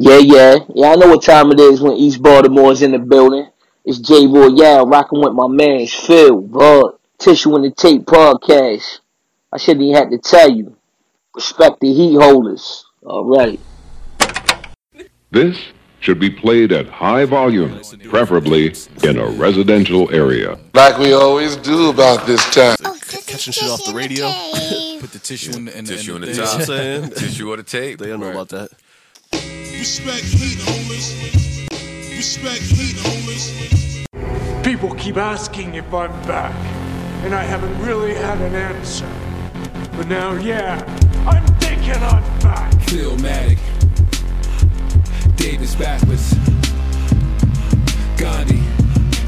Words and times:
Yeah, 0.00 0.18
yeah. 0.18 0.58
Yeah, 0.76 0.92
I 0.92 0.94
know 0.94 1.08
what 1.08 1.24
time 1.24 1.50
it 1.50 1.58
is 1.58 1.80
when 1.80 1.94
East 1.94 2.22
Baltimore's 2.22 2.82
in 2.82 2.92
the 2.92 3.00
building. 3.00 3.50
It's 3.84 3.98
Jay 3.98 4.28
Royale 4.28 4.86
rocking 4.86 5.20
with 5.20 5.32
my 5.32 5.48
man 5.48 5.88
Phil, 5.88 6.40
Bud, 6.40 6.92
Tissue 7.18 7.56
and 7.56 7.64
the 7.64 7.72
Tape 7.72 8.04
podcast. 8.04 9.00
I 9.52 9.56
shouldn't 9.56 9.82
even 9.82 9.96
have 9.96 10.10
to 10.10 10.18
tell 10.18 10.48
you. 10.48 10.76
Respect 11.34 11.80
the 11.80 11.92
heat 11.92 12.14
holders. 12.14 12.86
All 13.02 13.24
right. 13.24 13.58
This 15.32 15.58
should 15.98 16.20
be 16.20 16.30
played 16.30 16.70
at 16.70 16.86
high 16.86 17.24
volume, 17.24 17.80
preferably 18.04 18.72
in 19.02 19.18
a 19.18 19.26
residential 19.30 20.14
area. 20.14 20.60
Like 20.74 20.96
we 20.98 21.12
always 21.12 21.56
do 21.56 21.90
about 21.90 22.24
this 22.24 22.44
time. 22.54 22.76
catching 23.26 23.52
shit 23.52 23.68
off 23.68 23.84
the 23.84 23.92
radio. 23.94 24.26
Put 25.00 25.10
the 25.10 25.18
tissue 25.18 25.56
in 25.56 25.64
the, 25.64 25.76
in 25.76 25.84
the, 25.84 25.96
Tissue 25.96 26.14
in 26.14 26.14
on 26.16 26.20
the, 26.20 26.26
the 26.28 26.34
thing. 26.34 26.44
top. 26.44 26.52
What 26.52 26.60
I'm 26.60 26.66
saying? 26.66 27.10
Tissue 27.10 27.50
on 27.50 27.56
the 27.56 27.64
tape. 27.64 27.98
They 27.98 28.06
don't 28.06 28.20
know 28.20 28.30
about 28.30 28.50
that. 28.50 28.70
Respect 29.32 30.24
heat 30.24 30.58
holders. 30.60 31.14
Respect 32.16 32.62
heat 32.62 32.96
holders. 32.98 34.64
People 34.64 34.94
keep 34.96 35.16
asking 35.16 35.74
if 35.74 35.92
I'm 35.94 36.10
back, 36.26 36.54
and 37.24 37.34
I 37.34 37.42
haven't 37.42 37.78
really 37.80 38.14
had 38.14 38.38
an 38.38 38.54
answer. 38.54 39.08
But 39.96 40.08
now, 40.08 40.34
yeah, 40.34 40.82
I'm 41.26 41.46
thinking 41.58 41.94
I'm 41.94 42.22
back. 42.40 42.72
Philmatic. 42.86 43.58
Davis 45.36 45.74
backwards. 45.74 46.34
Gandhi. 48.16 48.62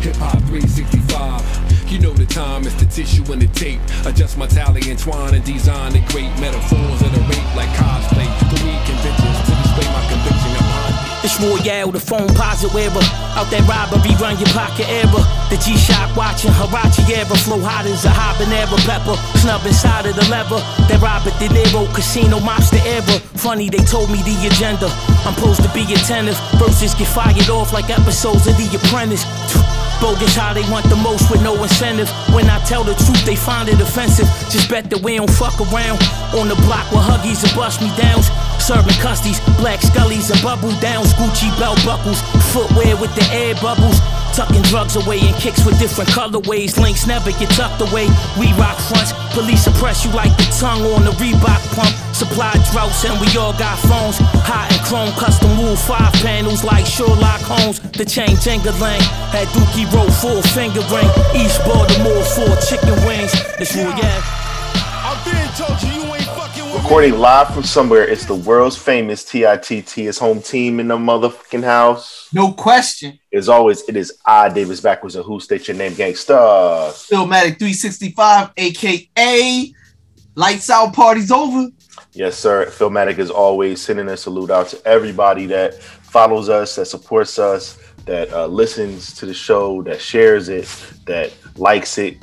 Hip 0.03 0.17
Hop 0.17 0.39
365. 0.49 1.91
You 1.91 1.99
know 1.99 2.13
the 2.13 2.27
time, 2.27 2.65
it's 2.65 2.75
the 2.75 2.87
tissue 2.87 3.25
and 3.33 3.43
the 3.43 3.49
tape. 3.49 3.81
Adjust 4.07 4.39
my 4.39 4.47
tally, 4.47 4.83
entwine 4.89 5.35
and 5.35 5.45
design 5.45 5.93
the 5.93 6.01
great 6.13 6.31
metaphors 6.41 7.03
of 7.03 7.13
the 7.15 7.21
rape 7.21 7.57
like 7.57 7.69
cosplay. 7.71 8.29
The 8.51 8.65
weak 8.65 8.85
conventions 8.87 9.50
It's 11.23 11.37
Royale, 11.39 11.93
the 11.93 11.99
Foamposite 11.99 12.73
wearer. 12.73 13.05
Out 13.37 13.53
that 13.53 13.61
robbery, 13.69 14.17
run 14.17 14.41
your 14.41 14.49
pocket 14.57 14.89
era. 14.89 15.21
The 15.53 15.61
G-Shock 15.61 16.17
watching 16.17 16.51
Huarache 16.51 17.05
era. 17.13 17.37
Flow 17.45 17.61
hot 17.61 17.85
as 17.85 18.05
a 18.05 18.13
habanero 18.13 18.81
pepper. 18.89 19.17
Snub 19.37 19.61
inside 19.67 20.07
of 20.07 20.17
the 20.17 20.25
lever. 20.33 20.65
That 20.89 21.01
Robert 21.05 21.37
De 21.37 21.53
Niro 21.53 21.85
casino 21.93 22.41
mobster 22.41 22.81
era. 22.89 23.21
Funny, 23.37 23.69
they 23.69 23.85
told 23.85 24.09
me 24.11 24.25
the 24.25 24.33
agenda. 24.49 24.89
I'm 25.29 25.35
supposed 25.37 25.63
to 25.63 25.69
be 25.77 25.85
attentive. 25.93 26.41
Verses 26.57 26.95
get 26.95 27.09
fired 27.09 27.51
off 27.51 27.73
like 27.73 27.91
episodes 27.91 28.47
of 28.47 28.57
The 28.57 28.81
Apprentice. 28.81 29.25
Bogus 30.01 30.35
how 30.35 30.53
they 30.53 30.65
want 30.73 30.89
the 30.89 30.97
most 30.97 31.31
with 31.31 31.43
no 31.43 31.55
incentive. 31.63 32.09
When 32.33 32.49
I 32.49 32.59
tell 32.65 32.83
the 32.83 32.95
truth, 32.95 33.25
they 33.25 33.37
find 33.37 33.69
it 33.69 33.81
offensive. 33.81 34.27
Just 34.49 34.69
bet 34.69 34.89
that 34.91 35.01
we 35.03 35.17
don't 35.17 35.31
fuck 35.31 35.61
around. 35.61 36.01
On 36.33 36.49
the 36.49 36.57
block 36.65 36.91
with 36.91 37.05
huggies 37.05 37.45
and 37.45 37.53
bust 37.55 37.81
me 37.83 37.93
downs. 38.01 38.33
Serving 38.59 38.97
custies, 39.05 39.39
black 39.59 39.81
scullies 39.81 40.31
and 40.33 40.41
bubble 40.43 40.73
downs. 40.81 41.13
Gucci 41.15 41.53
belt 41.59 41.79
buckles, 41.85 42.21
footwear 42.53 42.97
with 42.97 43.15
the 43.15 43.27
air 43.33 43.55
bubbles. 43.61 44.01
Tucking 44.35 44.63
drugs 44.63 44.97
away 44.97 45.19
and 45.21 45.35
kicks 45.37 45.65
with 45.67 45.79
different 45.79 46.11
colorways. 46.11 46.79
Links 46.79 47.07
never 47.07 47.31
get 47.33 47.51
tucked 47.51 47.83
away. 47.83 48.07
We 48.39 48.53
rock 48.55 48.79
fronts. 48.79 49.13
Police 49.35 49.67
oppress 49.67 50.05
you 50.05 50.13
like 50.13 50.31
the 50.37 50.47
tongue 50.59 50.83
on 50.95 51.05
the 51.05 51.11
Reebok 51.19 51.63
pump. 51.75 51.93
Supply 52.15 52.53
droughts 52.71 53.05
and 53.05 53.19
we 53.21 53.27
all 53.37 53.53
got 53.59 53.79
phones. 53.91 54.19
Hot 54.47 54.71
and 54.71 54.81
chrome 54.87 55.13
custom 55.19 55.51
wool 55.59 55.77
five 55.77 56.13
panels 56.23 56.63
like 56.65 56.87
Sherlock 56.87 57.43
Holmes. 57.43 57.81
The 57.93 58.05
chain 58.05 58.37
jingling. 58.39 59.03
Had 59.35 59.49
Dookie 59.49 59.91
roll 59.93 60.11
full 60.11 60.43
finger 60.55 60.83
ring. 60.95 61.11
East 61.35 61.59
Baltimore 61.67 62.23
four 62.23 62.55
chicken 62.65 62.95
wings. 63.05 63.35
It's 63.59 63.75
Royale. 63.75 64.23
I've 65.03 65.19
been 65.25 65.49
told 65.59 65.83
you 65.83 66.00
Recording 66.83 67.21
live 67.21 67.55
from 67.55 67.63
somewhere, 67.63 68.09
it's 68.09 68.25
the 68.25 68.35
world's 68.35 68.77
famous 68.77 69.23
TITT, 69.23 69.91
his 69.91 70.19
home 70.19 70.41
team 70.41 70.81
in 70.81 70.89
the 70.89 70.97
motherfucking 70.97 71.63
house. 71.63 72.29
No 72.33 72.53
question. 72.53 73.19
As 73.33 73.49
always, 73.51 73.87
it 73.89 73.97
is 73.97 74.19
I, 74.25 74.49
Davis 74.49 74.81
Backwards, 74.81 75.15
and 75.15 75.25
who 75.25 75.39
state 75.41 75.69
your 75.69 75.77
name, 75.77 75.93
gangsta. 75.93 76.91
Philmatic 77.09 77.59
365, 77.59 78.53
aka 78.57 79.75
Lights 80.35 80.71
Out 80.71 80.95
Party's 80.95 81.31
Over. 81.31 81.69
Yes, 82.13 82.39
sir. 82.39 82.67
Philmatic 82.67 83.19
is 83.19 83.31
always 83.31 83.81
sending 83.81 84.09
a 84.09 84.17
salute 84.17 84.51
out 84.51 84.69
to 84.69 84.85
everybody 84.85 85.47
that 85.47 85.75
follows 85.75 86.49
us, 86.49 86.75
that 86.77 86.87
supports 86.87 87.39
us, 87.39 87.79
that 88.07 88.33
uh, 88.33 88.47
listens 88.47 89.15
to 89.15 89.27
the 89.27 89.35
show, 89.35 89.83
that 89.83 90.01
shares 90.01 90.49
it, 90.49 90.67
that 91.05 91.33
likes 91.57 91.99
it, 91.99 92.17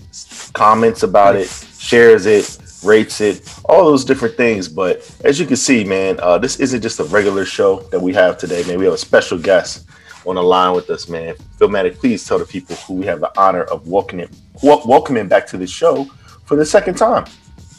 comments 0.53 1.03
about 1.03 1.35
it, 1.35 1.47
shares 1.77 2.25
it, 2.25 2.57
rates 2.83 3.21
it, 3.21 3.47
all 3.65 3.85
those 3.85 4.05
different 4.05 4.35
things. 4.35 4.67
But 4.67 5.09
as 5.23 5.39
you 5.39 5.45
can 5.45 5.55
see, 5.55 5.83
man, 5.83 6.19
uh, 6.21 6.37
this 6.37 6.59
isn't 6.59 6.81
just 6.81 6.99
a 6.99 7.03
regular 7.05 7.45
show 7.45 7.79
that 7.91 7.99
we 7.99 8.13
have 8.13 8.37
today, 8.37 8.63
man. 8.65 8.79
We 8.79 8.85
have 8.85 8.93
a 8.93 8.97
special 8.97 9.37
guest 9.37 9.87
on 10.25 10.35
the 10.35 10.43
line 10.43 10.75
with 10.75 10.89
us, 10.89 11.07
man. 11.07 11.35
Philmatic, 11.57 11.97
please 11.97 12.25
tell 12.25 12.39
the 12.39 12.45
people 12.45 12.75
who 12.75 12.95
we 12.95 13.05
have 13.05 13.19
the 13.19 13.31
honor 13.39 13.63
of 13.63 13.87
welcoming, 13.87 14.29
wel- 14.61 14.83
welcoming 14.85 15.27
back 15.27 15.47
to 15.47 15.57
the 15.57 15.67
show 15.67 16.05
for 16.45 16.55
the 16.55 16.65
second 16.65 16.95
time. 16.95 17.25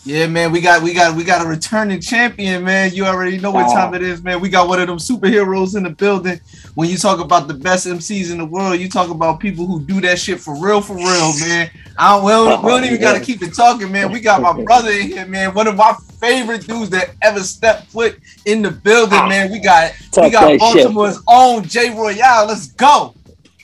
Yeah, 0.08 0.26
man, 0.26 0.52
we 0.52 0.62
got 0.62 0.82
we 0.82 0.94
got 0.94 1.14
we 1.14 1.22
got 1.22 1.44
a 1.44 1.46
returning 1.46 2.00
champion, 2.00 2.64
man. 2.64 2.94
You 2.94 3.04
already 3.04 3.36
know 3.36 3.50
what 3.50 3.66
oh. 3.66 3.74
time 3.74 3.92
it 3.92 4.00
is, 4.00 4.22
man. 4.22 4.41
We 4.41 4.48
got 4.48 4.66
one 4.66 4.80
of 4.80 4.86
them 4.86 4.96
superheroes 4.96 5.76
in 5.76 5.82
the 5.82 5.91
building. 5.91 6.41
When 6.76 6.88
you 6.88 6.96
talk 6.96 7.20
about 7.20 7.46
the 7.46 7.52
best 7.52 7.86
MCs 7.86 8.30
in 8.30 8.38
the 8.38 8.44
world, 8.46 8.80
you 8.80 8.88
talk 8.88 9.10
about 9.10 9.38
people 9.38 9.66
who 9.66 9.84
do 9.84 10.00
that 10.00 10.19
shit 10.19 10.41
for 10.41 10.58
real, 10.58 10.80
for 10.80 10.96
real, 10.96 11.38
man. 11.41 11.70
I 11.98 12.16
don't, 12.16 12.24
we 12.24 12.30
don't, 12.30 12.64
we 12.64 12.70
don't 12.70 12.84
even 12.84 13.00
gotta 13.02 13.20
keep 13.20 13.42
it 13.42 13.54
talking, 13.54 13.92
man. 13.92 14.10
We 14.10 14.20
got 14.20 14.41
my 14.41 14.54
brother 14.64 14.91
in 14.92 15.08
here, 15.08 15.26
man. 15.26 15.52
One 15.52 15.66
of 15.66 15.76
my 15.76 15.94
favorite 16.19 16.66
dudes 16.66 16.88
that 16.88 17.10
ever 17.20 17.40
stepped 17.40 17.88
foot 17.88 18.19
in 18.46 18.62
the 18.62 18.70
building, 18.70 19.19
ah. 19.19 19.28
man. 19.28 19.52
We 19.52 19.58
got 19.58 19.92
we 20.16 20.30
got 20.30 20.46
that 20.46 20.52
shit. 20.72 20.84
Baltimore's 20.84 21.22
own 21.28 21.64
Jay 21.64 21.90
Royale. 21.90 22.46
Let's 22.46 22.69
go. 22.69 23.14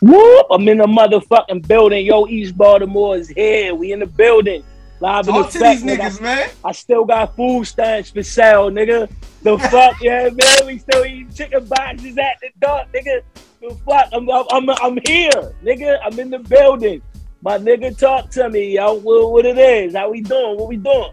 Whoop! 0.02 0.46
I'm 0.50 0.68
in 0.68 0.76
the 0.76 0.86
motherfucking 0.86 1.66
building. 1.66 2.04
Yo, 2.04 2.26
East 2.26 2.54
Baltimore 2.54 3.16
is 3.16 3.28
here. 3.28 3.74
We 3.74 3.92
in 3.92 4.00
the 4.00 4.06
building. 4.06 4.62
Live 5.04 5.28
in 5.28 5.34
Talk 5.34 5.50
to 5.50 5.58
effect, 5.58 5.82
these 5.82 5.98
nigga. 5.98 6.00
niggas, 6.00 6.20
man. 6.22 6.50
I 6.64 6.72
still 6.72 7.04
got 7.04 7.36
food 7.36 7.66
stamps 7.66 8.10
for 8.10 8.22
sale, 8.22 8.70
nigga. 8.70 9.06
The 9.42 9.58
fuck, 9.70 10.00
yeah, 10.00 10.30
man. 10.30 10.66
We 10.66 10.78
still 10.78 11.04
eating 11.04 11.30
chicken 11.30 11.66
boxes 11.66 12.16
at 12.16 12.40
the 12.40 12.48
door, 12.58 12.86
nigga. 12.94 13.20
The 13.60 13.76
fuck, 13.84 14.08
I'm, 14.14 14.30
I'm, 14.30 14.46
I'm, 14.50 14.70
I'm 14.70 14.98
here, 15.06 15.52
nigga. 15.62 15.98
I'm 16.02 16.18
in 16.18 16.30
the 16.30 16.38
building. 16.38 17.02
My 17.42 17.58
nigga, 17.58 17.98
talk 17.98 18.30
to 18.30 18.48
me, 18.48 18.76
yo. 18.76 18.94
What, 18.94 19.30
what 19.30 19.44
it 19.44 19.58
is? 19.58 19.94
How 19.94 20.10
we 20.10 20.22
doing? 20.22 20.56
What 20.56 20.68
we 20.68 20.78
doing? 20.78 21.12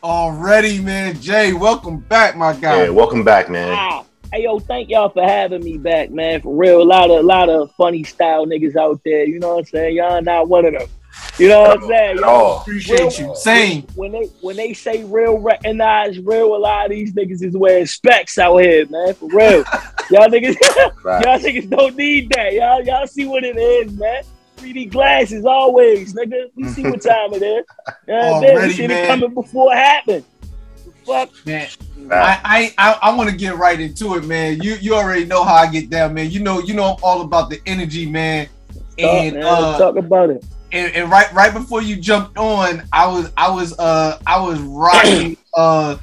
Already, 0.00 0.80
man. 0.80 1.20
Jay, 1.20 1.52
welcome 1.52 1.98
back, 1.98 2.36
my 2.36 2.52
guy. 2.52 2.84
Yeah, 2.84 2.90
welcome 2.90 3.24
back, 3.24 3.50
man. 3.50 3.74
Ah, 3.76 4.04
hey, 4.32 4.44
yo, 4.44 4.60
thank 4.60 4.90
y'all 4.90 5.08
for 5.08 5.24
having 5.24 5.64
me 5.64 5.76
back, 5.76 6.12
man. 6.12 6.40
For 6.40 6.54
real, 6.54 6.80
a 6.80 6.84
lot 6.84 7.10
of, 7.10 7.18
a 7.18 7.26
lot 7.26 7.48
of 7.48 7.72
funny 7.72 8.04
style 8.04 8.46
niggas 8.46 8.76
out 8.76 9.00
there. 9.04 9.24
You 9.24 9.40
know 9.40 9.56
what 9.56 9.58
I'm 9.58 9.64
saying? 9.64 9.96
Y'all 9.96 10.22
not 10.22 10.46
one 10.48 10.66
of 10.66 10.74
them. 10.74 10.88
You 11.38 11.48
know 11.48 11.60
what 11.62 11.82
I'm 11.82 11.88
saying? 11.88 12.16
Y'all, 12.18 12.60
Appreciate 12.62 13.18
you. 13.18 13.32
Same. 13.36 13.82
when 13.94 14.12
they 14.12 14.24
when 14.40 14.56
they 14.56 14.72
say 14.74 15.04
real 15.04 15.38
recognize 15.38 16.18
real, 16.18 16.54
a 16.54 16.58
lot 16.58 16.86
of 16.86 16.90
these 16.90 17.12
niggas 17.12 17.42
is 17.42 17.56
wearing 17.56 17.86
specs 17.86 18.38
out 18.38 18.56
here, 18.58 18.86
man. 18.90 19.14
For 19.14 19.28
real. 19.28 19.58
y'all 20.10 20.28
niggas 20.28 20.56
Right. 21.04 21.24
y'all 21.24 21.38
niggas 21.38 21.70
don't 21.70 21.96
need 21.96 22.30
that. 22.30 22.52
Y'all 22.54 22.82
y'all 22.84 23.06
see 23.06 23.24
what 23.26 23.44
it 23.44 23.56
is, 23.56 23.92
man. 23.92 24.22
3D 24.56 24.90
glasses 24.90 25.44
always, 25.44 26.12
nigga. 26.14 26.50
We 26.56 26.68
see 26.70 26.82
what 26.90 27.00
time 27.02 27.32
it 27.34 27.42
is. 27.42 27.42
You 27.42 27.44
know 27.44 27.62
what 28.16 28.34
I'm 28.34 28.42
saying? 28.42 28.56
Already, 28.56 28.82
We 28.82 28.88
man. 28.88 29.04
it 29.04 29.06
coming 29.06 29.34
before 29.34 29.72
it 29.72 29.76
happened. 29.76 30.24
Fuck. 31.06 31.30
Man, 31.46 31.68
I 32.10 32.72
I 32.76 32.90
I, 32.90 32.98
I 33.10 33.14
want 33.16 33.30
to 33.30 33.36
get 33.36 33.56
right 33.56 33.78
into 33.80 34.16
it, 34.16 34.24
man. 34.24 34.60
You 34.60 34.74
you 34.74 34.94
already 34.94 35.24
know 35.24 35.44
how 35.44 35.54
I 35.54 35.70
get 35.70 35.88
down, 35.88 36.14
man. 36.14 36.30
You 36.30 36.40
know 36.40 36.58
you 36.58 36.74
know 36.74 36.94
I'm 36.94 36.96
all 37.04 37.20
about 37.20 37.48
the 37.48 37.60
energy, 37.64 38.10
man. 38.10 38.48
And 38.98 39.36
man. 39.36 39.44
uh, 39.44 39.78
Talk 39.78 39.96
about 39.96 40.30
it. 40.30 40.44
And, 40.72 40.94
and 40.94 41.10
right 41.10 41.32
right 41.32 41.52
before 41.52 41.82
you 41.82 41.96
jumped 41.96 42.36
on, 42.38 42.82
I 42.92 43.06
was 43.06 43.32
I 43.36 43.50
was 43.50 43.78
uh 43.78 44.18
I 44.26 44.40
was 44.40 44.58
rocking 44.60 45.36
uh 45.54 45.96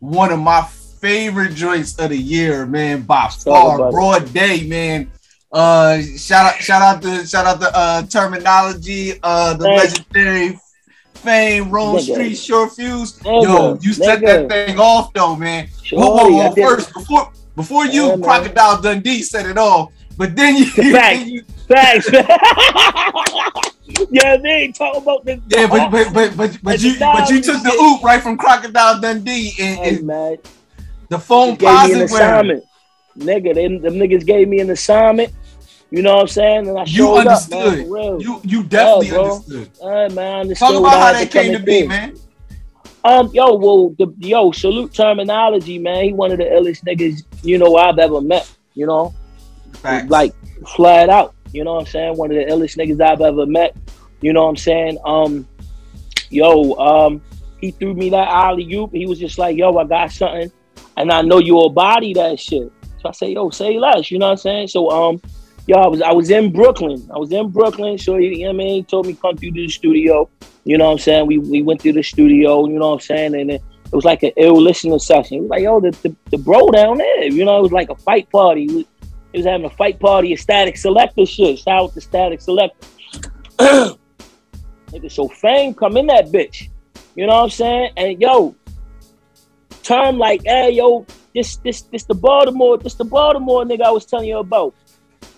one 0.00 0.32
of 0.32 0.38
my 0.38 0.62
favorite 0.62 1.54
joints 1.54 1.98
of 1.98 2.10
the 2.10 2.16
year, 2.16 2.66
man, 2.66 3.02
by 3.02 3.28
far, 3.28 3.90
broad 3.90 4.32
day, 4.32 4.66
man. 4.66 5.10
Uh, 5.50 6.00
shout 6.18 6.54
out 6.54 6.60
shout 6.60 6.82
out 6.82 7.02
to 7.02 7.26
shout 7.26 7.46
out 7.46 7.60
to 7.60 7.70
uh 7.76 8.02
terminology, 8.06 9.14
uh 9.22 9.54
the 9.54 9.64
Thanks. 9.64 9.98
legendary 9.98 10.58
fame, 11.14 11.70
Rome 11.70 11.96
Nigga. 11.96 12.12
Street, 12.12 12.34
Short 12.34 12.72
Fuse. 12.72 13.20
Yo, 13.24 13.78
you 13.80 13.92
set 13.92 14.20
nigga. 14.20 14.48
that 14.48 14.66
thing 14.66 14.78
off 14.78 15.12
though, 15.14 15.36
man. 15.36 15.68
Shorty, 15.82 15.96
Whoa, 15.96 16.28
whoa, 16.28 16.50
whoa, 16.50 16.54
first 16.54 16.92
before 16.92 17.32
before 17.56 17.86
you. 17.86 18.18
Crocodile 18.22 18.80
Dundee 18.82 19.22
set 19.22 19.46
it 19.46 19.56
off, 19.58 19.90
but 20.16 20.36
then 20.36 20.56
you, 20.56 20.66
Facts. 20.92 21.26
you 21.26 21.42
Thanks. 21.68 22.08
yeah, 24.10 24.36
they 24.36 24.48
ain't 24.48 24.76
talking 24.76 25.02
about 25.02 25.24
this. 25.24 25.40
yeah, 25.48 25.66
but 25.66 25.90
but 25.90 26.12
but 26.12 26.36
but, 26.36 26.58
but 26.62 26.82
you 26.82 26.94
but 26.98 27.30
you 27.30 27.40
took 27.40 27.62
the 27.62 27.72
oop 27.72 28.02
right 28.02 28.22
from 28.22 28.36
Crocodile 28.36 29.00
Dundee 29.00 29.52
and, 29.60 29.78
Hey, 29.78 29.96
and 29.96 30.06
man. 30.06 30.36
the 31.08 31.18
phone 31.18 31.56
an 31.60 32.02
assignment. 32.02 32.64
Nigga, 33.16 33.54
them, 33.54 33.82
them 33.82 33.94
niggas 33.94 34.24
gave 34.24 34.48
me 34.48 34.60
an 34.60 34.70
assignment. 34.70 35.32
You 35.90 36.02
know 36.02 36.14
what 36.16 36.22
I'm 36.22 36.28
saying? 36.28 36.68
And 36.68 36.78
I 36.78 36.84
You 36.84 37.14
understood. 37.14 37.56
up, 37.56 37.66
man, 37.66 37.86
for 37.88 37.94
real. 37.96 38.22
You 38.22 38.40
you 38.44 38.62
definitely 38.64 39.08
Yeah, 39.08 39.18
understood. 39.18 39.70
Hey, 39.80 40.08
man, 40.14 40.18
I 40.18 40.40
understood 40.40 40.68
Talk 40.68 40.80
about 40.80 40.98
how 40.98 41.12
that 41.12 41.30
came 41.30 41.52
to 41.52 41.58
be, 41.58 41.82
do. 41.82 41.88
man. 41.88 42.14
Um, 43.04 43.30
yo, 43.32 43.54
well, 43.54 43.90
the 43.98 44.14
yo, 44.18 44.52
salute 44.52 44.92
terminology, 44.92 45.78
man. 45.78 46.04
He 46.04 46.12
one 46.12 46.30
of 46.30 46.38
the 46.38 46.44
illest 46.44 46.84
niggas, 46.84 47.22
you 47.42 47.58
know, 47.58 47.76
I've 47.76 47.98
ever 47.98 48.20
met. 48.20 48.48
you 48.74 48.86
know, 48.86 49.14
Facts. 49.74 50.10
like 50.10 50.32
flat 50.76 51.08
out. 51.08 51.34
You 51.52 51.64
know 51.64 51.74
what 51.74 51.80
I'm 51.80 51.86
saying? 51.86 52.16
One 52.16 52.30
of 52.30 52.36
the 52.36 52.44
illest 52.44 52.76
niggas 52.76 53.00
I've 53.00 53.20
ever 53.20 53.46
met. 53.46 53.74
You 54.20 54.32
know 54.32 54.44
what 54.44 54.50
I'm 54.50 54.56
saying? 54.56 54.98
Um, 55.04 55.46
yo, 56.30 56.74
um, 56.74 57.22
he 57.60 57.70
threw 57.72 57.94
me 57.94 58.10
that 58.10 58.28
alley 58.28 58.72
oop. 58.74 58.92
He 58.92 59.06
was 59.06 59.18
just 59.18 59.38
like, 59.38 59.56
yo, 59.56 59.76
I 59.76 59.84
got 59.84 60.12
something, 60.12 60.50
and 60.96 61.10
I 61.10 61.22
know 61.22 61.38
you'll 61.38 61.70
body 61.70 62.14
that 62.14 62.38
shit. 62.38 62.72
So 63.00 63.08
I 63.08 63.12
say, 63.12 63.32
yo, 63.32 63.50
say 63.50 63.78
less. 63.78 64.10
You 64.10 64.18
know 64.18 64.26
what 64.26 64.32
I'm 64.32 64.38
saying? 64.38 64.68
So 64.68 64.90
um, 64.90 65.20
yo, 65.66 65.76
I 65.76 65.86
was 65.86 66.02
I 66.02 66.12
was 66.12 66.30
in 66.30 66.52
Brooklyn. 66.52 67.08
I 67.14 67.18
was 67.18 67.32
in 67.32 67.50
Brooklyn. 67.50 67.98
So 67.98 68.16
you 68.16 68.38
know 68.38 68.46
what 68.46 68.54
I 68.54 68.56
mean? 68.56 68.74
He 68.74 68.82
told 68.82 69.06
me 69.06 69.14
come 69.14 69.36
through 69.36 69.52
to 69.52 69.60
the 69.60 69.68
studio. 69.68 70.28
You 70.64 70.78
know 70.78 70.86
what 70.86 70.92
I'm 70.92 70.98
saying? 70.98 71.26
We 71.26 71.38
we 71.38 71.62
went 71.62 71.82
through 71.82 71.92
the 71.94 72.02
studio. 72.02 72.66
You 72.66 72.78
know 72.78 72.88
what 72.88 72.94
I'm 72.94 73.00
saying? 73.00 73.34
And 73.34 73.50
it, 73.50 73.62
it 73.84 73.94
was 73.94 74.04
like 74.04 74.22
an 74.22 74.32
ill 74.36 74.60
listening 74.60 74.98
session. 74.98 75.36
He 75.36 75.40
was 75.40 75.50
like, 75.50 75.62
yo, 75.62 75.80
the, 75.80 75.90
the, 76.02 76.14
the 76.30 76.38
bro 76.38 76.70
down 76.70 76.98
there. 76.98 77.24
You 77.24 77.44
know, 77.44 77.58
it 77.58 77.62
was 77.62 77.72
like 77.72 77.88
a 77.88 77.94
fight 77.94 78.28
party. 78.30 78.66
He 78.66 78.74
was, 78.76 78.84
was 79.32 79.46
having 79.46 79.64
a 79.64 79.70
fight 79.70 79.98
party, 79.98 80.32
a 80.34 80.36
Statik 80.36 80.74
Selektah 80.74 81.26
shit. 81.26 81.58
Shout 81.60 81.84
out 81.84 81.94
to 81.94 82.00
Statik 82.00 82.44
Selektah. 82.44 83.98
Nigga, 84.88 85.10
so 85.10 85.28
fame 85.28 85.74
come 85.74 85.96
in 85.96 86.06
that 86.06 86.26
bitch. 86.26 86.68
You 87.14 87.26
know 87.26 87.34
what 87.34 87.44
I'm 87.44 87.50
saying? 87.50 87.92
And 87.96 88.20
yo, 88.20 88.54
term 89.82 90.18
like, 90.18 90.42
hey, 90.44 90.70
yo, 90.70 91.06
this 91.34 91.56
this 91.56 91.82
this 91.82 92.04
the 92.04 92.14
Baltimore, 92.14 92.78
this 92.78 92.94
the 92.94 93.04
Baltimore 93.04 93.64
nigga 93.64 93.82
I 93.82 93.90
was 93.90 94.04
telling 94.04 94.28
you 94.28 94.38
about. 94.38 94.74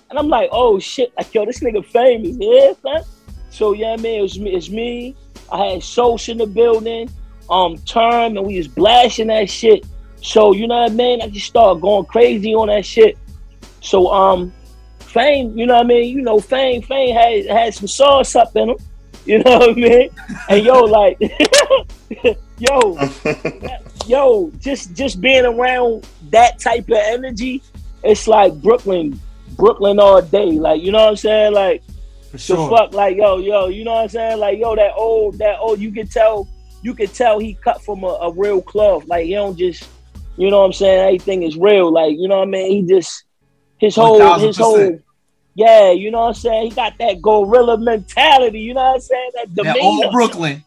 And 0.08 0.18
I'm 0.18 0.28
like, 0.28 0.50
oh 0.52 0.78
shit, 0.78 1.12
like 1.16 1.32
yo, 1.34 1.46
this 1.46 1.60
nigga 1.60 1.84
fame 1.84 2.24
is 2.24 2.36
here, 2.36 2.74
man. 2.84 3.02
So 3.50 3.72
yeah, 3.72 3.96
man, 3.96 4.18
it 4.18 4.22
was 4.22 4.38
me, 4.38 4.54
it's 4.54 4.68
me. 4.68 5.16
I 5.52 5.66
had 5.66 5.82
Soch 5.82 6.28
in 6.28 6.38
the 6.38 6.46
building, 6.46 7.10
um, 7.48 7.76
term, 7.78 8.36
and 8.36 8.46
we 8.46 8.58
was 8.58 8.68
blasting 8.68 9.28
that 9.28 9.50
shit. 9.50 9.86
So 10.22 10.52
you 10.52 10.66
know 10.66 10.82
what 10.82 10.92
I 10.92 10.94
mean? 10.94 11.22
I 11.22 11.28
just 11.28 11.46
started 11.46 11.80
going 11.80 12.06
crazy 12.06 12.54
on 12.54 12.68
that 12.68 12.84
shit. 12.84 13.18
So 13.80 14.12
um, 14.12 14.52
fame, 14.98 15.56
you 15.56 15.66
know 15.66 15.74
what 15.74 15.86
I 15.86 15.88
mean? 15.88 16.16
You 16.16 16.22
know, 16.22 16.40
fame, 16.40 16.82
fame 16.82 17.14
had 17.14 17.46
had 17.46 17.74
some 17.74 17.88
sauce 17.88 18.36
up 18.36 18.54
in 18.56 18.70
him. 18.70 18.76
You 19.30 19.38
know 19.44 19.58
what 19.58 19.70
I 19.70 19.74
mean? 19.74 20.10
And 20.48 20.64
yo, 20.64 20.80
like, 20.80 21.16
yo, 22.58 22.98
yo, 24.08 24.50
just 24.58 24.92
just 24.92 25.20
being 25.20 25.44
around 25.44 26.04
that 26.30 26.58
type 26.58 26.88
of 26.88 26.96
energy, 26.96 27.62
it's 28.02 28.26
like 28.26 28.60
Brooklyn, 28.60 29.20
Brooklyn 29.56 30.00
all 30.00 30.20
day. 30.20 30.50
Like, 30.50 30.82
you 30.82 30.90
know 30.90 30.98
what 30.98 31.10
I'm 31.10 31.16
saying? 31.16 31.52
Like, 31.54 31.84
For 32.32 32.38
the 32.38 32.38
sure. 32.38 32.70
fuck, 32.70 32.92
like, 32.92 33.16
yo, 33.16 33.38
yo, 33.38 33.68
you 33.68 33.84
know 33.84 33.92
what 33.92 34.02
I'm 34.02 34.08
saying? 34.08 34.38
Like, 34.40 34.58
yo, 34.58 34.74
that 34.74 34.94
old, 34.96 35.38
that 35.38 35.60
old, 35.60 35.78
you 35.78 35.92
can 35.92 36.08
tell, 36.08 36.48
you 36.82 36.92
can 36.92 37.06
tell 37.06 37.38
he 37.38 37.54
cut 37.54 37.84
from 37.84 38.02
a, 38.02 38.18
a 38.22 38.32
real 38.32 38.60
cloth. 38.60 39.04
Like, 39.06 39.26
he 39.26 39.34
don't 39.34 39.56
just, 39.56 39.88
you 40.36 40.50
know 40.50 40.58
what 40.58 40.64
I'm 40.64 40.72
saying? 40.72 41.00
Everything 41.06 41.44
is 41.44 41.56
real. 41.56 41.92
Like, 41.92 42.16
you 42.18 42.26
know 42.26 42.38
what 42.40 42.48
I 42.48 42.50
mean? 42.50 42.72
He 42.72 42.92
just, 42.92 43.22
his 43.78 43.94
whole, 43.94 44.18
his 44.40 44.58
1000%. 44.58 44.60
whole, 44.60 44.98
yeah, 45.60 45.90
you 45.90 46.10
know 46.10 46.20
what 46.20 46.28
I'm 46.28 46.34
saying? 46.34 46.70
He 46.70 46.74
got 46.74 46.96
that 46.98 47.20
gorilla 47.20 47.76
mentality. 47.76 48.60
You 48.60 48.72
know 48.72 48.82
what 48.82 48.94
I'm 48.94 49.00
saying? 49.00 49.30
That 49.34 49.54
That 49.56 49.76
old 49.78 50.10
Brooklyn. 50.10 50.64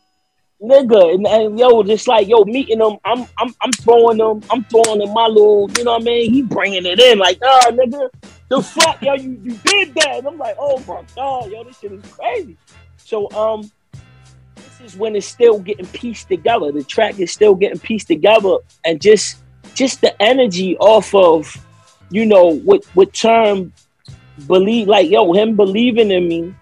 nigga, 0.61 1.15
and, 1.15 1.25
and 1.25 1.57
yo, 1.57 1.81
just 1.81 2.07
like 2.07 2.27
yo, 2.27 2.43
meeting 2.43 2.77
them, 2.77 2.97
I'm 3.03 3.25
I'm 3.39 3.55
I'm 3.59 3.71
throwing 3.71 4.19
them, 4.19 4.43
I'm 4.51 4.63
throwing 4.65 4.99
them 4.99 5.11
my 5.13 5.25
little, 5.25 5.67
you 5.75 5.83
know 5.83 5.93
what 5.93 6.03
I 6.03 6.05
mean? 6.05 6.31
He 6.31 6.43
bringing 6.43 6.85
it 6.85 6.99
in 6.99 7.17
like, 7.17 7.39
oh 7.41 7.71
nigga, 7.71 8.07
the 8.49 8.61
fuck, 8.61 9.01
yo, 9.01 9.15
you 9.15 9.31
you 9.43 9.59
did 9.65 9.95
that, 9.95 10.19
and 10.19 10.27
I'm 10.27 10.37
like, 10.37 10.57
oh 10.59 10.77
my 10.87 11.03
god, 11.15 11.49
yo, 11.49 11.63
this 11.63 11.79
shit 11.79 11.91
is 11.91 12.03
crazy. 12.11 12.55
So 12.97 13.31
um, 13.31 13.71
this 14.55 14.91
is 14.91 14.95
when 14.95 15.15
it's 15.15 15.25
still 15.25 15.57
getting 15.57 15.87
pieced 15.87 16.27
together. 16.27 16.71
The 16.71 16.83
track 16.83 17.19
is 17.19 17.31
still 17.31 17.55
getting 17.55 17.79
pieced 17.79 18.09
together, 18.09 18.57
and 18.85 19.01
just 19.01 19.37
just 19.73 20.01
the 20.01 20.21
energy 20.21 20.77
off 20.77 21.15
of, 21.15 21.57
you 22.11 22.27
know, 22.27 22.59
what 22.59 22.85
what 22.93 23.11
term 23.11 23.73
believe 24.47 24.87
like 24.87 25.09
yo, 25.09 25.33
him 25.33 25.55
believing 25.55 26.11
in 26.11 26.27
me, 26.27 26.53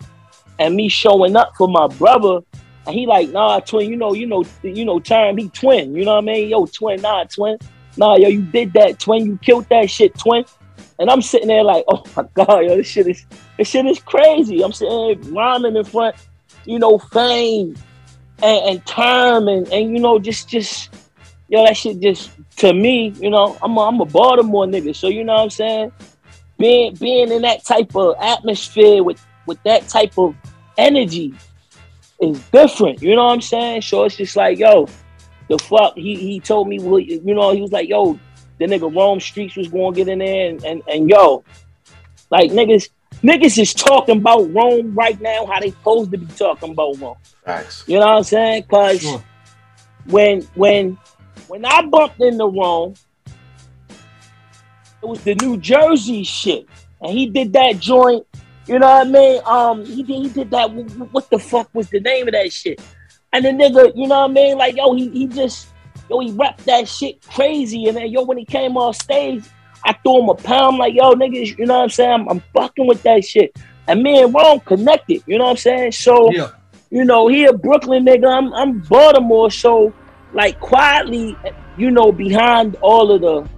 and 0.59 0.75
me 0.75 0.89
showing 0.89 1.35
up 1.35 1.55
for 1.57 1.67
my 1.67 1.87
brother. 1.87 2.39
And 2.87 2.95
he 2.95 3.05
like, 3.05 3.29
nah, 3.29 3.59
twin, 3.59 3.89
you 3.89 3.95
know, 3.95 4.13
you 4.13 4.25
know, 4.25 4.43
you 4.63 4.85
know, 4.85 4.99
term, 4.99 5.37
he 5.37 5.49
twin, 5.49 5.93
you 5.95 6.03
know 6.03 6.15
what 6.15 6.23
I 6.23 6.33
mean? 6.33 6.49
Yo, 6.49 6.65
twin, 6.65 7.01
nah, 7.01 7.25
twin. 7.25 7.57
Nah, 7.97 8.15
yo, 8.15 8.27
you 8.27 8.41
did 8.41 8.73
that, 8.73 8.99
twin, 8.99 9.25
you 9.25 9.37
killed 9.37 9.67
that 9.69 9.89
shit, 9.89 10.17
twin. 10.17 10.45
And 10.99 11.09
I'm 11.09 11.21
sitting 11.21 11.47
there 11.47 11.63
like, 11.63 11.83
oh 11.87 12.03
my 12.15 12.23
god, 12.33 12.59
yo, 12.59 12.77
this 12.77 12.87
shit 12.87 13.07
is 13.07 13.25
this 13.57 13.67
shit 13.67 13.85
is 13.85 13.99
crazy. 13.99 14.63
I'm 14.63 14.71
sitting 14.71 15.21
there 15.21 15.31
rhyming 15.31 15.75
in 15.75 15.83
front, 15.83 16.15
you 16.65 16.79
know, 16.79 16.97
fame 16.97 17.75
and, 18.43 18.65
and 18.69 18.85
term 18.85 19.47
and, 19.47 19.67
and 19.69 19.91
you 19.91 19.99
know, 19.99 20.19
just 20.19 20.47
just 20.47 20.93
yo, 21.49 21.65
that 21.65 21.75
shit 21.75 21.99
just 21.99 22.31
to 22.57 22.73
me, 22.73 23.09
you 23.19 23.29
know, 23.29 23.57
I'm 23.61 23.77
a, 23.77 23.81
I'm 23.81 23.99
a 23.99 24.05
Baltimore 24.05 24.65
nigga, 24.65 24.95
so 24.95 25.07
you 25.07 25.23
know 25.23 25.33
what 25.33 25.43
I'm 25.43 25.49
saying? 25.49 25.91
Being 26.61 26.93
being 26.95 27.31
in 27.31 27.41
that 27.41 27.65
type 27.65 27.95
of 27.95 28.15
atmosphere 28.21 29.03
with 29.03 29.25
with 29.47 29.61
that 29.63 29.87
type 29.89 30.17
of 30.19 30.35
energy 30.77 31.33
is 32.21 32.39
different. 32.51 33.01
You 33.01 33.15
know 33.15 33.25
what 33.25 33.33
I'm 33.33 33.41
saying? 33.41 33.81
So 33.81 34.03
it's 34.03 34.15
just 34.15 34.35
like, 34.35 34.59
yo, 34.59 34.87
the 35.49 35.57
fuck. 35.57 35.95
He 35.95 36.15
he 36.15 36.39
told 36.39 36.67
me, 36.69 36.75
you 36.77 37.33
know, 37.33 37.51
he 37.51 37.61
was 37.61 37.71
like, 37.71 37.89
yo, 37.89 38.19
the 38.59 38.65
nigga 38.65 38.95
Rome 38.95 39.19
Streets 39.19 39.55
was 39.55 39.69
going 39.69 39.93
to 39.93 39.97
get 39.97 40.07
in 40.07 40.19
there, 40.19 40.49
and, 40.49 40.63
and 40.63 40.83
and 40.87 41.09
yo, 41.09 41.43
like 42.29 42.51
niggas, 42.51 42.89
niggas 43.23 43.57
is 43.57 43.73
talking 43.73 44.17
about 44.19 44.53
Rome 44.53 44.93
right 44.93 45.19
now. 45.19 45.47
How 45.47 45.59
they 45.59 45.71
supposed 45.71 46.11
to 46.11 46.19
be 46.19 46.27
talking 46.27 46.73
about 46.73 46.99
Rome? 46.99 47.17
Facts. 47.43 47.83
You 47.87 47.99
know 47.99 48.05
what 48.05 48.17
I'm 48.17 48.23
saying? 48.23 48.63
Cause 48.69 49.01
Sure. 49.01 49.23
when 50.05 50.43
when 50.53 50.97
when 51.47 51.65
I 51.65 51.81
bumped 51.87 52.21
into 52.21 52.45
Rome, 52.45 52.93
it 55.01 55.07
was 55.07 55.23
the 55.23 55.35
New 55.35 55.57
Jersey 55.57 56.23
shit, 56.23 56.67
and 57.01 57.11
he 57.11 57.27
did 57.27 57.53
that 57.53 57.79
joint. 57.79 58.25
You 58.67 58.79
know 58.79 58.87
what 58.87 59.07
I 59.07 59.09
mean? 59.09 59.41
Um, 59.45 59.85
he 59.85 60.03
did, 60.03 60.17
he 60.17 60.29
did 60.29 60.51
that. 60.51 60.71
What 61.11 61.29
the 61.29 61.39
fuck 61.39 61.69
was 61.73 61.89
the 61.89 61.99
name 61.99 62.27
of 62.27 62.33
that 62.33 62.53
shit? 62.53 62.79
And 63.33 63.43
the 63.43 63.49
nigga, 63.49 63.91
you 63.95 64.07
know 64.07 64.21
what 64.21 64.29
I 64.31 64.33
mean? 64.33 64.57
Like 64.57 64.75
yo, 64.75 64.93
he 64.93 65.09
he 65.09 65.27
just 65.27 65.67
yo 66.09 66.19
he 66.19 66.31
rapped 66.31 66.65
that 66.65 66.87
shit 66.87 67.25
crazy, 67.27 67.87
and 67.87 67.97
then 67.97 68.09
yo 68.11 68.23
when 68.23 68.37
he 68.37 68.45
came 68.45 68.77
on 68.77 68.93
stage, 68.93 69.43
I 69.85 69.93
threw 69.93 70.21
him 70.21 70.29
a 70.29 70.35
pound 70.35 70.77
like 70.77 70.93
yo 70.93 71.13
niggas, 71.13 71.57
you 71.57 71.65
know 71.65 71.77
what 71.77 71.83
I'm 71.83 71.89
saying? 71.89 72.11
I'm, 72.11 72.29
I'm 72.29 72.43
fucking 72.53 72.85
with 72.87 73.01
that 73.03 73.23
shit, 73.25 73.57
and 73.87 74.03
me 74.03 74.21
and 74.21 74.33
Rome 74.33 74.59
connected. 74.61 75.23
You 75.25 75.37
know 75.39 75.45
what 75.45 75.51
I'm 75.51 75.57
saying? 75.57 75.93
So 75.93 76.31
Yeah. 76.31 76.49
you 76.91 77.03
know, 77.05 77.27
he 77.27 77.45
a 77.45 77.53
Brooklyn 77.53 78.05
nigga. 78.05 78.27
I'm 78.31 78.53
I'm 78.53 78.79
Baltimore, 78.79 79.49
so 79.49 79.93
like 80.33 80.59
quietly, 80.59 81.35
you 81.77 81.89
know, 81.89 82.11
behind 82.11 82.75
all 82.81 83.11
of 83.11 83.21
the 83.21 83.49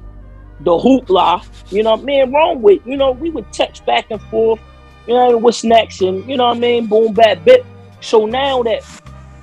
the 0.64 0.72
hoopla, 0.72 1.46
you 1.72 1.84
know, 1.84 1.98
me 1.98 2.22
and 2.22 2.34
Rome 2.34 2.62
with, 2.62 2.86
you 2.86 2.98
know, 2.98 3.12
we 3.12 3.30
would 3.30 3.52
text 3.52 3.86
back 3.86 4.10
and 4.12 4.22
forth, 4.24 4.60
you 5.08 5.14
know, 5.14 5.38
what's 5.38 5.64
next, 5.64 6.02
and 6.02 6.28
you 6.30 6.38
know 6.38 6.48
what 6.48 6.58
I 6.58 6.60
mean, 6.60 6.88
boom, 6.88 7.14
bap, 7.14 7.44
bit. 7.44 7.66
So 8.02 8.26
now 8.26 8.64
that 8.64 8.84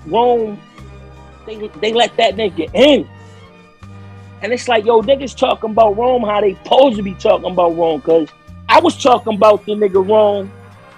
Rome, 0.07 0.59
they 1.47 1.69
they 1.81 1.93
let 1.93 2.17
that 2.17 2.37
nigga 2.37 2.71
in. 2.75 3.09
And 4.43 4.53
it's 4.53 4.69
like, 4.69 4.87
yo, 4.87 5.03
niggas 5.03 5.37
talking 5.37 5.71
about 5.71 5.99
Rome 5.99 6.23
how 6.23 6.41
they 6.41 6.55
supposed 6.55 6.97
to 6.97 7.03
be 7.03 7.15
talking 7.15 7.51
about 7.51 7.77
Rome, 7.77 8.01
cause 8.01 8.29
I 8.69 8.81
was 8.81 9.01
talking 9.03 9.35
about 9.35 9.67
the 9.67 9.73
nigga 9.73 10.07
Rome 10.09 10.51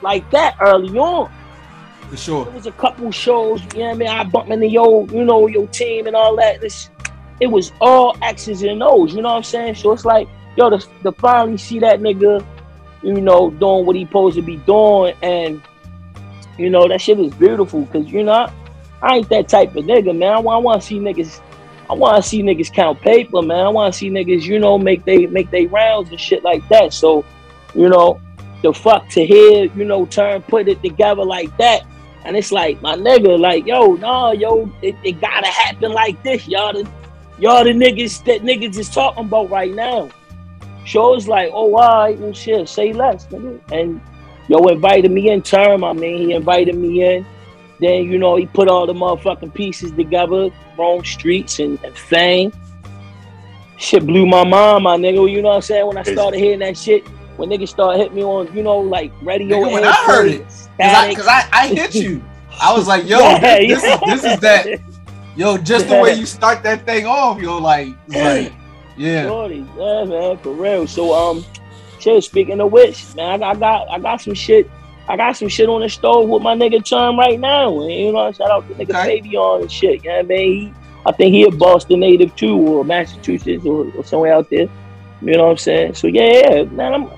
like 0.03 0.29
that 0.31 0.57
early 0.61 0.97
on. 0.99 1.33
For 2.11 2.17
sure. 2.17 2.45
There 2.45 2.55
was 2.55 2.67
a 2.67 2.73
couple 2.73 3.11
shows, 3.11 3.63
you 3.75 3.81
know 3.81 3.87
what 3.87 3.95
I 3.95 3.95
mean? 3.95 4.09
I 4.09 4.25
bumped 4.25 4.53
into 4.53 4.69
your, 4.69 5.07
you 5.07 5.25
know, 5.25 5.47
your 5.47 5.67
team 5.69 6.07
and 6.07 6.15
all 6.15 6.37
that. 6.37 6.61
It 7.43 7.51
was 7.51 7.73
all 7.81 8.17
X's 8.23 8.63
and 8.63 8.81
O's, 8.85 9.13
you 9.13 9.21
know 9.21 9.31
what 9.31 9.39
I'm 9.39 9.43
saying? 9.43 9.75
So 9.75 9.91
it's 9.91 10.05
like, 10.05 10.29
yo, 10.57 10.71
to, 10.71 10.79
to 11.03 11.11
finally 11.11 11.57
see 11.57 11.81
that 11.81 11.99
nigga, 11.99 12.47
you 13.03 13.21
know, 13.21 13.51
doing 13.51 13.85
what 13.85 13.97
he 13.97 14.05
supposed 14.05 14.37
to 14.37 14.43
be 14.43 14.59
doing, 14.59 15.13
and 15.23 15.61
you 16.57 16.71
know, 16.71 16.87
that 16.87 17.01
shit 17.01 17.19
is 17.19 17.35
beautiful, 17.35 17.85
cause 17.87 18.07
you 18.07 18.23
know, 18.23 18.33
I, 18.33 18.53
I 19.03 19.17
ain't 19.17 19.29
that 19.31 19.49
type 19.49 19.75
of 19.75 19.87
nigga, 19.87 20.17
man. 20.17 20.31
I, 20.31 20.37
I 20.37 20.57
want 20.59 20.83
to 20.83 20.87
see 20.87 21.01
niggas, 21.01 21.41
I 21.91 21.95
want 21.95 22.23
to 22.23 22.29
see 22.29 22.45
niggas 22.45 22.73
count 22.73 23.01
paper, 23.01 23.43
man. 23.43 23.67
I 23.67 23.69
want 23.71 23.93
to 23.93 23.99
see 23.99 24.09
niggas, 24.09 24.43
you 24.43 24.61
know, 24.61 24.79
make 24.79 25.05
they 25.05 25.27
make 25.27 25.51
they 25.51 25.67
rounds 25.67 26.11
and 26.11 26.21
shit 26.21 26.45
like 26.45 26.67
that. 26.69 26.93
So, 26.93 27.25
you 27.75 27.89
know, 27.89 28.21
the 28.63 28.73
fuck 28.73 29.09
to 29.09 29.27
hear, 29.27 29.65
you 29.75 29.85
know, 29.85 30.07
turn 30.07 30.43
put 30.43 30.69
it 30.69 30.81
together 30.81 31.25
like 31.25 31.57
that. 31.57 31.83
And 32.25 32.37
it's 32.37 32.53
like, 32.53 32.81
my 32.81 32.95
nigga, 32.95 33.37
like, 33.37 33.67
yo, 33.67 33.95
no, 33.95 34.31
yo, 34.31 34.71
it, 34.81 34.95
it 35.03 35.21
gotta 35.21 35.49
happen 35.49 35.91
like 35.91 36.23
this. 36.23 36.47
Y'all 36.47 36.73
y'all 37.39 37.65
the 37.65 37.71
niggas 37.71 38.25
that 38.25 38.43
niggas 38.43 38.79
is 38.79 38.89
talking 38.89 39.25
about 39.25 39.51
right 39.51 39.73
now. 39.73 40.11
Shows 40.85 41.29
like, 41.29 41.51
oh, 41.53 41.77
all 41.77 42.03
right, 42.03 42.19
well, 42.19 42.33
shit, 42.33 42.69
say 42.69 42.93
less, 42.93 43.27
nigga. 43.27 43.61
And 43.71 44.01
yo 44.49 44.59
invited 44.67 45.11
me 45.11 45.31
in 45.31 45.43
term. 45.43 45.85
I 45.85 45.93
mean, 45.93 46.19
he 46.19 46.35
invited 46.35 46.75
me 46.75 47.05
in. 47.05 47.27
Then, 47.81 48.05
you 48.11 48.19
know, 48.19 48.37
he 48.37 48.47
put 48.47 48.69
all 48.69 48.87
the 48.87 48.93
motherfucking 48.93 49.55
pieces 49.55 49.93
together, 49.93 50.51
Rome 50.79 51.05
Streets 51.05 51.59
and, 51.59 51.83
and 51.85 51.97
Fame. 51.97 52.53
Shit 53.77 54.07
blew 54.07 54.27
my 54.27 54.45
mind, 54.45 54.85
my 54.85 54.97
nigga. 54.97 55.31
You 55.31 55.43
know 55.43 55.49
what 55.49 55.57
I'm 55.57 55.63
saying? 55.63 55.87
When 55.87 55.99
I 55.99 56.03
started 56.05 56.39
hearing 56.39 56.61
that 56.61 56.77
shit, 56.77 57.07
when 57.37 57.49
niggas 57.49 57.69
started 57.69 57.99
hitting 57.99 58.15
me 58.15 58.25
on, 58.25 58.55
you 58.57 58.63
know, 58.63 58.79
like 58.79 59.13
radio. 59.23 59.59
Nigga, 59.59 59.73
when 59.73 59.85
I 59.85 59.93
heard 60.05 60.29
it, 60.29 60.47
Cause 60.47 61.27
I, 61.27 61.49
I, 61.53 61.63
I 61.63 61.67
hit 61.69 61.95
you. 61.95 62.23
I 62.61 62.73
was 62.73 62.87
like, 62.87 63.09
yo, 63.09 63.19
Yeah, 63.19 63.59
this, 63.59 63.83
this 63.83 63.85
yeah. 63.85 63.95
is 63.95 64.23
this 64.23 64.35
is 64.35 64.41
that. 64.41 64.92
Yo, 65.35 65.57
just 65.57 65.89
the 65.89 65.99
way 65.99 66.15
you 66.15 66.27
start 66.27 66.63
that 66.63 66.85
thing 66.85 67.07
off, 67.07 67.41
yo, 67.41 67.59
like, 67.59 67.89
like, 68.09 68.53
yeah, 68.97 69.27
Shorty, 69.27 69.67
yeah, 69.79 70.05
man, 70.05 70.37
for 70.39 70.53
real. 70.53 70.87
So 70.87 71.15
um, 71.15 71.45
shit. 71.99 72.23
Speaking 72.25 72.61
of 72.61 72.71
which, 72.71 73.15
man, 73.15 73.43
I, 73.43 73.51
I 73.51 73.55
got 73.55 73.91
I 73.91 73.99
got 73.99 74.21
some 74.21 74.35
shit. 74.35 74.71
I 75.09 75.17
got 75.17 75.37
some 75.37 75.49
shit 75.49 75.69
on 75.69 75.81
the 75.81 75.89
stove 75.89 76.29
with 76.29 76.43
my 76.43 76.55
nigga 76.55 76.85
Chum 76.85 77.19
right 77.19 77.39
now. 77.39 77.81
And, 77.81 77.93
you 77.93 78.13
know, 78.13 78.31
shout 78.31 78.51
out 78.51 78.69
to 78.69 78.75
nigga 78.75 78.91
Okay. 78.91 79.21
Fabian 79.21 79.63
and 79.63 79.73
shit. 79.73 80.05
You 80.05 80.11
know 80.11 80.17
what 80.17 80.25
I 80.25 80.29
mean? 80.29 80.53
He, 80.69 80.75
I 81.05 81.13
think 81.13 81.35
he 81.35 81.45
a 81.45 81.51
Boston 81.51 82.01
native 82.01 82.37
too, 82.37 82.57
or 82.57 82.85
Massachusetts, 82.85 83.67
or, 83.67 83.91
or 83.97 84.05
somewhere 84.05 84.35
out 84.35 84.49
there. 84.51 84.69
You 85.21 85.33
know 85.37 85.45
what 85.45 85.53
I'm 85.53 85.59
saying? 85.59 85.95
So 85.95 86.09
yeah, 86.09 86.51
yeah, 86.51 86.63
man, 86.65 86.95
I'm 86.95 87.11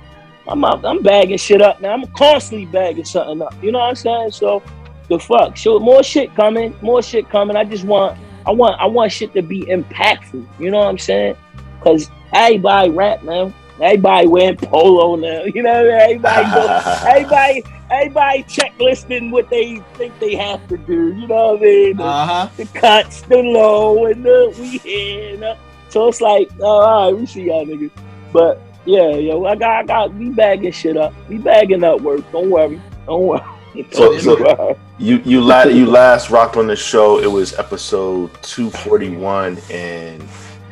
I'm 0.47 0.65
I'm 0.65 1.03
bagging 1.03 1.39
shit 1.39 1.63
up, 1.63 1.81
man. 1.81 1.91
I'm 1.91 2.07
constantly 2.13 2.67
bagging 2.67 3.05
something 3.05 3.43
up. 3.43 3.55
You 3.63 3.73
know 3.73 3.81
what 3.81 3.91
I'm 3.91 3.95
saying? 3.97 4.31
So 4.31 4.63
the 5.09 5.19
fuck, 5.19 5.57
so 5.57 5.79
more 5.79 6.03
shit 6.03 6.35
coming, 6.35 6.75
more 6.81 7.03
shit 7.03 7.29
coming. 7.29 7.57
I 7.57 7.65
just 7.65 7.85
want 7.85 8.19
I 8.47 8.51
want 8.51 8.81
I 8.81 8.87
want 8.87 9.13
shit 9.13 9.33
to 9.35 9.43
be 9.43 9.63
impactful. 9.63 10.47
You 10.59 10.71
know 10.71 10.79
what 10.79 10.89
I'm 10.89 10.99
saying? 10.99 11.37
Cause 11.83 12.11
everybody 12.33 12.91
rap, 12.91 13.23
now. 13.23 13.53
Everybody 13.81 14.29
wearing 14.29 14.57
polo 14.57 15.17
now. 15.17 15.43
You 15.55 15.63
know, 15.63 15.85
what 15.85 15.95
I 15.95 16.07
mean? 16.07 16.25
everybody 16.25 16.45
go, 16.55 16.83
everybody 17.09 17.63
everybody 17.91 18.43
checklisting 18.45 19.31
what 19.31 19.51
they 19.51 19.79
think 19.95 20.19
they 20.21 20.37
have 20.37 20.67
to 20.69 20.77
do. 20.79 21.13
You 21.15 21.27
know 21.27 21.53
what 21.53 21.61
I 21.61 21.65
mean? 21.65 21.97
The, 21.97 22.05
Uh 22.05 22.27
huh. 22.27 22.49
the 22.57 22.67
cuts, 22.67 23.23
the 23.23 23.39
low, 23.39 24.07
and 24.07 24.25
the 24.25 24.55
we 24.59 24.79
here. 24.79 25.31
You 25.33 25.37
know? 25.39 25.57
So 25.89 26.09
it's 26.09 26.21
like, 26.21 26.51
oh, 26.61 26.67
all 26.67 27.13
right, 27.13 27.21
we 27.21 27.27
see 27.27 27.45
y'all 27.45 27.67
niggas. 27.67 27.91
But 28.33 28.61
yeah, 28.85 29.11
yo, 29.11 29.45
I 29.45 29.55
got 29.57 29.71
I 29.71 29.83
got 29.85 30.15
we 30.15 30.31
bagging 30.31 30.73
shit 30.73 30.97
up. 30.97 31.13
We 31.29 31.39
bagging 31.39 31.85
up 31.85 32.01
work. 32.01 32.31
Don't 32.33 32.51
worry. 32.51 32.81
Don't 33.07 33.23
worry. 33.27 33.43
So- 33.91 34.19
so- 34.19 34.77
You 34.99 35.21
you 35.25 35.41
la- 35.41 35.65
you 35.65 35.87
last 35.87 36.31
rocked 36.31 36.57
on 36.57 36.69
the 36.69 36.77
show. 36.77 37.19
It 37.19 37.27
was 37.27 37.53
episode 37.59 38.31
two 38.43 38.71
forty 38.71 39.11
one, 39.11 39.59
and 39.69 40.23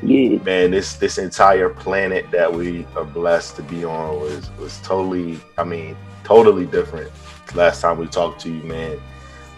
yeah, 0.01 0.39
man, 0.45 0.71
this 0.71 0.95
this 0.95 1.19
entire 1.19 1.69
planet 1.69 2.31
that 2.31 2.51
we 2.53 2.87
are 2.95 3.03
blessed 3.05 3.57
to 3.57 3.63
be 3.65 3.85
on 3.85 4.21
was 4.21 4.49
was 4.61 4.79
totally. 4.85 5.41
I 5.59 5.65
mean, 5.65 5.97
totally 6.23 6.67
different. 6.67 7.11
Last 7.57 7.81
time 7.81 7.99
we 7.99 8.07
talked 8.07 8.41
to 8.43 8.49
you, 8.49 8.63
man. 8.63 9.01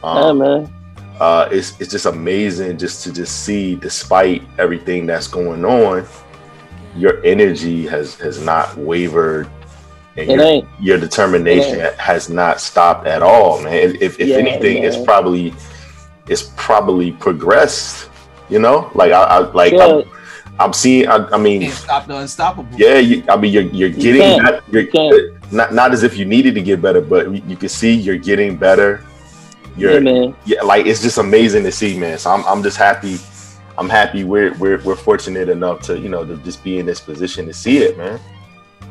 yeah, 0.02 0.10
Um, 0.10 0.38
man. 0.38 0.72
uh, 1.20 1.46
it's 1.52 1.78
it's 1.78 1.90
just 1.92 2.06
amazing 2.06 2.78
just 2.78 3.04
to 3.04 3.12
just 3.12 3.44
see, 3.44 3.74
despite 3.74 4.42
everything 4.58 5.04
that's 5.04 5.28
going 5.28 5.62
on, 5.66 6.06
your 6.96 7.22
energy 7.22 7.86
has 7.86 8.14
has 8.14 8.42
not 8.42 8.74
wavered, 8.78 9.46
and 10.16 10.30
It 10.30 10.34
your, 10.34 10.42
ain't. 10.44 10.68
your 10.80 10.98
determination 10.98 11.80
It 11.80 11.94
has 11.98 12.28
not 12.30 12.60
stopped 12.60 13.06
at 13.06 13.22
all, 13.22 13.62
man. 13.62 13.96
If 14.00 14.18
if 14.20 14.28
Yeah, 14.28 14.36
anything, 14.36 14.82
it's 14.84 14.96
probably 14.96 15.54
it's 16.28 16.52
probably 16.56 17.12
progressed. 17.12 18.10
You 18.48 18.58
know, 18.58 18.90
like 18.94 19.12
I, 19.12 19.22
I 19.22 19.38
like 19.52 19.72
Yeah. 19.72 19.84
I'm, 19.86 20.04
I'm 20.60 20.72
seeing. 20.72 21.08
I, 21.08 21.26
I 21.32 21.38
mean, 21.38 21.70
stop 21.70 22.06
the 22.06 22.16
unstoppable. 22.16 22.78
yeah, 22.78 22.98
you, 22.98 23.24
I 23.28 23.36
mean, 23.36 23.52
you're 23.52 23.62
you're 23.64 23.88
getting 23.90 24.38
can't. 24.38 24.62
you're, 24.70 24.86
can't. 24.86 25.52
not 25.52 25.74
not 25.74 25.92
as 25.92 26.02
if 26.04 26.16
you 26.16 26.24
needed 26.24 26.54
to 26.54 26.62
get 26.62 26.80
better, 26.80 27.00
but 27.00 27.30
you, 27.32 27.42
you 27.48 27.56
can 27.56 27.68
see 27.68 27.92
you're 27.92 28.18
getting 28.18 28.56
better. 28.56 29.04
You're 29.76 29.94
Yeah, 29.94 29.98
man. 30.00 30.36
yeah, 30.44 30.62
like 30.62 30.86
it's 30.86 31.02
just 31.02 31.18
amazing 31.18 31.64
to 31.64 31.72
see, 31.72 31.98
man. 31.98 32.18
So 32.18 32.30
I'm 32.30 32.44
I'm 32.44 32.62
just 32.62 32.76
happy. 32.76 33.18
I'm 33.76 33.88
happy 33.88 34.22
we're 34.22 34.54
we're 34.58 34.80
we're 34.84 34.94
fortunate 34.94 35.48
enough 35.48 35.80
to 35.88 35.98
you 35.98 36.08
know 36.08 36.24
to 36.24 36.36
just 36.38 36.62
be 36.62 36.78
in 36.78 36.86
this 36.86 37.00
position 37.00 37.46
to 37.46 37.52
see 37.52 37.78
it, 37.78 37.98
man. 37.98 38.20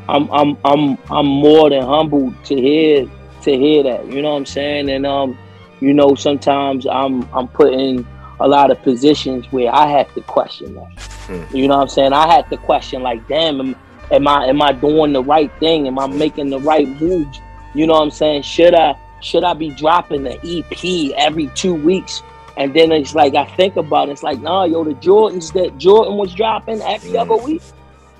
I'm 0.09 0.29
I'm 0.31 0.57
I'm 0.65 0.97
I'm 1.09 1.25
more 1.25 1.69
than 1.69 1.83
humbled 1.83 2.35
to 2.45 2.55
hear 2.55 3.09
to 3.43 3.57
hear 3.57 3.83
that. 3.83 4.07
You 4.11 4.21
know 4.21 4.31
what 4.31 4.37
I'm 4.37 4.45
saying? 4.45 4.89
And 4.89 5.05
um, 5.05 5.37
you 5.79 5.93
know, 5.93 6.15
sometimes 6.15 6.85
I'm 6.85 7.23
I'm 7.33 7.47
put 7.47 7.73
in 7.73 8.05
a 8.39 8.47
lot 8.47 8.71
of 8.71 8.81
positions 8.81 9.45
where 9.51 9.73
I 9.73 9.87
have 9.87 10.13
to 10.15 10.21
question 10.21 10.75
that. 10.75 11.01
Hmm. 11.01 11.55
You 11.55 11.67
know 11.67 11.77
what 11.77 11.83
I'm 11.83 11.89
saying? 11.89 12.13
I 12.13 12.33
have 12.33 12.49
to 12.49 12.57
question 12.57 13.01
like, 13.01 13.27
damn, 13.27 13.59
am, 13.59 13.75
am 14.11 14.27
I 14.27 14.45
am 14.45 14.61
I 14.61 14.71
doing 14.73 15.13
the 15.13 15.23
right 15.23 15.51
thing? 15.59 15.87
Am 15.87 15.99
I 15.99 16.07
making 16.07 16.49
the 16.49 16.59
right 16.59 16.87
moves? 17.01 17.39
You 17.73 17.87
know 17.87 17.93
what 17.93 18.03
I'm 18.03 18.11
saying? 18.11 18.43
Should 18.43 18.75
I 18.75 18.97
should 19.21 19.43
I 19.43 19.53
be 19.53 19.69
dropping 19.69 20.23
the 20.23 20.33
EP 20.43 21.13
every 21.17 21.47
two 21.55 21.73
weeks? 21.73 22.21
And 22.55 22.73
then 22.73 22.91
it's 22.91 23.15
like 23.15 23.33
I 23.35 23.45
think 23.55 23.77
about 23.77 24.09
it, 24.09 24.13
it's 24.13 24.23
like, 24.23 24.39
nah, 24.39 24.65
yo, 24.65 24.83
the 24.83 24.93
Jordans 24.95 25.51
that 25.53 25.77
Jordan 25.77 26.17
was 26.17 26.33
dropping 26.33 26.81
every 26.81 27.17
other 27.17 27.35
week, 27.35 27.63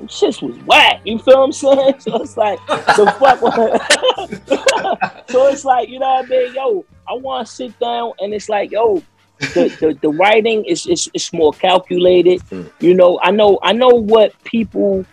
shits 0.02 0.42
was 0.42 0.58
whack. 0.66 1.02
You 1.06 1.20
feel 1.20 1.40
what 1.40 1.46
I'm 1.46 1.52
saying? 1.52 1.96
So 2.00 2.22
it's 2.22 2.38
like 2.38 2.60
the 2.68 3.16
fuck. 3.20 3.40
so 5.30 5.48
it's 5.48 5.66
like 5.66 5.90
you 5.90 6.00
know 6.00 6.08
what 6.08 6.26
I 6.26 6.28
mean, 6.28 6.54
yo. 6.54 6.86
I 7.08 7.14
want 7.14 7.48
to 7.48 7.54
sit 7.54 7.78
down 7.80 8.14
and 8.20 8.34
it's 8.34 8.48
like, 8.48 8.72
yo, 8.72 9.04
the, 9.40 9.76
the, 9.80 9.98
the 10.02 10.10
writing 10.10 10.64
is, 10.66 10.86
is 10.88 11.10
is 11.14 11.32
more 11.34 11.52
calculated. 11.54 12.40
Mm. 12.50 12.72
You 12.80 12.94
know, 12.94 13.20
I 13.22 13.32
know 13.32 13.60
I 13.62 13.74
know 13.74 13.90
what 13.90 14.32
people 14.44 15.06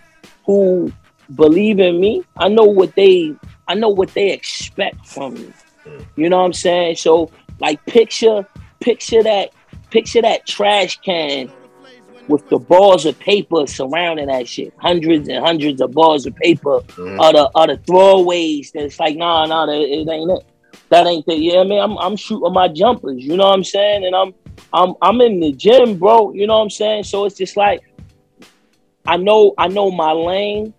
who 0.46 0.92
believe 1.34 1.80
in 1.80 2.00
me. 2.00 2.24
I 2.36 2.48
know 2.48 2.64
what 2.64 2.94
they 2.94 3.34
I 3.68 3.74
know 3.74 3.88
what 3.88 4.14
they 4.14 4.30
expect 4.32 5.06
from 5.06 5.34
me. 5.34 5.52
Mm. 5.84 6.06
You 6.16 6.28
know 6.28 6.38
what 6.38 6.46
I'm 6.46 6.52
saying? 6.52 6.96
So 6.96 7.30
like 7.60 7.84
picture 7.86 8.46
picture 8.80 9.22
that 9.22 9.50
picture 9.90 10.22
that 10.22 10.46
trash 10.46 10.98
can 11.00 11.50
with 12.30 12.48
the 12.48 12.58
balls 12.58 13.04
of 13.06 13.18
paper 13.18 13.66
surrounding 13.66 14.28
that 14.28 14.48
shit. 14.48 14.72
Hundreds 14.78 15.28
and 15.28 15.44
hundreds 15.44 15.80
of 15.80 15.92
balls 15.92 16.26
of 16.26 16.34
paper 16.36 16.80
Mhm. 16.96 17.20
are 17.20 17.32
the 17.32 17.50
are 17.54 17.66
the 17.66 17.76
throwaways 17.78 18.70
that's 18.72 18.98
like, 19.00 19.16
nah, 19.16 19.44
nah, 19.46 19.66
that, 19.66 19.80
it 19.80 20.08
ain't 20.08 20.30
it. 20.30 20.44
That 20.90 21.06
ain't 21.06 21.26
the 21.26 21.36
yeah, 21.36 21.62
man. 21.64 21.80
I'm 21.80 21.98
I'm 21.98 22.16
shooting 22.16 22.52
my 22.52 22.68
jumpers, 22.68 23.22
you 23.22 23.36
know 23.36 23.46
what 23.48 23.54
I'm 23.54 23.64
saying? 23.64 24.04
And 24.04 24.14
I'm 24.14 24.32
I'm 24.72 24.94
I'm 25.02 25.20
in 25.20 25.40
the 25.40 25.52
gym, 25.52 25.98
bro. 25.98 26.32
You 26.32 26.46
know 26.46 26.56
what 26.58 26.64
I'm 26.64 26.70
saying? 26.70 27.04
So 27.04 27.24
it's 27.24 27.36
just 27.36 27.56
like 27.56 27.80
I 29.06 29.16
know 29.16 29.54
I 29.58 29.68
know 29.68 29.90
my 29.90 30.12
lane 30.12 30.72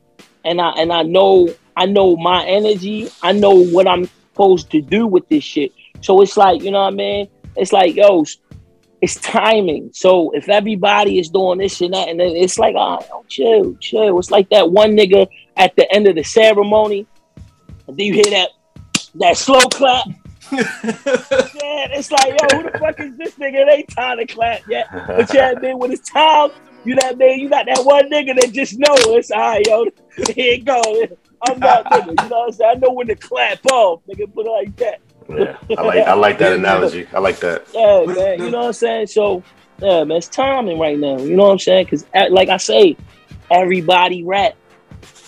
and 0.46 0.62
I 0.62 0.70
and 0.72 0.91
I 0.91 1.03
know 1.03 1.50
I 1.75 1.86
know 1.86 2.15
my 2.15 2.46
energy. 2.46 3.10
I 3.22 3.31
know 3.31 3.53
what 3.65 3.88
I'm 3.88 4.05
supposed 4.31 4.72
to 4.72 4.81
do 4.81 5.08
with 5.08 5.27
this 5.29 5.43
shit. 5.43 5.72
So 6.01 6.22
it's 6.22 6.36
like, 6.38 6.63
you 6.63 6.72
know 6.72 6.81
what 6.81 6.93
I 6.93 6.96
mean? 6.96 7.27
It's 7.55 7.74
like, 7.74 7.96
yo, 7.96 8.24
it's 9.01 9.15
timing. 9.15 9.89
So 9.93 10.31
if 10.31 10.48
everybody 10.48 11.20
is 11.20 11.29
doing 11.29 11.58
this 11.58 11.81
and 11.81 11.93
that, 11.93 12.08
and 12.08 12.20
then 12.20 12.36
it's 12.36 12.60
like, 12.60 12.75
oh, 12.77 13.25
chill, 13.27 13.75
chill. 13.75 14.20
It's 14.20 14.31
like 14.31 14.50
that 14.50 14.72
one 14.72 14.91
nigga 14.91 15.27
at 15.58 15.75
the 15.75 15.91
end 15.91 16.08
of 16.08 16.15
the 16.15 16.24
ceremony, 16.24 17.08
and 17.88 17.98
then 17.98 18.05
you 18.05 18.13
hear 18.13 18.29
that 18.31 18.50
that 19.15 19.38
slow 19.38 19.60
clap. 19.62 20.05
yeah, 20.51 21.88
it's 21.93 22.12
like, 22.12 22.27
yo, 22.27 22.58
who 22.58 22.70
the 22.70 22.77
fuck 22.77 23.00
is 23.00 23.15
this 23.17 23.36
nigga? 23.36 23.65
It 23.65 23.74
ain't 23.74 23.89
time 23.89 24.17
to 24.17 24.25
clap 24.25 24.67
yet. 24.67 24.88
But 24.91 25.34
yeah, 25.34 25.53
man, 25.62 25.79
when 25.79 25.91
it's 25.91 26.10
time, 26.10 26.51
you 26.84 26.96
know 26.96 27.08
what 27.08 27.13
I 27.13 27.15
mean? 27.15 27.39
You 27.39 27.50
got 27.50 27.65
that 27.67 27.84
one 27.86 28.10
nigga 28.10 28.39
that 28.39 28.51
just 28.51 28.77
know 28.77 28.93
it's 29.15 29.31
all 29.31 29.39
right, 29.39 29.65
yo. 29.65 29.86
Here 30.34 30.55
it 30.55 30.65
go. 30.65 30.81
I'm 31.48 31.60
that 31.60 31.86
nigga. 31.86 32.24
You 32.24 32.29
know 32.29 32.39
what 32.39 32.48
I'm 32.48 32.51
saying? 32.51 32.72
I 32.77 32.79
know 32.79 32.91
when 32.91 33.08
to 33.08 33.15
clap 33.15 33.65
off, 33.67 34.01
nigga. 34.10 34.34
Put 34.34 34.46
it 34.46 34.50
like 34.50 34.75
that. 34.77 35.00
Yeah, 35.38 35.57
I 35.77 35.81
like 35.81 36.07
I 36.07 36.13
like 36.13 36.38
that 36.39 36.53
analogy. 36.59 37.07
I 37.13 37.19
like 37.19 37.39
that. 37.39 37.67
Yeah, 37.73 38.05
man. 38.05 38.39
You 38.39 38.51
know 38.51 38.59
what 38.59 38.67
I'm 38.67 38.73
saying? 38.73 39.07
So, 39.07 39.43
yeah, 39.79 40.03
man, 40.03 40.17
it's 40.17 40.27
timing 40.27 40.79
right 40.79 40.97
now. 40.97 41.17
You 41.19 41.35
know 41.35 41.43
what 41.43 41.51
I'm 41.53 41.59
saying? 41.59 41.85
Because, 41.85 42.05
like 42.29 42.50
I 42.50 42.57
say, 42.57 42.97
everybody 43.50 44.23
rap. 44.23 44.55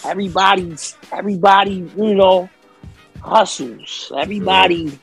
Everybody's, 0.05 0.97
everybody, 1.13 1.89
you 1.95 2.15
know, 2.15 2.49
hustles. 3.21 4.11
Everybody, 4.17 4.99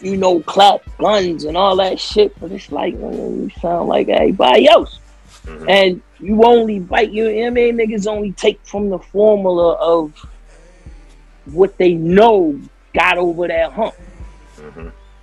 you 0.00 0.16
know, 0.18 0.40
clap 0.40 0.82
guns 0.98 1.44
and 1.44 1.56
all 1.56 1.76
that 1.76 1.98
shit. 1.98 2.38
But 2.38 2.52
it's 2.52 2.70
like, 2.70 2.94
man, 2.94 3.44
you 3.44 3.50
sound 3.60 3.88
like 3.88 4.08
everybody 4.08 4.68
else. 4.68 4.98
Mm-hmm. 5.46 5.68
And 5.68 6.02
you 6.20 6.42
only 6.44 6.78
bite 6.78 7.12
your 7.12 7.30
you 7.30 7.36
know 7.36 7.42
what 7.42 7.46
I 7.48 7.72
mean 7.72 7.76
niggas 7.76 8.06
only 8.06 8.32
take 8.32 8.64
from 8.64 8.88
the 8.88 8.98
formula 8.98 9.74
of 9.74 10.14
what 11.46 11.76
they 11.76 11.94
know 11.94 12.58
got 12.94 13.18
over 13.18 13.48
that 13.48 13.72
hump. 13.72 13.94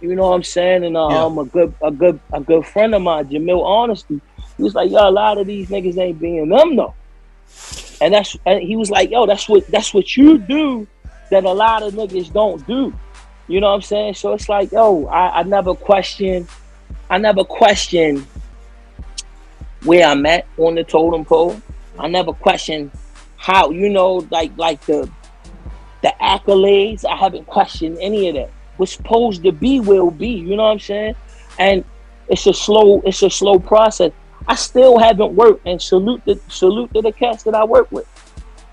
You 0.01 0.15
know 0.15 0.29
what 0.29 0.35
I'm 0.35 0.43
saying? 0.43 0.83
And 0.83 0.97
uh, 0.97 1.07
Yeah. 1.09 1.25
um, 1.25 1.37
a 1.37 1.45
good, 1.45 1.75
a 1.81 1.91
good, 1.91 2.19
a 2.33 2.41
good 2.41 2.65
friend 2.65 2.95
of 2.95 3.01
mine, 3.01 3.29
Jamil 3.29 3.63
Honesty, 3.63 4.19
he 4.57 4.63
was 4.63 4.73
like, 4.73 4.89
"Yo, 4.91 4.97
a 4.97 5.11
lot 5.11 5.37
of 5.37 5.47
these 5.47 5.69
niggas 5.69 5.97
ain't 5.97 6.19
being 6.19 6.49
them 6.49 6.75
though." 6.75 6.95
And 8.01 8.13
that's, 8.13 8.35
and 8.45 8.61
he 8.61 8.75
was 8.75 8.89
like, 8.89 9.11
"Yo, 9.11 9.25
that's 9.27 9.47
what, 9.47 9.63
that's 9.69 9.93
what 9.93 10.17
you 10.17 10.39
do 10.39 10.87
that 11.29 11.43
a 11.43 11.51
lot 11.51 11.83
of 11.83 11.93
niggas 11.93 12.33
don't 12.33 12.65
do." 12.65 12.93
You 13.47 13.59
know 13.59 13.67
what 13.69 13.75
I'm 13.75 13.81
saying? 13.81 14.13
So 14.15 14.33
it's 14.33 14.49
like, 14.49 14.71
yo, 14.71 15.05
I, 15.07 15.39
I 15.39 15.43
never 15.43 15.75
question, 15.75 16.47
I 17.09 17.17
never 17.17 17.43
question 17.43 18.25
where 19.83 20.07
I'm 20.07 20.25
at 20.25 20.47
on 20.57 20.75
the 20.75 20.83
totem 20.83 21.25
pole. 21.25 21.61
I 21.99 22.07
never 22.07 22.33
question 22.33 22.91
how, 23.35 23.71
you 23.71 23.89
know, 23.89 24.27
like 24.31 24.51
like 24.57 24.83
the 24.85 25.09
the 26.01 26.13
accolades. 26.21 27.03
I 27.05 27.15
haven't 27.15 27.45
questioned 27.45 27.97
any 27.99 28.29
of 28.29 28.35
that. 28.35 28.51
What's 28.81 28.93
supposed 28.93 29.43
to 29.43 29.51
be 29.51 29.79
will 29.79 30.09
be. 30.09 30.29
You 30.29 30.55
know 30.55 30.63
what 30.63 30.71
I'm 30.71 30.79
saying? 30.79 31.15
And 31.59 31.85
it's 32.27 32.47
a 32.47 32.53
slow, 32.53 32.99
it's 33.05 33.21
a 33.21 33.29
slow 33.29 33.59
process. 33.59 34.11
I 34.47 34.55
still 34.55 34.97
haven't 34.97 35.33
worked, 35.35 35.67
and 35.67 35.79
salute 35.79 36.23
the 36.25 36.39
salute 36.47 36.91
to 36.95 37.01
the 37.03 37.11
cast 37.11 37.45
that 37.45 37.53
I 37.53 37.63
work 37.63 37.91
with. 37.91 38.07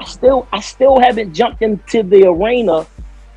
I 0.00 0.06
still, 0.06 0.48
I 0.50 0.60
still 0.60 0.98
haven't 0.98 1.34
jumped 1.34 1.60
into 1.60 2.02
the 2.02 2.26
arena 2.26 2.86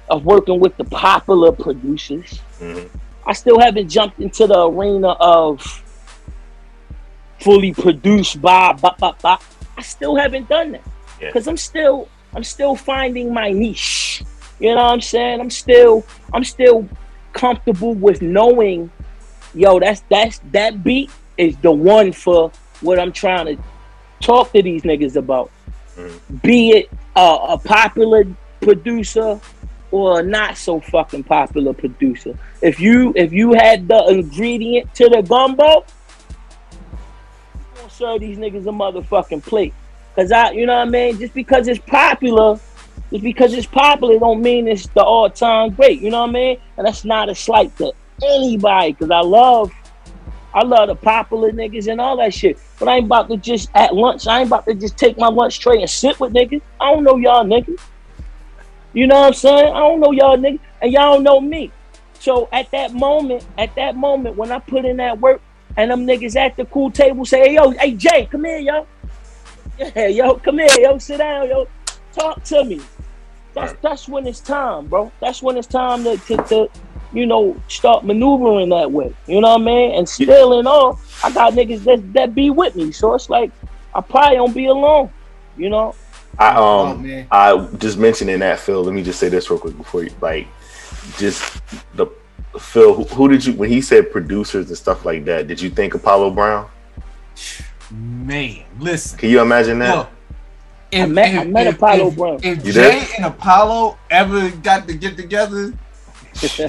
of 0.10 0.24
working 0.24 0.62
with 0.62 0.78
the 0.78 0.86
popular 0.86 1.51
producers. 1.51 2.40
Mm-hmm. 2.62 2.88
I 3.28 3.34
still 3.34 3.60
haven't 3.60 3.90
jumped 3.90 4.22
into 4.22 4.48
the 4.48 4.66
arena 4.70 5.10
of 5.10 5.62
fully 7.42 7.74
produced 7.74 8.42
by, 8.42 8.72
by, 8.72 8.96
by, 8.98 9.12
by. 9.22 9.38
I 9.78 9.82
still 9.82 10.16
haven't 10.16 10.48
done 10.48 10.72
that 10.72 10.84
Yeah. 11.20 11.28
because 11.28 11.48
I'm 11.48 11.58
still 11.58 12.08
I'm 12.34 12.46
still 12.46 12.78
finding 12.78 13.34
my 13.34 13.51
niche. 13.51 14.24
You 14.62 14.75
know 14.75 14.84
what 14.84 14.94
I'm 14.94 15.01
saying? 15.01 15.41
I'm 15.41 15.50
still 15.50 16.06
I'm 16.34 16.44
still 16.44 16.88
comfortable 17.34 17.96
with 17.96 18.22
knowing, 18.22 18.91
yo, 19.56 19.80
that's 19.80 20.03
that's 20.08 20.39
that 20.51 20.84
beat 20.84 21.10
is 21.38 21.58
the 21.58 21.72
one 21.72 22.12
for 22.12 22.51
what 22.82 23.00
I'm 23.00 23.12
trying 23.12 23.58
to 23.58 23.63
talk 24.22 24.53
to 24.53 24.62
these 24.62 24.84
niggas 24.84 25.15
about. 25.15 25.50
Be 26.44 26.70
it 26.70 26.91
uh, 27.15 27.48
a 27.50 27.58
popular 27.58 28.24
producer 28.62 29.41
or 29.89 30.20
a 30.20 30.24
not 30.24 30.58
so 30.58 30.80
fucking 30.80 31.24
popular 31.24 31.74
producer. 31.74 32.38
If 32.62 32.80
you 32.80 33.13
if 33.15 33.34
you 33.34 33.53
had 33.53 33.88
the 33.88 34.06
ingredient 34.10 34.94
to 34.96 35.10
the 35.10 35.24
gumbo, 35.24 35.86
serve 37.89 38.22
these 38.22 38.38
niggas 38.38 38.68
a 38.68 38.72
motherfucking 38.72 39.41
plate. 39.41 39.74
Cause 40.15 40.32
I, 40.32 40.51
you 40.51 40.65
know 40.65 40.75
what 40.75 40.88
I 40.88 40.91
mean. 40.91 41.20
Just 41.20 41.34
because 41.34 41.68
it's 41.68 41.80
popular, 41.80 42.60
just 43.12 43.24
because 43.24 43.53
it's 43.53 43.68
popular, 43.68 44.18
don't 44.18 44.41
mean 44.41 44.68
it's 44.68 44.88
the 44.88 45.03
all 45.03 45.30
time 45.30 45.72
great. 45.72 46.01
You 46.01 46.10
know 46.10 46.22
what 46.22 46.30
I 46.30 46.34
mean? 46.34 46.58
And 46.77 46.88
that's 46.88 47.03
not 47.03 47.30
a 47.30 47.36
slight 47.36 47.75
to 47.77 47.91
anybody. 48.24 48.94
Cause 48.94 49.12
I 49.12 49.20
love, 49.20 49.72
I 50.53 50.63
love 50.63 50.88
the 50.88 50.96
popular 50.96 51.51
niggas 51.51 51.91
and 51.91 52.00
all 52.00 52.18
that 52.18 52.34
shit. 52.34 52.58
But 52.80 52.88
I 52.88 52.96
ain't 52.98 53.06
about 53.06 53.30
to 53.30 53.38
just 53.38 53.70
at 53.75 53.94
lunch. 53.94 54.27
I 54.27 54.39
ain't 54.39 54.48
about 54.48 54.65
to 54.65 54.74
just 54.74 54.98
take 54.98 55.18
my 55.18 55.27
lunch 55.27 55.60
tray 55.60 55.82
and 55.82 55.89
sit 55.89 56.20
with 56.20 56.34
niggas. 56.34 56.62
I 56.80 56.94
don't 56.94 57.03
know 57.03 57.18
y'all 57.18 57.46
niggas. 57.46 57.80
You 58.94 59.08
know 59.08 59.20
what 59.20 59.27
I'm 59.27 59.34
saying? 59.34 59.74
I 59.74 59.80
don't 59.80 60.00
know 60.00 60.12
y'all 60.12 60.38
niggas, 60.38 60.60
and 60.82 60.91
y'all 60.91 61.13
don't 61.13 61.24
know 61.24 61.39
me. 61.39 61.72
So 62.20 62.48
at 62.51 62.72
that 62.72 62.94
moment, 62.94 63.46
at 63.58 63.75
that 63.75 63.96
moment, 63.96 64.36
when 64.38 64.51
I 64.51 64.60
put 64.60 64.86
in 64.86 64.98
that 64.98 65.20
work, 65.20 65.41
and 65.77 65.89
them 65.89 66.06
niggas 66.06 66.36
at 66.36 66.56
the 66.58 66.65
cool 66.65 66.91
table 66.91 67.25
say, 67.25 67.39
hey, 67.39 67.56
yo, 67.56 67.72
hey 67.72 67.94
Jay, 67.94 68.27
come 68.32 68.46
here, 68.46 68.60
yo. 68.60 68.88
Yeah, 69.96 70.08
yo, 70.08 70.36
come 70.36 70.60
here, 70.60 70.68
yo, 70.80 70.98
sit 71.00 71.18
down, 71.18 71.48
yo. 71.48 71.68
Talk 72.13 72.44
to 72.44 72.63
me. 72.63 72.82
That's 73.53 73.74
that's 73.81 74.08
when 74.08 74.27
it's 74.27 74.39
time, 74.39 74.88
bro. 74.88 75.12
That's 75.20 75.41
when 75.41 75.58
it's 75.58 75.67
time 75.67 76.03
to, 76.03 76.17
to, 76.17 76.38
to 76.38 76.70
you 77.13 77.25
know, 77.25 77.60
start 77.67 78.05
maneuvering 78.05 78.70
that 78.70 78.91
way. 78.91 79.13
You 79.27 79.41
know 79.41 79.50
what 79.50 79.62
I 79.62 79.65
mean? 79.65 79.96
And 79.96 80.08
still 80.08 80.60
in 80.60 80.67
all, 80.67 81.00
I 81.24 81.31
got 81.31 81.53
niggas 81.53 81.84
that 81.84 82.13
that 82.13 82.36
be 82.36 82.50
with 82.50 82.75
me. 82.75 82.91
So 82.91 83.13
it's 83.13 83.29
like 83.29 83.51
I 83.93 84.01
probably 84.01 84.38
don't 84.38 84.53
be 84.53 84.65
alone. 84.67 85.12
You 85.58 85.70
know? 85.70 85.96
I 86.39 86.55
um 86.55 87.25
I 87.31 87.67
just 87.77 87.98
mentioning 87.98 88.39
that 88.39 88.60
Phil. 88.60 88.84
Let 88.84 88.93
me 88.93 89.03
just 89.03 89.20
say 89.20 89.29
this 89.29 89.50
real 89.50 89.60
quick 89.60 89.77
before 89.77 90.03
you 90.03 90.12
like 90.22 90.48
just 91.17 91.62
the 91.96 92.08
Phil. 92.60 92.93
Who, 92.93 93.03
who 93.03 93.29
did 93.29 93.46
you 93.46 93.53
when 93.53 93.70
he 93.70 93.81
said 93.81 94.12
producers 94.12 94.70
and 94.70 94.77
stuff 94.77 95.05
like 95.05 95.25
that? 95.25 95.48
Did 95.48 95.60
you 95.60 95.70
think 95.70 95.93
Apollo 95.93 96.31
Brown? 96.31 96.70
Man, 97.91 98.63
listen. 98.79 99.20
Can 99.20 99.29
you 99.29 99.41
imagine 99.41 99.79
that? 99.79 99.98
Look, 99.98 100.10
I 100.94 101.06
met, 101.06 101.36
I 101.38 101.44
met 101.46 101.68
Apollo 101.68 102.12
Brown. 102.12 102.40
If 102.44 102.66
You 102.66 102.74
Jay 102.74 103.00
did? 103.02 103.08
and 103.18 103.26
Apollo 103.26 103.98
ever 104.10 104.50
got 104.50 104.88
to 104.88 104.94
get 104.96 105.16
together, 105.18 105.74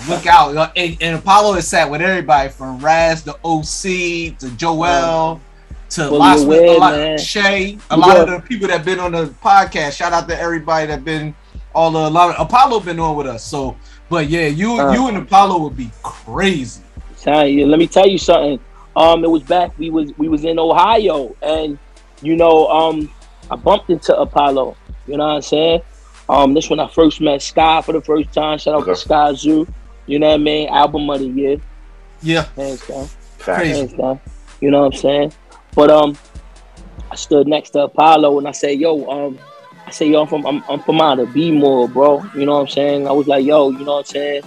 look 0.09 0.27
out. 0.27 0.73
And, 0.77 0.97
and 1.01 1.17
Apollo 1.19 1.55
has 1.55 1.69
sat 1.69 1.91
with 1.91 2.01
everybody 2.03 2.49
from 2.51 2.79
Raz 2.79 3.23
to 3.25 3.33
OC 3.45 4.39
to 4.39 4.47
Joell 4.57 5.41
to 5.91 6.07
Fully 6.09 6.19
lots 6.19 6.43
of 6.43 6.49
a 6.49 6.77
lot, 6.79 6.93
man. 6.95 7.19
Shay, 7.19 7.79
a 7.91 7.97
lot 7.97 8.17
Yeah. 8.17 8.23
of 8.23 8.31
the 8.31 8.41
people 8.49 8.69
that 8.69 8.85
been 8.85 8.99
on 9.01 9.13
the 9.13 9.27
podcast. 9.43 9.97
Shout 9.97 10.13
out 10.13 10.29
to 10.29 10.39
everybody 10.39 10.87
that 10.87 11.05
been 11.05 11.35
all 11.75 11.91
the 11.91 11.99
a 11.99 12.09
lot 12.09 12.35
of 12.35 12.41
Apollo 12.41 12.81
been 12.81 12.99
on 13.01 13.17
with 13.17 13.27
us. 13.27 13.45
So, 13.45 13.77
but 14.09 14.29
yeah, 14.29 14.47
you 14.47 14.79
Uh. 14.81 14.93
you 14.93 15.09
and 15.09 15.17
Apollo 15.19 15.59
would 15.65 15.77
be 15.77 15.91
crazy. 16.03 16.83
Tell 17.21 17.47
you, 17.47 17.67
let 17.67 17.79
me 17.79 17.87
tell 17.87 18.07
you 18.09 18.19
something. 18.19 18.59
Um, 18.97 19.25
it 19.25 19.31
was 19.31 19.43
back. 19.43 19.73
We 19.79 19.91
was 19.91 20.13
we 20.19 20.29
was 20.29 20.45
in 20.45 20.59
Ohio, 20.59 21.35
and 21.43 21.79
you 22.21 22.37
know, 22.37 22.69
um, 22.69 23.11
I 23.53 23.57
bumped 23.57 23.91
into 23.91 24.17
Apollo. 24.17 24.77
You 25.07 25.19
know 25.19 25.27
what 25.27 25.35
I'm 25.35 25.43
saying? 25.43 25.83
Um, 26.29 26.55
this 26.55 26.71
when 26.71 26.81
I 26.81 26.89
first 26.89 27.21
met 27.21 27.43
Sky 27.43 27.83
for 27.83 27.93
the 27.93 28.01
first 28.01 28.33
time. 28.33 28.57
Shout 28.57 28.75
out 28.75 28.87
to 28.87 28.93
Skyzoo. 28.93 29.71
You 30.07 30.19
know 30.19 30.29
what 30.29 30.35
I 30.35 30.39
mean? 30.39 30.69
Album 30.71 31.11
of 31.11 31.21
the 31.21 31.27
year. 31.27 31.61
Yeah, 32.23 32.47
hands 32.57 32.87
down. 32.87 33.07
Facts. 33.37 33.69
Hands 33.69 33.93
down. 33.93 34.21
You 34.61 34.71
know 34.71 34.81
what 34.81 34.95
I'm 34.95 35.01
saying? 35.01 35.33
But 35.75 35.91
um, 35.91 36.17
I 37.11 37.15
stood 37.17 37.47
next 37.47 37.71
to 37.71 37.81
Apollo 37.81 38.39
and 38.39 38.49
I 38.49 38.53
said, 38.53 38.79
"Yo, 38.79 39.05
um, 39.11 39.39
I 39.87 39.91
say, 39.91 40.09
yo, 40.09 40.23
I'm 40.23 40.29
from 40.29 40.47
I'm, 40.47 40.65
I'm 40.71 40.81
from 40.81 41.01
out 41.01 41.19
of 41.19 41.33
B-more, 41.35 41.89
bro. 41.89 42.25
You 42.35 42.47
know 42.47 42.55
what 42.55 42.61
I'm 42.63 42.69
saying? 42.69 43.07
I 43.07 43.13
was 43.13 43.27
like, 43.27 43.45
yo, 43.45 43.69
you 43.71 43.85
know 43.85 43.97
what 43.97 43.99
I'm 43.99 44.05
saying? 44.07 44.43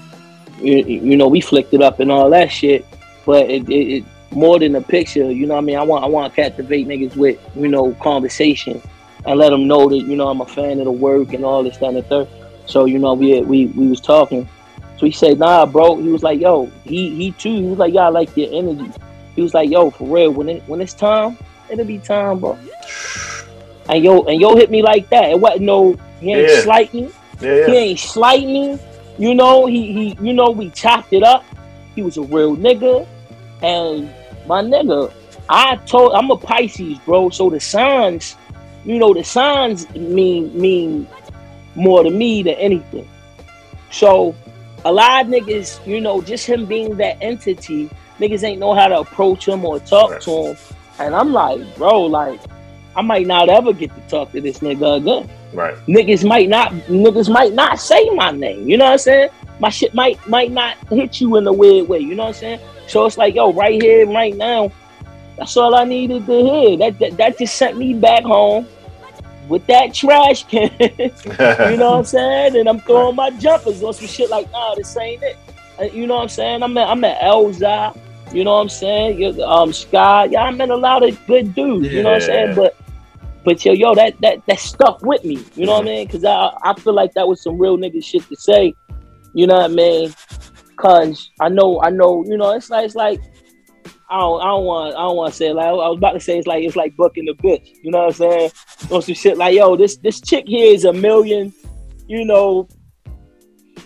You, 0.59 0.77
you 0.77 1.17
know, 1.17 1.27
we 1.27 1.41
flicked 1.41 1.73
it 1.75 1.81
up 1.81 1.99
and 1.99 2.11
all 2.11 2.29
that 2.31 2.51
shit, 2.51 2.85
but 3.25 3.49
it, 3.49 3.69
it, 3.69 3.97
it 3.97 4.05
more 4.31 4.57
than 4.57 4.75
a 4.75 4.81
picture. 4.81 5.29
You 5.29 5.45
know 5.45 5.53
what 5.53 5.61
I 5.61 5.65
mean? 5.65 5.77
I 5.77 5.83
want 5.83 6.03
I 6.03 6.07
want 6.07 6.33
to 6.33 6.41
captivate 6.41 6.87
niggas 6.87 7.15
with 7.15 7.37
you 7.55 7.67
know 7.67 7.93
conversation 7.95 8.81
and 9.25 9.39
let 9.39 9.49
them 9.49 9.67
know 9.67 9.89
that 9.89 9.97
you 9.97 10.15
know 10.15 10.27
I'm 10.29 10.41
a 10.41 10.45
fan 10.45 10.79
of 10.79 10.85
the 10.85 10.91
work 10.91 11.33
and 11.33 11.43
all 11.43 11.63
this 11.63 11.77
that, 11.77 11.87
and 11.87 11.97
the 11.97 12.03
third. 12.03 12.27
So 12.65 12.85
you 12.85 12.99
know 12.99 13.13
we 13.13 13.41
we 13.41 13.67
we 13.67 13.87
was 13.87 14.01
talking. 14.01 14.47
So 14.97 15.05
he 15.05 15.11
said, 15.11 15.39
nah, 15.39 15.65
bro. 15.65 15.97
He 15.97 16.07
was 16.07 16.23
like, 16.23 16.39
yo, 16.39 16.71
he 16.83 17.13
he 17.15 17.31
too. 17.33 17.55
He 17.55 17.63
was 17.63 17.77
like, 17.79 17.95
I 17.95 18.07
like 18.09 18.35
your 18.37 18.47
energy. 18.53 18.91
He 19.35 19.41
was 19.41 19.53
like, 19.53 19.69
yo, 19.69 19.91
for 19.91 20.07
real, 20.07 20.31
when 20.31 20.47
it 20.49 20.63
when 20.67 20.79
it's 20.81 20.93
time, 20.93 21.37
it'll 21.69 21.85
be 21.85 21.99
time, 21.99 22.39
bro. 22.39 22.57
And 23.89 24.03
yo, 24.03 24.23
and 24.23 24.39
yo 24.39 24.55
hit 24.55 24.71
me 24.71 24.81
like 24.81 25.09
that. 25.09 25.29
It 25.29 25.39
wasn't 25.39 25.63
no, 25.63 25.99
he 26.19 26.31
ain't 26.33 26.49
Yeah. 26.49 26.61
slight 26.61 26.93
me. 26.93 27.11
Yeah, 27.41 27.55
yeah. 27.55 27.65
He 27.67 27.77
ain't 27.77 27.99
slight 27.99 28.45
me. 28.45 28.79
You 29.17 29.35
know, 29.35 29.65
he 29.65 29.91
he, 29.93 30.17
you 30.21 30.33
know, 30.33 30.49
we 30.49 30.69
chopped 30.71 31.13
it 31.13 31.23
up. 31.23 31.43
He 31.95 32.01
was 32.01 32.17
a 32.17 32.21
real 32.23 32.55
nigga, 32.55 33.05
and 33.61 34.13
my 34.45 34.61
nigga, 34.61 35.11
I 35.49 35.75
told 35.85 36.13
I'm 36.13 36.31
a 36.31 36.37
Pisces, 36.37 36.99
bro. 36.99 37.29
So 37.29 37.49
the 37.49 37.59
signs, 37.59 38.35
you 38.85 38.99
know, 38.99 39.13
the 39.13 39.23
signs 39.23 39.89
mean 39.95 40.57
mean 40.59 41.07
more 41.75 42.03
to 42.03 42.09
me 42.09 42.43
than 42.43 42.55
anything. 42.55 43.07
So 43.91 44.35
a 44.85 44.91
lot 44.91 45.25
of 45.25 45.31
niggas, 45.31 45.85
you 45.85 45.99
know, 45.99 46.21
just 46.21 46.45
him 46.45 46.65
being 46.65 46.95
that 46.97 47.17
entity, 47.21 47.89
niggas 48.19 48.43
ain't 48.43 48.59
know 48.59 48.73
how 48.73 48.87
to 48.87 48.99
approach 48.99 49.47
him 49.47 49.65
or 49.65 49.79
talk 49.79 50.21
to 50.21 50.31
him. 50.31 50.57
And 50.99 51.15
I'm 51.15 51.33
like, 51.33 51.75
bro, 51.75 52.03
like, 52.03 52.39
I 52.95 53.01
might 53.01 53.27
not 53.27 53.49
ever 53.49 53.73
get 53.73 53.93
to 53.95 54.01
talk 54.01 54.31
to 54.31 54.41
this 54.41 54.59
nigga 54.59 54.97
again. 54.97 55.29
Right. 55.53 55.75
Niggas 55.87 56.27
might 56.27 56.49
not 56.49 56.71
niggas 56.71 57.31
might 57.31 57.53
not 57.53 57.79
say 57.79 58.09
my 58.11 58.31
name. 58.31 58.69
You 58.69 58.77
know 58.77 58.85
what 58.85 58.91
I'm 58.91 58.97
saying? 58.99 59.29
My 59.59 59.69
shit 59.69 59.93
might 59.93 60.25
might 60.27 60.51
not 60.51 60.77
hit 60.89 61.19
you 61.19 61.37
in 61.37 61.47
a 61.47 61.53
weird 61.53 61.87
way. 61.87 61.99
You 61.99 62.15
know 62.15 62.23
what 62.23 62.35
I'm 62.35 62.41
saying? 62.41 62.59
So 62.87 63.05
it's 63.05 63.17
like, 63.17 63.35
yo, 63.35 63.51
right 63.53 63.81
here, 63.81 64.05
right 64.07 64.35
now, 64.35 64.71
that's 65.37 65.55
all 65.57 65.75
I 65.75 65.83
needed 65.83 66.25
to 66.25 66.33
hear. 66.43 66.77
That 66.77 66.99
that, 66.99 67.17
that 67.17 67.37
just 67.37 67.55
sent 67.55 67.77
me 67.77 67.93
back 67.93 68.23
home 68.23 68.67
with 69.47 69.65
that 69.67 69.93
trash 69.93 70.43
can. 70.45 70.71
you 70.79 71.77
know 71.77 71.91
what 71.91 71.97
I'm 71.99 72.03
saying? 72.05 72.55
And 72.57 72.67
I'm 72.69 72.79
throwing 72.79 73.15
my 73.15 73.29
jumpers 73.31 73.83
on 73.83 73.93
some 73.93 74.07
shit 74.07 74.29
like, 74.29 74.51
nah, 74.51 74.75
this 74.75 74.95
ain't 74.97 75.21
it. 75.23 75.37
And 75.79 75.91
you 75.93 76.07
know 76.07 76.15
what 76.15 76.23
I'm 76.23 76.29
saying? 76.29 76.63
I'm 76.63 76.77
at 76.77 76.87
I'm 76.87 77.03
at 77.03 77.19
Elza. 77.21 77.97
You 78.33 78.43
know 78.43 78.55
what 78.55 78.61
I'm 78.61 78.69
saying? 78.69 79.21
You- 79.21 79.43
Um, 79.43 79.71
Sky. 79.71 80.25
Yeah, 80.31 80.43
I 80.43 80.51
met 80.51 80.69
a 80.69 80.75
lot 80.75 81.03
of 81.07 81.25
good 81.27 81.53
dudes. 81.53 81.91
You 81.93 82.01
know 82.03 82.09
what 82.09 82.15
I'm 82.15 82.27
saying? 82.27 82.55
But 82.55 82.75
but 83.43 83.63
yo, 83.63 83.73
yo, 83.73 83.93
that 83.93 84.19
that 84.21 84.43
that 84.47 84.59
stuck 84.59 85.01
with 85.03 85.23
me. 85.23 85.43
You 85.55 85.65
know 85.67 85.73
what 85.73 85.81
I 85.83 85.85
mean? 85.85 86.07
Because 86.07 86.25
I 86.25 86.49
I 86.63 86.73
feel 86.73 86.93
like 86.93 87.13
that 87.13 87.27
was 87.27 87.41
some 87.43 87.57
real 87.59 87.77
nigga 87.77 88.03
shit 88.03 88.27
to 88.29 88.35
say. 88.35 88.73
You 89.33 89.47
know 89.47 89.55
what 89.55 89.65
I 89.71 89.73
mean? 89.73 90.13
Cause 90.77 91.29
I 91.39 91.49
know 91.49 91.81
I 91.81 91.89
know. 91.89 92.23
You 92.25 92.37
know, 92.37 92.51
it's 92.51 92.69
like 92.69 92.85
it's 92.85 92.95
like. 92.95 93.19
I 94.09 94.19
don't, 94.19 94.41
I 94.41 94.45
don't 94.45 94.65
want 94.65 94.95
I 94.95 94.99
don't 94.99 95.15
want 95.15 95.33
to 95.33 95.37
say 95.37 95.47
it 95.49 95.55
like 95.55 95.65
I 95.65 95.71
was 95.71 95.97
about 95.97 96.11
to 96.11 96.19
say 96.19 96.37
it's 96.37 96.47
like 96.47 96.63
it's 96.63 96.75
like 96.75 96.95
booking 96.95 97.25
the 97.25 97.33
bitch. 97.33 97.71
You 97.81 97.91
know 97.91 98.05
what 98.05 98.07
I'm 98.07 98.13
saying? 98.13 98.51
On 98.91 99.01
some 99.01 99.15
shit 99.15 99.37
like 99.37 99.55
yo, 99.55 99.75
this 99.75 99.97
this 99.97 100.21
chick 100.21 100.45
here 100.47 100.73
is 100.73 100.85
a 100.85 100.93
million, 100.93 101.53
you 102.07 102.25
know. 102.25 102.67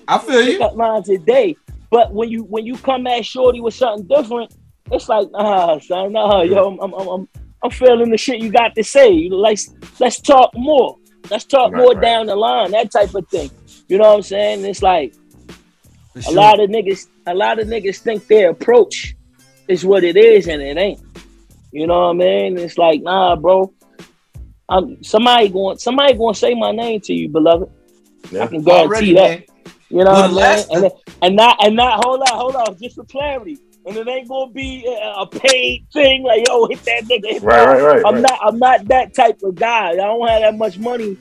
I 0.07 0.17
feel 0.17 0.41
you. 0.41 0.61
Up 0.61 0.75
lines 0.75 1.09
a 1.09 1.17
day, 1.17 1.55
but 1.89 2.13
when 2.13 2.29
you 2.29 2.43
when 2.43 2.65
you 2.65 2.75
come 2.77 3.07
at 3.07 3.25
Shorty 3.25 3.61
with 3.61 3.73
something 3.75 4.07
different, 4.07 4.53
it's 4.91 5.07
like 5.07 5.29
nah, 5.31 5.79
son, 5.79 6.11
nah, 6.11 6.41
yo, 6.41 6.77
I'm 6.77 6.93
I'm 6.93 7.07
I'm, 7.07 7.29
I'm 7.63 7.71
feeling 7.71 8.09
the 8.09 8.17
shit 8.17 8.41
you 8.41 8.51
got 8.51 8.75
to 8.75 8.83
say. 8.83 9.29
Let's 9.29 9.73
let's 9.99 10.19
talk 10.19 10.51
more. 10.53 10.97
Let's 11.29 11.45
talk 11.45 11.71
Right, 11.71 11.77
more 11.79 11.93
right. 11.93 12.01
down 12.01 12.25
the 12.25 12.35
line. 12.35 12.71
That 12.71 12.91
type 12.91 13.13
of 13.15 13.27
thing. 13.29 13.51
You 13.87 13.97
know 13.99 14.09
what 14.09 14.15
I'm 14.17 14.21
saying? 14.23 14.65
It's 14.65 14.81
like 14.81 15.13
a 16.27 16.31
lot 16.31 16.59
of 16.59 16.69
niggas. 16.69 17.07
A 17.27 17.33
lot 17.33 17.59
of 17.59 17.67
niggas 17.67 17.99
think 17.99 18.27
their 18.27 18.49
approach 18.49 19.15
is 19.69 19.85
what 19.85 20.03
it 20.03 20.17
is, 20.17 20.47
and 20.47 20.61
it 20.61 20.77
ain't. 20.77 20.99
You 21.71 21.87
know 21.87 22.07
what 22.07 22.09
I 22.09 22.13
mean? 22.13 22.57
It's 22.57 22.77
like, 22.77 23.01
nah, 23.01 23.35
bro. 23.35 23.71
I'm 24.67 25.01
somebody 25.03 25.49
going 25.49 25.77
somebody 25.77 26.13
going 26.13 26.33
to 26.33 26.39
say 26.39 26.53
my 26.53 26.71
name 26.71 26.99
to 27.01 27.13
you, 27.13 27.29
beloved. 27.29 27.69
I 28.39 28.47
can 28.47 28.61
guarantee 28.63 28.69
Already, 28.69 29.13
that. 29.13 29.39
man. 29.39 29.43
You 29.89 30.03
know 30.03 30.11
Well, 30.11 30.33
what 30.35 30.43
I'm 30.43 30.57
saying? 30.57 30.83
And, 30.83 30.91
and 31.23 31.35
not 31.35 31.65
and 31.65 31.75
not 31.75 32.03
hold 32.03 32.21
on, 32.21 32.37
hold 32.37 32.55
on, 32.55 32.77
just 32.79 32.95
for 32.95 33.05
clarity. 33.05 33.57
And 33.85 33.97
it 33.97 34.07
ain't 34.07 34.27
gonna 34.27 34.51
be 34.51 34.85
a 34.85 35.21
a 35.21 35.27
paid 35.27 35.85
thing 35.91 36.23
like 36.23 36.47
yo 36.47 36.67
hit 36.67 36.83
that 36.85 37.03
nigga. 37.05 37.25
Hit 37.31 37.43
Right, 37.43 37.57
that. 37.57 37.67
right, 37.67 37.81
right, 37.81 38.05
I'm 38.05 38.15
right. 38.15 38.21
not 38.21 38.39
I'm 38.43 38.59
not 38.59 38.87
that 38.89 39.15
type 39.15 39.39
of 39.43 39.55
guy. 39.55 39.91
I 39.91 39.95
don't 39.95 40.27
have 40.27 40.41
that 40.41 40.57
much 40.57 40.77
money 40.77 41.17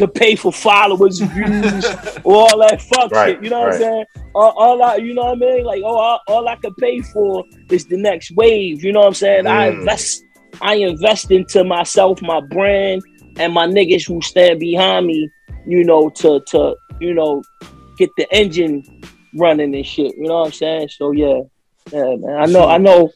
to 0.00 0.08
pay 0.08 0.34
for 0.34 0.52
followers, 0.52 1.20
views, 1.20 1.84
or 2.24 2.36
all 2.50 2.58
that 2.58 2.82
fuck 2.82 3.10
Right, 3.12 3.34
shit. 3.34 3.44
You 3.44 3.50
know 3.50 3.60
what. 3.60 3.74
I'm 3.74 3.80
saying? 3.80 4.04
All, 4.34 4.50
all 4.56 4.82
I, 4.82 4.96
you 4.96 5.14
know 5.14 5.24
what 5.26 5.36
I 5.36 5.40
mean? 5.40 5.64
Like, 5.64 5.82
oh, 5.84 5.96
all, 5.96 6.20
all 6.26 6.48
I 6.48 6.56
can 6.56 6.74
pay 6.74 7.00
for 7.02 7.44
is 7.70 7.86
the 7.86 7.96
next 7.96 8.30
wave. 8.32 8.82
You 8.84 8.92
know 8.92 9.00
what 9.00 9.08
I'm 9.08 9.14
saying? 9.14 9.46
I 9.46 9.68
Mm. 9.70 9.78
invest, 9.78 10.24
I 10.60 10.74
invest 10.74 11.30
into 11.30 11.64
myself, 11.64 12.20
my 12.22 12.40
brand, 12.40 13.02
and 13.38 13.52
my 13.52 13.66
niggas 13.66 14.06
who 14.06 14.20
stand 14.20 14.60
behind 14.60 15.06
me 15.06 15.30
you 15.66 15.84
know, 15.84 16.08
to 16.10 16.40
to 16.48 16.74
you 17.00 17.14
know, 17.14 17.42
get 17.98 18.10
the 18.16 18.26
engine 18.34 18.82
running 19.34 19.74
and 19.74 19.86
shit. 19.86 20.14
You 20.16 20.24
know 20.28 20.38
what 20.40 20.46
I'm 20.46 20.52
saying? 20.52 20.88
So 20.88 21.12
yeah, 21.12 21.40
yeah, 21.92 22.16
man. 22.16 22.36
I 22.42 22.46
know, 22.46 22.68
I 22.68 22.78
know. 22.78 23.10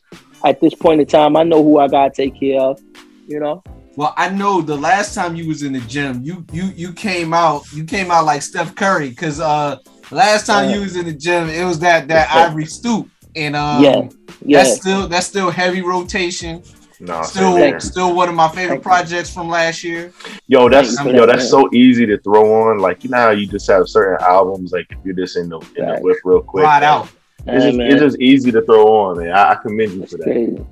At 0.44 0.60
this 0.60 0.74
point 0.74 1.00
in 1.00 1.06
time, 1.06 1.36
I 1.36 1.42
know 1.42 1.62
who 1.62 1.78
I 1.78 1.88
gotta 1.88 2.12
take 2.14 2.38
care 2.38 2.60
of. 2.60 2.78
You 3.26 3.40
know. 3.40 3.62
Well, 3.96 4.12
I 4.16 4.28
know 4.28 4.60
the 4.60 4.76
last 4.76 5.14
time 5.14 5.36
you 5.36 5.46
was 5.46 5.62
in 5.62 5.72
the 5.72 5.80
gym, 5.80 6.22
you 6.22 6.44
you 6.52 6.64
you 6.74 6.92
came 6.92 7.32
out, 7.32 7.70
you 7.72 7.84
came 7.84 8.10
out 8.10 8.24
like 8.24 8.42
Steph 8.42 8.74
Curry, 8.74 9.14
cause 9.14 9.40
uh 9.40 9.78
last 10.10 10.46
time 10.46 10.70
you 10.70 10.80
was 10.80 10.96
in 10.96 11.06
the 11.06 11.12
gym, 11.12 11.48
it 11.48 11.64
was 11.64 11.78
that 11.80 12.08
that 12.08 12.30
Ivory 12.30 12.66
stoop, 12.66 13.08
and 13.36 13.54
um 13.54 13.82
Yeah, 13.82 14.08
yeah. 14.44 14.58
that's 14.58 14.80
still 14.80 15.06
that's 15.06 15.26
still 15.26 15.50
heavy 15.50 15.82
rotation. 15.82 16.62
No, 17.00 17.22
Still, 17.22 17.80
still 17.80 18.14
one 18.14 18.28
of 18.28 18.34
my 18.34 18.48
favorite 18.48 18.82
projects 18.82 19.32
from 19.32 19.48
last 19.48 19.84
year. 19.84 20.12
Yo, 20.46 20.68
that's 20.68 20.96
Thank 20.96 21.10
you 21.10 21.16
yo, 21.16 21.26
that's 21.26 21.50
so 21.50 21.68
easy 21.74 22.06
to 22.06 22.18
throw 22.18 22.68
on. 22.68 22.78
Like 22.78 23.04
you 23.04 23.10
know 23.10 23.18
how 23.18 23.30
you 23.30 23.46
just 23.46 23.68
have 23.68 23.88
certain 23.88 24.24
albums, 24.24 24.72
like 24.72 24.86
if 24.90 24.98
you're 25.04 25.14
just 25.14 25.36
in 25.36 25.48
the 25.48 25.58
in 25.76 25.86
the 25.86 25.98
whip 26.00 26.18
real 26.24 26.40
quick. 26.40 26.64
Ride 26.64 26.80
man, 26.80 26.88
out. 26.88 27.10
It's 27.46 27.64
Hey, 27.64 27.70
just, 27.72 27.80
it's 27.80 28.00
just 28.00 28.20
easy 28.20 28.52
to 28.52 28.62
throw 28.62 28.86
on, 28.86 29.18
man. 29.18 29.32
I, 29.32 29.52
I 29.52 29.54
commend 29.56 29.92
you 29.92 30.06
for 30.06 30.16
that. 30.18 30.24
Crazy. 30.24 30.64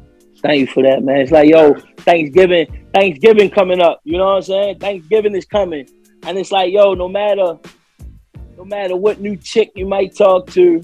Thank 0.43 0.61
you 0.61 0.67
for 0.67 0.83
that, 0.83 1.05
man. 1.05 1.21
It's 1.21 1.31
like, 1.31 1.49
yo, 1.49 1.75
Thanksgiving, 1.99 2.89
Thanksgiving 2.93 3.51
coming 3.51 3.81
up. 3.81 4.01
You 4.05 4.19
know 4.19 4.27
what 4.27 4.37
I'm 4.37 4.43
saying? 4.43 4.79
Thanksgiving 4.81 5.37
is 5.37 5.45
coming, 5.45 5.89
and 6.25 6.37
it's 6.37 6.51
like, 6.51 6.73
yo, 6.73 6.95
no 6.95 7.09
matter, 7.09 7.59
no 8.57 8.65
matter 8.65 8.97
what 8.97 9.21
new 9.21 9.37
chick 9.37 9.71
you 9.77 9.87
might 9.87 10.17
talk 10.17 10.49
to, 10.49 10.83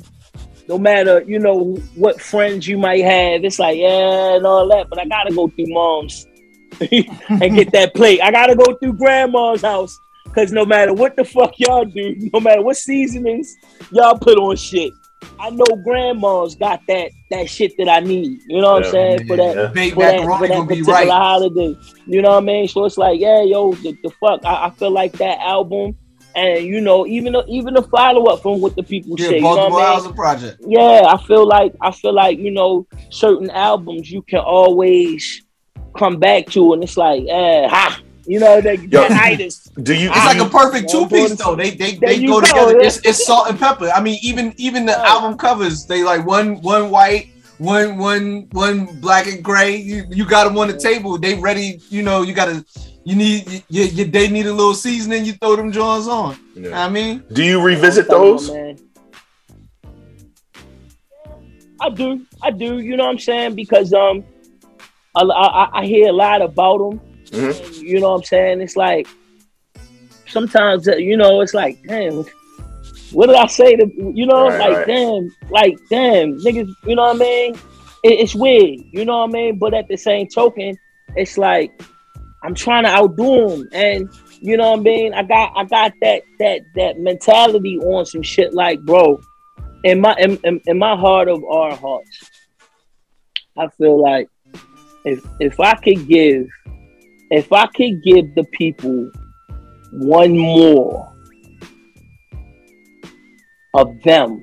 no 0.68 0.78
matter 0.78 1.22
you 1.26 1.38
know 1.38 1.76
what 1.96 2.20
friends 2.20 2.68
you 2.68 2.78
might 2.78 3.02
have, 3.02 3.44
it's 3.44 3.58
like, 3.58 3.78
yeah, 3.78 4.36
and 4.36 4.46
all 4.46 4.68
that. 4.68 4.88
But 4.88 5.00
I 5.00 5.06
gotta 5.06 5.34
go 5.34 5.48
through 5.48 5.66
mom's 5.68 6.26
and 6.80 7.56
get 7.56 7.72
that 7.72 7.94
plate. 7.94 8.20
I 8.22 8.30
gotta 8.30 8.54
go 8.54 8.76
through 8.76 8.92
grandma's 8.92 9.62
house 9.62 9.98
because 10.24 10.52
no 10.52 10.64
matter 10.64 10.92
what 10.92 11.16
the 11.16 11.24
fuck 11.24 11.54
y'all 11.58 11.84
do, 11.84 12.14
no 12.32 12.38
matter 12.38 12.62
what 12.62 12.76
seasonings 12.76 13.56
y'all 13.90 14.18
put 14.18 14.38
on 14.38 14.54
shit, 14.54 14.92
I 15.40 15.50
know 15.50 15.64
grandma's 15.84 16.54
got 16.56 16.80
that 16.88 17.10
that 17.30 17.48
shit 17.48 17.76
that 17.78 17.88
I 17.88 18.00
need. 18.00 18.40
You 18.48 18.60
know 18.60 18.74
what 18.74 18.82
Yeah. 18.82 18.86
I'm 18.88 18.92
saying? 18.92 19.26
For 19.26 19.36
that, 19.36 19.56
Yeah. 19.56 19.68
For 19.92 20.00
that, 20.00 20.22
for 20.38 20.48
that 20.48 20.66
particular 20.68 20.92
right. 20.92 21.08
holiday. 21.10 21.76
You 22.06 22.22
know 22.22 22.30
what 22.30 22.42
I 22.42 22.46
mean? 22.46 22.68
So 22.68 22.84
it's 22.84 22.98
like, 22.98 23.20
yeah, 23.20 23.42
yo, 23.42 23.72
the, 23.74 23.96
the 24.02 24.10
fuck. 24.20 24.44
I, 24.44 24.66
I 24.66 24.70
feel 24.70 24.90
like 24.90 25.12
that 25.18 25.38
album, 25.40 25.96
and 26.34 26.64
you 26.64 26.80
know, 26.80 27.06
even 27.06 27.32
the, 27.34 27.44
even 27.48 27.74
the 27.74 27.82
follow 27.82 28.26
up 28.26 28.42
from 28.42 28.60
what 28.60 28.76
the 28.76 28.82
people 28.82 29.16
Yeah, 29.18 29.28
say. 29.28 29.36
You 29.36 29.42
know 29.42 29.54
Baltimore 29.56 29.80
what 29.80 30.02
I 30.02 30.06
mean? 30.06 30.14
Project. 30.14 30.56
yeah, 30.66 31.02
I 31.06 31.22
feel 31.26 31.46
like 31.46 31.74
I 31.80 31.90
feel 31.92 32.12
like 32.14 32.38
you 32.38 32.50
know 32.50 32.86
certain 33.10 33.50
albums 33.50 34.10
you 34.10 34.22
can 34.22 34.40
always 34.40 35.44
come 35.96 36.18
back 36.18 36.46
to, 36.46 36.72
and 36.72 36.82
it's 36.84 36.96
like, 36.96 37.24
eh, 37.28 37.68
ha, 37.68 38.00
you 38.28 38.38
know, 38.38 38.60
the, 38.60 38.76
Yo, 38.76 39.08
the 39.08 39.14
itis. 39.14 39.64
Do 39.82 39.94
you? 39.94 40.10
It's 40.10 40.26
like 40.26 40.38
a 40.38 40.48
perfect 40.48 40.90
two 40.90 41.08
piece 41.08 41.34
though. 41.36 41.56
They 41.56 41.70
they, 41.70 41.92
they 41.94 42.24
go 42.26 42.40
go, 42.40 42.46
together. 42.46 42.78
It's, 42.78 42.98
it's 42.98 43.24
salt 43.24 43.48
and 43.48 43.58
pepper. 43.58 43.88
I 43.88 44.00
mean, 44.02 44.18
even 44.22 44.52
even 44.58 44.84
the 44.84 44.92
Right. 44.92 45.08
album 45.08 45.38
covers, 45.38 45.86
they 45.86 46.04
like 46.04 46.26
one 46.26 46.60
one 46.60 46.90
white, 46.90 47.32
one 47.56 47.96
one 47.96 48.46
one 48.52 49.00
black 49.00 49.26
and 49.26 49.42
gray. 49.42 49.76
You 49.76 50.04
you 50.10 50.24
got 50.26 50.44
them 50.44 50.58
on 50.58 50.68
the 50.68 50.76
table. 50.76 51.16
They 51.18 51.34
ready. 51.36 51.80
You 51.88 52.02
know, 52.02 52.22
you 52.22 52.34
gotta. 52.34 52.64
You 53.04 53.16
need 53.16 53.64
you, 53.70 53.84
you, 53.84 54.04
they 54.04 54.28
need 54.28 54.44
a 54.44 54.52
little 54.52 54.74
seasoning. 54.74 55.24
You 55.24 55.32
throw 55.32 55.56
them 55.56 55.72
Johns 55.72 56.06
on. 56.06 56.36
Yeah. 56.54 56.84
I 56.84 56.90
mean, 56.90 57.24
Do 57.32 57.42
you 57.42 57.58
revisit 57.62 58.06
those? 58.10 58.50
man. 58.50 58.76
I 61.80 61.88
do, 61.88 62.26
I 62.42 62.50
do. 62.50 62.80
You 62.80 62.96
know 62.98 63.04
what 63.04 63.12
I'm 63.12 63.18
saying? 63.18 63.54
Because 63.54 63.94
um, 63.94 64.24
I, 65.14 65.22
I, 65.22 65.80
I 65.80 65.86
hear 65.86 66.08
a 66.08 66.12
lot 66.12 66.42
about 66.42 66.78
them. 66.78 67.00
Mhm. 67.30 67.82
You 67.82 68.00
know 68.00 68.10
what 68.10 68.18
I'm 68.18 68.24
saying? 68.24 68.60
It's 68.60 68.76
like 68.76 69.06
sometimes 70.26 70.88
uh, 70.88 70.96
you 70.96 71.16
know 71.16 71.40
it's 71.40 71.54
like, 71.54 71.78
damn, 71.86 72.24
what 73.12 73.26
did 73.26 73.36
I 73.36 73.46
say 73.46 73.76
to 73.76 74.12
you 74.14 74.26
know? 74.26 74.48
Right, 74.48 74.60
like 74.60 74.76
right. 74.78 74.86
damn, 74.86 75.30
like 75.50 75.76
damn, 75.90 76.38
niggas. 76.38 76.72
You 76.84 76.96
know 76.96 77.02
what 77.02 77.16
I 77.16 77.18
mean? 77.18 77.54
It, 78.04 78.20
it's 78.20 78.34
weird. 78.34 78.80
You 78.92 79.04
know 79.04 79.18
what 79.18 79.30
I 79.30 79.32
mean? 79.32 79.58
But 79.58 79.74
at 79.74 79.88
the 79.88 79.96
same 79.96 80.28
token, 80.28 80.76
it's 81.16 81.38
like 81.38 81.82
I'm 82.42 82.54
trying 82.54 82.84
to 82.84 82.90
outdo 82.90 83.48
them, 83.48 83.68
and 83.72 84.10
you 84.40 84.56
know 84.56 84.70
what 84.70 84.80
I 84.80 84.82
mean. 84.82 85.14
I 85.14 85.22
got 85.22 85.52
I 85.56 85.64
got 85.64 85.92
that 86.02 86.22
that 86.38 86.60
that 86.76 86.98
mentality 86.98 87.78
on 87.78 88.06
some 88.06 88.22
shit. 88.22 88.54
Like, 88.54 88.80
bro, 88.80 89.20
in 89.84 90.00
my 90.00 90.14
in, 90.18 90.38
in, 90.44 90.60
in 90.66 90.78
my 90.78 90.96
heart 90.96 91.28
of 91.28 91.42
our 91.44 91.74
hearts, 91.74 92.30
I 93.56 93.68
feel 93.68 94.00
like 94.00 94.28
if 95.04 95.24
if 95.40 95.58
I 95.60 95.74
could 95.74 96.06
give 96.06 96.48
if 97.30 97.52
I 97.52 97.66
could 97.66 98.02
give 98.02 98.34
the 98.34 98.44
people 98.44 99.10
one 99.90 100.36
more 100.36 101.12
of 103.74 104.02
them, 104.02 104.42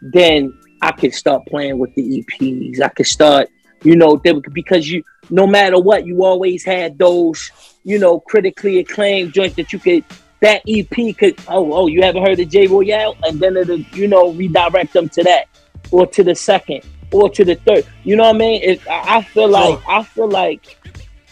then 0.00 0.52
I 0.82 0.92
could 0.92 1.14
start 1.14 1.46
playing 1.46 1.78
with 1.78 1.94
the 1.94 2.02
EPs. 2.02 2.80
I 2.80 2.88
could 2.88 3.06
start, 3.06 3.48
you 3.82 3.96
know, 3.96 4.16
because 4.52 4.90
you 4.90 5.02
no 5.30 5.46
matter 5.46 5.78
what, 5.78 6.06
you 6.06 6.24
always 6.24 6.64
had 6.64 6.98
those, 6.98 7.50
you 7.84 7.98
know, 7.98 8.20
critically 8.20 8.78
acclaimed 8.78 9.34
joints 9.34 9.56
that 9.56 9.72
you 9.72 9.78
could 9.78 10.04
that 10.40 10.62
EP 10.68 11.16
could 11.16 11.36
oh 11.48 11.72
oh 11.72 11.86
you 11.88 12.02
haven't 12.02 12.24
heard 12.24 12.38
of 12.38 12.48
J 12.48 12.66
Royale 12.66 13.16
and 13.24 13.40
then 13.40 13.56
it'll 13.56 13.80
you 13.80 14.06
know 14.06 14.32
redirect 14.32 14.92
them 14.92 15.08
to 15.10 15.22
that 15.24 15.46
or 15.90 16.06
to 16.06 16.22
the 16.22 16.34
second 16.34 16.82
or 17.12 17.30
to 17.30 17.44
the 17.44 17.54
third. 17.56 17.86
You 18.04 18.16
know 18.16 18.24
what 18.24 18.34
I 18.34 18.38
mean? 18.38 18.62
It, 18.62 18.86
I 18.88 19.18
I 19.18 19.22
feel 19.22 19.48
like 19.48 19.78
I 19.88 20.02
feel 20.02 20.28
like 20.28 20.76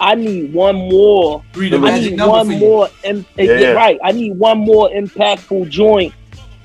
I 0.00 0.14
need 0.14 0.52
one 0.52 0.76
more. 0.76 1.42
Read 1.54 1.72
the 1.72 1.78
I 1.78 1.98
need 1.98 2.20
one 2.20 2.48
more. 2.58 2.88
Im- 3.04 3.26
eh, 3.38 3.44
Yeah, 3.44 3.58
yeah. 3.60 3.72
Right. 3.72 3.98
I 4.04 4.12
need 4.12 4.38
one 4.38 4.58
more 4.58 4.90
impactful 4.90 5.68
joint, 5.70 6.12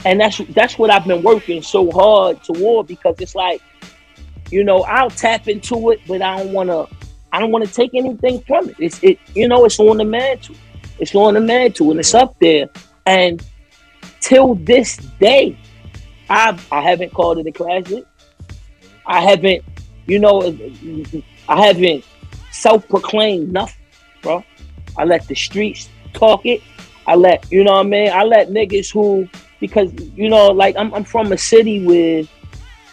and 0.06 0.20
that's 0.20 0.40
that's 0.50 0.78
what 0.78 0.90
I've 0.90 1.06
been 1.06 1.24
working 1.24 1.62
so 1.62 1.90
hard 1.92 2.44
toward 2.44 2.88
because 2.88 3.16
it's 3.20 3.36
like, 3.36 3.62
you 4.50 4.64
know, 4.64 4.84
I'll 4.84 5.10
tap 5.10 5.48
into 5.48 5.92
it, 5.92 6.02
but 6.08 6.22
I 6.22 6.38
don't 6.38 6.54
want 6.54 6.70
to. 6.70 6.88
I 7.34 7.40
don't 7.40 7.52
want 7.52 7.66
to 7.66 7.74
take 7.74 7.92
anything 7.94 8.42
from 8.42 8.70
it. 8.70 8.76
It's 8.80 9.02
it. 9.02 9.18
You 9.34 9.48
know, 9.48 9.64
it's 9.66 9.80
on 9.80 9.98
the 9.98 10.06
mantle. 10.06 10.56
It's 11.00 11.16
on 11.16 11.34
the 11.36 11.40
mantle, 11.40 11.92
and 11.92 12.00
it's 12.00 12.14
up 12.14 12.36
there. 12.42 12.68
And 13.06 13.42
till 14.20 14.56
this 14.56 14.98
day, 15.20 15.58
I 16.30 16.60
I 16.72 16.82
haven't 16.82 17.14
called 17.14 17.40
it 17.40 17.48
a 17.48 17.52
classic. 17.54 18.04
I 19.06 19.22
haven't, 19.22 19.64
you 20.06 20.20
know, 20.20 20.42
I 21.48 21.66
haven't 21.68 22.06
self-proclaimed 22.52 23.52
nothing, 23.52 23.84
bro. 24.22 24.44
I 24.98 25.06
let 25.06 25.28
the 25.28 25.36
streets 25.36 25.90
talk 26.14 26.46
it. 26.46 26.62
I 27.08 27.16
let 27.16 27.52
you 27.52 27.64
know 27.64 27.74
what 27.74 27.86
I 27.86 27.90
mean. 27.90 28.12
I 28.12 28.24
let 28.24 28.50
niggas 28.50 28.92
who 28.92 29.28
because 29.60 29.92
you 30.16 30.30
know, 30.30 30.48
like 30.48 30.76
I'm 30.78 30.94
I'm 30.94 31.04
from 31.04 31.32
a 31.32 31.38
city 31.38 31.86
where 31.86 32.24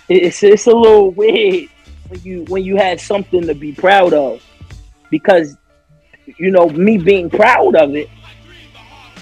it's 0.08 0.42
it's 0.42 0.66
a 0.66 0.74
little 0.74 1.10
weird 1.20 1.68
when 2.08 2.20
you 2.22 2.44
when 2.48 2.64
you 2.64 2.76
have 2.76 3.00
something 3.00 3.46
to 3.46 3.54
be 3.54 3.72
proud 3.72 4.14
of 4.14 4.42
because 5.10 5.56
you 6.38 6.50
know 6.50 6.68
me 6.68 6.98
being 6.98 7.28
proud 7.28 7.74
of 7.76 7.94
it 7.94 8.08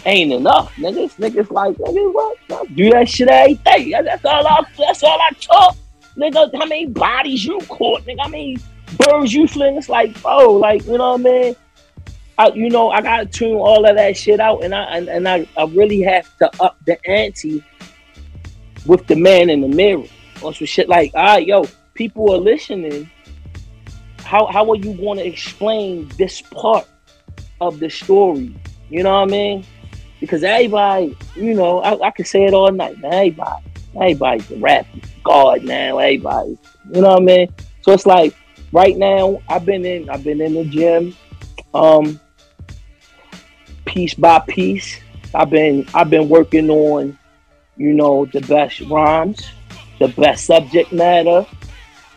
ain't 0.04 0.32
enough. 0.32 0.72
Niggas 0.76 1.16
niggas 1.16 1.50
like 1.50 1.76
niggas 1.76 2.12
what 2.12 2.74
do 2.74 2.90
that 2.90 3.08
shit 3.08 3.28
every 3.28 3.54
day. 3.54 3.92
That's 4.02 4.24
all 4.24 4.46
I 4.46 4.64
that's 4.78 5.02
all 5.02 5.20
I 5.20 5.30
talk. 5.40 5.76
Nigga, 6.16 6.50
how 6.54 6.66
many 6.66 6.86
bodies 6.86 7.44
you 7.44 7.58
caught? 7.68 8.02
Nigga, 8.04 8.20
how 8.20 8.28
many 8.28 8.56
birds 8.96 9.34
you 9.34 9.46
fling? 9.46 9.76
It's 9.76 9.88
like, 9.88 10.16
oh, 10.24 10.52
like, 10.54 10.84
you 10.86 10.96
know 10.96 11.12
what 11.12 11.20
I 11.20 11.24
mean? 11.24 11.56
I, 12.38 12.48
you 12.48 12.68
know, 12.68 12.90
I 12.90 13.00
gotta 13.00 13.26
tune 13.26 13.56
all 13.56 13.84
of 13.86 13.96
that 13.96 14.16
shit 14.16 14.40
out, 14.40 14.62
and 14.62 14.74
I 14.74 14.84
and, 14.96 15.08
and 15.08 15.28
I, 15.28 15.48
I 15.56 15.64
really 15.64 16.02
have 16.02 16.36
to 16.38 16.50
up 16.62 16.76
the 16.84 16.98
ante 17.08 17.64
with 18.84 19.06
the 19.06 19.16
man 19.16 19.48
in 19.48 19.62
the 19.62 19.68
mirror 19.68 20.04
or 20.42 20.52
some 20.52 20.66
shit 20.66 20.88
like, 20.88 21.12
all 21.14 21.24
right, 21.24 21.46
yo, 21.46 21.64
people 21.94 22.32
are 22.32 22.38
listening. 22.38 23.10
How 24.18 24.46
how 24.46 24.70
are 24.70 24.76
you 24.76 24.94
going 24.94 25.18
to 25.18 25.26
explain 25.26 26.08
this 26.18 26.42
part 26.42 26.86
of 27.60 27.78
the 27.78 27.88
story? 27.88 28.54
You 28.90 29.02
know 29.02 29.12
what 29.12 29.28
I 29.28 29.32
mean? 29.32 29.64
Because 30.20 30.44
everybody, 30.44 31.16
you 31.34 31.54
know, 31.54 31.80
I, 31.80 32.08
I 32.08 32.10
can 32.10 32.24
say 32.24 32.44
it 32.44 32.52
all 32.52 32.70
night, 32.70 32.98
man. 32.98 33.12
Everybody, 33.12 33.64
everybody's 33.94 34.50
a 34.50 34.56
rap 34.56 34.86
god 35.26 35.64
now. 35.64 35.98
Everybody, 35.98 36.58
you 36.92 37.00
know 37.02 37.14
what 37.14 37.22
I 37.22 37.24
mean? 37.24 37.54
So 37.82 37.92
it's 37.92 38.06
like 38.06 38.34
right 38.72 38.96
now, 38.96 39.42
I've 39.48 39.66
been 39.66 39.84
in, 39.84 40.08
I've 40.08 40.24
been 40.24 40.40
in 40.40 40.54
the 40.54 40.64
gym, 40.64 41.16
um, 41.74 42.20
piece 43.84 44.14
by 44.14 44.38
piece. 44.40 45.00
I've 45.34 45.50
been, 45.50 45.86
I've 45.92 46.08
been 46.08 46.28
working 46.28 46.70
on, 46.70 47.18
you 47.76 47.92
know, 47.92 48.26
the 48.26 48.40
best 48.42 48.80
rhymes, 48.82 49.44
the 49.98 50.08
best 50.08 50.46
subject 50.46 50.92
matter, 50.92 51.44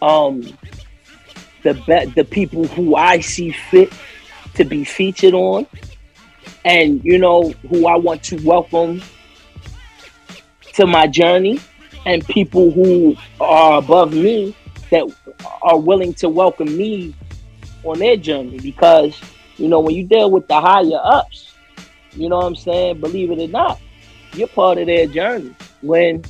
um, 0.01 0.41
the 1.63 1.73
be- 1.73 2.11
the 2.15 2.23
people 2.23 2.65
who 2.67 2.95
I 2.95 3.19
see 3.19 3.51
fit 3.51 3.91
to 4.53 4.63
be 4.63 4.83
featured 4.83 5.33
on, 5.33 5.65
and 6.63 7.03
you 7.03 7.17
know 7.17 7.49
who 7.69 7.87
I 7.87 7.95
want 7.97 8.23
to 8.23 8.37
welcome 8.45 9.01
to 10.73 10.85
my 10.85 11.07
journey, 11.07 11.59
and 12.05 12.25
people 12.27 12.71
who 12.71 13.15
are 13.39 13.79
above 13.79 14.13
me 14.13 14.55
that 14.89 15.03
are 15.61 15.79
willing 15.79 16.13
to 16.15 16.29
welcome 16.29 16.75
me 16.75 17.13
on 17.83 17.99
their 17.99 18.17
journey 18.17 18.59
because 18.59 19.19
you 19.57 19.67
know 19.67 19.79
when 19.79 19.95
you 19.95 20.03
deal 20.03 20.31
with 20.31 20.47
the 20.47 20.59
higher 20.59 20.99
ups 21.03 21.49
you 22.13 22.29
know 22.29 22.37
what 22.37 22.45
I'm 22.45 22.55
saying? 22.55 22.99
Believe 22.99 23.31
it 23.31 23.39
or 23.39 23.47
not, 23.47 23.79
you're 24.33 24.47
part 24.47 24.77
of 24.77 24.87
their 24.87 25.07
journey. 25.07 25.55
When, 25.81 26.23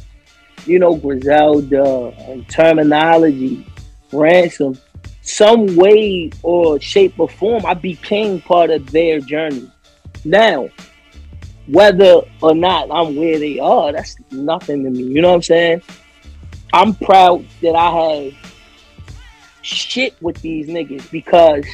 you 0.66 0.80
know, 0.80 0.96
Griselda 0.96 2.14
and 2.28 2.48
terminology, 2.50 3.66
ransom, 4.12 4.78
some 5.22 5.76
way 5.76 6.32
or 6.44 6.80
shape 6.80 7.20
or 7.20 7.30
form, 7.30 7.66
I 7.66 7.74
became 7.74 8.42
part 8.42 8.70
of 8.72 8.92
their 8.92 9.20
journey. 9.20 9.72
Now, 10.26 10.70
whether 11.72 12.22
or 12.42 12.56
not 12.56 12.90
I'm 12.92 13.16
where 13.16 13.38
they 13.40 13.60
are, 13.60 13.92
that's 13.92 14.16
nothing 14.32 14.84
to 14.84 14.90
me. 14.90 15.04
You 15.04 15.22
know 15.22 15.30
what 15.30 15.36
I'm 15.36 15.42
saying? 15.44 15.82
I'm 16.74 16.96
proud 16.96 17.46
that 17.62 17.76
I 17.76 17.92
have 17.92 18.34
shit 19.62 20.16
with 20.22 20.42
these 20.42 20.68
niggas 20.68 21.10
because 21.12 21.66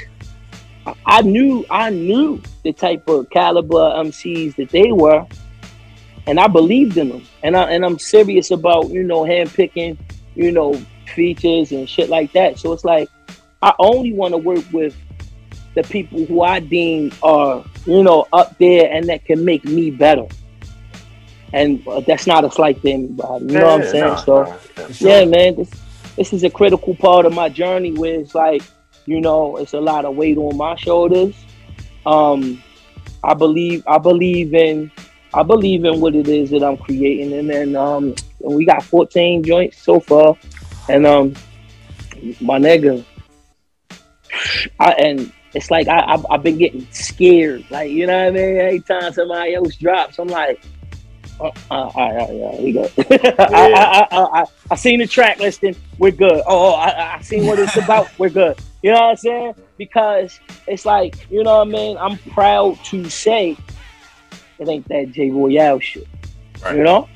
I- 1.05 1.21
knew 1.21 1.65
I 1.69 1.89
knew 1.89 2.41
the 2.63 2.73
type 2.73 3.07
of 3.07 3.29
caliber 3.29 3.93
MCs 3.97 4.55
that 4.57 4.69
they 4.69 4.91
were, 4.91 5.25
and 6.27 6.39
I 6.39 6.47
believed 6.47 6.97
in 6.97 7.09
them. 7.09 7.23
And 7.43 7.55
I 7.55 7.71
and 7.71 7.83
I'm 7.85 7.99
serious 7.99 8.51
about 8.51 8.89
you 8.89 9.03
know 9.03 9.23
handpicking, 9.23 9.97
you 10.35 10.51
know 10.51 10.73
features 11.13 11.71
and 11.71 11.89
shit 11.89 12.09
like 12.09 12.31
that. 12.33 12.59
So 12.59 12.73
it's 12.73 12.85
like 12.85 13.09
I 13.61 13.73
only 13.79 14.13
want 14.13 14.33
to 14.33 14.37
work 14.37 14.63
with 14.71 14.95
the 15.75 15.83
people 15.83 16.25
who 16.25 16.41
I 16.41 16.59
deem 16.59 17.11
are 17.21 17.63
you 17.85 18.03
know 18.03 18.27
up 18.33 18.57
there 18.57 18.91
and 18.91 19.07
that 19.09 19.25
can 19.25 19.45
make 19.45 19.65
me 19.65 19.91
better. 19.91 20.25
And 21.53 21.87
uh, 21.87 22.01
that's 22.01 22.27
not 22.27 22.43
a 22.43 22.51
slight 22.51 22.81
to 22.81 22.91
anybody. 22.91 23.45
You 23.45 23.59
know 23.59 23.77
what 23.77 23.81
I'm 23.81 23.87
saying? 23.87 24.17
so 24.25 24.59
yeah. 24.99 25.19
yeah, 25.19 25.25
man, 25.25 25.55
this 25.55 25.69
this 26.15 26.33
is 26.33 26.43
a 26.43 26.49
critical 26.49 26.95
part 26.95 27.25
of 27.25 27.33
my 27.33 27.49
journey 27.49 27.91
where 27.91 28.19
it's 28.19 28.33
like, 28.33 28.63
you 29.05 29.21
know, 29.21 29.57
it's 29.57 29.73
a 29.73 29.79
lot 29.79 30.05
of 30.05 30.15
weight 30.15 30.37
on 30.37 30.57
my 30.57 30.75
shoulders. 30.75 31.35
Um, 32.05 32.63
I 33.23 33.33
believe 33.33 33.83
I 33.87 33.97
believe 33.97 34.53
in 34.53 34.91
I 35.33 35.43
believe 35.43 35.83
in 35.83 35.99
what 35.99 36.15
it 36.15 36.27
is 36.27 36.49
that 36.51 36.63
I'm 36.63 36.77
creating, 36.77 37.33
and 37.33 37.49
then 37.49 37.75
um, 37.75 38.15
we 38.39 38.65
got 38.65 38.83
14 38.83 39.43
joints 39.43 39.81
so 39.81 39.99
far, 39.99 40.37
and 40.87 41.05
um, 41.05 41.33
my 42.39 42.57
nigga, 42.57 43.03
I 44.79 44.91
and 44.91 45.31
it's 45.55 45.71
like 45.71 45.87
I, 45.87 45.99
I 45.99 46.23
I've 46.29 46.43
been 46.43 46.57
getting 46.57 46.85
scared, 46.91 47.65
like 47.69 47.89
you 47.89 48.05
know 48.05 48.17
what 48.17 48.27
I 48.27 48.31
mean. 48.31 48.57
Every 48.57 48.79
time 48.81 49.13
somebody 49.13 49.55
else 49.55 49.75
drops, 49.75 50.19
I'm 50.19 50.27
like, 50.27 50.61
uh, 51.39 51.45
uh, 51.45 51.51
all 51.71 51.91
right, 51.95 51.95
all 51.95 52.13
right, 52.13 52.29
all 52.29 52.51
right, 52.51 52.61
we 52.61 52.71
good. 52.73 52.91
I, 53.39 53.71
I, 53.73 54.07
I, 54.11 54.41
I, 54.41 54.45
I 54.71 54.75
seen 54.75 54.99
the 54.99 55.07
track 55.07 55.39
listing. 55.39 55.75
We're 55.97 56.11
good. 56.11 56.41
Oh, 56.45 56.73
oh, 56.73 56.73
I, 56.73 57.15
I 57.15 57.21
seen 57.21 57.45
what 57.45 57.59
it's 57.59 57.75
about. 57.77 58.07
We're 58.19 58.29
good. 58.29 58.57
You 58.83 58.91
know 58.91 59.01
what 59.01 59.09
I'm 59.11 59.17
saying? 59.17 59.55
Because 59.77 60.39
it's 60.67 60.85
like, 60.85 61.27
you 61.31 61.43
know 61.43 61.57
what 61.57 61.67
I 61.67 61.71
mean? 61.71 61.97
I'm 61.97 62.17
proud 62.17 62.77
to 62.85 63.09
say 63.09 63.57
it 64.59 64.69
ain't 64.69 64.87
that 64.89 65.11
J 65.11 65.31
Royale 65.31 65.79
shit. 65.79 66.07
You 66.71 66.83
know? 66.83 67.09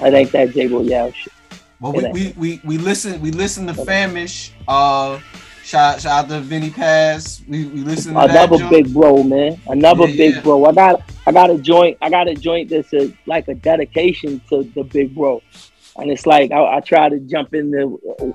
It 0.00 0.14
ain't 0.14 0.32
that 0.32 0.52
J 0.52 0.66
Royale 0.66 1.12
shit. 1.12 1.32
Well, 1.80 1.92
we, 1.92 2.08
we, 2.10 2.34
we, 2.36 2.60
we 2.64 2.78
listen 2.78 3.20
we 3.20 3.30
listen 3.30 3.66
to 3.66 3.74
Famish. 3.74 4.52
Uh, 4.68 5.18
shout 5.64 6.00
shout 6.00 6.24
out 6.24 6.28
to 6.28 6.40
Vinnie 6.40 6.70
Paz. 6.70 7.42
We 7.48 7.64
we 7.66 7.80
listen 7.80 8.14
to 8.14 8.20
Another 8.20 8.58
joint. 8.58 8.70
big 8.70 8.92
bro, 8.94 9.22
man. 9.22 9.60
Another 9.68 10.06
Yeah, 10.06 10.16
big 10.16 10.34
yeah. 10.36 10.40
bro. 10.42 10.64
I 10.66 10.72
got 10.72 11.02
I 11.26 11.32
got 11.32 11.50
a 11.50 11.58
joint. 11.58 11.98
I 12.02 12.10
got 12.10 12.28
a 12.28 12.34
joint 12.34 12.70
that's 12.70 12.92
a, 12.92 13.12
like 13.26 13.48
a 13.48 13.54
dedication 13.54 14.40
to 14.50 14.62
the 14.74 14.84
big 14.84 15.14
bro. 15.14 15.42
And 15.96 16.10
it's 16.10 16.26
like 16.26 16.50
I, 16.52 16.76
I 16.76 16.80
try 16.80 17.08
to 17.08 17.18
jump 17.20 17.54
into 17.54 17.86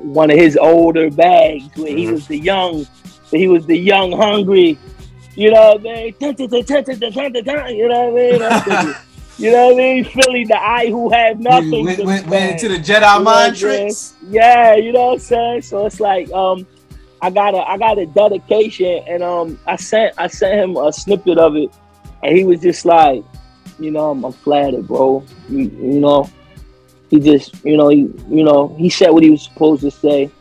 one 0.02 0.32
of 0.32 0.38
his 0.38 0.58
older 0.58 1.10
bags 1.12 1.64
where 1.76 1.96
he 1.96 2.08
was 2.08 2.26
the 2.28 2.38
young, 2.38 2.88
he 3.32 3.48
was 3.48 3.66
the 3.66 3.78
young 3.78 4.12
hungry. 4.14 4.78
You 5.36 5.52
know 5.52 5.74
what 5.76 5.82
I 5.82 5.84
mean? 5.84 6.16
You 6.20 7.88
know 7.88 8.10
what 8.10 8.42
I 8.42 8.86
mean? 8.86 8.96
You 9.40 9.52
know 9.54 9.68
what 9.68 9.76
I 9.76 9.78
mean? 9.78 10.04
Philly, 10.04 10.44
the 10.44 10.58
I 10.62 10.90
who 10.90 11.10
have 11.14 11.40
nothing. 11.40 11.86
went- 11.86 11.98
to 12.00 12.04
went- 12.06 12.28
went 12.28 12.52
into 12.62 12.68
the 12.68 12.76
Jedi 12.76 12.96
You 12.96 13.00
know 13.00 13.24
mind 13.24 13.26
what 13.26 13.48
I'm 13.48 13.56
saying? 13.56 13.88
tricks? 13.88 14.14
Yeah, 14.30 14.76
you 14.76 14.92
know 14.92 15.06
what 15.06 15.14
I'm 15.14 15.20
saying. 15.20 15.62
So 15.62 15.86
it's 15.86 16.02
like, 16.02 16.30
um, 16.34 16.68
I 17.22 17.30
got 17.30 17.54
a, 17.54 17.58
I 17.58 17.78
got 17.78 17.98
a 17.98 18.06
dedication, 18.06 19.04
and 19.08 19.24
um, 19.24 19.60
I 19.68 19.76
sent, 19.76 20.16
I 20.18 20.28
sent 20.28 20.60
him 20.60 20.78
a 20.78 20.92
snippet 20.94 21.38
of 21.38 21.56
it, 21.56 21.70
and 22.24 22.38
he 22.38 22.44
was 22.44 22.62
just 22.62 22.86
like, 22.86 23.24
you 23.78 23.92
know, 23.92 24.12
I'm, 24.12 24.24
I'm 24.24 24.32
flattered, 24.32 24.88
bro. 24.88 25.24
You, 25.50 25.60
you 25.60 26.00
know, 26.00 26.30
he 27.10 27.20
just, 27.20 27.64
you 27.66 27.76
know, 27.76 27.90
he, 27.90 28.10
you 28.30 28.44
know, 28.44 28.74
he 28.78 28.90
said 28.90 29.10
what 29.10 29.24
he 29.24 29.32
was 29.32 29.44
supposed 29.44 29.82
to 29.82 29.92
say, 29.92 30.32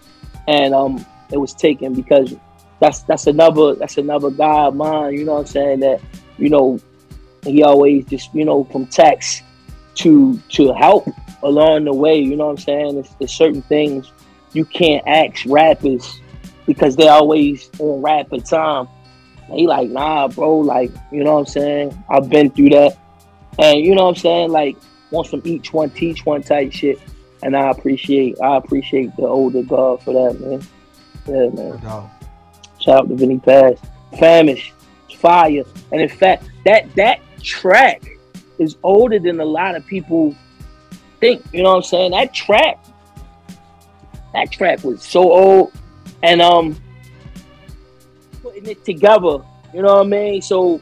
and 0.47 0.75
um, 0.75 1.05
it 1.33 1.39
was 1.39 1.53
taken 1.53 1.95
because 1.95 2.35
that's 2.81 3.03
that's 3.03 3.27
another 3.27 3.75
that's 3.75 3.99
another 3.99 4.31
guy 4.31 4.67
of 4.67 4.77
mine. 4.77 5.15
You 5.15 5.25
know 5.25 5.35
what 5.35 5.41
I'm 5.41 5.47
saying? 5.47 5.81
That 5.81 6.01
you 6.39 6.49
know, 6.49 6.79
he 7.43 7.63
always 7.65 8.05
just 8.07 8.33
you 8.35 8.45
know 8.45 8.65
from 8.65 8.87
text 8.87 9.43
to 9.97 10.39
to 10.51 10.73
help 10.75 11.09
along 11.43 11.85
the 11.85 11.93
way. 11.93 12.19
You 12.19 12.37
know 12.37 12.47
what 12.47 12.53
I'm 12.53 12.59
saying? 12.59 12.99
It's, 12.99 13.15
there's 13.15 13.33
certain 13.33 13.63
things 13.63 14.13
you 14.53 14.65
can't 14.65 15.07
ask 15.07 15.45
rappers 15.47 16.21
because 16.69 16.97
they're 16.97 17.11
always 17.11 17.71
on 17.79 18.03
rapper 18.03 18.39
time. 18.39 18.87
And 19.49 19.59
he 19.59 19.67
like, 19.67 19.89
nah, 19.89 20.29
bro, 20.29 20.59
like, 20.59 20.93
you 21.11 21.25
know 21.25 21.33
what 21.33 21.41
I'm 21.41 21.47
saying? 21.47 22.05
I've 22.11 22.29
been 22.29 22.51
through 22.51 22.69
that. 22.71 22.99
And 23.59 23.81
you 23.81 23.95
know 23.95 24.05
what 24.05 24.11
I'm 24.11 24.21
saying? 24.21 24.53
Like, 24.53 24.77
want 25.11 25.27
some 25.29 25.41
each 25.47 25.73
one 25.73 25.89
teach 25.91 26.27
one 26.27 26.43
type 26.43 26.71
shit. 26.71 27.01
And 27.43 27.57
I 27.57 27.71
appreciate 27.71 28.39
I 28.43 28.57
appreciate 28.57 29.17
the 29.17 29.23
older 29.23 29.63
God 29.63 30.03
for 30.03 30.13
that, 30.13 30.39
man. 30.41 30.63
Yeah, 31.27 31.49
man. 31.49 31.81
Shout 32.79 33.01
out 33.01 33.09
to 33.09 33.17
Vinnie 33.17 33.39
Paz. 33.39 33.79
Famish, 34.13 34.73
fire. 35.17 35.65
And 35.91 36.03
in 36.03 36.09
fact, 36.11 36.51
that 36.67 36.95
that 36.97 37.21
track 37.43 38.03
is 38.59 38.77
older 38.83 39.19
than 39.19 39.41
a 39.41 39.45
lot 39.45 39.75
of 39.75 39.87
people 39.87 40.35
think. 41.21 41.43
You 41.55 41.63
know 41.63 41.71
what 41.71 41.77
I'm 41.77 41.83
saying? 41.85 42.11
That 42.11 42.35
track, 42.35 42.85
that 44.35 44.53
track 44.53 44.85
was 44.85 45.03
so 45.03 45.33
old. 45.33 45.73
And 46.23 46.43
um 46.43 46.77
putting 48.43 48.67
it 48.67 48.85
together, 48.85 49.39
you 49.75 49.83
know 49.83 49.97
what 49.97 50.07
I 50.07 50.09
mean? 50.09 50.43
So 50.43 50.81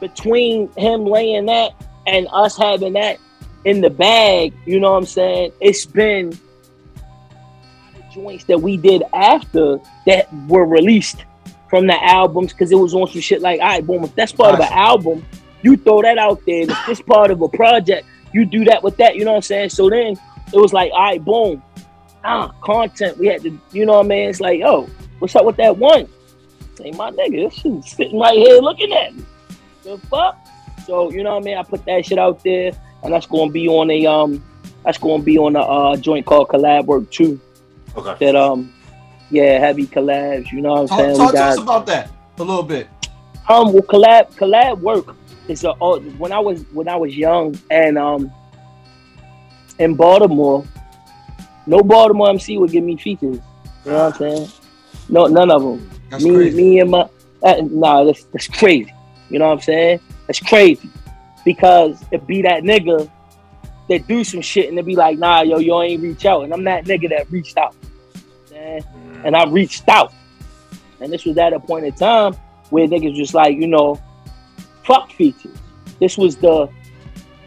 between 0.00 0.70
him 0.76 1.06
laying 1.06 1.46
that 1.46 1.72
and 2.06 2.28
us 2.32 2.56
having 2.56 2.94
that 2.94 3.18
in 3.64 3.80
the 3.80 3.90
bag, 3.90 4.52
you 4.66 4.80
know 4.80 4.92
what 4.92 4.98
I'm 4.98 5.06
saying? 5.06 5.52
It's 5.60 5.86
been 5.86 6.30
the 6.30 6.38
joints 8.12 8.44
that 8.44 8.60
we 8.60 8.76
did 8.76 9.02
after 9.14 9.78
that 10.06 10.28
were 10.48 10.66
released 10.66 11.24
from 11.70 11.86
the 11.86 12.04
albums 12.04 12.52
because 12.52 12.70
it 12.70 12.76
was 12.76 12.94
on 12.94 13.08
some 13.08 13.20
shit 13.20 13.40
like, 13.40 13.60
all 13.60 13.66
right, 13.66 13.86
boom, 13.86 14.04
if 14.04 14.14
that's 14.14 14.32
part 14.32 14.54
of 14.54 14.60
an 14.60 14.72
album, 14.72 15.24
you 15.62 15.76
throw 15.76 16.02
that 16.02 16.18
out 16.18 16.40
there. 16.46 16.62
And 16.62 16.70
if 16.70 16.78
this 16.86 17.00
part 17.00 17.30
of 17.30 17.40
a 17.40 17.48
project, 17.48 18.06
you 18.32 18.44
do 18.44 18.64
that 18.66 18.82
with 18.82 18.96
that, 18.98 19.16
you 19.16 19.24
know 19.24 19.32
what 19.32 19.38
I'm 19.38 19.42
saying? 19.42 19.70
So 19.70 19.88
then 19.88 20.16
it 20.52 20.56
was 20.56 20.72
like, 20.72 20.92
all 20.92 21.00
right, 21.00 21.24
boom, 21.24 21.62
ah, 22.24 22.52
content. 22.62 23.18
We 23.18 23.26
had 23.28 23.42
to, 23.42 23.58
you 23.72 23.86
know 23.86 23.94
what 23.94 24.06
I 24.06 24.08
mean? 24.08 24.28
It's 24.30 24.40
like, 24.40 24.58
yo, 24.60 24.88
what's 25.18 25.34
up 25.36 25.44
with 25.44 25.56
that 25.56 25.76
one? 25.76 26.08
Say, 26.76 26.90
my 26.92 27.10
nigga, 27.10 27.48
this 27.50 27.54
shit 27.60 27.84
sitting 27.84 28.18
right 28.18 28.36
here 28.36 28.60
looking 28.60 28.92
at 28.92 29.14
me. 29.14 29.24
The 29.84 29.98
fuck? 30.10 30.36
So, 30.86 31.10
you 31.12 31.22
know 31.22 31.34
what 31.34 31.42
I 31.42 31.44
mean? 31.44 31.56
I 31.58 31.62
put 31.62 31.84
that 31.86 32.04
shit 32.04 32.18
out 32.18 32.42
there, 32.42 32.72
and 33.02 33.12
that's 33.12 33.26
gonna 33.26 33.50
be 33.52 33.68
on 33.68 33.90
a 33.90 34.06
um 34.06 34.42
that's 34.84 34.98
gonna 34.98 35.22
be 35.22 35.38
on 35.38 35.56
a 35.56 35.60
uh 35.60 35.96
joint 35.96 36.26
called 36.26 36.48
Collab 36.48 36.86
Work 36.86 37.10
2. 37.10 37.40
Okay. 37.96 38.26
That 38.26 38.36
um 38.36 38.72
yeah, 39.30 39.58
heavy 39.58 39.86
collabs, 39.86 40.50
you 40.52 40.60
know 40.60 40.72
what 40.72 40.80
I'm 40.82 40.88
Talk, 40.88 40.98
saying? 40.98 41.16
talk 41.16 41.32
we 41.32 41.38
to 41.38 41.44
us 41.44 41.58
about 41.58 41.86
that 41.86 42.10
a 42.38 42.42
little 42.44 42.62
bit. 42.62 42.88
um 43.48 43.72
well 43.72 43.82
collab 43.82 44.30
collab 44.34 44.78
work 44.80 45.14
is 45.48 45.64
a 45.64 45.70
uh, 45.70 45.98
when 46.18 46.32
I 46.32 46.38
was 46.38 46.64
when 46.72 46.88
I 46.88 46.96
was 46.96 47.16
young 47.16 47.58
and 47.70 47.96
um 47.96 48.30
in 49.78 49.94
Baltimore, 49.94 50.64
no 51.66 51.80
Baltimore 51.80 52.30
MC 52.30 52.58
would 52.58 52.70
give 52.70 52.84
me 52.84 52.96
features. 52.96 53.40
You 53.84 53.90
know 53.90 54.04
what 54.04 54.14
I'm 54.14 54.18
saying? 54.18 54.48
No, 55.08 55.26
none 55.26 55.50
of 55.50 55.62
them. 55.62 55.90
That's 56.10 56.24
me, 56.24 56.34
crazy. 56.34 56.56
me 56.56 56.80
and 56.80 56.90
my 56.90 57.08
uh, 57.42 57.60
nah, 57.62 58.04
that's 58.04 58.24
that's 58.24 58.48
crazy. 58.48 58.92
You 59.30 59.38
know 59.38 59.48
what 59.48 59.54
I'm 59.54 59.60
saying? 59.60 60.00
That's 60.26 60.40
crazy 60.40 60.90
because 61.44 62.02
it 62.10 62.26
be 62.26 62.42
that 62.42 62.62
nigga 62.62 63.10
that 63.88 64.06
do 64.08 64.24
some 64.24 64.40
shit 64.40 64.68
and 64.68 64.78
they 64.78 64.82
be 64.82 64.96
like, 64.96 65.18
nah, 65.18 65.42
yo, 65.42 65.58
you 65.58 65.80
ain't 65.80 66.02
reach 66.02 66.24
out, 66.24 66.44
and 66.44 66.52
I'm 66.52 66.64
that 66.64 66.84
nigga 66.84 67.10
that 67.10 67.30
reached 67.30 67.58
out. 67.58 67.74
Man. 68.50 68.82
And 69.24 69.36
I 69.36 69.44
reached 69.44 69.88
out, 69.88 70.12
and 71.00 71.12
this 71.12 71.24
was 71.24 71.36
at 71.36 71.52
a 71.52 71.60
point 71.60 71.84
in 71.84 71.92
time 71.92 72.34
where 72.70 72.86
niggas 72.86 73.14
just 73.14 73.34
like, 73.34 73.56
you 73.56 73.66
know, 73.66 74.00
fuck 74.84 75.10
features. 75.12 75.56
This 76.00 76.16
was 76.16 76.36
the 76.36 76.68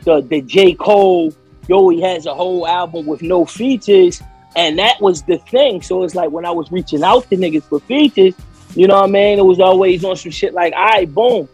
the 0.04 0.22
the 0.22 0.42
J 0.42 0.74
Cole. 0.74 1.34
Yo, 1.68 1.90
he 1.90 2.02
has 2.02 2.26
a 2.26 2.34
whole 2.34 2.68
album 2.68 3.06
with 3.06 3.22
no 3.22 3.46
features, 3.46 4.22
and 4.56 4.80
that 4.80 5.00
was 5.02 5.22
the 5.24 5.38
thing. 5.38 5.82
So 5.82 6.04
it's 6.04 6.16
like 6.16 6.32
when 6.32 6.46
I 6.46 6.52
was 6.52 6.72
reaching 6.72 7.04
out 7.04 7.30
to 7.30 7.36
niggas 7.36 7.64
for 7.64 7.80
features, 7.82 8.34
you 8.76 8.88
know 8.88 8.96
what 8.96 9.10
I 9.10 9.12
mean? 9.12 9.40
It 9.40 9.46
was 9.46 9.60
always 9.60 10.04
on 10.06 10.16
some 10.16 10.32
shit 10.32 10.54
like, 10.54 10.74
all 10.74 10.86
right, 10.86 11.14
boom, 11.14 11.50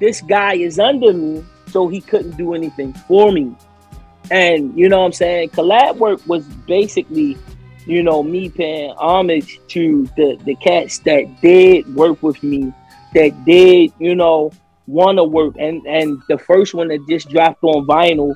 this 0.00 0.20
guy 0.20 0.54
is 0.54 0.78
under 0.78 1.12
me, 1.12 1.44
so 1.68 1.88
he 1.88 2.00
couldn't 2.00 2.36
do 2.36 2.54
anything 2.54 2.92
for 2.92 3.32
me. 3.32 3.54
And 4.30 4.76
you 4.78 4.88
know 4.88 5.00
what 5.00 5.06
I'm 5.06 5.12
saying? 5.12 5.50
Collab 5.50 5.96
work 5.96 6.20
was 6.26 6.44
basically, 6.44 7.38
you 7.86 8.02
know, 8.02 8.22
me 8.22 8.50
paying 8.50 8.92
homage 8.96 9.60
to 9.68 10.06
the 10.16 10.38
the 10.44 10.54
cats 10.56 10.98
that 11.00 11.40
did 11.40 11.94
work 11.94 12.22
with 12.22 12.42
me, 12.42 12.72
that 13.14 13.44
did, 13.44 13.92
you 13.98 14.14
know, 14.14 14.52
want 14.86 15.18
to 15.18 15.24
work. 15.24 15.54
And 15.58 15.86
and 15.86 16.20
the 16.28 16.38
first 16.38 16.74
one 16.74 16.88
that 16.88 17.06
just 17.08 17.30
dropped 17.30 17.62
on 17.62 17.86
vinyl, 17.86 18.34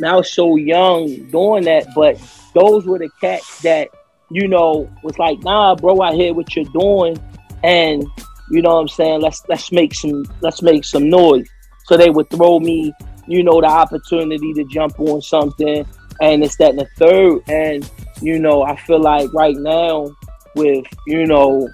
now 0.00 0.22
so 0.22 0.56
young 0.56 1.06
doing 1.30 1.64
that, 1.64 1.86
but 1.94 2.18
those 2.54 2.86
were 2.86 2.98
the 2.98 3.10
cats 3.20 3.60
that 3.62 3.88
you 4.30 4.48
know 4.48 4.90
was 5.02 5.18
like, 5.18 5.38
nah, 5.42 5.74
bro, 5.74 6.00
I 6.00 6.14
hear 6.14 6.34
what 6.34 6.54
you're 6.56 6.64
doing, 6.66 7.16
and 7.62 8.04
you 8.50 8.62
know 8.62 8.74
what 8.74 8.80
I'm 8.82 8.88
saying. 8.88 9.20
Let's 9.20 9.42
let's 9.48 9.72
make 9.72 9.94
some 9.94 10.24
let's 10.40 10.62
make 10.62 10.84
some 10.84 11.08
noise. 11.08 11.48
So 11.86 11.96
they 11.96 12.10
would 12.10 12.30
throw 12.30 12.60
me, 12.60 12.92
you 13.28 13.42
know, 13.42 13.60
the 13.60 13.66
opportunity 13.66 14.52
to 14.54 14.64
jump 14.64 14.98
on 15.00 15.20
something, 15.20 15.86
and 16.20 16.44
it's 16.44 16.56
that 16.56 16.70
and 16.70 16.80
the 16.80 16.88
third. 16.96 17.42
And 17.48 17.90
you 18.22 18.38
know, 18.38 18.62
I 18.62 18.76
feel 18.76 19.00
like 19.00 19.32
right 19.32 19.56
now 19.56 20.14
with 20.54 20.86
you 21.06 21.26
know 21.26 21.68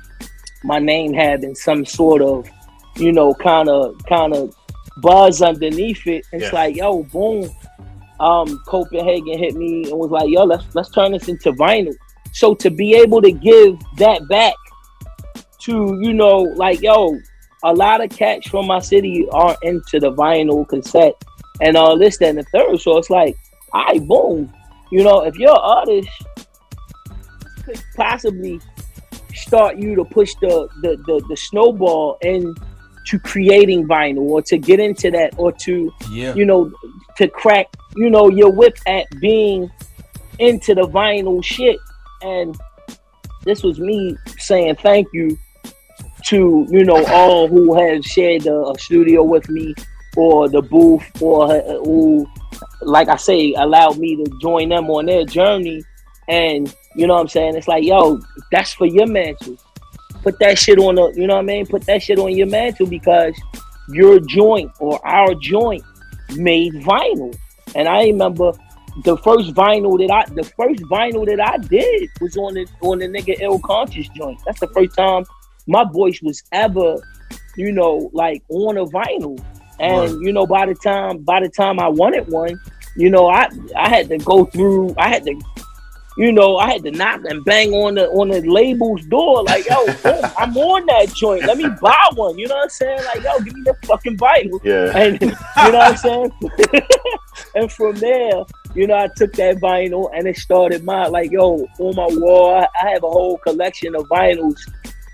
my 0.64 0.78
name 0.78 1.12
having 1.12 1.54
some 1.54 1.84
sort 1.84 2.22
of 2.22 2.48
you 2.96 3.12
know 3.12 3.32
kind 3.34 3.68
of 3.68 3.94
kind 4.08 4.34
of 4.34 4.54
buzz 4.98 5.42
underneath 5.42 6.06
it. 6.06 6.26
It's 6.32 6.44
Yeah. 6.46 6.50
like 6.52 6.76
yo, 6.76 7.02
boom. 7.04 7.48
Um, 8.20 8.58
Copenhagen 8.66 9.38
hit 9.38 9.54
me 9.56 9.90
and 9.90 9.98
was 9.98 10.10
like, 10.10 10.28
yo, 10.28 10.44
let's 10.44 10.64
let's 10.74 10.90
turn 10.90 11.12
this 11.12 11.28
into 11.28 11.52
vinyl. 11.52 11.94
So 12.32 12.54
to 12.56 12.70
be 12.70 12.94
able 12.94 13.22
to 13.22 13.32
give 13.32 13.78
that 13.96 14.28
back 14.28 14.54
to 15.60 15.98
you 16.00 16.12
know 16.12 16.38
like 16.56 16.80
yo 16.80 17.18
a 17.64 17.72
lot 17.72 18.02
of 18.02 18.10
cats 18.10 18.48
from 18.48 18.66
my 18.66 18.78
city 18.78 19.28
are 19.30 19.56
into 19.62 20.00
the 20.00 20.10
vinyl 20.12 20.66
cassette 20.66 21.14
and 21.60 21.76
all 21.76 21.98
this 21.98 22.16
that 22.18 22.30
and 22.30 22.38
the 22.38 22.42
third 22.44 22.80
so 22.80 22.96
it's 22.96 23.10
like 23.10 23.36
I 23.74 23.98
boom 23.98 24.52
you 24.90 25.04
know 25.04 25.22
if 25.24 25.36
you're 25.36 25.50
an 25.50 25.58
artist 25.60 26.08
could 27.64 27.82
possibly 27.94 28.60
start 29.34 29.76
you 29.76 29.94
to 29.96 30.04
push 30.04 30.34
the 30.40 30.68
the, 30.82 30.96
the, 31.06 31.22
the 31.28 31.36
snowball 31.36 32.16
into 32.22 33.18
creating 33.24 33.86
vinyl 33.86 34.22
or 34.30 34.42
to 34.42 34.56
get 34.56 34.80
into 34.80 35.10
that 35.10 35.34
or 35.36 35.52
to 35.52 35.92
Yeah. 36.10 36.34
you 36.34 36.46
know 36.46 36.72
to 37.18 37.28
crack 37.28 37.66
you 37.96 38.10
know 38.10 38.28
you're 38.28 38.50
whip 38.50 38.76
at 38.86 39.06
being 39.20 39.70
into 40.38 40.74
the 40.74 40.82
vinyl 40.88 41.44
shit. 41.44 41.78
And 42.22 42.56
this 43.44 43.62
was 43.62 43.78
me 43.78 44.16
saying 44.38 44.76
thank 44.76 45.06
you 45.12 45.38
to 46.24 46.66
you 46.68 46.84
know 46.84 47.04
all 47.06 47.48
who 47.48 47.74
have 47.74 48.04
shared 48.04 48.46
a, 48.46 48.62
a 48.66 48.78
studio 48.78 49.22
with 49.22 49.48
me 49.48 49.74
or 50.16 50.48
the 50.48 50.60
booth 50.60 51.04
or 51.22 51.50
uh, 51.52 51.62
who 51.84 52.26
like 52.82 53.08
i 53.08 53.16
say 53.16 53.54
allowed 53.54 53.96
me 53.98 54.16
to 54.16 54.30
join 54.40 54.68
them 54.68 54.90
on 54.90 55.06
their 55.06 55.24
journey. 55.24 55.82
And 56.28 56.74
you 56.94 57.06
know 57.06 57.14
what 57.14 57.20
i'm 57.20 57.28
saying? 57.28 57.56
It's 57.56 57.68
like 57.68 57.84
yo 57.84 58.20
that's 58.52 58.72
for 58.72 58.86
your 58.86 59.06
mantle. 59.06 59.56
Put 60.22 60.38
that 60.40 60.58
shit 60.58 60.78
on 60.78 60.96
the 60.96 61.12
you 61.16 61.26
know 61.26 61.36
what 61.36 61.44
i 61.44 61.46
mean? 61.46 61.66
Put 61.66 61.86
that 61.86 62.02
shit 62.02 62.18
on 62.18 62.36
your 62.36 62.46
mantle 62.46 62.86
because 62.86 63.34
your 63.88 64.20
joint 64.20 64.70
or 64.78 65.04
our 65.06 65.34
joint 65.34 65.82
made 66.36 66.74
vinyl 66.74 67.36
and 67.74 67.88
i 67.88 68.04
remember 68.04 68.52
the 69.04 69.16
first 69.18 69.54
vinyl 69.54 69.98
that 69.98 70.12
I 70.12 70.32
the 70.34 70.44
first 70.44 70.82
vinyl 70.82 71.26
that 71.26 71.40
I 71.40 71.58
did 71.58 72.10
was 72.20 72.36
on 72.36 72.54
the 72.54 72.66
on 72.80 72.98
the 72.98 73.06
nigga 73.06 73.40
ill 73.40 73.58
conscious 73.60 74.08
joint. 74.08 74.40
That's 74.44 74.60
the 74.60 74.68
first 74.68 74.96
time 74.96 75.24
my 75.66 75.84
voice 75.84 76.20
was 76.22 76.42
ever, 76.52 76.96
you 77.56 77.72
know, 77.72 78.10
like 78.12 78.42
on 78.48 78.76
a 78.76 78.84
vinyl. 78.86 79.42
And 79.78 80.20
you 80.22 80.32
know, 80.32 80.46
by 80.46 80.66
the 80.66 80.74
time 80.74 81.18
by 81.18 81.40
the 81.40 81.48
time 81.48 81.78
I 81.78 81.88
wanted 81.88 82.28
one, 82.28 82.60
you 82.96 83.10
know, 83.10 83.28
I 83.28 83.48
I 83.76 83.88
had 83.88 84.08
to 84.08 84.18
go 84.18 84.44
through. 84.44 84.94
I 84.98 85.08
had 85.08 85.24
to, 85.24 85.40
you 86.20 86.32
know, 86.32 86.58
I 86.58 86.70
had 86.72 86.82
to 86.84 86.90
knock 86.90 87.22
and 87.24 87.42
bang 87.46 87.72
on 87.72 87.94
the 87.94 88.08
on 88.10 88.28
the 88.28 88.42
label's 88.42 89.04
door. 89.06 89.42
Like, 89.44 89.66
yo, 89.66 89.86
boom, 90.02 90.22
I'm 90.36 90.54
on 90.56 90.84
that 90.86 91.14
joint. 91.14 91.46
Let 91.46 91.56
me 91.56 91.66
buy 91.80 92.08
one. 92.14 92.36
You 92.38 92.46
know 92.46 92.56
what 92.56 92.64
I'm 92.64 92.68
saying? 92.70 93.04
Like, 93.06 93.22
yo, 93.22 93.38
give 93.40 93.54
me 93.54 93.62
the 93.64 93.74
fucking 93.86 94.18
vinyl. 94.18 94.60
Yeah. 94.62 94.94
And 94.94 95.18
you 95.22 95.28
know 95.72 95.78
what 95.78 95.92
I'm 95.92 95.96
saying? 95.96 96.32
and 97.54 97.72
from 97.72 97.96
there, 97.96 98.44
you 98.74 98.86
know, 98.86 98.96
I 98.96 99.08
took 99.16 99.32
that 99.34 99.56
vinyl 99.56 100.10
and 100.14 100.28
it 100.28 100.36
started 100.36 100.84
my 100.84 101.06
like, 101.06 101.30
yo, 101.30 101.66
on 101.78 101.96
my 101.96 102.08
wall, 102.10 102.54
I, 102.54 102.68
I 102.82 102.90
have 102.90 103.02
a 103.02 103.08
whole 103.10 103.38
collection 103.38 103.94
of 103.94 104.02
vinyls 104.08 104.58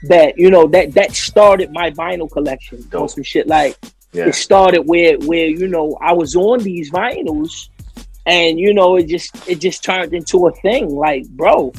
that 0.09 0.37
you 0.37 0.51
know 0.51 0.67
that 0.69 0.93
that 0.95 1.15
started 1.15 1.71
my 1.73 1.93
vinyl 1.93 2.29
collection. 2.29 2.85
On 2.95 3.09
some 3.09 3.23
shit 3.23 3.47
like 3.47 3.77
Yeah. 4.13 4.27
it 4.27 4.35
started 4.35 4.83
where 4.83 5.19
where 5.21 5.47
you 5.47 5.69
know 5.69 5.97
I 6.03 6.13
was 6.15 6.35
on 6.35 6.59
these 6.65 6.91
vinyls, 6.91 7.69
and 8.27 8.59
you 8.59 8.75
know 8.75 8.97
it 8.97 9.07
just 9.07 9.49
it 9.49 9.61
just 9.61 9.85
turned 9.85 10.13
into 10.13 10.47
a 10.47 10.53
thing. 10.57 10.91
Like, 10.91 11.27
bro, 11.29 11.73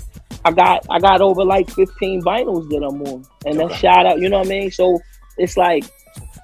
I 0.45 0.51
got 0.51 0.85
I 0.89 0.99
got 0.99 1.21
over 1.21 1.43
like 1.43 1.69
15 1.69 2.21
vinyls 2.21 2.69
that 2.69 2.83
I'm 2.83 3.01
on, 3.03 3.25
and 3.45 3.59
then 3.59 3.69
shout 3.73 4.05
out, 4.05 4.19
you 4.19 4.29
know 4.29 4.39
what 4.39 4.47
I 4.47 4.49
mean? 4.49 4.71
So 4.71 4.99
it's 5.37 5.57
like 5.57 5.85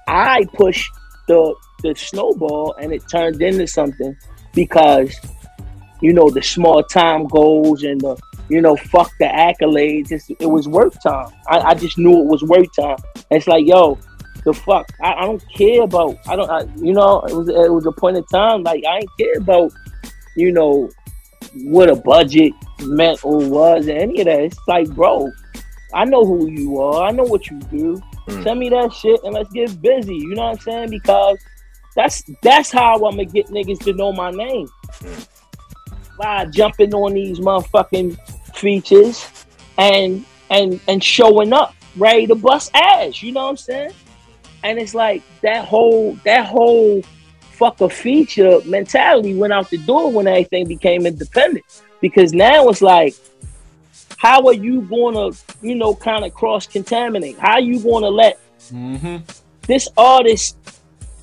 I 0.06 0.46
pushed 0.54 0.90
the 1.26 1.54
the 1.82 1.94
snowball, 1.94 2.74
and 2.80 2.92
it 2.92 3.02
turned 3.08 3.40
into 3.42 3.66
something 3.66 4.16
because 4.54 5.14
you 6.00 6.12
know 6.12 6.28
the 6.28 6.42
small 6.42 6.82
time 6.82 7.26
goals 7.26 7.82
and 7.82 8.00
the 8.00 8.16
you 8.50 8.60
know 8.60 8.76
fuck 8.76 9.10
the 9.18 9.26
accolades. 9.26 10.12
It's, 10.12 10.28
it 10.38 10.50
was 10.50 10.68
work 10.68 10.92
time. 11.02 11.32
I, 11.48 11.60
I 11.60 11.74
just 11.74 11.96
knew 11.96 12.20
it 12.20 12.26
was 12.26 12.42
work 12.42 12.66
time. 12.78 12.98
And 13.30 13.38
it's 13.38 13.46
like 13.46 13.66
yo, 13.66 13.98
the 14.44 14.52
fuck. 14.52 14.86
I, 15.02 15.14
I 15.14 15.20
don't 15.22 15.42
care 15.54 15.82
about. 15.82 16.18
I 16.28 16.36
don't. 16.36 16.50
I, 16.50 16.64
you 16.76 16.92
know, 16.92 17.20
it 17.20 17.34
was 17.34 17.48
it 17.48 17.72
was 17.72 17.86
a 17.86 17.92
point 17.92 18.16
in 18.16 18.24
time 18.24 18.62
like 18.62 18.84
I 18.84 18.98
ain't 18.98 19.10
care 19.18 19.38
about. 19.38 19.72
You 20.36 20.52
know 20.52 20.90
what 21.54 21.90
a 21.90 21.96
budget 21.96 22.52
meant 22.82 23.24
or 23.24 23.38
was 23.38 23.88
or 23.88 23.92
any 23.92 24.20
of 24.20 24.26
that. 24.26 24.40
It's 24.40 24.58
like, 24.66 24.88
bro, 24.90 25.30
I 25.92 26.04
know 26.04 26.24
who 26.24 26.50
you 26.50 26.80
are. 26.80 27.04
I 27.04 27.10
know 27.10 27.22
what 27.24 27.48
you 27.48 27.58
do. 27.60 28.02
Mm. 28.28 28.42
Send 28.42 28.60
me 28.60 28.68
that 28.70 28.92
shit 28.92 29.20
and 29.22 29.34
let's 29.34 29.52
get 29.52 29.80
busy. 29.80 30.16
You 30.16 30.34
know 30.34 30.42
what 30.42 30.52
I'm 30.52 30.58
saying? 30.58 30.90
Because 30.90 31.38
that's 31.94 32.22
that's 32.42 32.72
how 32.72 32.94
I'm 32.94 33.00
gonna 33.00 33.24
get 33.24 33.46
niggas 33.48 33.80
to 33.84 33.92
know 33.92 34.12
my 34.12 34.30
name. 34.30 34.68
Mm. 35.00 35.28
By 36.18 36.46
jumping 36.46 36.94
on 36.94 37.14
these 37.14 37.38
motherfucking 37.38 38.18
features 38.56 39.46
and 39.78 40.24
and 40.50 40.80
and 40.88 41.02
showing 41.02 41.52
up, 41.52 41.74
ready 41.96 42.26
to 42.26 42.34
bust 42.34 42.70
ass. 42.74 43.22
You 43.22 43.32
know 43.32 43.44
what 43.44 43.50
I'm 43.50 43.56
saying? 43.56 43.92
And 44.62 44.78
it's 44.78 44.94
like 44.94 45.22
that 45.42 45.64
whole 45.64 46.18
that 46.24 46.46
whole 46.46 47.02
fuck 47.64 47.80
a 47.80 47.88
feature 47.88 48.60
mentality 48.66 49.34
went 49.34 49.50
out 49.50 49.70
the 49.70 49.78
door 49.78 50.12
when 50.12 50.26
everything 50.26 50.68
became 50.68 51.06
independent. 51.06 51.64
Because 52.02 52.34
now 52.34 52.68
it's 52.68 52.82
like, 52.82 53.14
how 54.18 54.46
are 54.46 54.52
you 54.52 54.82
gonna, 54.82 55.30
you 55.62 55.74
know, 55.74 55.94
kind 55.94 56.26
of 56.26 56.34
cross 56.34 56.66
contaminate? 56.66 57.38
How 57.38 57.52
are 57.52 57.60
you 57.60 57.80
gonna 57.80 58.10
let 58.10 58.38
mm-hmm. 58.70 59.16
this 59.62 59.88
artist 59.96 60.58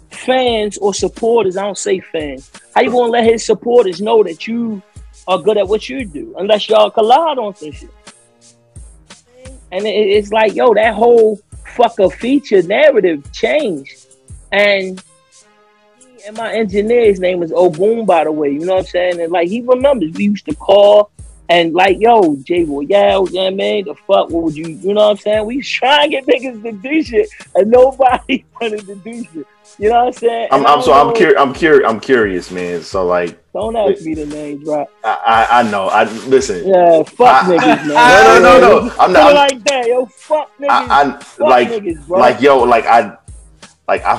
fans 0.10 0.80
or 0.80 0.96
supporters, 0.96 1.58
I 1.58 1.64
don't 1.64 1.78
say 1.78 2.00
fans, 2.00 2.52
how 2.74 2.82
you 2.82 2.90
gonna 2.90 3.12
let 3.12 3.24
his 3.24 3.46
supporters 3.46 4.02
know 4.02 4.24
that 4.24 4.48
you 4.48 4.82
are 5.28 5.38
good 5.38 5.58
at 5.60 5.68
what 5.68 5.90
you 5.90 6.06
do 6.06 6.34
unless 6.40 6.68
y'all 6.68 6.90
collide 6.90 7.38
on 7.38 7.56
some 7.56 7.72
shit? 7.72 7.92
And 9.72 9.86
it's 9.86 10.32
like, 10.32 10.56
yo, 10.56 10.74
that 10.74 10.96
whole 10.96 11.40
fucker 11.76 12.12
feature 12.12 12.64
narrative 12.64 13.32
changed. 13.32 14.08
And 14.52 15.02
and 16.26 16.38
my 16.38 16.54
engineer, 16.54 17.06
his 17.06 17.20
name 17.20 17.44
is 17.44 17.52
Oboon, 17.52 18.06
by 18.06 18.24
the 18.24 18.32
way. 18.32 18.50
You 18.52 18.60
know 18.66 18.76
what 18.76 18.80
I'm 18.82 18.86
saying? 18.88 19.22
And 19.22 19.32
like 19.32 19.48
he 19.48 19.62
remembers, 19.62 20.12
we 20.14 20.26
used 20.26 20.46
to 20.46 20.56
call 20.56 21.12
and 21.52 21.74
like, 21.74 22.00
yo, 22.00 22.38
Jay 22.44 22.64
Royale, 22.64 23.28
yeah, 23.30 23.50
man, 23.50 23.84
the 23.84 23.94
fuck, 23.94 24.30
what 24.30 24.44
would 24.44 24.56
you, 24.56 24.68
you 24.70 24.94
know 24.94 25.02
what 25.08 25.12
I'm 25.12 25.18
saying? 25.18 25.46
We 25.46 25.62
trying 25.62 26.10
to 26.10 26.22
get 26.22 26.26
niggas 26.26 26.64
to 26.64 26.72
do 26.72 27.04
shit, 27.04 27.30
and 27.56 27.70
nobody 27.70 28.46
wanted 28.62 28.86
to 28.86 28.96
do 28.96 29.24
shit. 29.26 29.46
You 29.78 29.90
know 29.90 30.06
what 30.06 30.08
I'm 30.08 30.14
saying? 30.14 30.48
I'm, 30.52 30.66
I 30.66 30.74
I'm 30.74 30.82
so 30.82 30.94
I'm 30.94 31.08
know- 31.08 31.14
curious. 31.14 31.40
I'm 31.42 31.54
curious. 31.54 31.90
I'm 31.90 32.00
curious, 32.00 32.52
man. 32.52 32.82
So 32.84 33.06
like, 33.06 33.38
Don't 33.52 33.76
ask 33.76 34.02
me 34.06 34.14
the 34.14 34.26
names, 34.28 34.66
right? 34.66 34.88
I 35.04 35.48
I, 35.52 35.60
I 35.60 35.64
know. 35.72 35.88
I 35.88 36.04
listen. 36.28 36.68
Yeah, 36.68 37.04
fuck 37.04 37.44
I- 37.44 37.48
niggas, 37.48 37.88
man. 37.88 38.42
No, 38.44 38.60
no, 38.60 38.60
no, 38.60 38.86
no. 38.88 38.96
I'm 39.00 39.12
not. 39.12 39.30
I'm, 39.30 39.36
like 39.36 39.64
that, 39.66 39.88
yo. 39.88 40.06
Fuck 40.06 40.58
niggas. 40.58 40.70
I, 40.70 41.02
I 41.16 41.20
fuck 41.20 41.40
like 41.48 41.68
niggas, 41.70 42.08
bro. 42.08 42.20
like 42.20 42.42
yo 42.42 42.60
like 42.60 42.86
I 42.86 43.18
like 43.92 44.04
I 44.06 44.16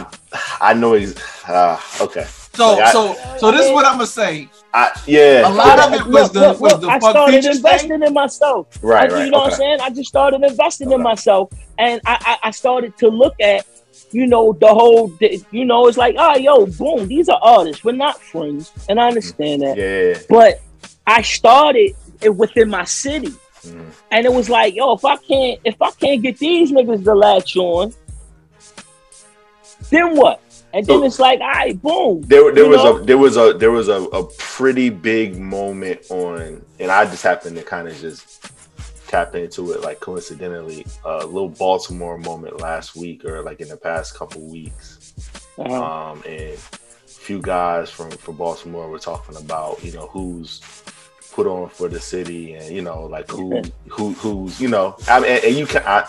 I 0.60 0.74
know 0.74 0.92
he's 0.94 1.14
uh, 1.48 1.80
okay. 2.00 2.26
So 2.54 2.72
Like, 2.74 2.82
I- 2.88 2.92
so 2.92 3.14
so 3.38 3.50
this 3.50 3.64
is 3.66 3.72
what 3.72 3.84
I'm 3.86 3.94
gonna 3.94 4.06
say. 4.06 4.48
I, 4.74 4.84
yeah. 5.06 5.48
A 5.48 5.52
lot 5.52 5.78
of 5.84 5.92
it 5.98 6.06
was 6.06 6.14
Look, 6.14 6.32
the 6.32 6.40
look, 6.40 6.60
was 6.60 6.72
look, 6.72 6.80
the 6.82 6.88
I 6.88 6.98
started 6.98 7.44
investing 7.44 7.88
thing. 7.90 8.02
in 8.08 8.12
myself. 8.14 8.78
Right, 8.82 9.10
I- 9.10 9.14
right, 9.14 9.24
You 9.24 9.30
know 9.30 9.38
what. 9.38 9.52
I'm 9.52 9.58
saying? 9.58 9.78
I 9.82 9.90
just 9.90 10.08
started 10.08 10.42
investing 10.42 10.92
in 10.92 11.02
myself, 11.02 11.50
and 11.78 12.00
I, 12.06 12.14
I, 12.42 12.48
I 12.48 12.50
started 12.52 12.96
to 12.98 13.08
look 13.08 13.34
at, 13.40 13.66
you 14.12 14.26
know, 14.26 14.54
the 14.64 14.68
whole, 14.68 15.12
you 15.50 15.64
know, 15.66 15.88
it's 15.88 15.98
like, 15.98 16.14
oh, 16.18 16.36
yo, 16.38 16.64
boom, 16.66 17.06
these 17.06 17.28
are 17.28 17.38
artists. 17.42 17.84
We're 17.84 17.92
not 18.06 18.18
friends, 18.20 18.72
and 18.88 18.98
I 18.98 19.08
understand 19.08 19.60
that. 19.62 19.76
Yeah. 19.76 20.18
But 20.30 20.62
I 21.06 21.20
started 21.22 21.90
it 22.22 22.34
within 22.34 22.70
my 22.70 22.84
city, 22.84 23.32
and 24.10 24.24
it 24.28 24.32
was 24.32 24.48
like, 24.48 24.74
yo, 24.74 24.94
if 24.94 25.04
I 25.04 25.16
can't, 25.18 25.60
if 25.64 25.80
I 25.82 25.90
can't 25.92 26.22
get 26.22 26.38
these 26.38 26.72
niggas 26.72 27.04
to 27.04 27.14
latch 27.14 27.56
on, 27.58 27.92
then 29.92 30.16
what? 30.16 30.40
And 30.74 30.86
then 30.86 31.00
So- 31.00 31.04
it's 31.04 31.18
like, 31.18 31.40
all 31.40 31.48
right, 31.48 31.80
boom. 31.82 32.22
There, 32.22 32.52
there 32.52 32.68
was 32.68 32.82
know? 32.82 32.96
a 32.96 33.04
there 33.04 33.18
was 33.18 33.36
a 33.36 33.52
there 33.52 33.70
was 33.70 33.88
a, 33.88 34.02
a 34.04 34.24
pretty 34.38 34.88
big 34.88 35.38
moment 35.38 36.00
on, 36.10 36.64
and 36.80 36.90
I 36.90 37.04
just 37.04 37.22
happened 37.22 37.56
to 37.56 37.62
kind 37.62 37.88
of 37.88 37.96
just 37.98 38.48
tap 39.08 39.34
into 39.34 39.72
it 39.72 39.82
like 39.82 40.00
coincidentally, 40.00 40.86
a 41.04 41.26
little 41.26 41.50
Baltimore 41.50 42.16
moment 42.16 42.60
last 42.60 42.96
week 42.96 43.24
or 43.26 43.42
like 43.42 43.60
in 43.60 43.68
the 43.68 43.76
past 43.76 44.14
couple 44.14 44.40
weeks, 44.48 45.12
Uh-huh. 45.58 46.12
Um, 46.12 46.22
and 46.26 46.54
a 46.54 46.56
few 47.26 47.40
guys 47.40 47.90
from 47.90 48.10
from 48.10 48.36
Baltimore 48.36 48.88
were 48.88 48.98
talking 48.98 49.36
about 49.36 49.84
you 49.84 49.92
know 49.92 50.06
who's 50.06 50.62
put 51.32 51.46
on 51.46 51.68
for 51.68 51.88
the 51.88 52.00
city 52.00 52.54
and 52.54 52.74
you 52.74 52.82
know 52.82 53.04
like 53.04 53.30
who 53.30 53.62
who 53.88 54.12
who's 54.14 54.60
you 54.60 54.68
know 54.68 54.96
I 55.08 55.20
mean 55.20 55.30
and, 55.30 55.44
and 55.44 55.56
you 55.56 55.66
can 55.66 55.82
I, 55.86 56.06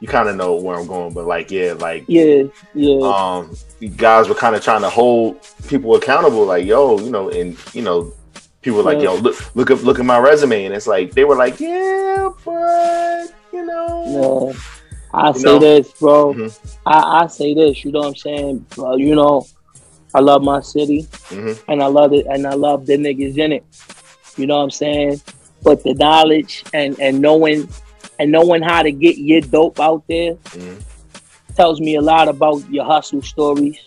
you 0.00 0.08
kind 0.08 0.28
of 0.28 0.36
know 0.36 0.54
where 0.56 0.78
I'm 0.78 0.86
going, 0.86 1.12
but 1.14 1.26
like 1.26 1.50
yeah, 1.50 1.72
like 1.74 2.04
Yeah, 2.08 2.44
yeah. 2.74 3.00
um 3.06 3.56
guys 3.96 4.28
were 4.28 4.34
kind 4.34 4.54
of 4.56 4.62
trying 4.62 4.82
to 4.82 4.90
hold 4.90 5.38
people 5.68 5.94
accountable 5.96 6.44
like 6.46 6.64
yo 6.64 6.98
you 6.98 7.10
know 7.10 7.28
and 7.30 7.56
you 7.74 7.82
know 7.82 8.12
people 8.62 8.78
were 8.78 8.82
like 8.84 8.98
Yeah. 8.98 9.12
yo 9.12 9.16
look 9.16 9.56
look 9.56 9.70
at 9.70 9.82
look 9.84 9.98
at 9.98 10.04
my 10.06 10.18
resume 10.18 10.64
and 10.64 10.74
it's 10.74 10.86
like 10.86 11.12
they 11.12 11.24
were 11.24 11.36
like 11.36 11.60
yeah 11.60 12.28
but 12.44 13.26
you 13.52 13.64
know 13.64 14.52
Yeah. 14.54 14.60
I 15.14 15.28
You 15.28 15.34
say 15.34 15.42
know? 15.44 15.58
this, 15.58 15.92
bro. 15.92 16.34
Mhm. 16.34 16.58
I, 16.84 17.22
I 17.22 17.26
say 17.28 17.54
this. 17.54 17.84
You 17.84 17.92
know 17.92 18.00
what 18.00 18.08
I'm 18.08 18.16
saying? 18.16 18.66
Bro, 18.74 18.96
you 18.96 19.14
know, 19.14 19.46
I 20.12 20.20
love 20.20 20.42
my 20.42 20.60
city, 20.60 21.06
Mhm. 21.30 21.58
and 21.68 21.82
I 21.82 21.86
love 21.86 22.12
it, 22.12 22.26
and 22.28 22.46
I 22.46 22.52
love 22.54 22.84
the 22.84 22.98
niggas 22.98 23.38
in 23.38 23.52
it. 23.52 23.64
You 24.36 24.46
know 24.46 24.56
what 24.58 24.64
I'm 24.64 24.70
saying? 24.72 25.20
But 25.62 25.82
the 25.84 25.94
knowledge 25.94 26.64
and 26.74 26.98
and 27.00 27.20
knowing 27.20 27.66
and 28.18 28.32
knowing 28.32 28.62
how 28.62 28.82
to 28.82 28.92
get 28.92 29.18
your 29.18 29.40
dope 29.40 29.80
out 29.80 30.02
there 30.08 30.34
Mhm. 30.34 30.82
tells 31.54 31.80
me 31.80 31.96
a 31.96 32.00
lot 32.00 32.28
about 32.28 32.62
your 32.70 32.84
hustle 32.84 33.22
stories. 33.22 33.78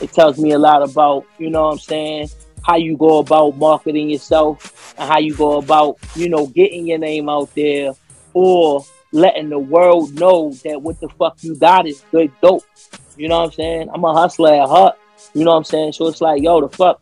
It 0.00 0.12
tells 0.12 0.38
me 0.38 0.52
a 0.52 0.58
lot 0.58 0.82
about, 0.82 1.24
you 1.38 1.50
know 1.50 1.64
what 1.64 1.72
I'm 1.72 1.78
saying, 1.78 2.28
how 2.62 2.76
you 2.76 2.96
go 2.96 3.18
about 3.18 3.56
marketing 3.56 4.10
yourself 4.10 4.94
and 4.98 5.08
how 5.08 5.18
you 5.18 5.34
go 5.34 5.58
about, 5.58 5.96
you 6.16 6.28
know, 6.28 6.46
getting 6.46 6.86
your 6.86 6.98
name 6.98 7.28
out 7.28 7.54
there 7.54 7.92
or 8.34 8.84
letting 9.12 9.50
the 9.50 9.58
world 9.58 10.14
know 10.18 10.52
that 10.64 10.80
what 10.80 10.98
the 11.00 11.08
fuck 11.10 11.36
you 11.42 11.54
got 11.54 11.86
is 11.86 12.02
good 12.10 12.30
dope. 12.42 12.62
You 13.16 13.28
know 13.28 13.40
what 13.40 13.46
I'm 13.46 13.52
saying? 13.52 13.88
I'm 13.92 14.04
a 14.04 14.12
hustler 14.12 14.54
at 14.54 14.68
heart. 14.68 14.96
You 15.34 15.44
know 15.44 15.50
what 15.52 15.58
I'm 15.58 15.64
saying? 15.64 15.92
So 15.92 16.08
it's 16.08 16.20
like, 16.20 16.42
yo, 16.42 16.60
the 16.60 16.68
fuck. 16.68 17.00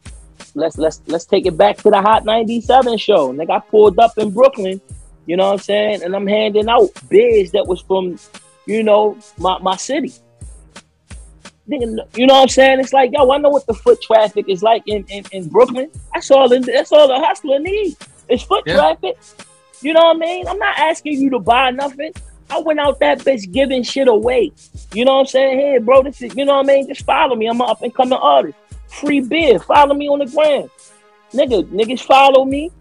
Let's 0.54 0.76
let's 0.78 1.00
let's 1.06 1.26
take 1.26 1.46
it 1.46 1.56
back 1.56 1.76
to 1.78 1.90
the 1.90 2.02
Hot 2.02 2.24
97 2.24 2.98
show. 2.98 3.32
Nigga, 3.32 3.50
I 3.50 3.60
pulled 3.60 3.98
up 4.00 4.18
in 4.18 4.30
Brooklyn, 4.30 4.80
you 5.30 5.36
know 5.36 5.46
what 5.46 5.52
I'm 5.52 5.58
saying? 5.60 6.02
And 6.02 6.16
I'm 6.16 6.26
handing 6.26 6.68
out 6.68 6.88
bids 7.08 7.52
that 7.52 7.64
was 7.64 7.80
from, 7.82 8.18
you 8.66 8.82
know, 8.82 9.16
my, 9.38 9.60
my 9.60 9.76
city. 9.76 10.12
You 11.68 11.78
know 12.26 12.34
what 12.34 12.42
I'm 12.42 12.48
saying? 12.48 12.80
It's 12.80 12.92
like, 12.92 13.12
yo, 13.12 13.30
I 13.30 13.38
know 13.38 13.48
what 13.50 13.64
the 13.68 13.74
foot 13.74 14.02
traffic 14.02 14.46
is 14.48 14.60
like 14.60 14.82
in, 14.86 15.04
in, 15.04 15.24
in 15.30 15.48
Brooklyn. 15.48 15.88
That's 16.12 16.32
all 16.32 16.48
that's 16.48 16.90
all 16.90 17.06
the 17.06 17.20
hustler 17.20 17.60
needs. 17.60 17.96
It's 18.28 18.42
foot 18.42 18.64
Yeah. 18.66 18.74
traffic. 18.74 19.16
You 19.82 19.92
know 19.92 20.00
what 20.00 20.16
I 20.16 20.18
mean? 20.18 20.48
I'm 20.48 20.58
not 20.58 20.76
asking 20.76 21.20
you 21.20 21.30
to 21.30 21.38
buy 21.38 21.70
nothing. 21.70 22.12
I 22.50 22.58
went 22.58 22.80
out 22.80 22.98
that 22.98 23.20
bitch 23.20 23.52
giving 23.52 23.84
shit 23.84 24.08
away. 24.08 24.50
You 24.92 25.04
know 25.04 25.12
what 25.14 25.20
I'm 25.20 25.26
saying? 25.26 25.60
Hey, 25.60 25.78
bro, 25.78 26.02
this 26.02 26.20
is, 26.22 26.34
you 26.34 26.44
know 26.44 26.56
what 26.56 26.64
I 26.64 26.74
mean? 26.74 26.88
Just 26.88 27.04
follow 27.04 27.36
me. 27.36 27.46
I'm 27.46 27.60
an 27.60 27.70
up 27.70 27.82
and 27.82 27.94
coming 27.94 28.18
artist. 28.18 28.58
Free 28.88 29.20
beer. 29.20 29.60
Follow 29.60 29.94
me 29.94 30.08
on 30.08 30.18
the 30.18 30.26
gram. 30.26 30.68
Nigga, 31.32 31.62
niggas 31.70 32.02
follow 32.02 32.44
me. 32.44 32.72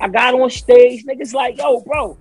I 0.00 0.08
got 0.08 0.34
on 0.34 0.50
stage. 0.50 1.04
Niggas 1.04 1.32
like, 1.32 1.58
yo, 1.58 1.80
bro, 1.80 2.16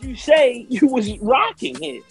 did 0.00 0.10
you 0.10 0.16
say 0.16 0.66
you 0.68 0.86
was 0.88 1.16
rocking 1.18 1.76
here? 1.76 2.02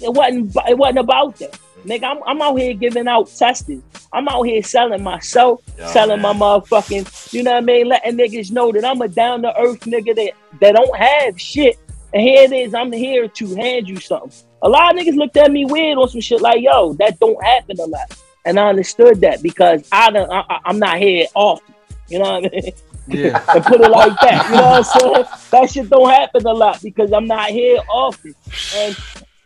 It 0.00 0.12
wasn't. 0.12 0.54
It 0.68 0.76
wasn't 0.78 0.98
about 0.98 1.36
that, 1.36 1.58
nigga. 1.84 2.04
I'm, 2.04 2.22
I'm 2.26 2.42
out 2.42 2.56
here 2.56 2.74
giving 2.74 3.06
out 3.08 3.28
testers. 3.28 3.80
I'm 4.12 4.28
out 4.28 4.42
here 4.42 4.62
selling 4.62 5.02
myself, 5.02 5.60
Yeah, 5.78 5.86
selling 5.88 6.22
man. 6.22 6.38
my 6.38 6.46
motherfucking. 6.46 7.32
You 7.32 7.42
know 7.42 7.52
what 7.52 7.58
I 7.62 7.66
mean? 7.66 7.88
Letting 7.88 8.16
niggas 8.18 8.50
know 8.52 8.70
that 8.72 8.84
I'm 8.84 9.00
a 9.02 9.08
down 9.08 9.42
to 9.42 9.58
earth 9.60 9.80
nigga 9.80 10.14
that 10.16 10.32
that 10.60 10.74
don't 10.74 10.96
have 10.96 11.40
shit. 11.40 11.78
And 12.12 12.22
here 12.22 12.42
it 12.44 12.52
is. 12.52 12.74
I'm 12.74 12.92
here 12.92 13.26
to 13.26 13.54
hand 13.56 13.88
you 13.88 13.96
something. 13.96 14.30
A 14.62 14.68
lot 14.68 14.94
of 14.94 15.00
niggas 15.00 15.16
looked 15.16 15.36
at 15.36 15.50
me 15.50 15.64
weird 15.64 15.98
on 15.98 16.08
some 16.08 16.20
shit 16.20 16.40
like, 16.40 16.60
yo, 16.62 16.92
that 16.94 17.18
don't 17.18 17.42
happen 17.44 17.78
a 17.80 17.84
lot. 17.86 18.16
And 18.44 18.58
I 18.58 18.68
understood 18.68 19.20
that 19.22 19.42
because 19.42 19.88
I 19.90 20.10
don't. 20.10 20.30
I, 20.30 20.60
I'm 20.64 20.78
not 20.78 20.98
here 20.98 21.26
often. 21.34 21.74
You 22.08 22.18
know 22.20 22.40
what 22.40 22.46
I 22.46 22.60
mean? 22.60 22.72
Yeah. 23.06 23.44
and 23.54 23.64
put 23.64 23.80
it 23.80 23.90
like 23.90 24.18
that. 24.20 24.46
You 24.50 24.56
know 24.56 24.62
what 24.62 24.76
I'm 24.76 24.84
saying? 24.84 25.24
That 25.50 25.70
shit 25.70 25.90
don't 25.90 26.10
happen 26.10 26.46
a 26.46 26.52
lot 26.52 26.82
because 26.82 27.12
I'm 27.12 27.26
not 27.26 27.50
here 27.50 27.80
often. 27.88 28.34
And 28.76 28.94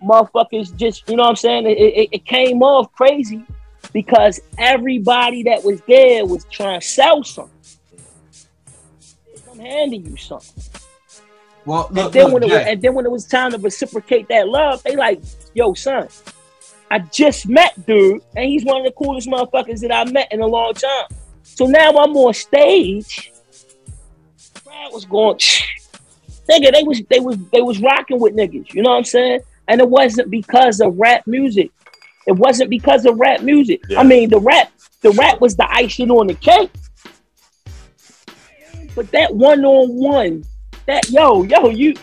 motherfuckers 0.02 0.74
just, 0.76 1.08
you 1.08 1.16
know 1.16 1.24
what 1.24 1.30
I'm 1.30 1.36
saying? 1.36 1.66
It, 1.66 1.78
it, 1.78 2.08
it 2.12 2.24
came 2.24 2.62
off 2.62 2.92
crazy 2.92 3.44
because 3.92 4.40
everybody 4.58 5.42
that 5.44 5.64
was 5.64 5.80
there 5.82 6.24
was 6.24 6.44
trying 6.50 6.80
to 6.80 6.86
sell 6.86 7.24
something. 7.24 7.54
I'm 9.50 9.58
handing 9.58 10.06
you 10.06 10.16
something. 10.16 10.62
Well, 11.64 11.88
And 11.88 12.12
then 12.12 12.24
look, 12.24 12.34
when 12.34 12.42
it 12.44 12.46
was, 12.46 12.62
Jay. 12.62 12.72
and 12.72 12.82
then 12.82 12.94
when 12.94 13.04
it 13.04 13.10
was 13.10 13.26
time 13.26 13.50
to 13.52 13.58
reciprocate 13.58 14.28
that 14.28 14.48
love, 14.48 14.82
they 14.84 14.96
like, 14.96 15.20
yo, 15.54 15.74
son, 15.74 16.08
I 16.90 17.00
just 17.00 17.46
met 17.48 17.86
dude, 17.86 18.22
and 18.36 18.46
he's 18.46 18.64
one 18.64 18.78
of 18.78 18.84
the 18.84 18.92
coolest 18.92 19.28
motherfuckers 19.28 19.80
that 19.80 19.92
I 19.92 20.10
met 20.10 20.32
in 20.32 20.40
a 20.40 20.46
long 20.46 20.72
time. 20.74 21.08
So 21.42 21.66
now 21.66 21.90
I'm 21.90 22.16
on 22.16 22.32
stage. 22.32 23.32
Was 24.92 25.04
going, 25.04 25.36
nigga. 26.48 26.72
They 26.72 26.82
was 26.82 27.02
they 27.10 27.20
was 27.20 27.36
they 27.52 27.60
was 27.60 27.80
rocking 27.80 28.20
with 28.20 28.34
niggas. 28.34 28.72
You 28.72 28.82
know 28.82 28.90
what 28.90 28.98
I'm 28.98 29.04
saying? 29.04 29.40
And 29.68 29.80
it 29.80 29.88
wasn't 29.88 30.30
because 30.30 30.80
of 30.80 30.96
rap 30.96 31.26
music. 31.26 31.70
It 32.26 32.32
wasn't 32.32 32.70
because 32.70 33.04
of 33.06 33.18
rap 33.18 33.42
music. 33.42 33.82
Yeah. 33.88 34.00
I 34.00 34.02
mean, 34.02 34.30
the 34.30 34.40
rap 34.40 34.72
the 35.02 35.10
rap 35.10 35.40
was 35.40 35.56
the 35.56 35.70
icing 35.70 36.10
on 36.10 36.26
the 36.26 36.34
cake. 36.34 36.70
But 38.94 39.10
that 39.12 39.34
one 39.34 39.64
on 39.64 39.94
one, 39.94 40.44
that 40.86 41.10
yo 41.10 41.42
yo 41.44 41.68
you 41.68 41.94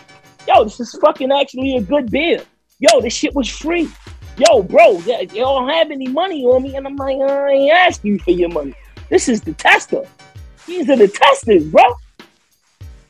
yo 0.46 0.64
this 0.64 0.78
is 0.80 0.96
fucking 1.02 1.32
actually 1.32 1.76
a 1.76 1.82
good 1.82 2.10
deal. 2.10 2.42
Yo, 2.78 3.00
this 3.00 3.14
shit 3.14 3.34
was 3.34 3.48
free. 3.48 3.88
Yo, 4.36 4.62
bro, 4.62 4.98
you 4.98 5.26
don't 5.28 5.68
have 5.70 5.90
any 5.90 6.08
money 6.08 6.44
on 6.44 6.62
me, 6.62 6.76
and 6.76 6.86
I'm 6.86 6.94
like, 6.96 7.16
I 7.16 7.50
ain't 7.52 7.72
asking 7.72 8.12
you 8.12 8.18
for 8.18 8.32
your 8.32 8.50
money. 8.50 8.74
This 9.08 9.30
is 9.30 9.40
the 9.40 9.54
tester. 9.54 10.02
These 10.66 10.90
are 10.90 10.96
the 10.96 11.08
testers, 11.08 11.64
bro. 11.64 11.82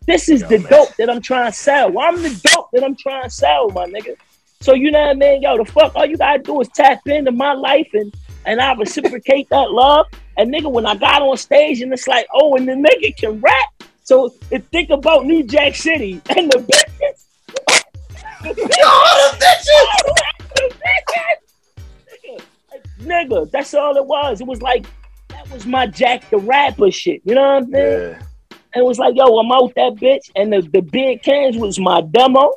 This 0.06 0.28
is 0.28 0.42
Yo, 0.42 0.48
the 0.48 0.58
man. 0.58 0.70
dope 0.70 0.96
that 0.96 1.10
I'm 1.10 1.20
trying 1.20 1.50
to 1.50 1.56
sell. 1.56 1.98
I'm 1.98 2.22
the 2.22 2.40
dope 2.44 2.70
that 2.72 2.84
I'm 2.84 2.94
trying 2.96 3.24
to 3.24 3.30
sell, 3.30 3.70
my 3.70 3.86
nigga. 3.86 4.16
So 4.60 4.72
you 4.72 4.90
know 4.90 5.00
what 5.00 5.10
I 5.10 5.14
mean? 5.14 5.42
Yo, 5.42 5.58
the 5.58 5.64
fuck, 5.64 5.94
all 5.96 6.06
you 6.06 6.16
gotta 6.16 6.42
do 6.42 6.60
is 6.60 6.68
tap 6.68 7.00
into 7.06 7.32
my 7.32 7.52
life 7.52 7.88
and 7.92 8.14
and 8.46 8.60
I 8.60 8.74
reciprocate 8.74 9.48
that 9.50 9.72
love. 9.72 10.06
And 10.36 10.54
nigga, 10.54 10.70
when 10.70 10.86
I 10.86 10.94
got 10.94 11.22
on 11.22 11.36
stage 11.36 11.82
and 11.82 11.92
it's 11.92 12.06
like, 12.06 12.26
oh, 12.32 12.56
and 12.56 12.68
the 12.68 12.72
nigga 12.72 13.16
can 13.16 13.40
rap. 13.40 13.84
So 14.04 14.28
think 14.70 14.90
about 14.90 15.26
New 15.26 15.42
Jack 15.42 15.74
City 15.74 16.22
and 16.36 16.50
the 16.52 16.58
bitches. 16.58 17.26
the 18.42 18.50
bitches. 18.54 19.66
the 20.54 20.74
bitches. 20.80 22.42
Nigga, 23.00 23.28
nigga, 23.28 23.50
that's 23.50 23.74
all 23.74 23.96
it 23.96 24.06
was. 24.06 24.40
It 24.40 24.46
was 24.46 24.62
like 24.62 24.86
that 25.30 25.50
was 25.50 25.66
my 25.66 25.88
Jack 25.88 26.30
the 26.30 26.38
Rapper 26.38 26.92
shit. 26.92 27.22
You 27.24 27.34
know 27.34 27.42
what 27.42 27.64
I'm 27.64 27.70
saying? 27.72 28.10
yeah 28.12 28.25
And 28.76 28.82
it 28.82 28.86
was 28.86 28.98
like, 28.98 29.16
yo, 29.16 29.38
I'm 29.38 29.50
out 29.50 29.74
that 29.76 29.94
bitch. 29.94 30.30
And 30.36 30.52
the, 30.52 30.60
the 30.60 30.82
big 30.82 31.22
cans 31.22 31.56
was 31.56 31.78
my 31.78 32.02
demo. 32.02 32.52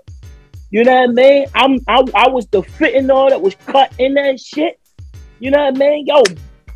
You 0.70 0.84
know 0.84 0.93
what 0.93 1.11
I 1.11 1.13
mean? 1.13 1.45
I'm 1.55 1.80
I, 1.88 2.03
I 2.13 2.28
was 2.28 2.45
the 2.47 2.61
fentanyl 2.61 3.30
that 3.30 3.41
was 3.41 3.55
cut 3.65 3.93
in 3.99 4.15
that 4.15 4.38
shit. 4.38 4.82
You 5.39 5.49
know 5.51 5.63
what 5.63 5.76
I 5.76 5.78
mean? 5.78 6.05
Yo, 6.05 6.22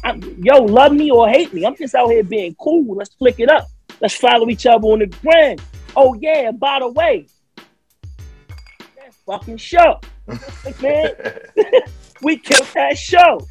I'm, 0.02 0.22
yo, 0.42 0.60
love 0.60 0.94
me 0.94 1.12
or 1.12 1.28
hate 1.28 1.54
me. 1.54 1.66
I'm 1.66 1.76
just 1.76 1.94
out 1.94 2.08
here 2.08 2.24
being 2.24 2.56
cool. 2.56 2.96
Let's 2.96 3.14
flick 3.16 3.42
it 3.42 3.50
up. 3.50 3.68
Let's 4.00 4.16
follow 4.16 4.50
each 4.50 4.66
other 4.66 4.88
on 4.88 5.00
the 5.00 5.08
gram. 5.08 5.58
Oh 5.94 6.14
yeah, 6.14 6.52
by 6.52 6.80
the 6.80 6.88
way, 6.88 7.28
that 7.58 9.14
fucking 9.26 9.58
show. 9.58 10.00
man, 10.82 11.12
we 12.22 12.38
killed 12.38 12.70
that 12.76 12.98
show. 12.98 13.46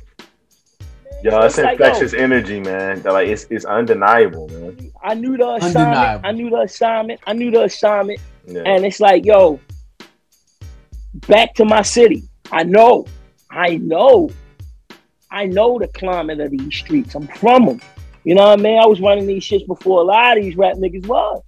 Yo 1.23 1.41
it's 1.41 1.59
like, 1.59 1.79
yo, 1.79 1.87
infectious 1.87 2.15
energy 2.15 2.61
man 2.61 3.03
like 3.03 3.29
it's, 3.29 3.47
it's 3.51 3.65
undeniable 3.65 4.49
man 4.49 4.93
I 5.05 5.15
knew 5.15 5.37
the 5.37 5.55
assignment. 5.55 5.77
Undeniable. 5.77 6.29
I 6.29 6.33
knew 6.33 6.51
the 6.51 6.61
assignment. 6.61 7.21
I 7.27 7.33
knew 7.33 7.51
the 7.51 7.65
assignment. 7.65 8.21
yeah 8.47 8.63
And 8.65 8.85
it's 8.85 9.01
like, 9.01 9.25
yo, 9.25 9.61
back 11.29 11.55
to 11.55 11.65
my 11.65 11.83
city. 11.83 12.23
I 12.51 12.63
know, 12.63 13.07
I 13.51 13.77
know, 13.79 14.31
I 15.31 15.47
know 15.47 15.79
the 15.79 15.89
climate 15.89 16.41
of 16.41 16.51
these 16.51 16.75
streets. 16.75 17.15
I'm 17.15 17.27
from 17.27 17.67
them. 17.67 17.81
You 18.25 18.37
know 18.37 18.49
what 18.49 18.61
I 18.61 18.63
mean? 18.63 18.79
I 18.79 18.87
was 18.87 19.01
running 19.01 19.27
these 19.27 19.45
shits 19.45 19.67
before 19.67 20.01
a 20.01 20.05
lot 20.05 20.39
of 20.39 20.45
these 20.45 20.57
rap 20.57 20.77
niggas 20.77 21.07
was. 21.07 21.43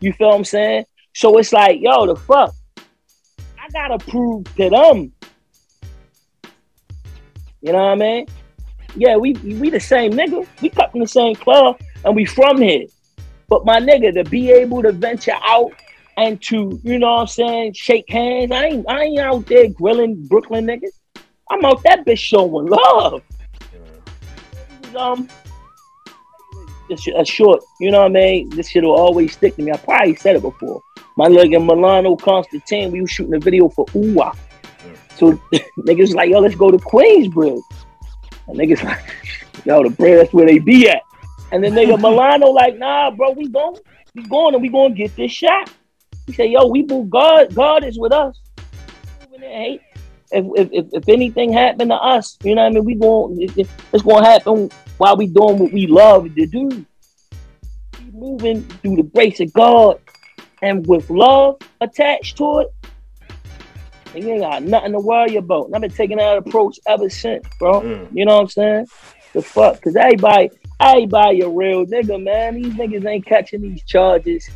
You 0.00 0.12
feel 0.12 0.28
what 0.28 0.36
I'm 0.36 0.44
saying? 0.44 0.84
So 1.14 1.38
it's 1.38 1.52
like, 1.52 1.80
yo, 1.80 2.06
the 2.06 2.16
fuck. 2.16 2.54
I 3.58 3.68
gotta 3.72 3.98
prove 3.98 4.44
to 4.56 4.68
them. 4.68 5.12
You 7.60 7.72
know 7.72 7.84
what 7.84 7.92
I 7.92 7.94
mean? 7.96 8.26
Yeah, 8.94 9.16
we 9.16 9.34
we 9.34 9.70
the 9.70 9.80
same 9.80 10.12
nigga. 10.12 10.46
We 10.60 10.70
cut 10.70 10.90
from 10.90 11.00
the 11.00 11.08
same 11.08 11.36
club 11.36 11.80
and 12.04 12.16
we 12.16 12.24
from 12.24 12.60
here. 12.60 12.86
But 13.48 13.64
my 13.64 13.80
nigga, 13.80 14.12
to 14.14 14.24
be 14.24 14.50
able 14.50 14.82
to 14.82 14.92
venture 14.92 15.36
out 15.42 15.72
and 16.16 16.42
to, 16.42 16.78
you 16.82 16.98
know 16.98 17.12
what 17.12 17.20
I'm 17.20 17.26
saying, 17.28 17.72
shake 17.74 18.08
hands. 18.08 18.50
I 18.52 18.64
ain't 18.64 18.88
I 18.88 19.02
ain't 19.04 19.18
out 19.20 19.46
there 19.46 19.68
grilling 19.68 20.26
Brooklyn 20.26 20.66
niggas. 20.66 21.22
I'm 21.50 21.64
out 21.64 21.82
that 21.84 22.04
bitch 22.04 22.18
showing 22.18 22.66
love. 22.66 23.22
Um 24.96 25.28
shit- 26.96 27.14
a 27.16 27.24
short, 27.24 27.62
you 27.80 27.90
know 27.90 28.00
what 28.00 28.06
I 28.06 28.14
mean? 28.14 28.50
This 28.50 28.70
shit 28.70 28.82
will 28.82 28.98
always 28.98 29.32
stick 29.32 29.56
to 29.56 29.62
me. 29.62 29.72
I 29.72 29.76
probably 29.76 30.16
said 30.16 30.36
it 30.36 30.42
before. 30.42 30.80
My 31.16 31.28
nigga 31.28 31.64
Milano 31.64 32.16
Constantine, 32.16 32.90
we 32.90 33.00
was 33.00 33.10
shooting 33.10 33.34
a 33.34 33.38
video 33.38 33.68
for 33.68 33.84
Uwa. 33.86 34.36
So 35.16 35.32
niggas 35.78 36.14
like, 36.14 36.30
yo, 36.30 36.38
let's 36.38 36.54
go 36.54 36.70
to 36.70 36.78
Queensbridge. 36.78 37.60
And 38.48 38.58
niggas 38.58 38.82
like, 38.82 39.00
yo, 39.64 39.82
the 39.82 39.90
bread, 39.90 40.18
that's 40.18 40.32
where 40.32 40.46
they 40.46 40.58
be 40.58 40.88
at. 40.88 41.02
And 41.52 41.62
then 41.62 41.72
nigga 41.72 41.96
Milano 42.02 42.48
like, 42.48 42.78
nah, 42.78 43.10
bro, 43.10 43.32
we 43.32 43.48
going, 43.48 43.76
we 44.14 44.22
going 44.24 44.54
and 44.54 44.62
we 44.62 44.68
gonna 44.68 44.94
get 44.94 45.14
this 45.16 45.32
shot. 45.32 45.70
He 46.26 46.32
said, 46.32 46.50
yo, 46.50 46.66
we 46.66 46.82
move 46.82 47.08
God, 47.10 47.54
God 47.54 47.84
is 47.84 47.98
with 47.98 48.12
us. 48.12 48.38
Moving 49.30 49.42
in 49.44 49.50
hate. 49.50 49.80
If, 50.30 50.44
if, 50.56 50.68
if, 50.72 50.86
if 50.92 51.08
anything 51.08 51.52
happened 51.52 51.90
to 51.90 51.96
us, 51.96 52.36
you 52.42 52.54
know 52.54 52.62
what 52.62 52.72
I 52.72 52.74
mean, 52.74 52.84
we 52.84 52.94
going 52.94 53.40
it- 53.42 53.56
it- 53.56 53.68
it's 53.92 54.02
gonna 54.02 54.26
happen 54.26 54.70
while 54.98 55.16
we 55.16 55.26
doing 55.26 55.58
what 55.58 55.72
we 55.72 55.86
love 55.86 56.34
to 56.34 56.46
do. 56.46 56.68
We 56.68 58.10
moving 58.12 58.62
through 58.62 58.96
the 58.96 59.02
grace 59.04 59.40
of 59.40 59.52
God 59.52 59.98
and 60.60 60.86
with 60.86 61.08
love 61.08 61.56
attached 61.80 62.36
to 62.38 62.58
it. 62.60 62.68
And 64.14 64.24
you 64.24 64.30
ain't 64.32 64.40
got 64.40 64.62
nothing 64.62 64.92
to 64.92 65.00
worry 65.00 65.36
about. 65.36 65.66
And 65.66 65.74
I've 65.74 65.82
been 65.82 65.90
taking 65.90 66.16
that 66.16 66.38
approach 66.38 66.78
ever 66.86 67.08
since, 67.10 67.46
bro. 67.58 67.80
Mm. 67.80 68.08
You 68.12 68.24
know 68.24 68.36
what 68.36 68.42
I'm 68.42 68.48
saying? 68.48 68.86
The 69.34 69.42
fuck, 69.42 69.80
cause 69.82 69.94
everybody, 69.94 70.50
everybody 70.80 71.42
a 71.42 71.48
real 71.48 71.84
nigga, 71.84 72.22
man. 72.22 72.54
These 72.54 72.74
niggas 72.74 73.06
ain't 73.06 73.26
catching 73.26 73.60
these 73.60 73.82
charges 73.84 74.48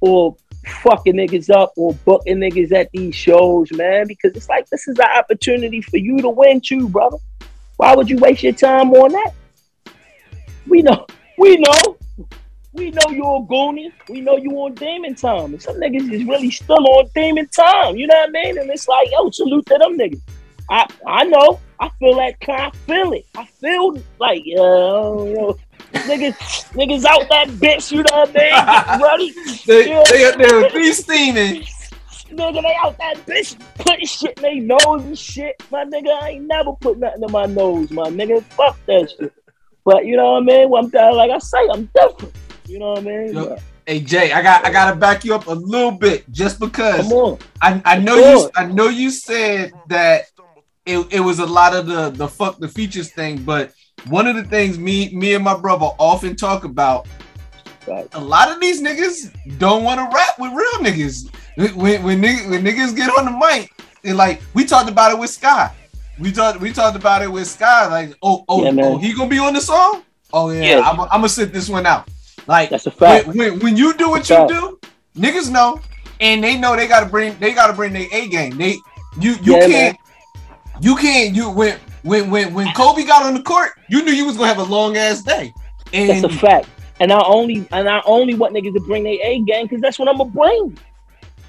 or 0.00 0.36
fucking 0.82 1.14
niggas 1.14 1.50
up 1.50 1.72
or 1.76 1.94
booking 2.04 2.38
niggas 2.38 2.72
at 2.72 2.90
these 2.92 3.14
shows, 3.14 3.70
man. 3.72 4.06
Because 4.06 4.34
it's 4.34 4.48
like 4.48 4.68
this 4.70 4.88
is 4.88 4.98
an 4.98 5.06
opportunity 5.16 5.82
for 5.82 5.98
you 5.98 6.18
to 6.18 6.30
win 6.30 6.60
too, 6.60 6.88
brother. 6.88 7.18
Why 7.76 7.94
would 7.94 8.08
you 8.08 8.18
waste 8.18 8.42
your 8.42 8.52
time 8.52 8.92
on 8.92 9.12
that? 9.12 9.32
We 10.66 10.82
know, 10.82 11.06
we 11.38 11.56
know, 11.56 11.98
we 12.74 12.90
know 12.90 13.08
you're 13.10 13.36
a 13.36 13.46
goonie. 13.46 13.92
We 14.08 14.20
know 14.20 14.36
you 14.36 14.50
on 14.58 14.74
demon 14.74 15.14
time. 15.14 15.52
And 15.54 15.62
some 15.62 15.76
niggas 15.76 16.12
is 16.12 16.24
really 16.24 16.50
still 16.50 16.86
on 16.86 17.08
demon 17.14 17.48
time. 17.48 17.96
You 17.96 18.06
know 18.08 18.16
what 18.16 18.28
I 18.28 18.32
mean? 18.32 18.58
And 18.58 18.68
it's 18.70 18.88
like, 18.88 19.08
yo, 19.12 19.30
salute 19.30 19.64
to 19.66 19.78
them 19.78 19.96
niggas. 19.96 20.20
I 20.70 20.86
I 21.06 21.24
know. 21.24 21.60
I 21.78 21.90
feel 21.98 22.16
that 22.16 22.34
I 22.48 22.70
feel 22.86 23.12
it. 23.12 23.26
I 23.36 23.44
feel 23.44 24.02
like 24.18 24.42
yo, 24.44 25.26
yo, 25.26 25.58
niggas, 25.92 26.34
niggas 26.72 27.04
out 27.04 27.28
that 27.28 27.48
bitch, 27.48 27.92
you 27.92 28.02
know 28.02 28.24
what 28.24 28.30
I 28.36 28.96
mean? 28.96 29.02
Ready? 29.02 29.34
They, 29.66 29.88
Yeah. 29.90 30.02
they, 30.08 30.44
they 30.46 30.54
were 30.54 30.68
three 30.70 30.92
steaming. 30.92 31.64
Nigga, 32.30 32.62
they 32.62 32.74
out 32.82 32.96
that 32.98 33.24
bitch 33.26 33.56
putting 33.76 34.06
shit 34.06 34.36
in 34.38 34.42
their 34.42 34.78
nose 34.78 35.04
and 35.04 35.18
shit. 35.18 35.62
My 35.70 35.84
nigga, 35.84 36.10
I 36.22 36.30
ain't 36.30 36.46
never 36.46 36.72
put 36.72 36.98
nothing 36.98 37.22
in 37.22 37.30
my 37.30 37.46
nose, 37.46 37.90
my 37.90 38.08
nigga. 38.08 38.42
Fuck 38.42 38.78
that 38.86 39.10
shit. 39.10 39.32
But 39.84 40.06
you 40.06 40.16
know 40.16 40.32
what 40.32 40.42
I 40.42 40.46
mean? 40.46 40.70
Well, 40.70 40.84
I'm 40.84 41.14
like 41.14 41.30
I 41.30 41.38
say, 41.38 41.58
I'm 41.70 41.88
different. 41.94 42.34
You 42.66 42.78
know 42.78 42.90
what 42.90 42.98
I 42.98 43.02
mean? 43.02 43.34
Yo, 43.34 43.56
Hey 43.86 44.00
Jay, 44.00 44.32
I 44.32 44.40
got 44.40 44.64
I 44.64 44.72
gotta 44.72 44.96
back 44.96 45.24
you 45.24 45.34
up 45.34 45.46
a 45.46 45.52
little 45.52 45.90
bit 45.90 46.30
just 46.32 46.58
because 46.58 47.02
Come 47.02 47.12
on. 47.12 47.38
I, 47.60 47.82
I 47.84 47.98
know 47.98 48.16
Sure. 48.16 48.44
you 48.44 48.50
I 48.56 48.64
know 48.66 48.88
you 48.88 49.10
said 49.10 49.72
that 49.88 50.24
it, 50.86 51.06
it 51.12 51.20
was 51.20 51.38
a 51.38 51.46
lot 51.46 51.74
of 51.74 51.86
the 51.86 52.10
the 52.10 52.26
fuck 52.26 52.58
the 52.58 52.68
features 52.68 53.10
thing, 53.12 53.42
but 53.42 53.72
one 54.08 54.26
of 54.26 54.36
the 54.36 54.44
things 54.44 54.78
me 54.78 55.14
me 55.14 55.34
and 55.34 55.44
my 55.44 55.56
brother 55.56 55.86
often 55.98 56.34
talk 56.34 56.64
about 56.64 57.06
a 58.12 58.20
lot 58.20 58.50
of 58.50 58.60
these 58.60 58.82
niggas 58.82 59.34
don't 59.58 59.84
want 59.84 60.00
to 60.00 60.16
rap 60.16 60.38
with 60.38 60.52
real 60.52 60.80
niggas. 60.80 61.28
When 61.76 62.02
when 62.02 62.22
niggas, 62.22 62.50
when 62.50 62.64
niggas 62.64 62.96
get 62.96 63.10
on 63.18 63.26
the 63.26 63.32
mic, 63.32 63.70
and 64.02 64.16
like 64.16 64.40
we 64.54 64.64
talked 64.64 64.88
about 64.88 65.12
it 65.12 65.18
with 65.18 65.28
Sky. 65.28 65.70
We 66.18 66.32
talked 66.32 66.60
we 66.60 66.72
talked 66.72 66.96
about 66.96 67.20
it 67.20 67.30
with 67.30 67.46
Sky. 67.46 67.86
Like, 67.88 68.16
oh 68.22 68.46
oh 68.48 68.64
Yeah, 68.64 68.82
oh, 68.82 68.96
he 68.96 69.12
gonna 69.12 69.28
be 69.28 69.38
on 69.38 69.52
the 69.52 69.60
song? 69.60 70.02
Oh 70.32 70.50
yeah, 70.50 70.78
Yeah. 70.78 70.88
I'm, 70.88 71.00
I'm 71.00 71.08
gonna 71.08 71.28
sit 71.28 71.52
this 71.52 71.68
one 71.68 71.84
out. 71.84 72.08
Like 72.46 72.70
That's 72.70 72.86
a 72.86 72.90
fact. 72.90 73.26
When, 73.28 73.36
when, 73.36 73.58
when 73.60 73.76
you 73.76 73.94
do 73.94 74.10
what 74.10 74.24
That's 74.24 74.30
you 74.30 74.36
fact. 74.36 74.48
do, 74.50 74.78
niggas 75.16 75.50
know, 75.50 75.80
and 76.20 76.42
they 76.42 76.56
know 76.58 76.76
they 76.76 76.86
gotta 76.86 77.06
bring 77.06 77.38
they 77.38 77.52
gotta 77.52 77.72
bring 77.72 77.92
their 77.92 78.06
A 78.12 78.28
game. 78.28 78.56
They 78.56 78.76
you 79.20 79.32
you 79.42 79.54
Yeah, 79.56 79.66
can't 79.66 79.98
you 80.80 80.96
can't 80.96 81.34
you 81.34 81.50
when 81.50 81.78
when 82.02 82.30
when 82.30 82.52
when 82.54 82.72
Kobe 82.72 83.04
got 83.04 83.24
on 83.24 83.34
the 83.34 83.42
court, 83.42 83.72
you 83.88 84.04
knew 84.04 84.12
you 84.12 84.26
was 84.26 84.36
gonna 84.36 84.48
have 84.48 84.58
a 84.58 84.64
long 84.64 84.96
ass 84.96 85.22
day. 85.22 85.52
And 85.92 86.10
That's 86.24 86.34
a 86.34 86.38
fact. 86.38 86.68
And 87.00 87.12
I 87.12 87.20
only 87.24 87.66
and 87.72 87.88
I 87.88 88.02
only 88.06 88.34
want 88.34 88.54
niggas 88.54 88.74
to 88.74 88.80
bring 88.80 89.04
their 89.04 89.18
A 89.22 89.40
game 89.40 89.66
because 89.66 89.80
that's 89.80 89.98
what 89.98 90.08
I'm 90.08 90.18
gonna 90.18 90.30
bring. 90.30 90.78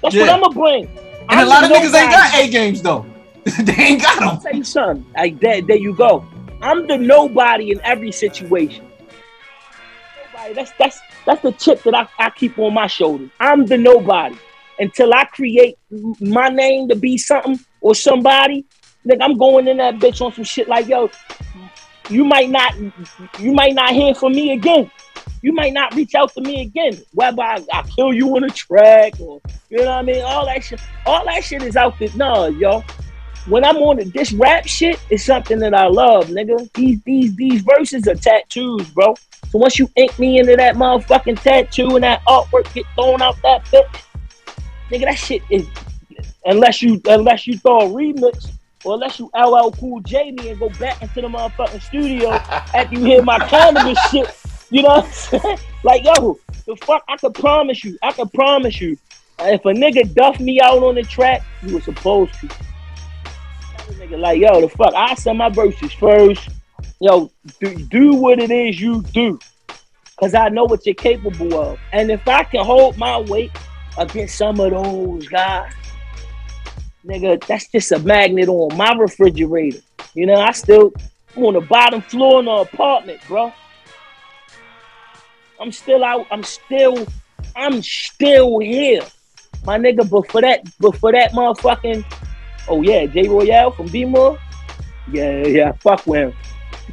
That's 0.02 0.14
what 0.14 0.26
Yeah. 0.26 0.34
I'm 0.34 0.40
gonna 0.40 0.54
bring. 0.54 0.88
and 1.28 1.40
a 1.40 1.46
lot 1.46 1.64
of 1.64 1.70
niggas 1.70 1.94
ain't 1.94 2.10
got 2.10 2.34
A 2.34 2.48
games 2.48 2.82
though. 2.82 3.06
they 3.62 3.72
ain't 3.74 4.02
got 4.02 4.18
them. 4.18 4.28
I'll 4.28 4.40
tell 4.40 4.54
you 4.54 4.64
something. 4.64 5.06
Like 5.14 5.38
that, 5.40 5.66
there 5.66 5.76
you 5.76 5.94
go. 5.94 6.24
I'm 6.62 6.86
the 6.86 6.96
nobody 6.98 7.70
in 7.70 7.80
every 7.84 8.10
situation. 8.10 8.84
That's 10.54 10.72
that's 10.78 11.00
that's 11.26 11.42
the 11.42 11.52
chip 11.52 11.82
that 11.84 11.94
I, 11.94 12.08
I 12.18 12.30
keep 12.30 12.58
on 12.58 12.74
my 12.74 12.86
shoulders. 12.86 13.30
I'm 13.40 13.66
the 13.66 13.78
nobody 13.78 14.36
until 14.78 15.14
I 15.14 15.24
create 15.24 15.78
my 16.20 16.48
name 16.48 16.88
to 16.88 16.96
be 16.96 17.18
something 17.18 17.58
or 17.80 17.94
somebody. 17.94 18.66
Nigga, 19.06 19.22
I'm 19.22 19.38
going 19.38 19.68
in 19.68 19.78
that 19.78 19.96
bitch 19.96 20.20
on 20.20 20.32
some 20.32 20.44
shit 20.44 20.68
like 20.68 20.88
yo. 20.88 21.10
You 22.08 22.24
might 22.24 22.50
not, 22.50 22.74
you 23.40 23.52
might 23.52 23.74
not 23.74 23.90
hear 23.92 24.14
from 24.14 24.32
me 24.32 24.52
again. 24.52 24.90
You 25.42 25.52
might 25.52 25.72
not 25.72 25.94
reach 25.94 26.14
out 26.14 26.32
to 26.34 26.40
me 26.40 26.62
again. 26.62 26.98
Whether 27.12 27.42
I, 27.42 27.64
I 27.72 27.82
kill 27.96 28.12
you 28.12 28.36
on 28.36 28.44
a 28.44 28.50
track 28.50 29.14
or 29.18 29.40
you 29.70 29.78
know 29.78 29.86
what 29.86 29.98
I 29.98 30.02
mean. 30.02 30.22
All 30.24 30.46
that 30.46 30.62
shit, 30.62 30.80
all 31.04 31.24
that 31.26 31.42
shit 31.44 31.62
is 31.62 31.76
out 31.76 31.98
there. 31.98 32.10
No, 32.14 32.46
yo 32.46 32.82
when 33.46 33.64
I'm 33.64 33.76
on 33.76 34.00
it, 34.00 34.12
this 34.12 34.32
rap 34.32 34.66
shit 34.66 35.00
is 35.10 35.24
something 35.24 35.58
that 35.60 35.74
I 35.74 35.86
love, 35.86 36.26
nigga. 36.26 36.70
These 36.74 37.00
these 37.04 37.36
these 37.36 37.62
verses 37.62 38.06
are 38.08 38.16
tattoos, 38.16 38.90
bro. 38.90 39.14
So 39.56 39.60
once 39.60 39.78
you 39.78 39.88
ink 39.96 40.18
me 40.18 40.38
into 40.38 40.54
that 40.54 40.74
motherfucking 40.74 41.40
tattoo 41.40 41.94
and 41.94 42.04
that 42.04 42.22
artwork 42.26 42.70
get 42.74 42.84
thrown 42.94 43.22
out 43.22 43.36
that 43.42 43.64
bitch, 43.64 44.02
nigga, 44.90 45.04
that 45.04 45.14
shit 45.14 45.40
is 45.48 45.66
unless 46.44 46.82
you 46.82 47.00
unless 47.08 47.46
you 47.46 47.56
throw 47.56 47.80
a 47.80 47.88
remix 47.88 48.50
or 48.84 48.96
unless 48.96 49.18
you 49.18 49.30
LL 49.34 49.70
Cool 49.70 50.00
J 50.00 50.32
me 50.32 50.50
and 50.50 50.60
go 50.60 50.68
back 50.78 51.00
into 51.00 51.22
the 51.22 51.28
motherfucking 51.28 51.80
studio 51.80 52.32
after 52.74 52.96
you 52.96 53.02
hear 53.02 53.22
my 53.22 53.38
cannabis 53.48 53.98
shit. 54.10 54.30
You 54.68 54.82
know 54.82 54.88
what 54.88 55.06
I'm 55.06 55.12
saying? 55.12 55.58
Like 55.82 56.04
yo, 56.04 56.38
the 56.66 56.76
fuck 56.76 57.04
I 57.08 57.16
can 57.16 57.32
promise 57.32 57.82
you, 57.82 57.96
I 58.02 58.12
can 58.12 58.28
promise 58.28 58.78
you, 58.78 58.98
uh, 59.38 59.44
if 59.44 59.64
a 59.64 59.68
nigga 59.68 60.12
duff 60.12 60.38
me 60.38 60.60
out 60.60 60.82
on 60.82 60.96
the 60.96 61.02
track, 61.02 61.40
you 61.62 61.76
were 61.76 61.80
supposed 61.80 62.34
to 62.40 62.48
nigga 63.92 64.18
like, 64.18 64.38
yo, 64.38 64.60
the 64.60 64.68
fuck, 64.68 64.92
I 64.94 65.14
send 65.14 65.38
my 65.38 65.48
verses 65.48 65.94
first. 65.94 66.50
Yo, 67.00 67.30
do, 67.60 67.74
do 67.74 68.14
what 68.14 68.38
it 68.38 68.50
is 68.50 68.80
you 68.80 69.02
do. 69.02 69.38
Cause 70.18 70.34
I 70.34 70.48
know 70.48 70.64
what 70.64 70.86
you're 70.86 70.94
capable 70.94 71.54
of. 71.58 71.78
And 71.92 72.10
if 72.10 72.26
I 72.26 72.44
can 72.44 72.64
hold 72.64 72.96
my 72.96 73.18
weight 73.20 73.50
against 73.98 74.38
some 74.38 74.58
of 74.60 74.70
those 74.70 75.28
guys, 75.28 75.72
nigga, 77.04 77.44
that's 77.46 77.68
just 77.68 77.92
a 77.92 77.98
magnet 77.98 78.48
on 78.48 78.74
my 78.76 78.92
refrigerator. 78.94 79.80
You 80.14 80.26
know, 80.26 80.36
I 80.36 80.52
still 80.52 80.92
I'm 81.36 81.44
on 81.44 81.54
the 81.54 81.60
bottom 81.60 82.00
floor 82.00 82.40
in 82.40 82.46
the 82.46 82.52
apartment, 82.52 83.20
bro. 83.28 83.52
I'm 85.60 85.70
still 85.70 86.02
out, 86.02 86.26
I'm 86.30 86.42
still, 86.42 87.06
I'm 87.54 87.82
still 87.82 88.58
here. 88.58 89.02
My 89.66 89.78
nigga, 89.78 90.08
but 90.08 90.30
for 90.30 90.40
that, 90.40 90.62
but 90.78 90.96
for 90.96 91.12
that 91.12 91.32
motherfucking 91.32 92.04
Oh 92.68 92.82
yeah, 92.82 93.06
Jay 93.06 93.28
Royale 93.28 93.70
from 93.70 93.86
B 93.86 94.04
More. 94.04 94.38
Yeah, 95.12 95.46
yeah, 95.46 95.72
fuck 95.72 96.06
with 96.06 96.30
him. 96.30 96.34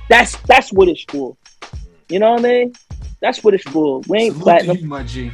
That's 0.10 0.36
that's 0.44 0.72
what 0.72 0.88
it's 0.90 1.04
for. 1.04 1.36
You 2.10 2.20
know 2.20 2.32
what 2.34 2.46
I 2.46 2.50
mean? 2.50 2.74
That's 3.22 3.44
what 3.44 3.54
it's 3.54 3.64
for. 3.64 4.02
We 4.08 4.18
ain't 4.20 4.34
Salute 4.34 4.40
to 4.40 4.44
platinum. 4.44 4.78
you, 4.78 4.88
my 4.88 5.04
G. 5.04 5.32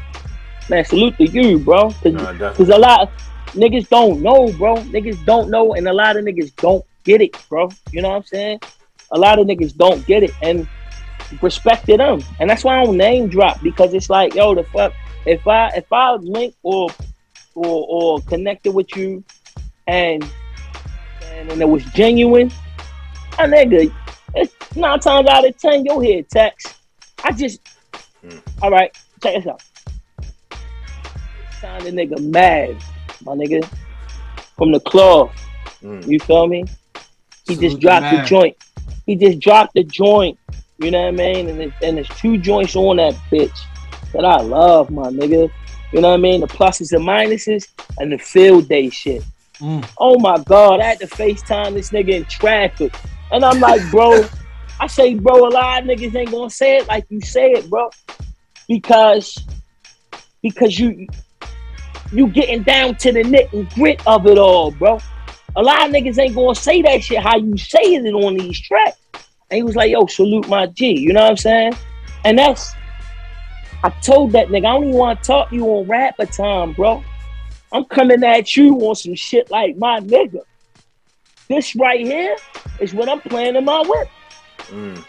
Man, 0.69 0.85
salute 0.85 1.17
to 1.17 1.27
you, 1.29 1.59
bro. 1.59 1.89
Cause, 1.91 2.13
Nah, 2.13 2.31
definitely. 2.31 2.65
'cause 2.65 2.69
a 2.69 2.77
lot 2.79 3.01
of 3.01 3.09
niggas 3.53 3.89
don't 3.89 4.21
know, 4.21 4.51
bro. 4.53 4.75
Niggas 4.75 5.25
don't 5.25 5.49
know, 5.49 5.73
and 5.73 5.87
a 5.87 5.93
lot 5.93 6.15
of 6.17 6.23
niggas 6.25 6.55
don't 6.57 6.85
get 7.03 7.21
it, 7.21 7.35
bro. 7.49 7.69
You 7.91 8.01
know 8.01 8.09
what 8.09 8.17
I'm 8.17 8.23
saying? 8.25 8.59
A 9.11 9.17
lot 9.17 9.39
of 9.39 9.47
niggas 9.47 9.75
don't 9.75 10.05
get 10.05 10.23
it, 10.23 10.31
and 10.43 10.67
respect 11.41 11.85
to 11.87 11.97
them. 11.97 12.19
And 12.39 12.49
that's 12.49 12.63
why 12.63 12.79
I 12.79 12.83
don't 12.85 12.97
name 12.97 13.27
drop 13.29 13.61
because 13.63 13.93
it's 13.93 14.09
like, 14.09 14.35
yo, 14.35 14.53
the 14.53 14.63
fuck. 14.65 14.93
If 15.25 15.45
I 15.47 15.69
if 15.75 15.91
I 15.91 16.13
link 16.15 16.53
or 16.63 16.89
or 17.55 17.85
or 17.89 18.21
connected 18.21 18.71
with 18.73 18.95
you, 18.95 19.23
and 19.87 20.23
and, 21.33 21.51
and 21.51 21.61
it 21.61 21.67
was 21.67 21.83
genuine, 21.85 22.51
my 23.37 23.45
nigga, 23.45 23.91
it's 24.35 24.75
nine 24.75 24.99
times 24.99 25.27
out 25.27 25.47
of 25.47 25.57
ten 25.57 25.85
you'll 25.85 25.99
hear 25.99 26.23
text. 26.23 26.75
I 27.23 27.31
just, 27.31 27.59
hmm. 28.21 28.37
all 28.61 28.71
right, 28.71 28.95
check 29.21 29.35
this 29.35 29.47
out. 29.47 29.61
Signed 31.59 31.85
a 31.85 31.91
nigga 31.91 32.19
mad, 32.21 32.77
my 33.23 33.33
nigga, 33.33 33.67
from 34.57 34.71
the 34.71 34.79
club. 34.79 35.31
Hmm. 35.81 36.01
You 36.01 36.19
feel 36.19 36.47
me? 36.47 36.65
He 37.45 37.55
Salute 37.55 37.69
just 37.69 37.81
dropped 37.81 38.11
the 38.11 38.17
Mad. 38.17 38.27
joint. 38.27 38.57
He 39.05 39.15
just 39.15 39.39
dropped 39.39 39.73
the 39.73 39.83
joint. 39.83 40.37
You 40.77 40.91
know 40.91 41.01
what 41.01 41.07
I 41.07 41.11
mean? 41.11 41.49
And, 41.49 41.61
it, 41.61 41.73
and 41.81 41.97
there's 41.97 42.07
two 42.09 42.37
joints 42.37 42.75
on 42.75 42.97
that 42.97 43.15
bitch 43.31 43.57
that 44.13 44.23
I 44.23 44.41
love, 44.41 44.89
my 44.91 45.09
nigga. 45.09 45.51
You 45.91 46.01
know 46.01 46.09
what 46.09 46.19
I 46.19 46.21
mean? 46.21 46.41
The 46.41 46.47
pluses 46.47 46.93
and 46.93 47.05
minuses 47.05 47.67
and 47.97 48.11
the 48.11 48.17
field 48.17 48.69
day 48.69 48.89
shit. 48.89 49.23
Hmm. 49.57 49.81
Oh 49.97 50.17
my 50.19 50.37
God, 50.37 50.79
I 50.79 50.85
had 50.85 50.99
to 50.99 51.07
FaceTime 51.07 51.73
this 51.73 51.89
nigga 51.89 52.13
in 52.13 52.25
traffic. 52.25 52.93
And 53.31 53.45
I'm 53.45 53.59
like, 53.59 53.81
bro, 53.91 54.25
I 54.79 54.87
say, 54.87 55.13
bro, 55.15 55.47
a 55.47 55.49
lot 55.49 55.83
of 55.83 55.89
niggas 55.89 56.15
ain't 56.15 56.31
gonna 56.31 56.49
say 56.49 56.77
it 56.77 56.87
like 56.87 57.05
you 57.09 57.21
say 57.21 57.51
it, 57.51 57.69
bro. 57.69 57.89
Because 58.67 59.35
because 60.41 60.79
you 60.79 61.07
you 62.11 62.27
getting 62.27 62.63
down 62.63 62.95
to 62.95 63.11
the 63.11 63.23
nit 63.23 63.51
and 63.53 63.69
grit 63.71 64.01
of 64.07 64.25
it 64.25 64.37
all, 64.37 64.71
bro. 64.71 64.99
a 65.55 65.61
lot 65.61 65.87
of 65.87 65.93
niggas 65.93 66.17
ain't 66.17 66.35
gonna 66.35 66.55
say 66.55 66.81
that 66.81 67.03
shit 67.03 67.19
how 67.19 67.37
you 67.37 67.57
say 67.57 67.95
it 67.95 68.13
on 68.13 68.35
these 68.35 68.59
tracks. 68.59 68.97
And 69.51 69.57
he 69.57 69.63
was 69.63 69.75
like, 69.75 69.91
yo, 69.91 70.05
salute 70.05 70.47
my 70.47 70.67
G. 70.67 70.99
You 70.99 71.13
know 71.13 71.21
what 71.21 71.31
I'm 71.31 71.37
saying? 71.37 71.73
And 72.23 72.37
that's 72.37 72.73
I 73.83 73.89
told 74.01 74.33
that 74.33 74.47
nigga, 74.47 74.57
I 74.65 74.73
don't 74.73 74.85
even 74.85 74.97
want 74.97 75.23
to 75.23 75.27
talk 75.27 75.49
to 75.49 75.55
you 75.55 75.65
on 75.65 75.87
rapper 75.87 76.25
time, 76.25 76.73
bro. 76.73 77.03
I'm 77.71 77.85
coming 77.85 78.23
at 78.23 78.55
you 78.55 78.75
on 78.79 78.95
some 78.95 79.15
shit 79.15 79.49
like 79.49 79.77
my 79.77 79.99
nigga. 79.99 80.41
This 81.49 81.75
right 81.75 81.99
here 81.99 82.35
is 82.79 82.93
what 82.93 83.09
I'm 83.09 83.19
playing 83.21 83.55
in 83.55 83.65
my 83.65 83.79
whip. 83.81 84.07
Mm. 84.67 85.03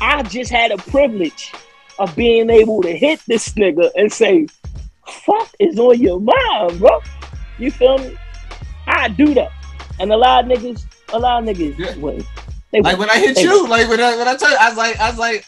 I 0.00 0.22
just 0.24 0.50
had 0.50 0.72
a 0.72 0.76
privilege 0.78 1.52
of 2.00 2.14
being 2.16 2.50
able 2.50 2.82
to 2.82 2.94
hit 2.96 3.22
this 3.28 3.50
nigga 3.50 3.90
and 3.94 4.12
say, 4.12 4.48
fuck 5.24 5.48
is 5.60 5.78
on 5.78 6.00
your 6.00 6.20
mind, 6.20 6.80
bro. 6.80 7.00
You 7.58 7.70
feel 7.70 7.98
me? 7.98 8.16
I 8.88 9.08
do 9.10 9.32
that. 9.34 9.50
And 10.00 10.12
a 10.12 10.16
lot 10.16 10.44
of 10.44 10.50
niggas, 10.58 10.84
a 11.12 11.18
lot 11.20 11.42
of 11.48 11.48
niggas, 11.56 11.78
Yeah. 11.78 11.96
wait, 11.98 12.26
they 12.72 12.80
Like 12.80 12.98
when 12.98 13.08
I 13.08 13.18
hit 13.18 13.36
they- 13.36 13.42
you, 13.42 13.68
like 13.68 13.88
when 13.88 14.00
I 14.00 14.16
when 14.16 14.26
I 14.26 14.34
told 14.36 14.50
you, 14.50 14.58
I 14.60 14.68
was 14.68 14.76
like, 14.76 14.98
I 14.98 15.10
was 15.10 15.18
like, 15.18 15.46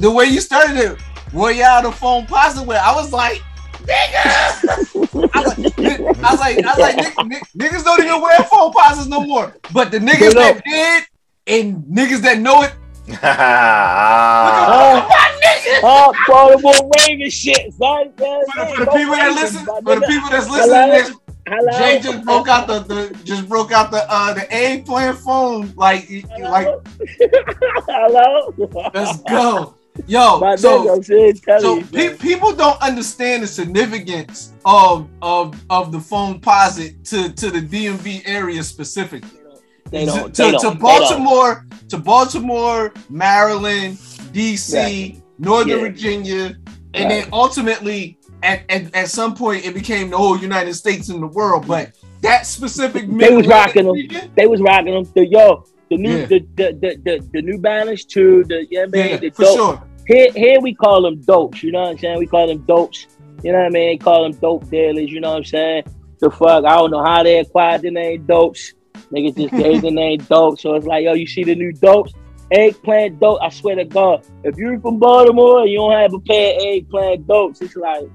the 0.00 0.10
way 0.10 0.26
you 0.26 0.40
started 0.40 0.76
it, 0.76 0.98
were 1.32 1.50
you 1.50 1.64
out 1.64 1.84
of 1.84 1.92
the 1.92 2.06
Foamposite? 2.06 2.68
I 2.76 2.94
was 2.94 3.12
like, 3.12 3.42
nigga. 3.86 5.30
I 5.34 5.40
was 5.42 5.58
like, 5.58 5.76
I 6.24 6.30
was 6.30 6.40
like, 6.40 6.64
I 6.64 6.70
was 6.70 6.78
like 6.78 6.96
"Nick- 6.96 7.26
Nick- 7.26 7.44
niggas 7.72 7.84
don't 7.84 8.00
even 8.02 8.20
wear 8.20 8.38
Foamposites 8.38 9.08
no 9.08 9.20
more. 9.26 9.54
But 9.72 9.90
the 9.90 9.98
niggas 9.98 10.34
that 10.34 10.62
did 10.64 11.04
and 11.46 11.82
niggas 11.84 12.20
that 12.22 12.38
know 12.38 12.62
it, 12.62 12.72
Ah. 13.22 15.06
my 15.08 15.46
nigga. 15.46 15.80
Oh, 15.82 16.12
Baltimore 16.28 16.90
Ravens 17.08 17.34
shit, 17.34 17.72
son. 17.74 18.12
Yeah, 18.18 18.40
For 18.54 18.66
the, 18.66 18.74
for 18.76 18.84
the 18.84 18.90
people 18.92 19.14
that 19.16 19.32
listen, 19.34 19.64
for 19.64 19.94
the 19.96 20.06
people 20.06 20.30
that's 20.30 20.48
listening, 20.48 21.16
Hello? 21.48 21.78
Jay 21.78 21.98
just 22.00 22.24
broke 22.24 22.46
out 22.48 22.66
the, 22.68 22.80
the 22.80 23.16
just 23.24 23.48
broke 23.48 23.72
out 23.72 23.90
the 23.90 24.04
uh 24.08 24.34
the 24.34 24.46
A 24.54 24.82
playing 24.82 25.14
phone 25.14 25.72
like 25.74 26.08
like 26.38 26.68
Hello? 27.88 28.54
let's 28.94 29.20
go. 29.22 29.74
Yo, 30.06 30.38
My 30.40 30.56
so 30.56 30.84
nigga, 30.84 30.96
I'm 30.96 31.02
saying, 31.02 31.34
tell 31.34 31.60
So 31.60 31.76
you, 31.78 31.84
pe- 31.84 32.16
people 32.16 32.54
don't 32.54 32.80
understand 32.80 33.42
the 33.42 33.46
significance 33.46 34.52
of 34.64 35.08
of 35.20 35.60
of 35.68 35.92
the 35.92 35.98
Foamposite 35.98 37.08
to 37.10 37.32
to 37.32 37.50
the 37.50 37.60
DMV 37.60 38.22
area 38.26 38.62
specifically. 38.62 39.28
They 39.90 40.06
don't. 40.06 40.32
to, 40.34 40.42
they 40.42 40.46
to 40.52 40.52
don't, 40.52 40.62
don't. 40.62 40.80
Baltimore, 40.80 41.66
to 41.88 41.98
Baltimore, 41.98 42.92
Maryland, 43.08 43.96
DC, 44.32 44.52
Exactly. 44.52 45.22
Northern 45.38 45.68
Yeah. 45.70 45.76
Virginia, 45.80 46.56
and 46.94 47.04
Right. 47.04 47.08
then 47.08 47.28
ultimately 47.32 48.16
at, 48.42 48.62
at, 48.70 48.94
at 48.94 49.08
some 49.08 49.34
point 49.34 49.66
it 49.66 49.74
became 49.74 50.08
the 50.10 50.16
whole 50.16 50.38
United 50.38 50.74
States 50.74 51.08
and 51.08 51.20
the 51.22 51.26
world. 51.26 51.66
But 51.66 51.92
that 52.22 52.46
specific 52.46 53.06
They 53.10 53.34
was 53.34 53.46
rocking 53.46 53.84
them. 53.86 53.94
region- 53.96 54.30
They 54.36 54.46
was 54.46 54.60
rocking 54.60 54.94
them. 54.94 55.04
The 55.14 55.26
yo, 55.26 55.64
the 55.90 55.96
new, 55.96 56.16
Yeah. 56.18 56.26
the, 56.26 56.38
the, 56.54 56.72
the, 56.80 56.96
the, 57.04 57.28
the 57.32 57.42
New 57.42 57.58
Balance 57.58 58.04
too. 58.04 58.44
The 58.44 58.66
yeah, 58.70 58.86
man. 58.86 59.10
Yeah, 59.10 59.16
the 59.18 59.30
for 59.30 59.42
dope. 59.42 59.56
sure. 59.56 59.82
Here, 60.06 60.32
here 60.32 60.60
we 60.60 60.74
call 60.74 61.02
them 61.02 61.20
dopes. 61.22 61.62
You 61.62 61.72
know 61.72 61.82
what 61.82 61.90
I'm 61.90 61.98
saying? 61.98 62.18
We 62.18 62.26
call 62.26 62.46
them 62.46 62.64
dopes. 62.66 63.06
You 63.42 63.52
know 63.52 63.58
what 63.58 63.66
I 63.66 63.70
mean? 63.70 63.98
Call 63.98 64.22
them 64.24 64.32
dope 64.40 64.68
dealers. 64.70 65.10
You 65.10 65.20
know 65.20 65.30
what 65.30 65.38
I'm 65.38 65.44
saying? 65.44 65.84
The 66.20 66.30
fuck, 66.30 66.64
I 66.64 66.74
don't 66.76 66.90
know 66.90 67.02
how 67.04 67.22
they 67.22 67.38
acquired 67.38 67.82
the 67.82 67.90
name 67.90 68.26
dopes. 68.26 68.74
Niggas 69.12 69.36
just 69.36 69.54
gave 69.54 69.82
the 69.82 69.90
name 70.02 70.18
dope. 70.20 70.60
So 70.60 70.74
it's 70.74 70.86
like, 70.86 71.04
yo, 71.04 71.14
you 71.14 71.26
see 71.26 71.44
the 71.44 71.54
new 71.54 71.72
dopes? 71.72 72.12
Eggplant 72.52 73.20
dope. 73.20 73.38
I 73.40 73.48
swear 73.48 73.76
to 73.76 73.84
God, 73.84 74.26
if 74.44 74.56
you're 74.56 74.78
from 74.80 74.98
Baltimore 74.98 75.60
and 75.62 75.70
you 75.70 75.78
don't 75.78 75.92
have 75.92 76.12
a 76.12 76.20
pair 76.20 76.56
of 76.56 76.62
eggplant 76.62 77.26
dopes, 77.26 77.60
it's 77.62 77.76
like, 77.76 78.08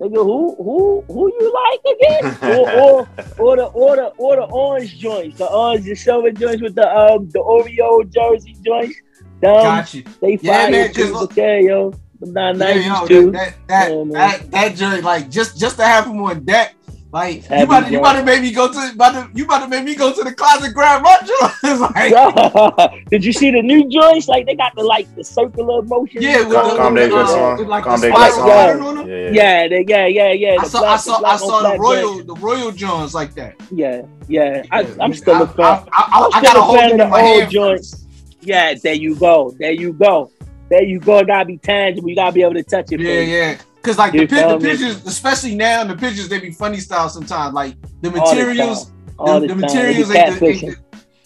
nigga, 0.00 0.24
who, 0.24 0.56
who, 0.56 1.04
who 1.08 1.32
you 1.32 1.52
like 1.52 1.80
again? 1.96 2.38
or, 2.42 2.70
or, 2.70 3.08
or 3.38 3.56
the, 3.56 3.64
or 3.64 3.96
the, 3.96 4.06
or 4.16 4.36
the 4.36 4.42
orange 4.42 4.98
joints, 4.98 5.38
the 5.38 5.46
orange 5.46 5.86
and 5.86 5.98
silver 5.98 6.30
joints 6.30 6.62
with 6.62 6.74
the 6.74 6.88
um, 6.88 7.28
the 7.30 7.38
Oreo 7.38 8.08
jersey 8.10 8.56
joints. 8.64 8.96
Them, 9.40 9.62
Got 9.62 9.94
you. 9.94 10.04
they 10.20 10.38
Yeah, 10.42 10.62
fire 10.66 10.70
man, 10.70 10.92
too, 10.92 11.12
but 11.12 11.36
yeah, 11.36 11.58
yo, 11.58 11.94
nine 12.20 12.58
Yeah, 12.58 13.00
yo, 13.00 13.06
too. 13.06 13.30
that 13.32 13.54
that 13.68 13.90
Yeah, 13.90 14.04
man. 14.04 14.12
that, 14.12 14.50
that 14.50 14.74
journey, 14.76 15.00
like 15.00 15.30
just 15.30 15.58
just 15.58 15.76
to 15.76 15.84
have 15.84 16.06
him 16.06 16.22
on 16.22 16.44
deck, 16.44 16.74
like 17.12 17.36
you 17.36 17.42
Heavy, 17.48 17.62
about 17.64 17.80
to, 17.80 17.86
you 17.90 17.98
bro. 17.98 18.10
about 18.10 18.18
to 18.20 18.24
make 18.24 18.40
me 18.42 18.52
go 18.52 18.72
to 18.72 18.92
about 18.94 19.12
to, 19.14 19.30
you 19.36 19.44
about 19.44 19.62
to 19.62 19.68
make 19.68 19.84
me 19.84 19.96
go 19.96 20.12
to 20.12 20.22
the 20.22 20.32
closet 20.32 20.72
grab 20.72 21.02
my 21.02 21.16
joint. 21.26 21.52
It's 21.64 21.80
like, 21.80 23.04
Did 23.10 23.24
you 23.24 23.32
see 23.32 23.50
the 23.50 23.62
new 23.62 23.88
joints? 23.88 24.28
Like 24.28 24.46
they 24.46 24.54
got 24.54 24.74
the 24.76 24.84
like 24.84 25.12
the 25.16 25.24
circular 25.24 25.82
motion. 25.82 26.22
Yeah, 26.22 26.38
with 26.40 26.50
the- 26.50 26.76
Calm 26.76 26.94
down, 26.94 27.12
uh, 27.12 27.56
with 27.58 27.66
like 27.66 27.82
the 27.84 27.90
Calm 27.90 28.00
down, 28.00 28.12
spiral 28.12 28.48
pattern 28.48 28.82
on 28.82 28.94
them? 28.96 29.08
Yeah, 29.08 29.16
yeah. 29.16 29.30
yeah, 29.32 29.68
they, 29.68 29.84
yeah, 29.88 30.06
yeah, 30.06 30.32
yeah. 30.32 30.56
I 30.60 30.64
the 30.64 30.70
saw 30.70 30.84
I 30.84 30.96
saw 30.96 31.18
black 31.20 31.32
I 31.32 31.36
saw 31.36 31.62
the 31.72 31.78
royal 31.78 32.14
joints. 32.14 32.26
the 32.26 32.34
royal 32.36 32.70
joints 32.72 33.14
like 33.14 33.34
that. 33.34 33.56
Yeah, 33.72 34.02
yeah. 34.28 34.62
I, 34.70 34.82
Yeah, 34.82 34.94
I'm 35.00 35.12
still 35.14 35.42
a 35.42 35.44
I, 35.44 35.46
fan. 35.46 35.56
I, 35.58 35.82
I, 35.90 36.20
I, 36.20 36.24
I'm 36.24 36.30
gotta 36.30 36.46
still 36.48 36.60
a 36.60 36.62
hold 36.64 36.78
fan 36.78 36.90
of 36.92 36.98
the 36.98 37.04
old 37.06 37.20
hand. 37.40 37.50
joints. 37.50 38.06
Yeah, 38.42 38.74
there 38.82 38.94
you 38.94 39.16
go. 39.16 39.54
There 39.58 39.72
you 39.72 39.92
go. 39.94 40.30
There 40.70 40.82
you 40.84 41.00
go. 41.00 41.18
It 41.18 41.26
gotta 41.26 41.44
be 41.44 41.58
tangible. 41.58 42.08
You 42.08 42.14
gotta 42.14 42.32
be 42.32 42.42
able 42.42 42.54
to 42.54 42.62
touch 42.62 42.92
it. 42.92 43.00
Yeah, 43.00 43.06
baby. 43.06 43.30
yeah. 43.32 43.58
Cause 43.82 43.96
like 43.96 44.12
the, 44.12 44.18
You 44.18 44.26
the 44.26 44.58
pictures, 44.60 45.06
especially 45.06 45.54
now, 45.54 45.84
the 45.84 45.96
pictures 45.96 46.28
they 46.28 46.38
be 46.38 46.50
funny 46.50 46.80
style 46.80 47.08
sometimes. 47.08 47.54
Like 47.54 47.76
the 48.02 48.10
materials. 48.10 48.92
All 49.18 49.40
the, 49.40 49.46
the 49.46 49.54
the 49.54 49.60
materials 49.60 50.10
ain't 50.10 50.40
the, 50.40 50.46
ain't 50.46 50.76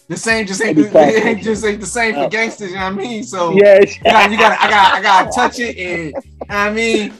the, 0.07 0.17
same. 0.17 0.45
Just 0.45 0.61
ain't 0.61 0.77
ain't 0.95 1.43
just 1.43 1.65
ain't 1.65 1.81
the 1.81 1.85
same 1.85 2.13
for 2.13 2.19
Oh. 2.21 2.29
gangsters. 2.29 2.69
You 2.69 2.75
know 2.75 2.83
what 2.83 2.93
I 2.93 2.95
mean? 2.95 3.23
So 3.23 3.51
Yes. 3.63 3.97
you 3.97 4.03
got, 4.03 4.31
you 4.31 4.37
got, 4.37 4.59
I 4.61 4.69
got, 4.69 4.93
I 4.95 5.01
got 5.01 5.31
to 5.31 5.35
touch 5.35 5.59
it, 5.59 5.77
and 5.77 6.05
you 6.07 6.11
know 6.13 6.21
I 6.49 6.71
mean, 6.71 7.13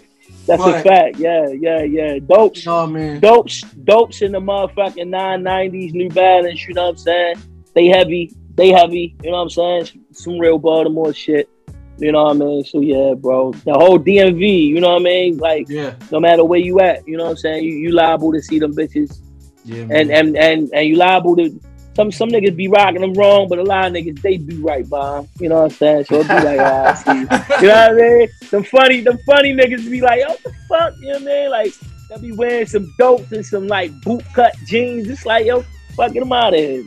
That's 0.46 0.64
a 0.64 0.84
fact. 0.84 1.18
Yeah, 1.18 1.48
yeah, 1.50 1.82
yeah. 1.84 2.20
Dopes. 2.20 2.66
oh 2.68 2.88
man, 2.88 3.20
dopes, 3.20 3.62
dopes 3.84 4.22
in 4.22 4.32
the 4.32 4.40
motherfucking 4.40 5.10
990s, 5.10 5.94
New 5.94 6.10
Balance, 6.10 6.68
you 6.68 6.74
know 6.76 6.84
what 6.84 6.90
I'm 6.92 6.98
saying? 6.98 7.36
They 7.74 7.88
heavy, 7.88 8.32
they 8.56 8.70
heavy, 8.70 9.16
you 9.24 9.32
know 9.32 9.38
what 9.38 9.44
I'm 9.44 9.50
saying? 9.50 10.06
Some 10.14 10.38
real 10.40 10.60
Baltimore 10.60 11.14
shit, 11.14 11.50
you 11.98 12.12
know 12.12 12.24
what 12.24 12.36
I 12.36 12.40
mean? 12.40 12.64
So 12.66 12.82
yeah, 12.82 13.14
bro, 13.14 13.52
the 13.52 13.74
whole 13.74 14.00
DMV, 14.00 14.68
you 14.68 14.82
know 14.82 14.94
what 14.94 15.02
I 15.02 15.04
mean? 15.04 15.38
Like, 15.38 15.68
yeah, 15.70 15.96
no 16.12 16.20
matter 16.20 16.44
where 16.44 16.60
you 16.60 16.80
at, 16.80 17.08
you 17.08 17.18
know 17.18 17.26
what 17.26 17.32
I'm 17.32 17.38
saying? 17.38 17.64
You, 17.64 17.74
you 17.74 17.92
liable 17.92 18.32
to 18.34 18.42
see 18.42 18.60
them 18.60 18.74
bitches, 18.76 19.20
yeah, 19.64 19.84
and 19.90 20.12
and 20.12 20.38
and 20.38 20.70
and 20.74 20.88
you 20.88 20.96
liable 20.96 21.36
to. 21.38 21.60
Some 21.96 22.12
some 22.12 22.28
niggas 22.28 22.58
be 22.58 22.68
rocking 22.68 23.00
them 23.00 23.14
wrong, 23.14 23.48
but 23.48 23.58
a 23.58 23.64
lot 23.64 23.86
of 23.86 23.94
niggas 23.94 24.22
they 24.22 24.36
do 24.36 24.62
right 24.62 24.84
'em, 24.84 25.30
You 25.40 25.48
know 25.48 25.62
what 25.62 25.64
I'm 25.64 25.70
saying? 25.70 26.04
So 26.04 26.20
it 26.20 26.28
be 26.28 26.34
like, 26.34 26.60
oh, 26.60 26.84
I 26.88 26.94
see. 26.94 27.12
You 27.62 27.68
know 27.70 27.74
what 27.74 27.90
I 27.90 27.94
mean? 27.94 28.28
Some 28.44 28.64
funny, 28.66 29.00
the 29.00 29.18
funny 29.26 29.54
niggas 29.54 29.90
be 29.90 30.02
like, 30.02 30.22
oh, 30.28 30.36
the 30.44 30.54
fuck? 30.68 30.94
You 31.00 31.14
know 31.14 31.14
what 31.14 31.22
I 31.22 31.26
mean? 31.26 31.52
Like, 31.52 31.74
they'll 32.10 32.20
be 32.20 32.34
wearing 32.34 32.66
some 32.66 32.94
dopes 32.98 33.32
and 33.32 33.46
some 33.46 33.68
like 33.68 33.92
boot 34.02 34.26
cut 34.34 34.54
jeans. 34.66 35.08
It's 35.08 35.26
like, 35.26 35.46
yo, 35.46 35.64
fuck 35.96 36.12
get 36.12 36.20
them 36.20 36.34
out 36.34 36.54
of 36.54 36.60
here. 36.60 36.84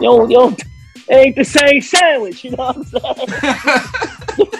yo, 0.00 0.28
yo, 0.28 0.54
ain't 1.10 1.36
the 1.36 1.44
same 1.44 1.80
sandwich. 1.80 2.44
You 2.44 2.52
know 2.52 2.72
what 2.72 2.76
I'm 2.76 2.84
saying? 2.84 3.28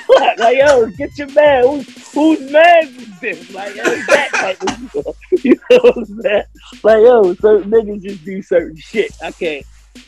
Fuck, 0.07 0.39
like, 0.39 0.59
yo, 0.59 0.87
get 0.99 1.17
your 1.19 1.31
man. 1.33 1.65
Who's, 1.65 1.87
whose 2.15 2.41
man 2.53 2.89
is 2.89 3.19
this? 3.21 3.51
Like, 3.51 3.77
yo, 3.77 3.85
that 3.85 4.31
type 4.41 4.59
of 4.63 4.75
stuff. 4.91 5.17
You 5.45 5.55
know 5.71 5.79
what 5.83 5.97
I'm 5.99 6.07
saying? 6.23 6.45
Like, 6.85 6.99
yo, 7.03 7.35
certain 7.41 7.71
niggas 7.71 8.03
just 8.03 8.25
do 8.25 8.43
certain 8.43 8.77
shit. 8.77 9.13
I 9.23 9.33
can't, 9.33 9.65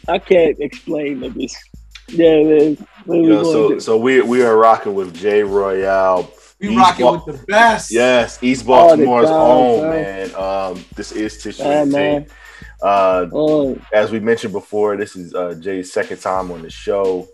I 0.09 0.19
can't 0.19 0.57
explain 0.61 1.21
niggas. 1.21 1.53
Yeah, 2.09 2.43
man. 2.45 2.79
What 3.05 3.19
we 3.23 3.45
so 3.45 3.79
so 3.79 3.97
we 3.99 4.23
we 4.23 4.43
are 4.43 4.57
rocking 4.57 4.95
with 4.95 5.15
Jay 5.15 5.43
Royale. 5.43 6.31
we 6.61 6.69
East 6.69 6.77
rocking 6.79 7.05
Ba- 7.05 7.13
with 7.13 7.25
the 7.27 7.35
best. 7.47 7.91
Yes, 7.91 8.39
East 8.43 8.67
All 8.71 8.97
the 8.97 9.07
Baltimore's 9.07 9.29
time, 9.29 9.37
own 9.39 9.75
bro. 9.75 9.91
man. 9.91 10.35
Um, 10.35 10.85
this 10.97 11.13
is 11.13 11.43
Tissue 11.43 11.63
Yeah, 11.63 11.85
and 11.93 11.93
man. 11.93 12.27
Tape. 12.81 12.89
Uh, 12.89 13.27
Oh, 13.33 13.79
as 13.93 14.11
we 14.11 14.21
mentioned 14.21 14.53
before, 14.53 14.97
this 14.97 15.17
is 15.17 15.35
uh, 15.35 15.55
Jay's 15.55 15.93
second 15.93 16.21
time 16.21 16.51
on 16.51 16.63
the 16.63 16.71
show. 16.71 17.29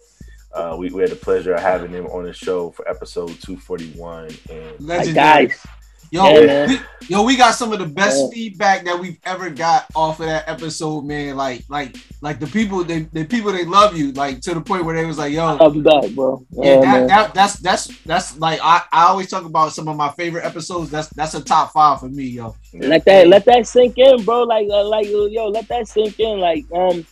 Uh, 0.53 0.77
we, 0.79 0.89
we 0.91 1.03
had 1.03 1.11
the 1.11 1.17
pleasure 1.17 1.53
of 1.55 1.61
having 1.61 1.91
him 1.91 2.07
on 2.07 2.23
the 2.25 2.33
show 2.33 2.71
for 2.71 2.89
episode 2.89 3.29
241. 3.43 4.29
And 4.51 4.81
Legendary. 4.81 5.15
guys. 5.49 5.67
Yo, 6.15 6.33
Yeah, 6.33 6.67
we, 6.69 6.81
yo, 7.09 7.23
we 7.25 7.37
got 7.37 7.57
some 7.57 7.73
of 7.73 7.81
the 7.81 7.87
best 7.87 8.23
Yeah. 8.23 8.31
feedback 8.33 8.85
that 8.85 8.97
we've 8.97 9.19
ever 9.25 9.51
got 9.51 9.87
off 9.97 10.21
of 10.21 10.27
that 10.27 10.49
episode, 10.49 11.05
man. 11.05 11.37
Like, 11.37 11.65
like, 11.69 11.97
like 12.21 12.39
the 12.39 12.47
people, 12.47 12.85
they, 12.85 13.01
the 13.13 13.25
people, 13.25 13.51
they 13.51 13.65
love 13.65 13.97
you, 13.97 14.13
like 14.13 14.41
to 14.43 14.55
the 14.55 14.61
point 14.61 14.85
where 14.85 14.95
they 14.95 15.05
was 15.07 15.19
like, 15.19 15.33
yo, 15.33 15.45
I'll 15.45 15.71
be 15.71 15.81
back, 15.81 16.09
bro. 16.11 16.47
Yeah, 16.53 16.75
Yeah, 16.75 16.81
that, 16.81 17.09
that 17.09 17.35
that's 17.35 17.55
that's 17.59 17.89
that's 18.05 18.39
like 18.39 18.61
I, 18.63 18.83
I 18.93 19.07
always 19.07 19.29
talk 19.29 19.45
about 19.45 19.73
some 19.73 19.89
of 19.89 19.97
my 19.97 20.11
favorite 20.13 20.45
episodes. 20.45 20.89
That's 20.89 21.09
that's 21.09 21.35
a 21.35 21.43
top 21.43 21.73
five 21.73 21.99
for 21.99 22.09
me, 22.09 22.27
yo. 22.27 22.55
let 22.73 23.05
that 23.07 23.27
let 23.27 23.45
that 23.47 23.67
sink 23.67 23.99
in, 23.99 24.25
bro. 24.25 24.45
Like 24.45 24.69
uh, 24.71 24.85
like 24.85 25.09
yo, 25.09 25.49
let 25.49 25.67
that 25.67 25.89
sink 25.89 26.21
in. 26.21 26.39
Like 26.39 26.65
um, 26.73 27.05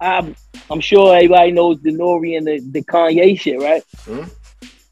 I'm 0.00 0.34
I'm 0.68 0.80
sure 0.80 1.14
everybody 1.14 1.52
knows 1.52 1.80
the 1.80 1.92
Nori 1.92 2.36
and 2.36 2.46
the, 2.48 2.58
the 2.58 2.82
Kanye 2.82 3.38
shit, 3.38 3.60
right? 3.60 3.84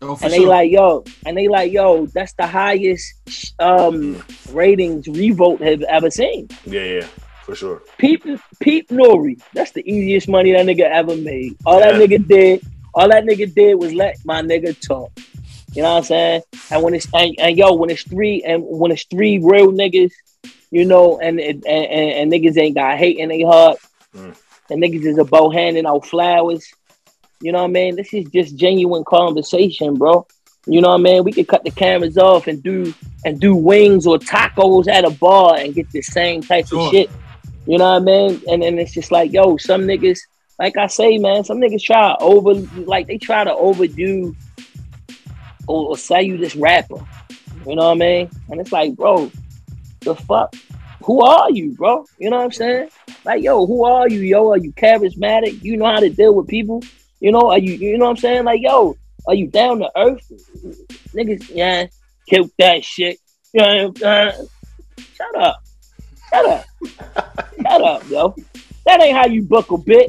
Oh, 0.02 0.16
for 0.16 0.24
And 0.24 0.32
they 0.32 0.38
sure. 0.38 0.48
like 0.48 0.70
yo, 0.70 1.04
and 1.26 1.36
they 1.36 1.48
like 1.48 1.72
yo, 1.72 2.06
that's 2.06 2.32
the 2.34 2.46
highest 2.46 3.14
um 3.58 4.22
ratings 4.52 5.06
Revolt 5.08 5.60
have 5.60 5.82
ever 5.82 6.10
seen. 6.10 6.48
yeah, 6.64 6.82
yeah, 6.82 7.06
for 7.44 7.54
sure. 7.54 7.82
Peep 7.98 8.24
Peep 8.60 8.88
Nori, 8.88 9.40
that's 9.52 9.72
the 9.72 9.82
easiest 9.90 10.28
money 10.28 10.52
that 10.52 10.64
nigga 10.66 10.88
ever 10.90 11.16
made. 11.16 11.56
All 11.66 11.80
that 11.80 11.94
nigga 11.94 12.26
did, 12.26 12.62
all 12.94 13.08
that 13.08 13.24
nigga 13.24 13.52
did 13.54 13.74
was 13.74 13.92
let 13.92 14.16
my 14.24 14.40
nigga 14.42 14.78
talk. 14.86 15.12
You 15.74 15.82
know 15.82 15.90
what 15.92 15.98
I'm 15.98 16.04
saying? 16.04 16.42
And 16.70 16.82
when 16.82 16.94
it's 16.94 17.06
and, 17.14 17.34
and 17.38 17.56
yo, 17.56 17.74
when 17.74 17.90
it's 17.90 18.02
three 18.02 18.42
and 18.42 18.62
when 18.64 18.90
it's 18.90 19.04
three 19.04 19.38
real 19.38 19.70
niggas, 19.70 20.12
you 20.70 20.84
know, 20.84 21.20
and 21.20 21.38
and, 21.38 21.64
and, 21.66 21.86
and 21.86 22.32
niggas 22.32 22.56
ain't 22.58 22.74
got 22.74 22.96
hate 22.98 23.18
in 23.18 23.28
their 23.28 23.46
heart, 23.46 23.78
Mm. 24.16 24.34
The 24.68 24.74
niggas 24.74 25.04
is 25.06 25.18
about 25.18 25.50
handing 25.50 25.86
out 25.86 26.04
flowers. 26.06 26.64
You 27.42 27.52
know 27.52 27.58
what 27.62 27.70
I 27.70 27.72
mean? 27.72 27.96
This 27.96 28.12
is 28.12 28.24
just 28.26 28.56
genuine 28.56 29.04
conversation, 29.04 29.94
bro. 29.94 30.26
You 30.66 30.80
know 30.82 30.90
what 30.90 31.00
I 31.00 31.02
mean? 31.02 31.24
We 31.24 31.32
could 31.32 31.48
cut 31.48 31.64
the 31.64 31.70
cameras 31.70 32.18
off 32.18 32.46
and 32.46 32.62
do 32.62 32.92
and 33.24 33.40
do 33.40 33.54
wings 33.56 34.06
or 34.06 34.18
tacos 34.18 34.88
at 34.88 35.04
a 35.04 35.10
bar 35.10 35.56
and 35.56 35.74
get 35.74 35.90
the 35.90 36.02
same 36.02 36.42
type 36.42 36.68
Sure. 36.68 36.80
of 36.86 36.90
shit. 36.90 37.10
You 37.66 37.78
know 37.78 37.90
what 37.90 38.02
I 38.02 38.04
mean? 38.04 38.42
And 38.48 38.62
then 38.62 38.78
it's 38.78 38.92
just 38.92 39.10
like, 39.10 39.32
yo, 39.32 39.56
some 39.56 39.82
niggas, 39.82 40.18
like 40.58 40.76
I 40.76 40.86
say, 40.86 41.18
man, 41.18 41.44
some 41.44 41.58
niggas 41.58 41.82
try 41.82 42.10
to 42.10 42.18
over 42.22 42.54
like 42.84 43.06
they 43.06 43.16
try 43.18 43.44
to 43.44 43.54
overdo 43.54 44.34
or, 45.66 45.88
or 45.90 45.96
sell 45.96 46.22
you 46.22 46.36
this 46.36 46.56
rapper. 46.56 46.96
You 47.66 47.76
know 47.76 47.86
what 47.88 47.92
I 47.96 47.98
mean? 47.98 48.30
And 48.50 48.60
it's 48.60 48.72
like, 48.72 48.94
bro, 48.96 49.30
the 50.00 50.14
fuck? 50.14 50.54
Who 51.04 51.22
are 51.22 51.50
you, 51.50 51.72
bro? 51.72 52.04
You 52.18 52.30
know 52.30 52.36
what 52.36 52.44
I'm 52.44 52.52
saying? 52.52 52.88
Like, 53.24 53.42
yo, 53.42 53.66
who 53.66 53.84
are 53.84 54.08
you, 54.08 54.20
yo? 54.20 54.50
Are 54.50 54.58
you 54.58 54.72
charismatic? 54.72 55.62
You 55.62 55.76
know 55.78 55.86
how 55.86 56.00
to 56.00 56.10
deal 56.10 56.34
with 56.34 56.48
people? 56.48 56.82
You 57.20 57.32
know, 57.32 57.50
are 57.50 57.58
you 57.58 57.74
you 57.74 57.98
know 57.98 58.06
what 58.06 58.10
I'm 58.12 58.16
saying? 58.16 58.44
Like, 58.44 58.60
yo, 58.62 58.96
are 59.26 59.34
you 59.34 59.46
down 59.46 59.80
to 59.80 59.90
earth? 59.96 60.26
Niggas, 61.14 61.50
yeah, 61.54 61.86
kill 62.26 62.50
that 62.58 62.82
shit. 62.82 63.18
You 63.52 63.60
know 63.60 63.88
what 63.88 64.06
I'm 64.06 64.32
saying? 64.32 64.48
Shut 65.14 65.36
up. 65.36 65.62
Shut 66.30 66.46
up. 66.46 66.64
Shut 67.62 67.82
up, 67.82 68.08
yo. 68.08 68.34
That 68.86 69.02
ain't 69.02 69.16
how 69.16 69.26
you 69.26 69.42
buckle, 69.42 69.82
bitch. 69.82 70.08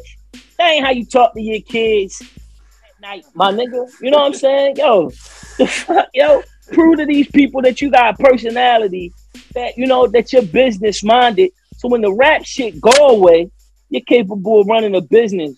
That 0.58 0.70
ain't 0.70 0.84
how 0.84 0.92
you 0.92 1.04
talk 1.04 1.34
to 1.34 1.40
your 1.40 1.60
kids 1.60 2.22
at 2.22 3.00
night, 3.00 3.24
my 3.34 3.52
nigga. 3.52 3.90
You 4.00 4.10
know 4.10 4.18
what 4.18 4.26
I'm 4.26 4.34
saying? 4.34 4.76
Yo, 4.76 5.10
the 5.58 5.66
fuck, 5.66 6.08
yo, 6.14 6.42
prove 6.72 6.98
to 6.98 7.06
these 7.06 7.28
people 7.28 7.60
that 7.62 7.82
you 7.82 7.90
got 7.90 8.18
a 8.18 8.22
personality, 8.22 9.12
that 9.54 9.76
you 9.76 9.86
know 9.86 10.06
that 10.06 10.32
you're 10.32 10.42
business 10.42 11.04
minded. 11.04 11.52
So 11.76 11.88
when 11.88 12.00
the 12.00 12.12
rap 12.12 12.44
shit 12.44 12.80
go 12.80 13.08
away, 13.08 13.50
you're 13.90 14.02
capable 14.02 14.60
of 14.60 14.68
running 14.68 14.94
a 14.94 15.00
business, 15.00 15.54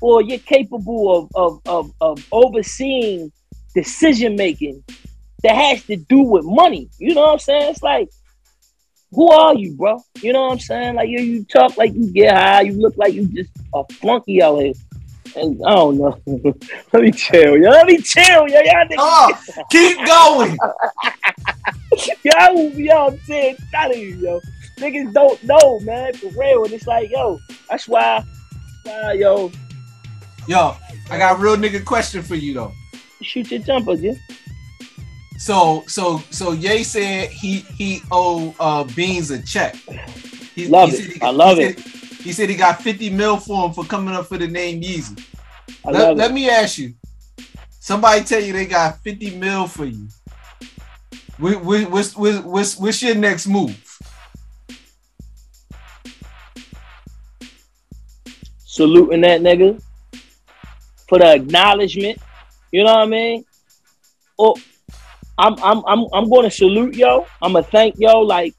or 0.00 0.22
you're 0.22 0.38
capable 0.38 1.16
of 1.16 1.30
of 1.34 1.60
of, 1.66 1.92
of 2.00 2.26
overseeing 2.32 3.32
decision 3.74 4.36
making 4.36 4.82
that 5.42 5.54
has 5.54 5.84
to 5.84 5.96
do 5.96 6.20
with 6.20 6.44
money. 6.44 6.88
You 6.98 7.14
know 7.14 7.22
what 7.22 7.32
I'm 7.32 7.38
saying? 7.38 7.70
It's 7.70 7.82
like, 7.82 8.08
who 9.12 9.30
are 9.30 9.54
you, 9.54 9.74
bro? 9.74 10.02
You 10.20 10.32
know 10.32 10.42
what 10.42 10.52
I'm 10.52 10.58
saying? 10.58 10.94
Like 10.96 11.08
you, 11.08 11.20
you 11.20 11.44
talk 11.44 11.76
like 11.76 11.94
you 11.94 12.10
get 12.12 12.34
high. 12.34 12.62
You 12.62 12.72
look 12.72 12.96
like 12.96 13.14
you 13.14 13.26
just 13.28 13.50
a 13.74 13.84
flunky 13.94 14.42
out 14.42 14.58
here. 14.58 14.72
And 15.36 15.60
I 15.66 15.74
don't 15.74 15.98
know. 15.98 16.18
Let 16.92 17.02
me 17.02 17.12
chill, 17.12 17.58
yo. 17.58 17.70
Let 17.70 17.86
me 17.86 17.98
chill, 17.98 18.48
yo. 18.48 18.60
Y'all 18.60 18.86
niggas. 18.86 18.96
Oh, 18.98 19.34
keep 19.70 19.96
going. 20.06 20.56
y'all, 22.24 22.56
yo, 22.72 23.06
I'm 23.08 23.18
saying, 23.20 23.56
telling 23.70 24.00
you, 24.00 24.16
yo. 24.16 24.40
Niggas 24.78 25.12
don't 25.12 25.42
know, 25.44 25.80
man, 25.80 26.12
for 26.14 26.28
real. 26.38 26.64
And 26.64 26.72
it's 26.72 26.86
like, 26.86 27.10
yo, 27.10 27.38
that's 27.68 27.88
why, 27.88 28.24
why 28.84 29.12
yo, 29.12 29.50
Yo, 30.48 30.76
I 31.10 31.18
got 31.18 31.38
a 31.38 31.42
real 31.42 31.56
nigga 31.56 31.84
question 31.84 32.22
for 32.22 32.34
you 32.36 32.54
though. 32.54 32.72
shoot 33.22 33.50
your 33.50 33.60
jumpers, 33.60 34.00
yeah. 34.02 34.12
So 35.38 35.84
so 35.86 36.18
so 36.30 36.52
Ye 36.52 36.82
said 36.84 37.28
he 37.30 37.58
he 37.60 38.00
owe 38.10 38.54
uh 38.60 38.84
Beans 38.84 39.30
a 39.30 39.42
check. 39.42 39.74
He, 40.54 40.68
Love 40.68 40.90
he 40.90 40.96
it. 40.96 41.12
he- 41.14 41.22
I 41.22 41.30
love 41.30 41.58
he 41.58 41.64
it. 41.64 41.78
Said, 41.78 41.92
he 42.24 42.32
said 42.32 42.48
he 42.48 42.56
got 42.56 42.80
50 42.82 43.10
mil 43.10 43.36
for 43.36 43.66
him 43.66 43.72
for 43.74 43.84
coming 43.84 44.14
up 44.14 44.26
for 44.26 44.38
the 44.38 44.48
name 44.48 44.80
Yeezy. 44.82 45.22
I 45.84 45.90
Let, 45.90 46.16
let 46.16 46.32
me 46.32 46.48
ask 46.48 46.78
you. 46.78 46.94
Somebody 47.80 48.24
tell 48.24 48.42
you 48.42 48.52
they 48.52 48.66
got 48.66 48.98
50 49.00 49.36
mil 49.36 49.68
for 49.68 49.84
you. 49.84 50.08
Wh- 51.38 51.60
wh- 51.62 51.90
What's, 51.92 52.16
what's, 52.16 52.38
what's, 52.44 52.76
what's 52.78 53.02
your 53.02 53.14
next 53.14 53.46
move? 53.46 53.76
Saluting 58.64 59.20
that 59.20 59.40
nigga 59.40 59.80
for 61.08 61.18
the 61.18 61.34
acknowledgement. 61.34 62.18
You 62.72 62.84
know 62.84 62.94
what 62.94 63.04
I 63.04 63.06
mean? 63.06 63.44
Oh, 64.38 64.56
I'm 65.38 65.54
I'm 65.62 65.82
I'm 65.86 66.06
I'm 66.12 66.28
going 66.28 66.44
to 66.44 66.50
salute 66.50 66.94
yo. 66.94 67.26
I'm 67.42 67.52
gonna 67.52 67.64
thank 67.64 67.96
yo 67.98 68.20
like, 68.20 68.54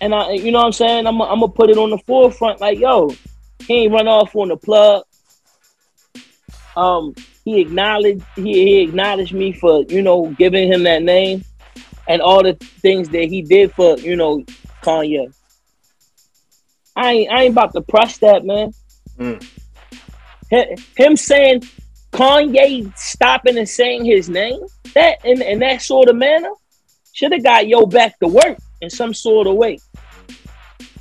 and 0.00 0.14
I 0.14 0.32
you 0.32 0.50
know 0.50 0.58
what 0.58 0.66
I'm 0.66 0.72
saying. 0.72 1.06
I'm 1.06 1.20
I'm 1.20 1.40
gonna 1.40 1.48
put 1.48 1.70
it 1.70 1.78
on 1.78 1.90
the 1.90 1.98
forefront 1.98 2.60
like 2.60 2.78
yo. 2.78 3.10
He 3.60 3.84
ain't 3.84 3.92
run 3.92 4.08
off 4.08 4.34
on 4.34 4.48
the 4.48 4.56
plug. 4.56 5.04
Um, 6.76 7.14
he 7.44 7.60
acknowledged 7.60 8.24
he, 8.36 8.52
he 8.52 8.80
acknowledged 8.82 9.34
me 9.34 9.52
for 9.52 9.84
you 9.88 10.02
know 10.02 10.34
giving 10.38 10.70
him 10.72 10.84
that 10.84 11.02
name 11.02 11.44
and 12.08 12.22
all 12.22 12.42
the 12.42 12.54
things 12.54 13.08
that 13.10 13.24
he 13.24 13.42
did 13.42 13.72
for 13.72 13.98
you 13.98 14.16
know 14.16 14.44
Kanye. 14.82 15.32
I 16.96 17.12
ain't 17.12 17.32
I 17.32 17.42
ain't 17.42 17.52
about 17.52 17.72
to 17.74 17.82
press 17.82 18.18
that 18.18 18.44
man. 18.44 18.72
Mm. 19.18 19.57
Hi- 20.50 20.76
Him 20.96 21.16
saying 21.16 21.62
Kanye 22.12 22.96
stopping 22.96 23.58
and 23.58 23.68
saying 23.68 24.04
his 24.04 24.28
name 24.28 24.60
that 24.94 25.24
in, 25.24 25.42
in 25.42 25.58
that 25.60 25.82
sort 25.82 26.08
of 26.08 26.16
manner 26.16 26.50
should 27.12 27.32
have 27.32 27.42
got 27.42 27.68
yo 27.68 27.86
back 27.86 28.18
to 28.20 28.28
work 28.28 28.58
in 28.80 28.90
some 28.90 29.12
sort 29.12 29.46
of 29.46 29.56
way. 29.56 29.78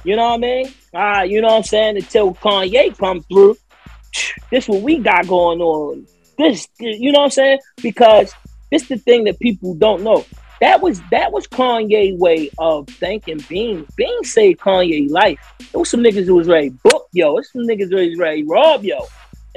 You 0.04 0.16
know 0.16 0.30
what 0.30 0.36
I 0.36 0.38
mean? 0.38 0.74
Ah, 0.94 1.22
you 1.24 1.42
know 1.42 1.48
what 1.48 1.58
I'm 1.58 1.64
saying? 1.64 1.98
Until 1.98 2.34
Kanye 2.34 2.98
come 2.98 3.22
through, 3.24 3.56
this 4.52 4.68
what 4.68 4.82
we 4.82 4.98
got 5.00 5.28
going 5.28 5.62
on. 5.62 6.06
This, 6.38 6.68
you 6.80 7.12
know 7.12 7.20
what 7.20 7.26
I'm 7.26 7.32
saying? 7.32 7.60
Because 7.82 8.34
this 8.72 8.88
the 8.88 8.98
thing 8.98 9.24
that 9.26 9.40
people 9.40 9.74
don't 9.74 10.04
know. 10.04 10.26
That 10.60 10.82
was 10.82 11.02
that 11.12 11.32
was 11.32 11.48
Kanye 11.48 12.18
way 12.18 12.50
of 12.58 12.88
thanking 12.88 13.44
Bean. 13.48 13.86
Bean 13.96 14.24
saved 14.24 14.60
Kanye 14.60 15.10
life. 15.10 15.40
There 15.72 15.80
was 15.80 15.90
some 15.90 16.02
niggas 16.02 16.26
who 16.26 16.36
was 16.36 16.48
ready 16.48 16.70
book 16.70 17.08
yo. 17.14 17.34
There's 17.36 17.52
some 17.52 17.62
niggas 17.62 17.90
who 17.90 18.10
was 18.10 18.18
ready 18.18 18.44
rob 18.44 18.84
yo 18.84 19.08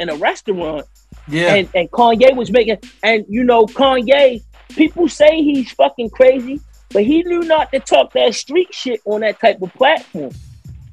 in 0.00 0.08
a 0.08 0.16
restaurant. 0.16 0.86
Yeah. 1.28 1.54
And 1.54 1.68
and 1.74 1.90
Kanye 1.90 2.34
was 2.34 2.50
making 2.50 2.78
and 3.02 3.24
you 3.28 3.44
know 3.44 3.66
Kanye, 3.66 4.42
people 4.70 5.08
say 5.08 5.42
he's 5.42 5.70
fucking 5.72 6.10
crazy, 6.10 6.60
but 6.90 7.04
he 7.04 7.22
knew 7.22 7.40
not 7.40 7.70
to 7.72 7.80
talk 7.80 8.12
that 8.14 8.34
street 8.34 8.74
shit 8.74 9.00
on 9.04 9.20
that 9.20 9.38
type 9.38 9.62
of 9.62 9.72
platform. 9.74 10.32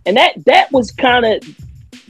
And 0.06 0.18
that 0.18 0.34
that 0.46 0.72
was 0.72 0.92
kind 0.92 1.26
of 1.26 1.42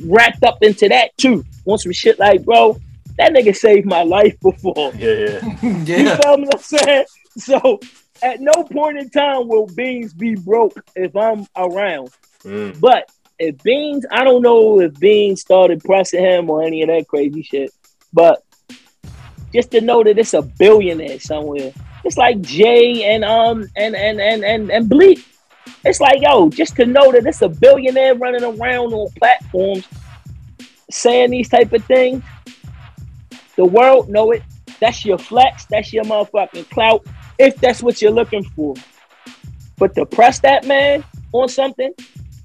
wrapped 0.06 0.44
up 0.44 0.58
into 0.62 0.90
that 0.90 1.16
too. 1.18 1.46
On 1.66 1.78
some 1.78 1.92
shit 1.92 2.20
like, 2.20 2.44
bro, 2.44 2.78
that 3.18 3.34
nigga 3.34 3.56
saved 3.56 3.86
my 3.86 4.04
life 4.04 4.38
before. 4.42 4.92
Yeah, 4.96 5.40
yeah. 5.62 5.98
You 5.98 6.16
feel 6.16 6.38
me? 6.38 6.46
What 6.46 6.56
I'm 6.56 6.62
saying? 6.62 7.06
So 7.38 7.80
at 8.24 8.42
no 8.42 8.64
point 8.64 8.98
in 8.98 9.10
time 9.10 9.48
will 9.48 9.68
Beans 9.68 10.14
be 10.14 10.36
broke 10.36 10.84
if 10.96 11.16
I'm 11.16 11.46
around. 11.56 12.10
Mm. 12.44 12.80
But 12.80 13.10
if 13.40 13.62
Beans, 13.64 14.06
I 14.12 14.24
don't 14.24 14.42
know 14.42 14.80
if 14.80 15.00
Beans 15.00 15.42
started 15.42 15.84
pressing 15.84 16.24
him 16.24 16.50
or 16.50 16.64
any 16.64 16.82
of 16.82 16.90
that 16.90 17.08
crazy 17.08 17.44
shit. 17.44 17.72
But 18.14 18.44
just 19.54 19.72
to 19.72 19.82
know 19.82 20.04
that 20.04 20.18
it's 20.18 20.34
a 20.34 20.42
billionaire 20.42 21.20
somewhere. 21.20 21.72
It's 22.04 22.18
like 22.18 22.42
Jay 22.42 23.04
and 23.04 23.24
um 23.24 23.68
and 23.76 23.96
and 23.96 24.20
and 24.20 24.44
and, 24.44 24.72
and 24.72 24.90
Bleek. 24.90 25.26
It's 25.84 26.00
like 26.00 26.22
yo, 26.22 26.50
just 26.50 26.76
to 26.78 26.86
know 26.86 27.12
that 27.12 27.26
it's 27.26 27.42
a 27.42 27.50
billionaire 27.50 28.16
running 28.16 28.44
around 28.44 28.94
on 28.94 29.10
platforms 29.18 29.88
saying 30.90 31.32
these 31.32 31.50
type 31.50 31.74
of 31.74 31.84
things. 31.86 32.24
The 33.56 33.66
world 33.66 34.10
know 34.10 34.32
it. 34.32 34.44
That's 34.80 35.04
your 35.06 35.18
flex. 35.18 35.66
That's 35.66 35.92
your 35.92 36.04
motherfucking 36.04 36.70
clout. 36.70 37.06
If 37.40 37.56
that's 37.58 37.84
what 37.84 38.02
you're 38.02 38.12
looking 38.12 38.44
for. 38.44 38.76
But 39.78 39.96
to 39.96 40.06
press 40.06 40.40
that 40.40 40.66
man 40.66 41.04
on 41.34 41.50
something, 41.50 41.94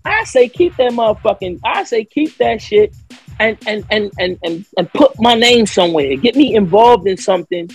I 0.04 0.24
say 0.24 0.48
keep 0.48 0.76
that 0.76 0.92
motherfucking. 0.92 1.60
I 1.64 1.84
say 1.84 2.04
keep 2.04 2.36
that 2.38 2.60
shit 2.60 2.94
and 3.38 3.58
and 3.66 3.84
and 3.90 4.12
and 4.18 4.38
and, 4.42 4.64
and 4.76 4.92
put 4.92 5.20
my 5.20 5.34
name 5.34 5.66
somewhere. 5.66 6.16
Get 6.16 6.36
me 6.36 6.54
involved 6.54 7.06
in 7.06 7.16
something 7.16 7.70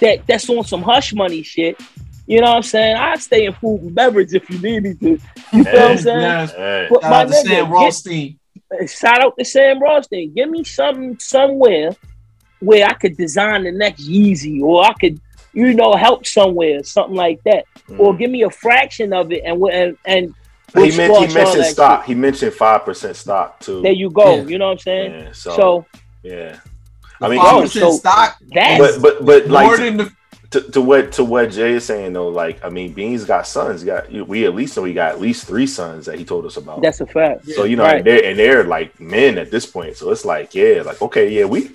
that 0.00 0.26
that's 0.26 0.48
on 0.48 0.64
some 0.64 0.82
hush 0.82 1.12
money 1.12 1.42
shit. 1.42 1.80
You 2.26 2.40
know 2.40 2.48
what 2.48 2.56
I'm 2.56 2.62
saying? 2.62 2.96
I 2.96 3.16
stay 3.16 3.46
in 3.46 3.52
food 3.54 3.80
and 3.82 3.94
beverage 3.94 4.32
if 4.32 4.48
you 4.50 4.58
need 4.60 4.82
me 4.84 4.94
to. 4.94 5.20
You 5.52 5.64
feel 5.64 5.64
what 5.64 5.90
I'm 5.90 5.98
saying? 5.98 6.20
Yes. 6.20 6.52
Hey. 6.52 6.86
But 6.88 7.02
Shout 7.02 7.10
my 7.10 7.16
out 7.16 7.28
to 7.28 7.34
nigga, 7.34 7.42
Sam 7.42 7.64
get- 7.64 7.70
Rothstein. 7.72 8.38
Eh, 8.80 8.86
shout 8.86 9.24
out 9.24 9.38
to 9.38 9.44
Sam 9.44 9.82
Rothstein. 9.82 10.32
Give 10.32 10.48
me 10.48 10.62
something 10.62 11.18
somewhere 11.18 11.90
where 12.60 12.86
I 12.86 12.92
could 12.92 13.16
design 13.16 13.64
the 13.64 13.72
next 13.72 14.08
Yeezy, 14.08 14.62
or 14.62 14.84
I 14.84 14.92
could, 14.92 15.20
you 15.52 15.74
know, 15.74 15.94
help 15.94 16.24
somewhere, 16.24 16.84
something 16.84 17.16
like 17.16 17.42
that, 17.44 17.64
or 17.98 18.12
mm. 18.12 18.18
give 18.18 18.30
me 18.30 18.42
a 18.42 18.50
fraction 18.50 19.12
of 19.12 19.32
it, 19.32 19.42
and 19.44 19.60
and 19.64 19.98
and 20.04 20.34
He, 20.74 20.96
meant, 20.96 21.16
he 21.28 21.34
mentioned 21.34 21.64
stock. 21.66 22.00
shit. 22.02 22.08
He 22.08 22.14
mentioned 22.14 22.52
five 22.54 22.84
percent 22.84 23.16
stock 23.16 23.60
too. 23.60 23.82
There 23.82 23.92
you 23.92 24.10
go. 24.10 24.36
Yeah. 24.36 24.42
You 24.42 24.58
know 24.58 24.66
what 24.66 24.72
I'm 24.72 24.78
saying? 24.78 25.12
Yeah, 25.12 25.32
so, 25.32 25.56
So 25.56 25.86
yeah. 26.22 26.60
I 27.20 27.28
mean, 27.28 27.38
five 27.40 27.52
yo, 27.54 27.60
percent 27.62 27.84
so 27.84 27.92
stock. 27.98 28.38
that 28.54 28.78
but 28.78 29.02
but 29.02 29.24
but 29.26 29.48
more 29.48 29.62
like 29.76 29.78
than 29.78 29.96
the 29.98 30.12
to, 30.52 30.60
to 30.72 30.80
what 30.80 31.12
to 31.12 31.24
what 31.24 31.50
Jay 31.52 31.72
is 31.74 31.84
saying 31.84 32.12
though, 32.12 32.28
like 32.28 32.64
I 32.64 32.70
mean, 32.70 32.92
Beans 32.92 33.24
got 33.24 33.46
sons. 33.46 33.82
He 33.82 33.86
got 33.86 34.10
we 34.10 34.46
at 34.46 34.54
least 34.54 34.76
know 34.76 34.84
he 34.84 34.92
got 34.94 35.12
at 35.12 35.20
least 35.20 35.46
three 35.46 35.66
sons 35.66 36.06
that 36.06 36.18
he 36.18 36.24
told 36.24 36.44
us 36.46 36.56
about. 36.56 36.82
that's 36.82 37.00
a 37.00 37.06
fact. 37.06 37.46
so 37.48 37.64
you 37.64 37.76
know, 37.76 37.84
Right. 37.84 37.98
and 37.98 38.06
they're 38.06 38.24
and 38.24 38.38
they're 38.38 38.64
like 38.64 38.98
men 39.00 39.38
at 39.38 39.50
this 39.50 39.66
point. 39.66 39.96
So 39.96 40.10
it's 40.10 40.24
like, 40.24 40.54
yeah, 40.54 40.82
like 40.84 41.00
okay, 41.02 41.28
yeah, 41.30 41.44
we 41.44 41.70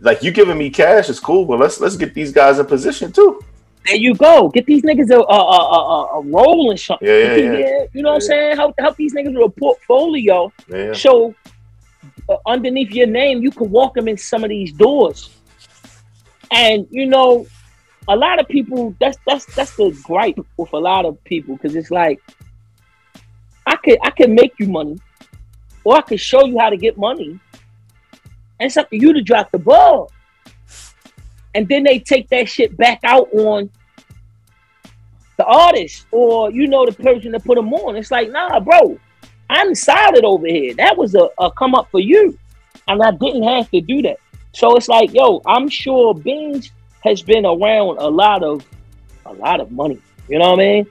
like 0.00 0.22
you 0.22 0.30
giving 0.30 0.56
me 0.58 0.70
cash 0.70 1.08
is 1.08 1.20
cool, 1.20 1.44
but 1.44 1.58
let's 1.58 1.80
let's 1.80 1.96
get 1.96 2.14
these 2.14 2.32
guys 2.32 2.58
in 2.58 2.66
position 2.66 3.12
too. 3.12 3.40
There 3.86 3.96
you 3.96 4.14
go. 4.14 4.48
Get 4.48 4.66
these 4.66 4.82
niggas 4.82 5.10
a 5.10 5.18
a, 5.18 5.20
a, 5.20 5.78
a, 5.78 6.18
a 6.18 6.22
role 6.22 6.70
in 6.70 6.78
something. 6.78 7.06
Yeah, 7.06 7.36
yeah, 7.36 7.58
yeah. 7.58 7.84
You 7.92 8.02
know 8.02 8.10
what 8.10 8.14
I'm 8.16 8.20
saying? 8.22 8.56
Help 8.56 8.74
help 8.78 8.96
these 8.96 9.14
niggas 9.14 9.34
with 9.34 9.46
a 9.46 9.60
portfolio. 9.60 10.52
Yeah. 10.68 10.94
So 10.94 11.34
uh, 12.28 12.36
underneath 12.46 12.92
your 12.92 13.06
name, 13.06 13.42
you 13.42 13.50
can 13.50 13.70
walk 13.70 13.94
them 13.94 14.08
in 14.08 14.16
some 14.16 14.42
of 14.42 14.50
these 14.50 14.72
doors. 14.72 15.30
And 16.50 16.86
you 16.90 17.06
know, 17.06 17.46
a 18.08 18.16
lot 18.16 18.40
of 18.40 18.48
people. 18.48 18.94
That's 19.00 19.18
that's 19.26 19.44
that's 19.54 19.76
the 19.76 19.98
gripe 20.02 20.38
with 20.56 20.72
a 20.72 20.78
lot 20.78 21.04
of 21.04 21.22
people 21.24 21.56
because 21.56 21.76
it's 21.76 21.90
like, 21.90 22.20
I 23.66 23.76
could 23.76 23.98
I 24.02 24.10
could 24.10 24.30
make 24.30 24.54
you 24.58 24.68
money, 24.68 24.98
or 25.84 25.96
I 25.96 26.00
could 26.00 26.20
show 26.20 26.44
you 26.44 26.58
how 26.58 26.70
to 26.70 26.76
get 26.76 26.96
money, 26.96 27.38
and 28.60 28.66
it's 28.66 28.76
up 28.76 28.88
to 28.90 28.96
you 28.96 29.12
to 29.12 29.22
drop 29.22 29.50
the 29.50 29.58
ball. 29.58 30.10
And 31.54 31.68
then 31.68 31.84
they 31.84 31.98
take 31.98 32.28
that 32.30 32.48
shit 32.48 32.76
back 32.76 33.00
out 33.04 33.32
on 33.32 33.70
the 35.36 35.44
artist 35.44 36.06
or 36.10 36.50
you 36.50 36.66
know 36.66 36.86
the 36.86 36.92
person 36.92 37.32
that 37.32 37.44
put 37.44 37.56
them 37.56 37.72
on. 37.72 37.96
It's 37.96 38.10
like, 38.10 38.30
nah, 38.30 38.60
bro, 38.60 38.98
I'm 39.50 39.74
solid 39.74 40.24
over 40.24 40.46
here. 40.46 40.74
That 40.74 40.96
was 40.96 41.14
a, 41.14 41.28
a 41.38 41.50
come 41.50 41.74
up 41.74 41.90
for 41.90 42.00
you, 42.00 42.38
and 42.88 43.02
I 43.02 43.10
didn't 43.12 43.42
have 43.44 43.70
to 43.70 43.80
do 43.80 44.02
that. 44.02 44.18
So 44.52 44.76
it's 44.76 44.88
like, 44.88 45.12
yo, 45.12 45.42
I'm 45.46 45.68
sure 45.68 46.14
Beans 46.14 46.70
has 47.02 47.22
been 47.22 47.44
around 47.44 47.98
a 47.98 48.08
lot 48.08 48.42
of 48.42 48.64
a 49.26 49.32
lot 49.32 49.60
of 49.60 49.70
money. 49.70 50.00
You 50.28 50.38
know 50.38 50.50
what 50.50 50.60
I 50.60 50.64
mean? 50.64 50.86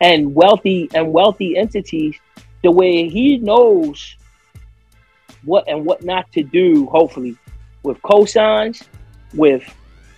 And 0.00 0.34
wealthy 0.34 0.90
and 0.94 1.12
wealthy 1.12 1.56
entities, 1.56 2.16
the 2.62 2.70
way 2.70 3.08
he 3.08 3.38
knows 3.38 4.16
what 5.44 5.64
and 5.68 5.86
what 5.86 6.04
not 6.04 6.30
to 6.32 6.42
do, 6.42 6.86
hopefully, 6.86 7.36
with 7.82 8.00
cosigns, 8.02 8.86
with 9.32 9.62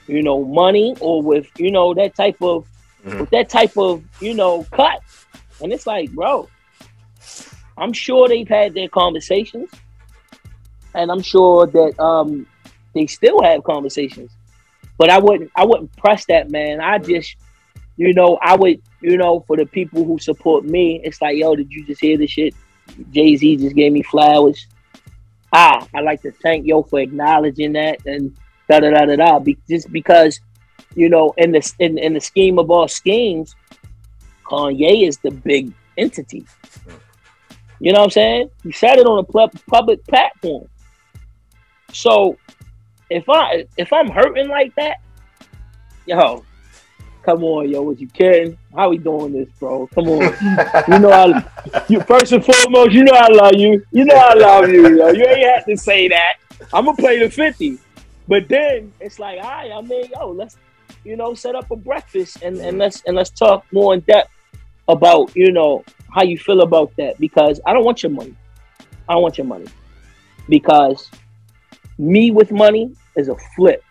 you 0.09 0.23
know, 0.23 0.45
money 0.45 0.97
or 1.01 1.23
with, 1.23 1.49
you 1.59 1.71
know, 1.71 1.95
that 1.95 2.15
type 2.15 2.41
of 2.43 2.67
with 3.05 3.31
that 3.31 3.49
type 3.49 3.77
of, 3.77 4.03
you 4.21 4.35
know, 4.35 4.65
cut. 4.73 5.01
And 5.63 5.73
it's 5.73 5.87
like, 5.87 6.11
bro, 6.13 6.49
I'm 7.77 7.93
sure 7.93 8.29
they've 8.29 8.49
had 8.49 8.75
their 8.75 8.89
conversations. 8.89 9.71
And 10.95 11.11
I'm 11.11 11.23
sure 11.23 11.67
that 11.67 12.01
um 12.01 12.47
they 12.95 13.07
still 13.07 13.43
have 13.43 13.63
conversations. 13.65 14.33
But 14.97 15.11
I 15.11 15.19
wouldn't 15.19 15.51
I 15.55 15.65
wouldn't 15.65 15.95
press 15.97 16.25
that 16.27 16.51
man. 16.51 16.81
I 16.81 16.99
just, 16.99 17.37
you 17.97 18.13
know, 18.15 18.39
I 18.43 18.57
would, 18.57 18.83
you 19.01 19.17
know, 19.17 19.41
for 19.47 19.57
the 19.57 19.67
people 19.67 20.05
who 20.05 20.19
support 20.19 20.65
me, 20.65 21.01
it's 21.05 21.23
like, 21.23 21.37
yo, 21.37 21.55
did 21.55 21.71
you 21.71 21.85
just 21.87 22.01
hear 22.01 22.17
this 22.17 22.31
shit? 22.31 22.55
Jay-Z 23.11 23.59
just 23.59 23.77
gave 23.77 23.93
me 23.93 24.03
flowers. 24.03 24.67
Ah, 25.53 25.87
I'd 25.95 26.05
like 26.05 26.23
to 26.23 26.33
thank 26.33 26.67
yo 26.67 26.83
for 26.83 27.01
acknowledging 27.01 27.73
that 27.75 28.05
and 28.07 28.37
da 28.69 28.81
da 28.81 28.91
da 28.91 29.07
da 29.07 29.17
da. 29.17 29.39
Be- 29.39 29.59
just 29.69 29.91
because, 29.93 30.41
you 30.95 31.09
know, 31.09 31.35
in 31.37 31.53
the 31.53 31.73
in, 31.79 31.99
in 31.99 32.15
the 32.15 32.21
scheme 32.21 32.59
of 32.59 32.71
all 32.71 32.89
schemes, 32.89 33.55
Kanye 34.45 35.07
is 35.07 35.19
the 35.19 35.31
big 35.31 35.73
entity. 35.97 36.47
You 37.81 37.93
know 37.93 38.01
what 38.01 38.05
I'm 38.07 38.11
saying? 38.11 38.51
He 38.63 38.73
said 38.73 38.99
it 38.99 39.07
on 39.07 39.19
a 39.19 39.25
pub- 39.25 39.59
public 39.67 40.05
platform. 40.07 40.69
So 41.93 42.37
if 43.11 43.29
I 43.29 43.67
if 43.77 43.93
I'm 43.93 44.09
hurting 44.09 44.49
like 44.49 44.75
that, 44.77 44.99
yo, 46.07 46.45
come 47.23 47.45
on, 47.45 47.69
yo, 47.71 47.83
was 47.83 48.01
you 48.01 48.09
kidding? 48.09 48.59
How 48.75 48.91
we 48.91 48.99
doing 48.99 49.33
this, 49.33 49.49
bro? 49.59 49.87
Come 49.95 50.09
on. 50.09 50.21
you 50.89 50.99
know 50.99 51.13
I 51.13 51.85
you 51.89 52.01
first 52.01 52.33
and 52.33 52.45
foremost, 52.45 52.93
you 52.93 53.05
know 53.05 53.15
I 53.15 53.29
love 53.29 53.55
you. 53.55 53.85
You 53.93 54.05
know 54.05 54.17
I 54.17 54.35
love 54.35 54.69
you, 54.69 54.99
yo. 54.99 55.09
You 55.11 55.25
ain't 55.25 55.47
have 55.55 55.65
to 55.67 55.77
say 55.77 56.09
that. 56.09 56.35
I'm 56.73 56.85
gonna 56.85 56.97
play 56.97 57.19
the 57.19 57.31
50. 57.31 57.79
But 58.29 58.49
then 58.49 58.93
it's 59.01 59.19
like, 59.19 59.43
all 59.43 59.51
right, 59.51 59.73
I 59.73 59.81
mean, 59.81 60.11
yo, 60.15 60.31
let's 60.31 60.57
you 61.05 61.17
know, 61.17 61.35
set 61.35 61.55
up 61.55 61.71
a 61.71 61.77
breakfast 61.77 62.43
and, 62.43 62.57
and 62.57 62.73
mm-hmm. 62.73 62.81
let's 62.81 63.03
and 63.07 63.17
let's 63.17 63.31
talk 63.31 63.65
more 63.73 63.95
in 63.95 64.01
depth 64.01 64.31
about, 64.89 65.35
you 65.37 65.53
know, 65.53 65.85
how 66.15 66.23
you 66.23 66.39
feel 66.39 66.61
about 66.63 66.93
that. 66.97 67.19
Because 67.19 67.61
I 67.67 67.73
don't 67.73 67.85
want 67.85 68.03
your 68.03 68.13
money. 68.13 68.35
I 69.09 69.15
don't 69.15 69.23
want 69.23 69.39
your 69.39 69.47
money. 69.47 69.67
Because 70.49 71.11
me 71.99 72.31
with 72.31 72.51
money 72.53 72.95
is 73.17 73.29
a 73.29 73.37
flip. 73.57 73.83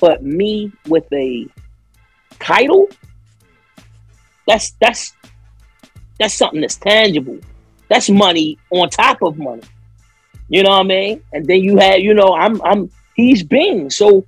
But 0.00 0.22
me 0.24 0.72
with 0.88 1.04
a 1.12 1.46
title, 2.40 2.88
that's 4.46 4.72
that's 4.80 5.12
that's 6.18 6.34
something 6.34 6.60
that's 6.60 6.76
tangible. 6.76 7.38
That's 7.88 8.10
money 8.10 8.58
on 8.70 8.90
top 8.90 9.22
of 9.22 9.38
money. 9.38 9.62
You 10.48 10.62
know 10.62 10.70
what 10.70 10.80
I 10.80 10.84
mean? 10.84 11.22
And 11.32 11.46
then 11.46 11.60
you 11.60 11.76
have, 11.76 12.00
you 12.00 12.14
know, 12.14 12.34
I'm 12.34 12.60
I'm 12.62 12.90
he's 13.14 13.42
been. 13.42 13.90
So, 13.90 14.26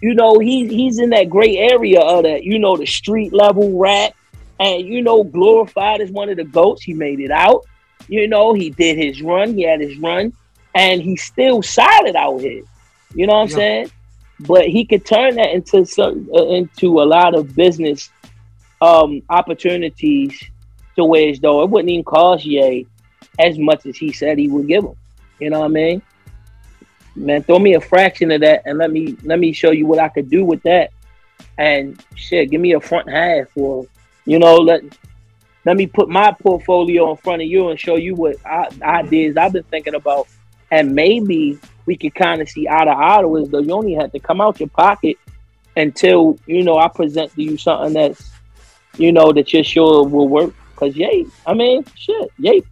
you 0.00 0.14
know, 0.14 0.38
he 0.38 0.68
he's 0.68 0.98
in 0.98 1.10
that 1.10 1.30
gray 1.30 1.56
area 1.56 2.00
of 2.00 2.24
that, 2.24 2.44
you 2.44 2.58
know, 2.58 2.76
the 2.76 2.86
street 2.86 3.32
level 3.32 3.78
rap. 3.78 4.12
And 4.60 4.86
you 4.86 5.02
know, 5.02 5.24
glorified 5.24 6.00
as 6.00 6.10
one 6.12 6.28
of 6.28 6.36
the 6.36 6.44
goats. 6.44 6.84
He 6.84 6.94
made 6.94 7.18
it 7.18 7.32
out. 7.32 7.62
You 8.06 8.28
know, 8.28 8.54
he 8.54 8.70
did 8.70 8.96
his 8.96 9.20
run, 9.20 9.56
he 9.56 9.62
had 9.64 9.80
his 9.80 9.98
run, 9.98 10.32
and 10.74 11.02
he's 11.02 11.24
still 11.24 11.60
solid 11.62 12.14
out 12.14 12.38
here. 12.38 12.62
You 13.14 13.26
know 13.26 13.34
what 13.34 13.42
I'm 13.42 13.48
Yeah. 13.48 13.54
saying? 13.56 13.90
But 14.38 14.66
he 14.66 14.84
could 14.86 15.04
turn 15.04 15.36
that 15.36 15.50
into 15.50 15.84
some 15.86 16.28
uh, 16.32 16.46
into 16.48 17.00
a 17.00 17.04
lot 17.04 17.34
of 17.34 17.54
business 17.56 18.10
um 18.80 19.22
opportunities 19.28 20.38
to 20.96 21.04
where 21.04 21.30
as 21.30 21.40
though 21.40 21.62
it 21.62 21.70
wouldn't 21.70 21.90
even 21.90 22.04
cost 22.04 22.44
Ye 22.44 22.86
as 23.38 23.58
much 23.58 23.86
as 23.86 23.96
he 23.96 24.12
said 24.12 24.38
he 24.38 24.48
would 24.48 24.68
give 24.68 24.84
him. 24.84 24.94
You 25.40 25.50
know 25.50 25.60
what 25.60 25.66
I 25.66 25.68
mean? 25.68 26.02
Man, 27.16 27.42
throw 27.42 27.58
me 27.58 27.74
a 27.74 27.80
fraction 27.80 28.30
of 28.32 28.40
that 28.40 28.62
and 28.64 28.78
let 28.78 28.90
me 28.90 29.16
let 29.22 29.38
me 29.38 29.52
show 29.52 29.70
you 29.70 29.86
what 29.86 29.98
I 29.98 30.08
could 30.08 30.28
do 30.28 30.44
with 30.44 30.62
that. 30.62 30.90
And 31.58 32.02
shit, 32.16 32.50
give 32.50 32.60
me 32.60 32.72
a 32.72 32.80
front 32.80 33.08
half 33.08 33.48
or 33.56 33.86
you 34.24 34.38
know, 34.38 34.56
let 34.56 34.82
let 35.64 35.76
me 35.76 35.86
put 35.86 36.08
my 36.08 36.32
portfolio 36.32 37.10
in 37.10 37.16
front 37.16 37.42
of 37.42 37.48
you 37.48 37.68
and 37.68 37.80
show 37.80 37.96
you 37.96 38.14
what 38.14 38.36
I, 38.44 38.68
ideas 38.82 39.36
I've 39.36 39.52
been 39.52 39.62
thinking 39.64 39.94
about. 39.94 40.28
And 40.70 40.94
maybe 40.94 41.58
we 41.86 41.96
could 41.96 42.14
kind 42.14 42.42
of 42.42 42.48
see 42.48 42.68
eye 42.68 42.84
to 42.84 42.90
eye 42.90 43.40
as 43.40 43.48
though 43.48 43.60
you 43.60 43.72
only 43.72 43.94
have 43.94 44.12
to 44.12 44.18
come 44.18 44.40
out 44.40 44.60
your 44.60 44.68
pocket 44.68 45.16
until, 45.76 46.38
you 46.46 46.62
know, 46.62 46.78
I 46.78 46.88
present 46.88 47.34
to 47.34 47.42
you 47.42 47.56
something 47.56 47.94
that's, 47.94 48.30
you 48.98 49.12
know, 49.12 49.32
that 49.32 49.52
you're 49.52 49.64
sure 49.64 50.04
will 50.04 50.28
work. 50.28 50.54
Cause 50.76 50.96
Ye, 50.96 51.26
I 51.46 51.54
mean, 51.54 51.84
shit, 51.94 52.30
Ye, 52.38 52.62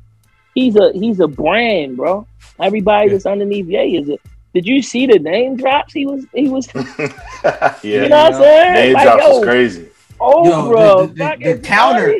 he's 0.55 0.77
a 0.77 0.93
he's 0.93 1.21
a 1.21 1.29
brand, 1.29 1.97
bro. 1.97 2.27
Everybody 2.61 3.11
that's 3.11 3.27
underneath 3.27 3.67
Ye 3.67 3.97
is 3.97 4.09
a 4.09 4.19
did 4.55 4.67
you 4.67 4.83
see 4.83 5.07
the 5.07 5.19
name 5.19 5.57
drops? 5.57 5.93
He 5.93 6.07
was 6.07 6.27
he 6.35 6.49
was 6.49 6.69
yeah. 6.75 6.83
you 7.83 8.09
know 8.09 8.17
what 8.25 8.35
I'm 8.35 8.43
saying? 8.43 8.73
Name 8.73 8.93
Like, 8.95 9.05
drops 9.05 9.23
yo, 9.25 9.39
is 9.39 9.45
crazy. 9.45 9.89
Oh, 10.21 10.45
Yo, 10.45 10.69
bro, 10.69 11.07
the, 11.07 11.13
the, 11.15 11.37
the, 11.43 11.53
the 11.55 11.67
counter. 11.67 12.15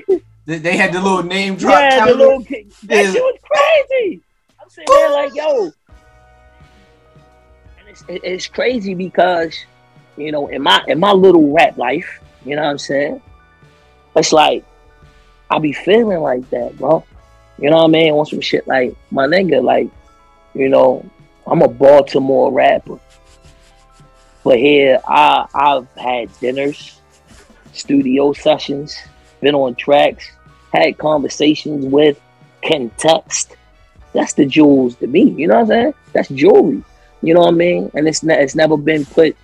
They, 0.45 0.59
they 0.59 0.77
had 0.77 0.93
the 0.93 1.01
little 1.01 1.23
name 1.23 1.55
drop 1.57 1.79
Yeah, 1.79 1.99
counter. 1.99 2.13
the 2.13 2.19
little 2.19 2.39
that 2.41 2.73
Yeah. 2.89 3.13
shit 3.13 3.23
was 3.23 3.39
crazy. 3.45 4.23
I'm 4.61 4.69
sitting 4.71 4.89
there 4.93 5.11
like, 5.13 5.35
yo, 5.37 5.73
and 7.79 7.89
it's, 7.89 8.05
it- 8.09 8.25
it's 8.25 8.47
crazy 8.49 8.95
because 8.95 9.57
you 10.17 10.33
know, 10.33 10.49
in 10.49 10.63
my 10.63 10.83
in 10.89 10.99
my 11.01 11.13
little 11.13 11.53
rap 11.55 11.77
life, 11.79 12.21
you 12.45 12.57
know 12.57 12.63
what 12.63 12.71
I'm 12.71 12.79
saying? 12.79 13.23
It's 14.17 14.33
like 14.33 14.65
I 15.49 15.59
be 15.59 15.73
feeling 15.73 16.21
like 16.21 16.49
that, 16.51 16.77
bro. 16.77 17.05
You 17.59 17.71
know 17.71 17.77
what 17.77 17.85
I 17.85 17.89
mean? 17.89 18.13
On 18.13 18.27
some 18.27 18.41
shit 18.41 18.67
like 18.67 18.95
my 19.11 19.27
nigga, 19.27 19.63
like, 19.63 19.89
you 20.55 20.69
know, 20.69 21.05
I'm 21.47 21.63
a 21.63 21.69
Baltimore 21.69 22.53
rapper. 22.53 22.99
But 24.45 24.59
here 24.59 25.01
I 25.07 25.47
I've 25.55 25.89
had 25.97 26.31
dinners, 26.41 27.01
studio 27.73 28.33
sessions, 28.33 28.97
been 29.41 29.55
on 29.55 29.75
tracks, 29.75 30.31
had 30.73 30.99
conversations 30.99 31.87
with, 31.87 32.21
can 32.63 32.91
text. 32.97 33.57
That's 34.13 34.33
the 34.35 34.47
jewels 34.47 34.97
to 34.97 35.07
me. 35.07 35.31
You 35.31 35.49
know 35.49 35.55
what 35.55 35.61
I'm 35.63 35.69
saying? 35.69 35.95
That's 36.13 36.29
jewelry. 36.29 36.83
You 37.23 37.35
know 37.35 37.41
what 37.41 37.55
I 37.55 37.57
mean? 37.57 37.91
And 37.95 38.09
it's 38.09 38.23
ne- 38.23 38.43
it's 38.43 38.55
never 38.55 38.77
been 38.77 39.05
put 39.05 39.37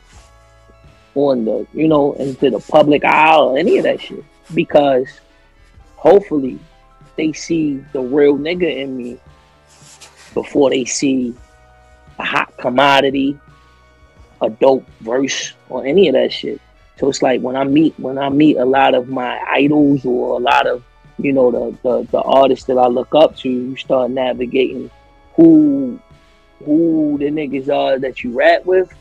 on 1.15 1.45
the 1.45 1.67
you 1.73 1.89
know 1.89 2.13
into 2.15 2.51
the 2.51 2.61
public 2.61 3.05
eye 3.05 3.37
or 3.37 3.59
any 3.59 3.79
of 3.79 3.85
that 3.85 4.01
shit 4.01 4.25
because 4.55 5.09
hopefully 5.97 6.59
they 7.17 7.33
see 7.33 7.83
the 7.93 8.01
real 8.01 8.37
nigga 8.37 8.77
in 8.77 8.97
me 8.97 9.19
before 10.35 10.71
they 10.71 10.85
see 10.85 11.35
a 12.19 12.25
hot 12.25 12.57
commodity, 12.59 13.39
a 14.41 14.51
dope 14.51 14.87
verse, 15.01 15.53
or 15.69 15.85
any 15.87 16.09
of 16.09 16.15
that 16.15 16.33
shit. 16.33 16.61
So 16.99 17.09
it's 17.09 17.23
like 17.23 17.41
when 17.41 17.57
I 17.57 17.65
meet 17.65 17.99
when 17.99 18.19
I 18.19 18.29
meet 18.29 18.57
a 18.57 18.65
lot 18.65 18.95
of 18.95 19.09
my 19.09 19.39
idols 19.49 20.05
or 20.05 20.37
a 20.37 20.43
lot 20.43 20.67
of 20.67 20.83
you 21.19 21.33
know 21.33 21.51
the 21.51 21.79
the, 21.83 22.03
the 22.11 22.21
artists 22.23 22.67
that 22.67 22.79
I 22.79 22.87
look 22.87 23.15
up 23.15 23.37
to, 23.39 23.49
you 23.49 23.77
start 23.77 24.11
navigating 24.11 24.91
who 25.35 26.01
who 26.65 27.17
the 27.19 27.27
niggas 27.27 27.69
are 27.69 27.99
that 28.01 28.25
you 28.25 28.33
rap 28.33 28.65
with 28.67 28.93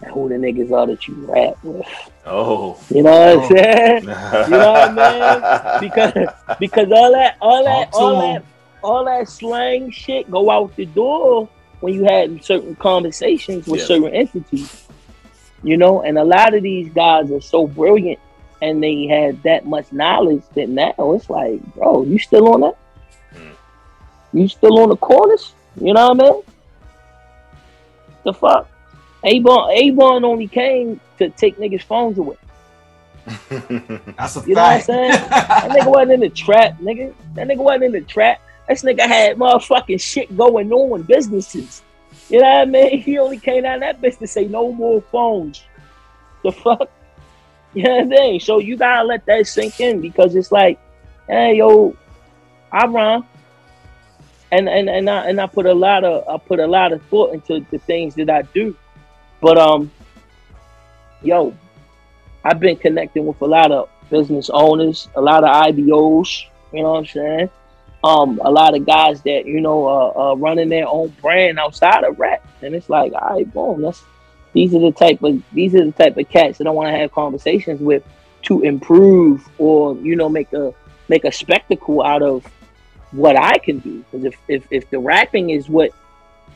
and 0.00 0.10
who 0.10 0.28
the 0.28 0.36
niggas 0.36 0.72
are 0.72 0.86
that 0.86 1.06
you 1.06 1.14
rap 1.26 1.62
with. 1.62 1.86
Oh. 2.24 2.80
You 2.90 3.02
know 3.02 3.10
what 3.10 3.28
I'm 3.28 3.38
oh. 3.38 3.48
saying? 3.48 4.02
you 4.02 4.58
know 4.58 4.72
what 4.72 4.98
I 4.98 5.80
mean? 5.80 5.90
Because 5.90 6.28
because 6.58 6.92
all 6.92 7.12
that 7.12 7.36
all 7.40 7.64
that 7.64 7.90
all 7.92 8.00
to 8.00 8.16
all 8.16 8.22
'em. 8.22 8.34
that 8.34 8.44
all 8.82 9.04
that 9.04 9.28
slang 9.28 9.90
shit 9.90 10.30
go 10.30 10.50
out 10.50 10.74
the 10.76 10.86
door 10.86 11.48
when 11.82 11.92
you 11.92 12.04
had 12.04 12.42
certain 12.44 12.74
conversations 12.76 13.66
with 13.66 13.80
Yeah. 13.80 13.86
certain 13.86 14.08
entities. 14.14 14.88
You 15.64 15.76
know, 15.76 16.02
and 16.02 16.16
a 16.18 16.24
lot 16.24 16.54
of 16.54 16.62
these 16.62 16.88
guys 16.92 17.30
are 17.30 17.40
so 17.40 17.66
brilliant 17.66 18.18
and 18.62 18.82
they 18.82 19.06
had 19.06 19.42
that 19.42 19.66
much 19.66 19.92
knowledge 19.92 20.42
that 20.54 20.68
now 20.68 20.94
it's 21.14 21.28
like, 21.28 21.60
bro, 21.74 22.02
you 22.04 22.18
still 22.18 22.48
on 22.54 22.60
that? 22.62 22.76
Hmm. 23.34 23.50
You 24.38 24.48
still 24.48 24.78
on 24.80 24.88
the 24.88 24.96
corners? 24.96 25.52
You 25.80 25.92
know 25.94 26.08
what 26.10 26.20
I 26.20 26.30
mean? 26.32 26.42
The 28.24 28.32
fuck? 28.32 28.68
Avon 29.24 29.70
Avon 29.72 30.24
only 30.24 30.48
came 30.48 31.00
to 31.18 31.28
take 31.30 31.56
niggas' 31.58 31.82
phones 31.82 32.18
away. 32.18 32.36
That's 33.48 34.36
a 34.36 34.42
You 34.46 34.54
know 34.56 34.62
what 34.62 34.72
I'm 34.72 34.80
fact. 34.80 34.86
saying? 34.86 35.10
that 35.10 35.70
nigga 35.70 35.86
wasn't 35.90 36.12
in 36.12 36.20
the 36.20 36.28
trap, 36.30 36.78
nigga. 36.80 37.14
That 37.34 37.46
nigga 37.48 37.58
wasn't 37.58 37.84
in 37.84 37.92
the 37.92 38.00
trap. 38.02 38.40
This 38.68 38.82
nigga 38.82 39.00
had 39.00 39.36
motherfucking 39.36 40.00
shit 40.00 40.36
going 40.36 40.72
on, 40.72 41.02
businesses. 41.02 41.82
You 42.28 42.40
know 42.40 42.48
what 42.48 42.60
I 42.60 42.64
mean? 42.64 43.02
He 43.02 43.18
only 43.18 43.38
came 43.38 43.64
out 43.64 43.82
of 43.82 44.00
that 44.00 44.18
to 44.18 44.26
say 44.26 44.46
no 44.46 44.72
more 44.72 45.00
phones. 45.00 45.62
The 46.42 46.52
fuck? 46.52 46.90
You 47.74 47.84
know 47.84 48.04
what 48.04 48.18
I 48.18 48.20
mean? 48.28 48.40
So 48.40 48.58
you 48.58 48.76
gotta 48.76 49.02
let 49.02 49.24
that 49.24 49.46
sink 49.46 49.80
in 49.80 50.02
because 50.02 50.34
it's 50.34 50.52
like, 50.52 50.78
hey 51.26 51.56
yo, 51.56 51.96
I 52.70 52.86
run. 52.86 53.24
And 54.50 54.68
and 54.68 54.90
and 54.90 55.08
I 55.08 55.30
and 55.30 55.40
I 55.40 55.46
put 55.46 55.64
a 55.64 55.72
lot 55.72 56.04
of 56.04 56.28
I 56.28 56.36
put 56.36 56.60
a 56.60 56.66
lot 56.66 56.92
of 56.92 57.02
thought 57.06 57.32
into 57.32 57.64
the 57.70 57.78
things 57.78 58.14
that 58.16 58.28
I 58.28 58.42
do. 58.42 58.76
But 59.40 59.56
um 59.56 59.90
yo, 61.22 61.56
I've 62.44 62.60
been 62.60 62.76
connecting 62.76 63.24
with 63.24 63.40
a 63.40 63.46
lot 63.46 63.72
of 63.72 63.88
business 64.10 64.50
owners, 64.52 65.08
a 65.14 65.22
lot 65.22 65.42
of 65.42 65.48
IBOs, 65.48 66.44
you 66.74 66.82
know 66.82 66.92
what 66.92 66.98
I'm 66.98 67.06
saying? 67.06 67.50
Um, 68.04 68.40
a 68.44 68.50
lot 68.50 68.74
of 68.76 68.84
guys 68.84 69.22
that, 69.22 69.46
you 69.46 69.60
know, 69.60 69.86
uh, 69.86 70.32
uh 70.32 70.34
running 70.34 70.68
their 70.68 70.88
own 70.88 71.14
brand 71.20 71.58
outside 71.58 72.02
of 72.02 72.18
rap. 72.18 72.44
And 72.60 72.74
it's 72.74 72.88
like, 72.88 73.12
all 73.12 73.36
right, 73.36 73.52
boom, 73.52 73.82
that's 73.82 74.02
these 74.52 74.74
are 74.74 74.80
the 74.80 74.92
type 74.92 75.22
of 75.22 75.42
these 75.52 75.74
are 75.74 75.84
the 75.84 75.92
type 75.92 76.16
of 76.16 76.28
cats 76.28 76.58
that 76.58 76.66
I 76.66 76.70
want 76.70 76.88
to 76.88 76.98
have 76.98 77.12
conversations 77.12 77.80
with 77.80 78.02
to 78.42 78.62
improve 78.62 79.48
or, 79.58 79.96
you 79.96 80.16
know, 80.16 80.28
make 80.28 80.52
a 80.52 80.74
make 81.08 81.24
a 81.24 81.32
spectacle 81.32 82.02
out 82.02 82.22
of 82.22 82.44
what 83.12 83.38
I 83.38 83.58
can 83.58 83.78
do. 83.78 84.04
Because 84.10 84.24
if, 84.26 84.36
if 84.48 84.66
if 84.70 84.90
the 84.90 84.98
rapping 84.98 85.50
is 85.50 85.68
what, 85.68 85.92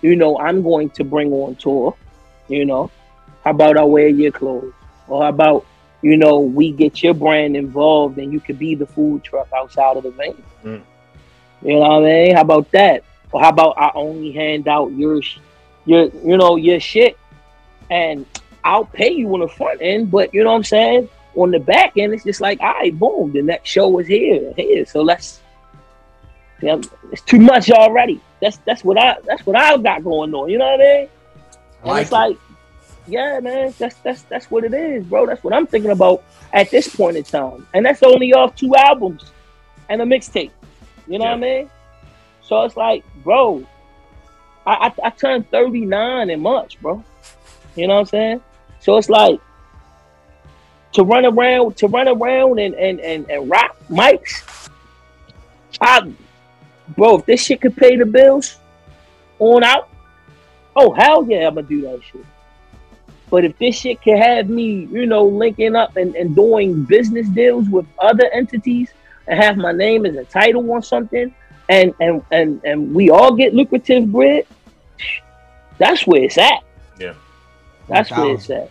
you 0.03 0.17
know, 0.17 0.39
I'm 0.39 0.63
going 0.63 0.91
to 0.91 1.05
bring 1.05 1.33
on 1.33 1.57
tour, 1.57 1.97
you 2.49 2.65
know, 2.65 2.91
how 3.45 3.51
about 3.51 3.77
I 3.77 3.85
wear 3.85 4.09
your 4.09 4.33
clothes? 4.33 4.75
Or 5.09 5.23
how 5.23 5.29
about, 5.29 5.67
you 6.03 6.17
know, 6.17 6.41
we 6.41 6.73
get 6.73 7.03
your 7.03 7.15
brand 7.15 7.57
involved 7.57 8.19
and 8.19 8.33
you 8.33 8.41
could 8.41 8.59
be 8.59 8.75
the 8.75 8.87
food 8.87 9.23
truck 9.23 9.49
outside 9.55 9.97
of 9.97 10.03
the 10.03 10.11
vein. 10.11 10.43
Mm. 10.65 10.83
You 11.63 11.75
know 11.75 11.81
what 11.81 12.03
I 12.03 12.05
mean? 12.05 12.35
How 12.35 12.43
about 12.43 12.71
that? 12.73 13.03
Or 13.33 13.41
how 13.41 13.49
about 13.49 13.79
I 13.79 13.91
only 13.95 14.33
hand 14.33 14.69
out 14.69 14.93
your, 14.93 15.21
your, 15.85 16.11
you 16.25 16.37
know, 16.37 16.57
your 16.57 16.81
shit, 16.81 17.19
and 17.91 18.25
I'll 18.65 18.85
pay 18.85 19.13
you 19.13 19.33
on 19.35 19.41
the 19.41 19.49
front 19.49 19.81
end, 19.81 20.11
but 20.11 20.35
you 20.35 20.43
know 20.43 20.51
what 20.51 20.57
I'm 20.57 20.65
saying? 20.65 21.09
On 21.35 21.51
the 21.51 21.59
back 21.61 21.93
end, 21.97 22.15
it's 22.15 22.25
just 22.25 22.41
like, 22.41 22.61
all 22.61 22.73
right, 22.73 22.97
boom, 22.97 23.33
the 23.33 23.43
next 23.43 23.69
show 23.69 23.99
is 23.99 24.07
here, 24.07 24.53
here. 24.57 24.85
So 24.87 25.03
let's. 25.03 25.41
Yeah, 26.63 26.81
it's 27.13 27.21
too 27.21 27.39
much 27.39 27.71
already. 27.71 28.19
That's 28.41 28.57
that's 28.65 28.83
what 28.83 28.99
I 28.99 29.19
that's 29.27 29.45
what 29.45 29.57
I've 29.57 29.83
got 29.83 30.03
going 30.03 30.35
on. 30.35 30.49
You 30.49 30.57
know 30.57 30.65
what 30.65 30.81
I 30.81 30.85
mean? 30.85 31.09
And 31.81 31.91
Like 31.91 32.03
it's 32.03 32.13
like, 32.13 32.39
yeah, 33.07 33.41
man, 33.41 33.75
that's 33.79 33.97
that's 33.97 34.23
that's 34.23 34.51
what 34.51 34.65
it 34.65 34.73
is, 34.73 35.05
bro. 35.05 35.27
That's 35.27 35.45
what 35.45 35.53
I'm 35.53 35.67
thinking 35.67 35.91
about 35.91 36.25
at 36.55 36.71
this 36.71 36.89
point 36.95 37.19
in 37.19 37.25
time, 37.25 37.67
and 37.75 37.85
that's 37.85 38.03
only 38.03 38.33
off 38.33 38.57
two 38.57 38.75
albums 38.75 39.31
and 39.91 40.01
a 40.01 40.07
mixtape. 40.07 40.51
You 41.07 41.19
know 41.19 41.27
what 41.27 41.35
I 41.35 41.37
mean? 41.37 41.71
So 42.43 42.63
it's 42.63 42.77
like, 42.77 43.05
bro, 43.23 43.67
I, 44.67 44.89
I 44.89 45.07
I 45.07 45.11
turned 45.11 45.51
39 45.51 46.31
in 46.31 46.41
March, 46.41 46.81
bro. 46.81 47.03
You 47.77 47.87
know 47.87 47.95
what 47.95 48.01
I'm 48.01 48.07
saying? 48.07 48.43
So 48.81 48.97
it's 48.97 49.09
like 49.09 49.41
to 50.93 51.05
run 51.05 51.27
around 51.27 51.77
to 51.79 51.87
run 51.89 52.09
around 52.09 52.59
and 52.59 52.75
and 52.75 53.01
and, 53.01 53.31
and 53.31 53.51
rock 53.51 53.77
mics. 53.89 54.71
I, 55.81 56.11
bro, 56.97 57.19
if 57.19 57.27
this 57.27 57.45
shit 57.45 57.61
could 57.61 57.77
pay 57.77 57.97
the 57.97 58.07
bills 58.07 58.57
on 59.39 59.63
out, 59.63 59.89
oh 60.75 60.93
hell 60.93 61.27
yeah, 61.29 61.49
I'm 61.49 61.55
gonna 61.55 61.67
do 61.67 61.83
that 61.83 62.01
shit. 62.03 62.25
But 63.29 63.45
if 63.45 63.59
this 63.59 63.77
shit 63.77 64.01
can 64.01 64.17
have 64.19 64.49
me, 64.49 64.87
you 64.87 65.05
know, 65.07 65.25
linking 65.25 65.75
up 65.75 65.97
and, 65.97 66.15
and 66.15 66.35
doing 66.35 66.85
business 66.85 67.29
deals 67.29 67.69
with 67.69 67.85
other 67.99 68.31
entities 68.33 68.91
and 69.27 69.43
have 69.43 69.57
my 69.57 69.73
name 69.73 70.07
as 70.07 70.17
a 70.17 70.25
title 70.25 70.71
on 70.73 70.83
something 70.83 71.35
and 71.69 71.95
and 72.01 72.23
and, 72.31 72.61
and 72.65 72.95
we 72.95 73.11
all 73.11 73.35
get 73.35 73.55
lucrative 73.55 74.11
bread, 74.11 74.47
that's 75.79 76.07
where 76.07 76.23
it's 76.23 76.39
at. 76.39 76.63
Yeah. 76.99 77.15
That's 77.89 78.11
where 78.11 78.35
it's 78.35 78.51
at. 78.51 78.71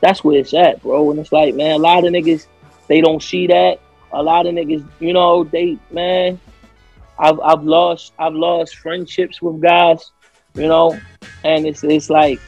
That's 0.00 0.24
where 0.24 0.38
it's 0.38 0.54
at, 0.54 0.82
bro. 0.82 1.10
And 1.10 1.20
it's 1.20 1.32
like, 1.32 1.54
man, 1.54 1.72
a 1.72 1.78
lot 1.78 2.04
of 2.04 2.12
niggas, 2.12 2.46
they 2.88 3.00
don't 3.00 3.22
see 3.22 3.46
that. 3.48 3.80
A 4.12 4.22
lot 4.22 4.46
of 4.46 4.54
niggas, 4.54 4.86
you 4.98 5.12
know, 5.12 5.44
they 5.44 5.78
man, 5.90 6.40
I've 7.18 7.38
I've 7.40 7.62
lost 7.62 8.12
I've 8.18 8.34
lost 8.34 8.76
friendships 8.76 9.40
with 9.40 9.60
guys, 9.60 10.10
you 10.54 10.66
know, 10.66 10.98
and 11.44 11.66
it's 11.66 11.84
it's 11.84 12.10
like 12.10 12.40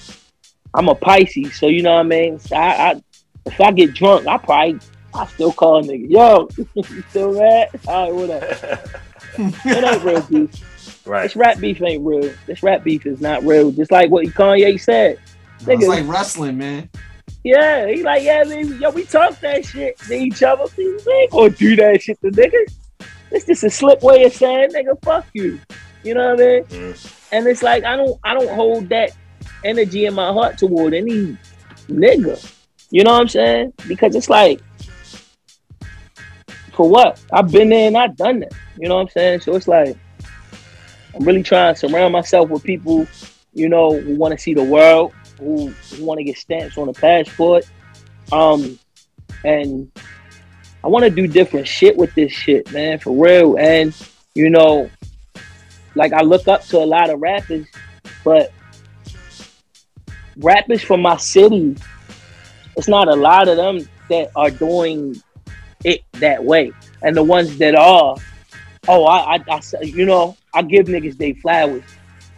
I'm 0.74 0.88
a 0.88 0.94
Pisces, 0.94 1.58
so 1.58 1.66
you 1.66 1.82
know 1.82 1.94
what 1.94 2.00
I 2.00 2.04
mean. 2.04 2.38
So 2.38 2.56
I, 2.56 2.92
I 2.92 3.02
if 3.44 3.60
I 3.60 3.70
get 3.72 3.94
drunk, 3.94 4.26
I 4.26 4.38
probably 4.38 4.80
I 5.14 5.26
still 5.26 5.52
call 5.52 5.78
a 5.78 5.82
nigga, 5.82 6.10
yo, 6.10 6.48
you 6.74 7.02
still 7.10 7.34
mad? 7.38 7.68
All 7.86 8.04
right, 8.04 8.14
whatever. 8.14 8.80
it 9.38 9.84
ain't 9.84 10.04
real 10.04 10.22
beef. 10.22 11.06
Right. 11.06 11.22
This 11.22 11.36
rap 11.36 11.58
beef 11.58 11.82
ain't 11.82 12.04
real. 12.04 12.32
This 12.46 12.62
rap 12.62 12.84
beef 12.84 13.06
is 13.06 13.20
not 13.20 13.42
real. 13.42 13.70
Just 13.72 13.90
like 13.90 14.10
what 14.10 14.26
Kanye 14.26 14.80
said. 14.80 15.18
It's 15.56 15.64
Nigga, 15.64 15.88
like 15.88 16.08
wrestling, 16.08 16.58
man. 16.58 16.88
yeah, 17.44 17.86
he 17.86 18.02
like, 18.02 18.22
yeah, 18.22 18.42
man, 18.44 18.80
yo, 18.80 18.90
we 18.90 19.04
talk 19.04 19.38
that 19.40 19.64
shit 19.64 19.98
to 19.98 20.14
each 20.14 20.42
other. 20.42 20.64
We 20.76 20.96
ain't 21.12 21.30
gonna 21.30 21.50
do 21.50 21.76
that 21.76 22.02
shit 22.02 22.20
to 22.22 22.30
niggas. 22.30 22.74
It's 23.30 23.46
just 23.46 23.64
a 23.64 23.70
slick 23.70 24.02
way 24.02 24.24
of 24.24 24.32
saying, 24.32 24.70
nigga, 24.70 25.00
fuck 25.02 25.26
you. 25.32 25.60
You 26.02 26.14
know 26.14 26.34
what 26.34 26.40
I 26.40 26.44
mean? 26.44 26.64
Mm. 26.64 27.28
And 27.32 27.46
it's 27.46 27.62
like 27.62 27.84
I 27.84 27.96
don't, 27.96 28.18
I 28.24 28.34
don't 28.34 28.54
hold 28.54 28.88
that 28.88 29.12
energy 29.64 30.06
in 30.06 30.14
my 30.14 30.32
heart 30.32 30.58
toward 30.58 30.94
any 30.94 31.36
nigga. 31.88 32.54
You 32.90 33.04
know 33.04 33.12
what 33.12 33.20
I'm 33.22 33.28
saying? 33.28 33.72
Because 33.88 34.14
it's 34.14 34.28
like, 34.28 34.60
for 36.72 36.88
what? 36.88 37.22
I've 37.32 37.50
been 37.50 37.68
there 37.68 37.86
and 37.86 37.96
I've 37.96 38.16
done 38.16 38.40
that. 38.40 38.52
You 38.78 38.88
know 38.88 38.96
what 38.96 39.02
I'm 39.02 39.08
saying? 39.08 39.40
So 39.40 39.54
it's 39.54 39.68
like, 39.68 39.96
I'm 41.14 41.24
really 41.24 41.42
trying 41.42 41.74
to 41.74 41.78
surround 41.78 42.12
myself 42.12 42.48
with 42.50 42.62
people, 42.62 43.06
you 43.52 43.68
know, 43.68 43.98
who 43.98 44.16
want 44.16 44.32
to 44.32 44.38
see 44.38 44.54
the 44.54 44.64
world, 44.64 45.12
who, 45.38 45.68
who 45.68 46.04
want 46.04 46.18
to 46.18 46.24
get 46.24 46.36
stamps 46.36 46.78
on 46.78 46.88
a 46.88 46.92
passport. 46.92 47.64
Um, 48.30 48.78
and 49.44 49.90
I 50.84 50.88
want 50.88 51.04
to 51.04 51.10
do 51.10 51.26
different 51.26 51.68
shit 51.68 51.96
with 51.96 52.14
this 52.14 52.32
shit, 52.32 52.72
man, 52.72 52.98
for 52.98 53.14
real. 53.14 53.56
And 53.58 53.94
you 54.34 54.50
know, 54.50 54.90
like 55.94 56.12
I 56.12 56.22
look 56.22 56.48
up 56.48 56.64
to 56.66 56.78
a 56.78 56.86
lot 56.86 57.10
of 57.10 57.20
rappers, 57.20 57.66
but 58.24 58.52
rappers 60.36 60.82
from 60.82 61.02
my 61.02 61.16
city, 61.18 61.76
it's 62.76 62.88
not 62.88 63.08
a 63.08 63.14
lot 63.14 63.48
of 63.48 63.56
them 63.56 63.88
that 64.08 64.30
are 64.34 64.50
doing 64.50 65.22
it 65.84 66.02
that 66.14 66.42
way. 66.44 66.72
And 67.02 67.16
the 67.16 67.22
ones 67.22 67.58
that 67.58 67.74
are, 67.74 68.16
oh, 68.88 69.04
I, 69.04 69.36
I, 69.36 69.44
I 69.48 69.60
you 69.82 70.06
know, 70.06 70.36
I 70.54 70.62
give 70.62 70.86
niggas 70.86 71.16
they 71.16 71.32
flowers. 71.34 71.84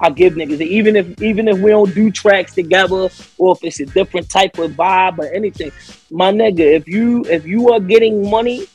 I 0.01 0.11
give 0.11 0.35
niggas 0.35 0.61
even 0.61 0.97
if 0.97 1.23
even 1.23 1.49
if 1.49 1.59
we 1.59 1.71
don't 1.71 1.95
do 1.95 2.11
tracks 2.11 2.55
together 2.55 3.09
or 3.39 3.53
if 3.53 3.63
it's 3.63 3.81
a 3.81 3.87
different 3.87 4.29
type 4.29 4.59
of 4.59 4.73
vibe 4.73 5.19
or 5.19 5.27
anything. 5.27 5.73
My 6.11 6.33
nigga, 6.33 6.61
if 6.61 6.89
you 6.89 7.25
if 7.27 7.47
you 7.47 7.73
are 7.73 7.81
getting 7.81 8.29
money 8.29 8.67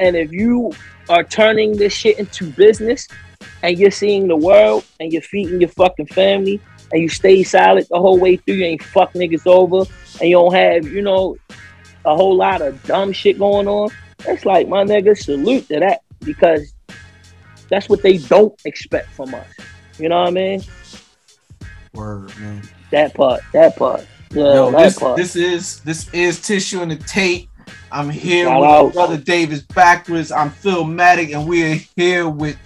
and 0.00 0.16
if 0.16 0.32
you 0.32 0.72
are 1.08 1.22
turning 1.22 1.76
this 1.76 1.92
shit 1.92 2.18
into 2.18 2.50
business 2.52 3.06
and 3.62 3.78
you're 3.78 3.90
seeing 3.90 4.28
the 4.28 4.36
world 4.36 4.84
and 4.98 5.12
you're 5.12 5.22
feeding 5.22 5.60
your 5.60 5.68
fucking 5.70 6.06
family 6.06 6.60
and 6.92 7.02
you 7.02 7.08
stay 7.08 7.42
silent 7.42 7.88
the 7.90 7.98
whole 7.98 8.18
way 8.18 8.36
through, 8.36 8.54
you 8.54 8.64
ain't 8.64 8.82
fuck 8.82 9.12
niggas 9.12 9.46
over 9.46 9.90
and 10.20 10.28
you 10.28 10.36
don't 10.36 10.54
have, 10.54 10.86
you 10.86 11.02
know, 11.02 11.36
a 12.04 12.16
whole 12.16 12.34
lot 12.34 12.62
of 12.62 12.82
dumb 12.84 13.12
shit 13.12 13.38
going 13.38 13.68
on. 13.68 13.90
It's 14.26 14.44
like 14.44 14.68
my 14.68 14.84
nigga, 14.84 15.16
salute 15.16 15.68
to 15.68 15.80
that 15.80 16.02
because 16.20 16.74
that's 17.68 17.88
what 17.88 18.02
they 18.02 18.18
don't 18.18 18.54
expect 18.64 19.08
from 19.10 19.34
us. 19.34 19.46
You 19.98 20.08
know 20.08 20.20
what 20.20 20.28
I 20.28 20.32
mean? 20.32 20.62
Word, 21.94 22.38
man. 22.38 22.62
That 22.90 23.14
part, 23.14 23.40
that 23.52 23.76
part. 23.76 24.06
Yeah, 24.32 24.54
Yo, 24.54 24.70
that 24.70 24.84
this, 24.84 24.98
part. 24.98 25.16
this 25.16 25.36
is 25.36 25.80
this 25.80 26.08
is 26.14 26.40
tissue 26.40 26.80
and 26.80 26.90
the 26.90 26.96
tape. 26.96 27.48
I'm 27.90 28.08
here 28.08 28.46
Shout 28.46 28.60
with 28.60 28.70
out. 28.70 28.92
brother 28.94 29.16
Davis 29.18 29.62
backwards. 29.62 30.32
I'm 30.32 30.50
Phil 30.50 30.84
Matic, 30.84 31.34
and 31.34 31.46
we're 31.46 31.74
here 31.96 32.28
with 32.28 32.56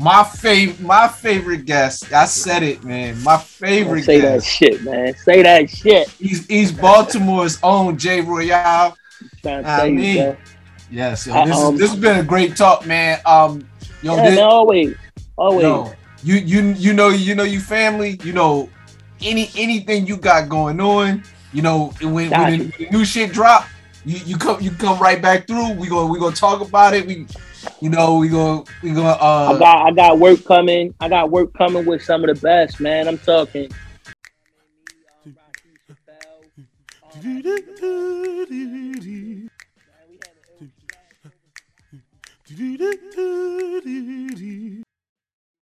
my 0.00 0.24
favorite 0.24 0.80
my 0.80 1.06
favorite 1.08 1.64
guest. 1.64 2.12
I 2.12 2.24
said 2.24 2.62
it, 2.62 2.82
man. 2.84 3.22
My 3.22 3.38
favorite 3.38 4.06
guest. 4.06 4.06
Say 4.06 4.20
that 4.20 4.42
shit, 4.44 4.82
man. 4.82 5.14
Say 5.14 5.42
that 5.42 5.70
shit. 5.70 6.08
He's 6.10 6.46
he's 6.46 6.72
Baltimore's 6.72 7.58
own 7.62 7.96
Jay 7.98 8.20
Royale. 8.20 8.96
Trying 9.42 9.64
to 9.64 9.68
I 9.70 9.84
you, 9.86 9.94
mean, 9.94 10.16
bro. 10.16 10.36
Yes, 10.90 11.26
yo, 11.26 11.34
I, 11.34 11.44
this, 11.46 11.56
um, 11.56 11.74
is, 11.74 11.80
this 11.80 11.90
has 11.90 12.00
been 12.00 12.18
a 12.18 12.22
great 12.22 12.56
talk, 12.56 12.86
man. 12.86 13.20
Um, 13.26 13.68
yo, 14.02 14.16
Yeah, 14.16 14.22
this- 14.24 14.36
man, 14.36 14.44
always, 14.44 14.96
always. 15.36 15.62
yo, 15.62 15.92
you 16.22 16.36
you 16.36 16.62
you 16.76 16.92
know 16.92 17.08
you 17.08 17.34
know 17.34 17.44
you 17.44 17.60
family. 17.60 18.18
You 18.22 18.32
know 18.32 18.68
any 19.20 19.50
anything 19.56 20.06
you 20.06 20.16
got 20.16 20.48
going 20.48 20.80
on. 20.80 21.22
You 21.52 21.62
know 21.62 21.92
when 22.00 22.12
when, 22.12 22.30
the, 22.30 22.36
when 22.36 22.72
the 22.78 22.88
new 22.90 23.04
shit 23.04 23.32
drop, 23.32 23.66
you, 24.04 24.18
you 24.24 24.36
come 24.36 24.60
you 24.60 24.70
come 24.70 24.98
right 24.98 25.20
back 25.20 25.46
through. 25.46 25.72
We 25.72 25.88
go 25.88 26.06
we 26.06 26.18
gonna 26.18 26.34
talk 26.34 26.60
about 26.60 26.94
it. 26.94 27.06
We 27.06 27.26
you 27.80 27.90
know 27.90 28.16
we 28.18 28.28
go 28.28 28.64
we 28.82 28.92
gonna 28.92 29.10
uh 29.10 29.52
I 29.54 29.58
got 29.58 29.86
I 29.86 29.90
got 29.92 30.18
work 30.18 30.44
coming. 30.44 30.94
I 31.00 31.08
got 31.08 31.30
work 31.30 31.52
coming 31.54 31.84
with 31.84 32.02
some 32.02 32.24
of 32.24 32.34
the 32.34 32.40
best, 32.40 32.80
man. 32.80 33.08
I'm 33.08 33.18
talking. 33.18 33.70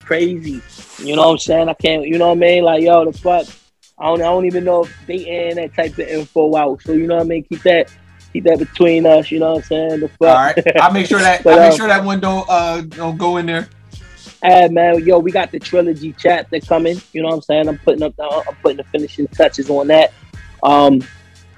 Crazy. 0.02 0.62
You 0.98 1.16
know 1.16 1.22
what 1.22 1.30
I'm 1.30 1.38
saying? 1.38 1.68
I 1.68 1.74
can't, 1.74 2.06
you 2.06 2.18
know 2.18 2.28
what 2.28 2.36
I 2.38 2.40
mean? 2.40 2.64
Like, 2.64 2.82
yo, 2.82 3.04
the 3.04 3.16
fuck. 3.16 3.46
I 3.98 4.06
don't, 4.06 4.20
I 4.20 4.24
don't 4.24 4.46
even 4.46 4.64
know 4.64 4.84
if 4.84 5.06
they 5.06 5.24
ain't 5.26 5.56
that 5.56 5.74
type 5.74 5.92
of 5.92 6.00
info 6.00 6.54
out. 6.56 6.82
So 6.82 6.92
you 6.92 7.06
know 7.06 7.16
what 7.16 7.24
I 7.24 7.28
mean? 7.28 7.44
Keep 7.44 7.62
that 7.62 7.90
keep 8.32 8.44
that 8.44 8.58
between 8.58 9.06
us, 9.06 9.30
you 9.30 9.38
know 9.38 9.52
what 9.52 9.58
I'm 9.58 9.62
saying? 9.64 10.00
The 10.00 10.08
fuck. 10.08 10.28
all 10.28 10.34
right. 10.34 10.76
I'll 10.80 10.92
make 10.92 11.06
sure 11.06 11.20
that 11.20 11.42
But, 11.44 11.54
I'll 11.54 11.60
make 11.60 11.72
uh, 11.72 11.76
sure 11.76 11.88
that 11.88 12.04
one 12.04 12.20
don't 12.20 12.46
uh 12.48 12.82
don't 12.82 13.16
go 13.16 13.38
in 13.38 13.46
there. 13.46 13.68
Hey 14.42 14.68
man, 14.68 15.04
yo, 15.06 15.18
we 15.18 15.32
got 15.32 15.50
the 15.50 15.58
trilogy 15.58 16.14
chapter 16.18 16.60
coming. 16.60 17.00
You 17.12 17.22
know 17.22 17.28
what 17.28 17.36
I'm 17.36 17.42
saying? 17.42 17.68
I'm 17.68 17.78
putting 17.78 18.02
up, 18.02 18.14
the, 18.16 18.24
I'm 18.24 18.56
putting 18.56 18.76
the 18.76 18.84
finishing 18.84 19.28
touches 19.28 19.70
on 19.70 19.86
that. 19.86 20.12
Um, 20.62 21.00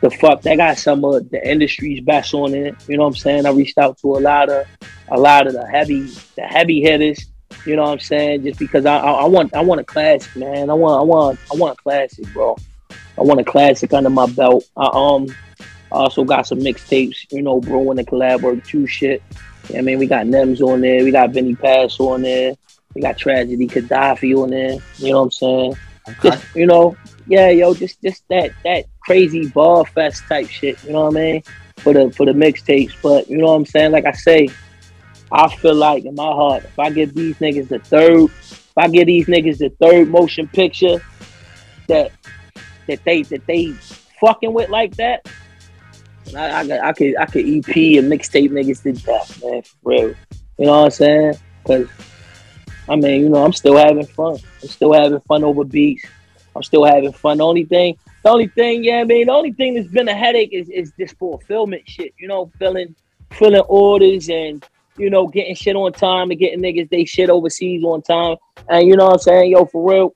the 0.01 0.11
fuck, 0.11 0.43
they 0.43 0.57
got 0.57 0.79
some 0.79 1.05
of 1.05 1.29
the 1.31 1.49
industry's 1.49 2.01
best 2.01 2.35
on 2.35 2.55
it. 2.55 2.75
You 2.89 2.97
know 2.97 3.05
what 3.05 3.11
I'm 3.11 3.17
saying? 3.17 3.47
I 3.47 3.51
reached 3.51 3.79
out 3.79 3.99
to 3.99 4.17
a 4.17 4.21
lot 4.21 4.49
of, 4.49 4.67
a 5.09 5.19
lot 5.19 5.47
of 5.47 5.55
the 5.55 5.67
heavy, 5.67 6.03
the 6.37 6.43
heavy 6.43 6.81
hitters. 6.81 7.27
You 7.67 7.77
know 7.77 7.83
what 7.83 7.93
I'm 7.93 8.01
saying? 8.01 8.45
Just 8.45 8.59
because 8.59 8.87
I, 8.87 8.99
I, 8.99 9.11
I 9.11 9.25
want, 9.27 9.55
I 9.55 9.61
want 9.61 9.81
a 9.81 9.85
classic, 9.85 10.37
man. 10.37 10.71
I 10.71 10.75
want, 10.75 11.01
I 11.01 11.05
want, 11.05 11.39
I 11.53 11.57
want 11.57 11.79
a 11.79 11.83
classic, 11.83 12.33
bro. 12.33 12.57
I 12.91 13.23
want 13.23 13.41
a 13.41 13.45
classic 13.45 13.93
under 13.93 14.11
my 14.11 14.27
belt. 14.27 14.65
I 14.77 14.89
um, 14.93 15.27
also 15.91 16.25
got 16.25 16.47
some 16.47 16.61
mixtapes, 16.61 17.27
you 17.33 17.43
know, 17.43 17.61
brewing 17.61 17.97
the 17.97 18.05
collab 18.05 18.43
work 18.43 18.65
two 18.65 18.87
shit. 18.87 19.23
Yeah, 19.71 19.79
I 19.79 19.83
mean, 19.83 19.99
we 19.99 20.07
got 20.07 20.27
Nems 20.27 20.61
on 20.61 20.81
there, 20.81 21.05
we 21.05 21.11
got 21.11 21.31
Vinnie 21.31 21.55
Paz 21.55 21.99
on 21.99 22.23
there, 22.23 22.55
we 22.95 23.03
got 23.03 23.19
Tragedy 23.19 23.67
Khadafi 23.67 24.41
on 24.41 24.51
there. 24.51 24.79
You 24.99 25.13
know 25.13 25.19
what 25.19 25.25
I'm 25.25 25.31
saying? 25.33 25.77
Just 26.23 26.45
you 26.55 26.67
know, 26.67 26.97
yeah, 27.27 27.51
yo, 27.51 27.75
just 27.75 28.01
just 28.03 28.23
that 28.29 28.53
that 28.65 28.87
crazy 29.09 29.49
ball 29.49 29.87
fest 29.87 30.23
type 30.29 30.49
shit. 30.51 30.77
You 30.85 30.93
know 30.93 31.05
what 31.07 31.17
I 31.17 31.21
mean? 31.21 31.43
For 31.79 31.95
the 31.95 32.11
for 32.13 32.27
the 32.27 32.33
mixtapes, 32.33 32.93
but 33.03 33.29
you 33.31 33.39
know 33.39 33.47
what 33.47 33.55
I'm 33.55 33.65
saying? 33.67 33.91
Like 33.93 34.05
I 34.05 34.13
say, 34.13 34.49
I 35.33 35.49
feel 35.57 35.75
like 35.75 36.05
in 36.05 36.15
my 36.15 36.31
heart, 36.41 36.65
if 36.65 36.79
I 36.79 36.91
give 36.91 37.15
these 37.15 37.37
niggas 37.39 37.69
the 37.69 37.79
third, 37.79 38.25
if 38.25 38.73
I 38.77 38.89
give 38.89 39.07
these 39.07 39.27
niggas 39.27 39.59
the 39.59 39.71
third 39.81 40.09
motion 40.09 40.47
picture 40.49 41.01
that 41.89 42.13
that 42.87 43.01
they 43.07 43.23
that 43.23 43.47
they 43.47 43.73
fucking 44.21 44.53
with 44.53 44.69
like 44.69 44.95
that, 44.97 45.27
I, 46.37 46.61
I, 46.61 46.63
could- 46.67 46.81
I 46.81 46.93
could 46.93 47.17
I 47.17 47.27
could 47.27 47.47
EP 47.47 47.77
and 47.99 48.13
mixtape 48.13 48.51
niggas 48.51 48.83
to 48.83 48.93
death, 48.93 49.43
man, 49.43 49.63
for 49.63 49.91
real. 49.91 50.15
You 50.59 50.67
know 50.67 50.73
what 50.81 50.85
I'm 50.87 50.91
saying? 50.91 51.35
Because 51.63 51.89
I 52.89 52.97
mean, 52.97 53.23
you 53.23 53.29
know, 53.31 53.43
I'm 53.45 53.53
still 53.55 53.77
having 53.79 54.05
fun. 54.07 54.37
I'm 54.63 54.69
still 54.69 54.93
having 54.93 55.21
fun 55.21 55.45
over 55.45 55.65
beats. 55.65 56.05
I'm 56.57 56.63
still 56.63 56.85
having 56.85 57.13
fun. 57.13 57.39
The 57.39 57.45
only 57.47 57.65
thing, 57.65 57.97
the 58.29 58.33
only 58.35 58.49
thing, 58.49 58.85
yeah, 58.85 58.97
I 58.97 59.05
mean, 59.05 59.29
the 59.29 59.33
only 59.33 59.53
thing 59.53 59.73
that's 59.73 59.89
been 59.89 60.07
a 60.07 60.15
headache 60.15 60.53
is 60.53 60.69
is 60.69 60.93
this 60.99 61.13
fulfillment 61.13 61.89
shit. 61.89 62.13
You 62.19 62.29
know, 62.29 62.53
filling 62.59 62.95
filling 63.31 63.63
orders 63.63 64.29
and 64.29 64.63
you 64.99 65.09
know 65.09 65.27
getting 65.29 65.55
shit 65.55 65.77
on 65.77 65.93
time 65.95 66.31
and 66.31 66.39
getting 66.39 66.61
niggas 66.61 66.91
they 66.91 67.07
shit 67.07 67.31
overseas 67.31 67.83
on 67.85 68.03
time. 68.03 68.37
And 68.69 68.87
you 68.87 68.97
know 68.97 69.07
what 69.07 69.15
I'm 69.15 69.19
saying, 69.21 69.51
yo, 69.53 69.65
for 69.65 69.91
real, 69.91 70.15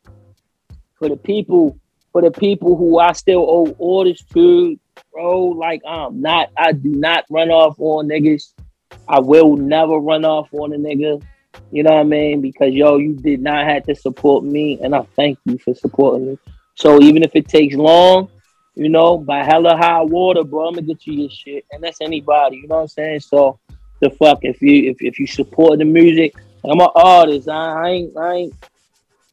for 0.99 1.09
the 1.09 1.17
people, 1.17 1.79
for 2.13 2.21
the 2.21 2.31
people 2.31 2.77
who 2.77 2.99
I 2.99 3.13
still 3.13 3.47
owe 3.49 3.75
orders 3.79 4.23
to, 4.35 4.79
bro, 5.11 5.47
like 5.47 5.81
I'm 5.89 6.21
not, 6.21 6.51
I 6.59 6.73
do 6.73 6.91
not 6.91 7.25
run 7.31 7.51
off 7.51 7.77
on 7.79 8.09
niggas. 8.09 8.53
I 9.09 9.21
will 9.21 9.57
never 9.57 9.97
run 9.97 10.27
off 10.27 10.53
on 10.53 10.75
a 10.75 10.77
nigga. 10.77 11.23
You 11.71 11.83
know 11.83 11.93
what 11.93 12.01
I 12.01 12.05
mean? 12.05 12.43
Because 12.43 12.75
yo, 12.75 12.99
you 12.99 13.15
did 13.15 13.41
not 13.41 13.67
have 13.67 13.85
to 13.85 13.95
support 13.95 14.45
me, 14.45 14.79
and 14.83 14.95
I 14.95 15.01
thank 15.17 15.39
you 15.47 15.57
for 15.57 15.75
supporting 15.75 16.27
me. 16.27 16.39
So 16.75 17.01
even 17.03 17.23
if 17.23 17.33
it 17.35 17.49
takes 17.49 17.75
long, 17.75 18.29
you 18.75 18.89
know, 18.89 19.19
by 19.19 19.45
hella 19.45 19.77
high 19.77 20.03
water, 20.03 20.45
bro, 20.45 20.69
I'm 20.69 20.75
gonna 20.75 20.87
get 20.87 21.07
you 21.07 21.15
your 21.15 21.31
shit, 21.31 21.65
and 21.71 21.83
that's 21.83 22.01
anybody. 22.01 22.57
You 22.57 22.69
know 22.69 22.77
what 22.77 22.83
I'm 22.83 22.89
saying? 22.89 23.21
So 23.21 23.59
the 24.01 24.11
fuck 24.11 24.41
if 24.43 24.61
you 24.63 24.91
if, 24.91 24.97
if 25.01 25.19
you 25.19 25.27
support 25.27 25.79
the 25.79 25.85
music, 25.85 26.35
I'm 26.65 26.81
an 26.81 26.89
artist. 26.95 27.49
I, 27.49 27.55
I 27.55 27.89
ain't 27.91 28.17
I 28.17 28.33
ain't 28.35 28.55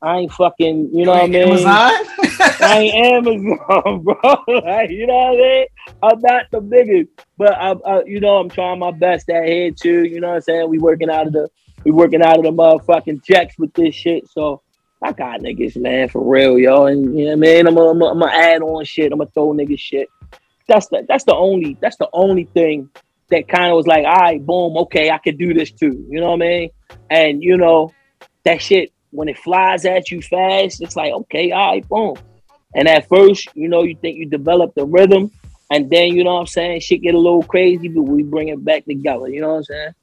I 0.01 0.17
ain't 0.19 0.31
fucking. 0.31 0.91
You 0.93 1.05
know 1.05 1.11
what 1.11 1.23
I 1.23 1.27
mean? 1.27 1.49
Amazon? 1.49 1.91
I 2.61 2.77
ain't 2.79 2.95
Amazon, 3.15 4.03
bro. 4.03 4.61
Like, 4.61 4.89
you 4.89 5.07
know 5.07 5.13
what 5.13 5.33
I 5.33 5.37
mean? 5.37 5.65
I'm 6.01 6.19
not 6.21 6.45
the 6.51 6.61
biggest, 6.61 7.09
but 7.37 7.53
I, 7.53 7.71
I, 7.71 8.03
you 8.05 8.19
know, 8.19 8.37
I'm 8.37 8.49
trying 8.49 8.79
my 8.79 8.91
best 8.91 9.29
out 9.29 9.45
here 9.45 9.71
too. 9.71 10.05
You 10.05 10.21
know 10.21 10.29
what 10.29 10.35
I'm 10.35 10.41
saying? 10.41 10.69
We 10.69 10.79
working 10.79 11.09
out 11.09 11.27
of 11.27 11.33
the, 11.33 11.49
we 11.83 11.91
working 11.91 12.21
out 12.21 12.37
of 12.37 12.43
the 12.43 12.51
motherfucking 12.51 13.23
checks 13.23 13.57
with 13.57 13.73
this 13.73 13.95
shit. 13.95 14.29
So 14.29 14.61
I 15.01 15.13
got 15.13 15.41
niggas, 15.41 15.77
man, 15.77 16.09
for 16.09 16.23
real, 16.23 16.59
yo. 16.59 16.85
And 16.85 17.17
you 17.17 17.25
know 17.25 17.31
what 17.31 17.33
I 17.33 17.35
mean? 17.35 17.67
I'm 17.67 17.75
gonna, 17.75 18.05
I'm 18.05 18.23
add 18.23 18.61
on 18.61 18.83
shit. 18.85 19.11
I'm 19.11 19.19
gonna 19.19 19.29
throw 19.31 19.53
niggas 19.53 19.79
shit. 19.79 20.09
That's 20.67 20.87
the, 20.87 21.05
that's 21.07 21.23
the 21.23 21.35
only, 21.35 21.77
that's 21.81 21.97
the 21.97 22.09
only 22.13 22.43
thing 22.45 22.89
that 23.29 23.47
kind 23.47 23.71
of 23.71 23.77
was 23.77 23.87
like, 23.87 24.05
all 24.05 24.15
right, 24.15 24.45
boom, 24.45 24.77
okay, 24.77 25.09
I 25.09 25.17
could 25.17 25.37
do 25.37 25.53
this 25.53 25.71
too. 25.71 26.05
You 26.09 26.19
know 26.19 26.31
what 26.31 26.43
I 26.43 26.47
mean? 26.47 26.69
And 27.09 27.43
you 27.43 27.57
know, 27.57 27.93
that 28.43 28.61
shit 28.61 28.91
when 29.11 29.27
it 29.29 29.37
flies 29.37 29.85
at 29.85 30.11
you 30.11 30.21
fast, 30.21 30.81
it's 30.81 30.95
like, 30.95 31.11
okay, 31.11 31.51
all 31.51 31.71
right, 31.71 31.87
boom. 31.87 32.15
And 32.75 32.87
at 32.87 33.07
first, 33.09 33.49
you 33.55 33.67
know, 33.67 33.83
you 33.83 33.95
think 33.95 34.17
you 34.17 34.27
develop 34.27 34.75
the 34.75 34.85
rhythm, 34.85 35.31
and 35.71 35.89
then 35.89 36.15
you 36.15 36.23
know 36.23 36.35
what 36.35 36.41
I'm 36.41 36.47
saying, 36.47 36.81
shit 36.81 37.01
get 37.01 37.15
a 37.15 37.19
little 37.19 37.43
crazy, 37.43 37.87
but 37.87 38.03
we 38.03 38.23
bring 38.23 38.49
it 38.49 38.63
back 38.63 38.85
together. 38.85 39.27
You 39.27 39.41
know 39.41 39.49
what 39.49 39.57
I'm 39.57 39.63
saying? 39.63 39.95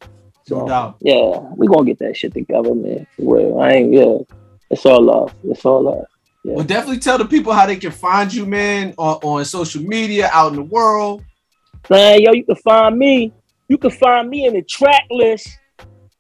So 0.45 0.67
No 0.67 0.97
yeah, 1.01 1.39
we 1.57 1.67
gonna 1.67 1.85
get 1.85 1.99
that 2.01 2.17
shit 2.17 2.33
together, 2.33 2.75
man. 2.75 3.07
For 3.17 3.37
real. 3.37 3.61
I 3.61 3.71
ain't 3.71 3.93
yeah. 3.93 4.19
It's 4.71 4.85
all 4.85 5.03
love. 5.03 5.35
It's 5.45 5.65
all 5.65 5.83
love. 5.83 6.07
Well, 6.45 6.65
definitely 6.65 7.01
tell 7.01 7.19
the 7.19 7.25
people 7.25 7.53
how 7.53 7.67
they 7.67 7.77
can 7.77 7.91
find 7.91 8.33
you, 8.33 8.47
man, 8.47 8.95
on, 8.99 9.17
on 9.23 9.45
social 9.45 9.83
media, 9.83 10.31
out 10.33 10.51
in 10.51 10.57
the 10.57 10.63
world. 10.63 11.25
Man, 11.91 12.21
yo, 12.21 12.33
you 12.33 12.45
can 12.45 12.57
find 12.57 12.97
me. 12.97 13.33
You 13.69 13.79
can 13.79 13.91
find 13.91 14.29
me 14.31 14.47
in 14.47 14.55
the 14.55 14.63
track 14.63 15.05
list 15.11 15.49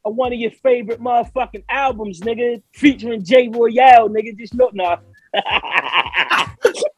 of 0.04 0.16
one 0.16 0.32
of 0.32 0.38
your 0.38 0.50
favorite 0.50 1.00
motherfucking 1.00 1.64
albums, 1.68 2.20
nigga, 2.20 2.60
featuring 2.72 3.24
Jay 3.24 3.48
Royale, 3.48 4.08
nigga. 4.08 4.36
Just 4.36 4.54
look 4.54 4.74
now. 4.74 5.00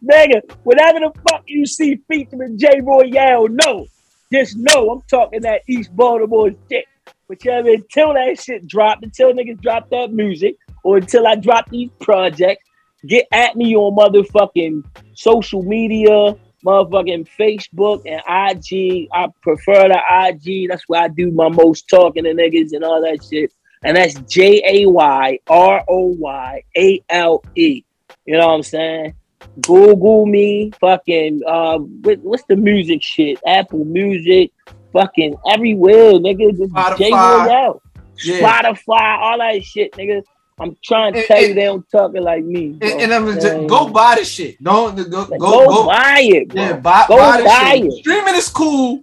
nigga, 0.04 0.40
whatever 0.64 1.00
the 1.00 1.12
fuck 1.28 1.42
you 1.46 1.66
see 1.66 1.98
featuring 2.08 2.58
Jay 2.58 2.80
Royale, 2.82 3.48
no. 3.48 3.86
Just 4.32 4.56
know 4.56 4.90
I'm 4.90 5.02
talking 5.02 5.42
that 5.42 5.62
East 5.68 5.94
Baltimore 5.94 6.50
shit. 6.70 6.86
But 7.28 7.44
yeah, 7.44 7.62
man, 7.62 7.74
until 7.74 8.14
that 8.14 8.40
shit 8.40 8.66
dropped, 8.66 9.04
until 9.04 9.32
niggas 9.32 9.60
drop 9.60 9.90
that 9.90 10.12
music, 10.12 10.56
or 10.88 10.96
until 10.96 11.26
I 11.26 11.34
drop 11.34 11.68
these 11.68 11.90
projects, 12.00 12.64
get 13.06 13.26
at 13.30 13.56
me 13.56 13.76
on 13.76 13.94
motherfucking 13.94 14.84
social 15.12 15.62
media, 15.62 16.34
motherfucking 16.64 17.28
Facebook 17.38 18.00
and 18.06 18.22
IG. 18.26 19.06
I 19.12 19.26
prefer 19.42 19.88
the 19.88 20.00
IG. 20.08 20.70
That's 20.70 20.84
where 20.88 21.02
I 21.02 21.08
do 21.08 21.30
my 21.30 21.50
most 21.50 21.90
talking 21.90 22.24
to 22.24 22.30
niggas 22.30 22.72
and 22.72 22.84
all 22.84 23.02
that 23.02 23.22
shit. 23.22 23.52
And 23.84 23.98
that's 23.98 24.14
J 24.32 24.62
A 24.66 24.88
Y 24.88 25.38
R 25.50 25.84
O 25.86 26.06
Y 26.18 26.62
A 26.74 27.04
L 27.10 27.44
E. 27.54 27.84
You 28.24 28.38
know 28.38 28.46
what 28.46 28.54
I'm 28.54 28.62
saying? 28.62 29.14
Google 29.60 30.24
me, 30.24 30.70
fucking 30.80 31.42
uh, 31.46 31.80
what, 31.80 32.18
what's 32.20 32.44
the 32.48 32.56
music 32.56 33.02
shit? 33.02 33.38
Apple 33.46 33.84
Music, 33.84 34.52
fucking 34.94 35.36
everywhere, 35.50 36.14
nigga. 36.14 36.56
Just 36.56 36.72
Spotify. 36.72 37.78
Yeah. 38.24 38.40
Spotify, 38.40 39.18
all 39.18 39.38
that 39.38 39.62
shit, 39.62 39.92
nigga. 39.92 40.22
I'm 40.60 40.76
trying 40.84 41.12
to 41.12 41.18
And- 41.20 41.28
tell 41.28 41.42
you 41.42 41.54
they 41.54 41.64
don't 41.64 41.88
talking 41.90 42.22
like 42.22 42.44
me. 42.44 42.70
bro. 42.70 42.88
And, 42.88 43.00
and 43.02 43.14
I'm 43.14 43.26
just, 43.40 43.66
go 43.68 43.88
buy 43.88 44.16
the 44.18 44.24
shit. 44.24 44.62
Don't 44.62 44.96
go 44.96 45.04
go 45.04 45.38
go, 45.38 45.66
go 45.66 45.86
buy 45.86 46.20
it, 46.22 46.48
bro. 46.48 46.62
Yeah, 46.62 46.72
buy, 46.76 47.04
Go 47.08 47.16
buy 47.16 47.42
buy 47.44 47.80
it. 47.84 47.92
Streaming 47.92 48.34
is 48.34 48.48
cool. 48.48 49.02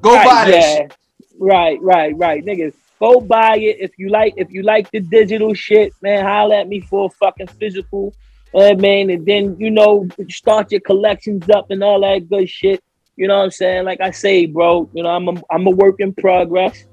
Go 0.00 0.14
Right, 0.14 0.26
buy 0.26 0.50
that 0.50 0.78
yeah. 0.80 0.86
Right, 1.38 1.80
right, 1.82 2.16
right, 2.16 2.44
niggas. 2.44 2.74
Go 3.00 3.20
buy 3.20 3.56
it 3.58 3.76
if 3.80 3.98
you 3.98 4.08
like. 4.08 4.34
If 4.36 4.50
you 4.50 4.62
like 4.62 4.90
the 4.90 5.00
digital 5.00 5.52
shit, 5.52 5.92
man, 6.00 6.24
holla 6.24 6.60
at 6.60 6.68
me 6.68 6.80
for 6.80 7.06
a 7.06 7.08
fucking 7.10 7.48
physical, 7.48 8.14
uh, 8.54 8.74
man. 8.74 9.10
And 9.10 9.26
then 9.26 9.56
you 9.58 9.70
know, 9.70 10.08
start 10.30 10.70
your 10.72 10.80
collections 10.80 11.50
up 11.50 11.70
and 11.70 11.82
all 11.82 12.00
that 12.00 12.28
good 12.30 12.48
shit. 12.48 12.82
You 13.16 13.28
know 13.28 13.36
what 13.38 13.44
I'm 13.44 13.50
saying? 13.50 13.84
Like 13.84 14.00
I 14.00 14.10
say, 14.10 14.46
bro. 14.46 14.88
You 14.94 15.02
know, 15.02 15.10
I'm 15.10 15.28
a, 15.28 15.34
I'm 15.50 15.66
a 15.66 15.70
work 15.70 15.96
in 16.00 16.14
progress, 16.14 16.84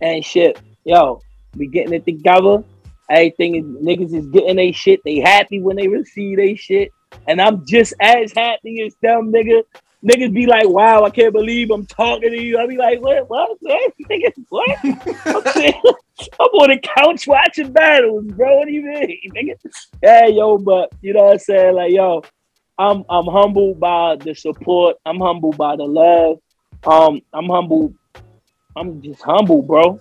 and 0.00 0.24
shit. 0.24 0.58
Yo, 0.84 1.20
we 1.56 1.66
getting 1.66 1.92
it 1.92 2.04
together. 2.04 2.62
Everything 3.10 3.56
is 3.56 3.64
niggas 3.64 4.14
is 4.14 4.26
getting 4.28 4.56
they 4.56 4.70
shit. 4.70 5.00
They 5.04 5.18
happy 5.18 5.60
when 5.60 5.76
they 5.76 5.88
receive 5.88 6.36
they 6.36 6.54
shit, 6.54 6.92
and 7.26 7.40
I'm 7.40 7.66
just 7.66 7.92
as 8.00 8.32
happy 8.32 8.82
as 8.86 8.94
them, 9.02 9.32
nigga. 9.32 9.62
Niggas 10.02 10.32
be 10.32 10.46
like, 10.46 10.66
wow, 10.66 11.04
I 11.04 11.10
can't 11.10 11.34
believe 11.34 11.70
I'm 11.70 11.84
talking 11.84 12.30
to 12.30 12.40
you. 12.40 12.58
I 12.58 12.66
be 12.66 12.78
like, 12.78 13.00
what, 13.00 13.28
what, 13.28 13.56
what? 13.60 13.92
Nigga, 14.10 14.32
what? 14.48 14.78
I'm, 14.84 16.46
on 16.46 16.70
the 16.70 16.78
couch 16.78 17.26
watching 17.26 17.72
battles, 17.72 18.24
bro. 18.28 18.58
What 18.58 18.66
do 18.66 18.72
you 18.72 18.82
mean, 18.82 19.20
nigga? 19.36 19.72
Yeah, 20.02 20.26
yo, 20.26 20.56
but 20.58 20.90
you 21.02 21.12
know 21.12 21.24
what 21.24 21.32
I'm 21.32 21.38
saying? 21.40 21.74
Like, 21.74 21.92
yo, 21.92 22.22
I'm 22.78 23.04
I'm 23.10 23.26
humbled 23.26 23.80
by 23.80 24.16
the 24.16 24.34
support. 24.34 24.96
I'm 25.04 25.18
humbled 25.18 25.56
by 25.56 25.76
the 25.76 25.84
love. 25.84 26.38
Um, 26.86 27.20
I'm 27.32 27.48
humbled. 27.48 27.94
I'm 28.76 29.02
just 29.02 29.20
humble, 29.20 29.62
bro. 29.62 30.00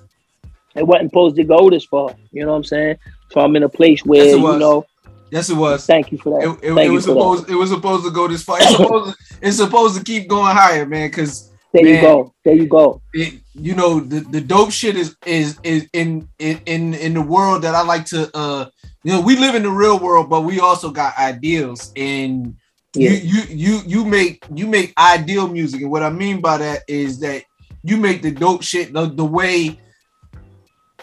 It 0.75 0.83
wasn't 0.85 1.09
supposed 1.11 1.35
to 1.37 1.43
go 1.43 1.69
this 1.69 1.85
far. 1.85 2.15
You 2.31 2.45
know 2.45 2.51
what 2.51 2.57
I'm 2.57 2.63
saying? 2.63 2.97
So 3.31 3.41
I'm 3.41 3.55
in 3.55 3.63
a 3.63 3.69
place 3.69 4.05
where 4.05 4.23
Yes, 4.25 4.35
you 4.37 4.41
know. 4.59 4.85
Yes, 5.31 5.49
it 5.49 5.55
was. 5.57 5.85
Thank 5.85 6.11
you 6.11 6.17
for 6.17 6.39
that. 6.39 6.47
It, 6.63 6.71
it- 6.71 6.85
it 6.85 6.89
was 6.89 7.05
for 7.05 7.13
that. 7.13 7.19
supposed. 7.19 7.49
It 7.49 7.55
was 7.55 7.69
supposed 7.69 8.03
to 8.05 8.11
go 8.11 8.27
this 8.27 8.43
far. 8.43 8.57
It's 8.59 8.71
supposed. 8.71 9.15
it's 9.41 9.57
supposed 9.57 9.97
to 9.97 10.03
keep 10.03 10.27
going 10.27 10.55
higher, 10.55 10.85
man. 10.85 11.09
Because 11.09 11.51
There 11.73 11.83
man, 11.83 11.95
you 11.95 12.01
go. 12.01 12.33
There 12.45 12.55
you 12.55 12.67
go. 12.67 13.01
it, 13.13 13.41
you 13.53 13.75
know 13.75 13.99
the, 13.99 14.21
the 14.21 14.41
dope 14.41 14.71
shit 14.71 14.95
is 14.95 15.15
is 15.25 15.59
is 15.63 15.87
in 15.93 16.27
in 16.39 16.61
in 16.65 16.93
in 16.95 17.13
the 17.13 17.21
world 17.21 17.61
that 17.63 17.75
I 17.75 17.81
like 17.83 18.05
to 18.05 18.29
uh 18.35 18.69
you 19.03 19.11
know 19.13 19.21
we 19.21 19.35
live 19.37 19.53
in 19.53 19.63
the 19.63 19.69
real 19.69 19.99
world 19.99 20.29
but 20.29 20.41
we 20.41 20.59
also 20.59 20.89
got 20.91 21.17
ideals 21.17 21.91
and 21.95 22.55
Yeah. 22.95 23.11
you 23.11 23.17
you 23.17 23.43
you 23.49 23.81
you 23.85 24.05
make 24.05 24.45
you 24.55 24.65
make 24.65 24.93
ideal 24.97 25.47
music 25.49 25.81
and 25.81 25.91
what 25.91 26.03
I 26.03 26.09
mean 26.09 26.39
by 26.41 26.57
that 26.57 26.83
is 26.87 27.19
that 27.19 27.43
you 27.83 27.97
make 27.97 28.21
the 28.21 28.31
dope 28.31 28.63
shit 28.63 28.93
the, 28.93 29.05
the 29.07 29.25
way 29.25 29.77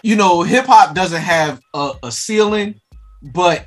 you 0.07 0.17
know 0.17 0.43
hip 0.43 0.67
hop 0.67 0.95
doesn't 0.95 1.23
have 1.23 1.61
a, 1.75 1.93
a 2.05 2.13
ceiling 2.13 2.81
but 3.35 3.67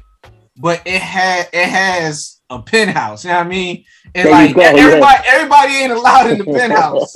but 0.58 0.82
it 0.86 1.02
had 1.02 1.48
it 1.52 1.68
has 1.68 2.40
a 2.50 2.62
penthouse 2.62 3.26
you 3.26 3.30
know 3.32 3.38
what 3.38 3.46
I 3.46 3.50
mean 3.50 3.84
and 4.16 4.26
There 4.28 4.32
like 4.32 4.56
go, 4.56 4.62
yeah. 4.62 4.74
everybody 4.76 5.24
everybody 5.28 5.74
ain't 5.74 5.92
allowed 5.92 6.32
in 6.32 6.38
the 6.40 6.46
penthouse 6.60 7.16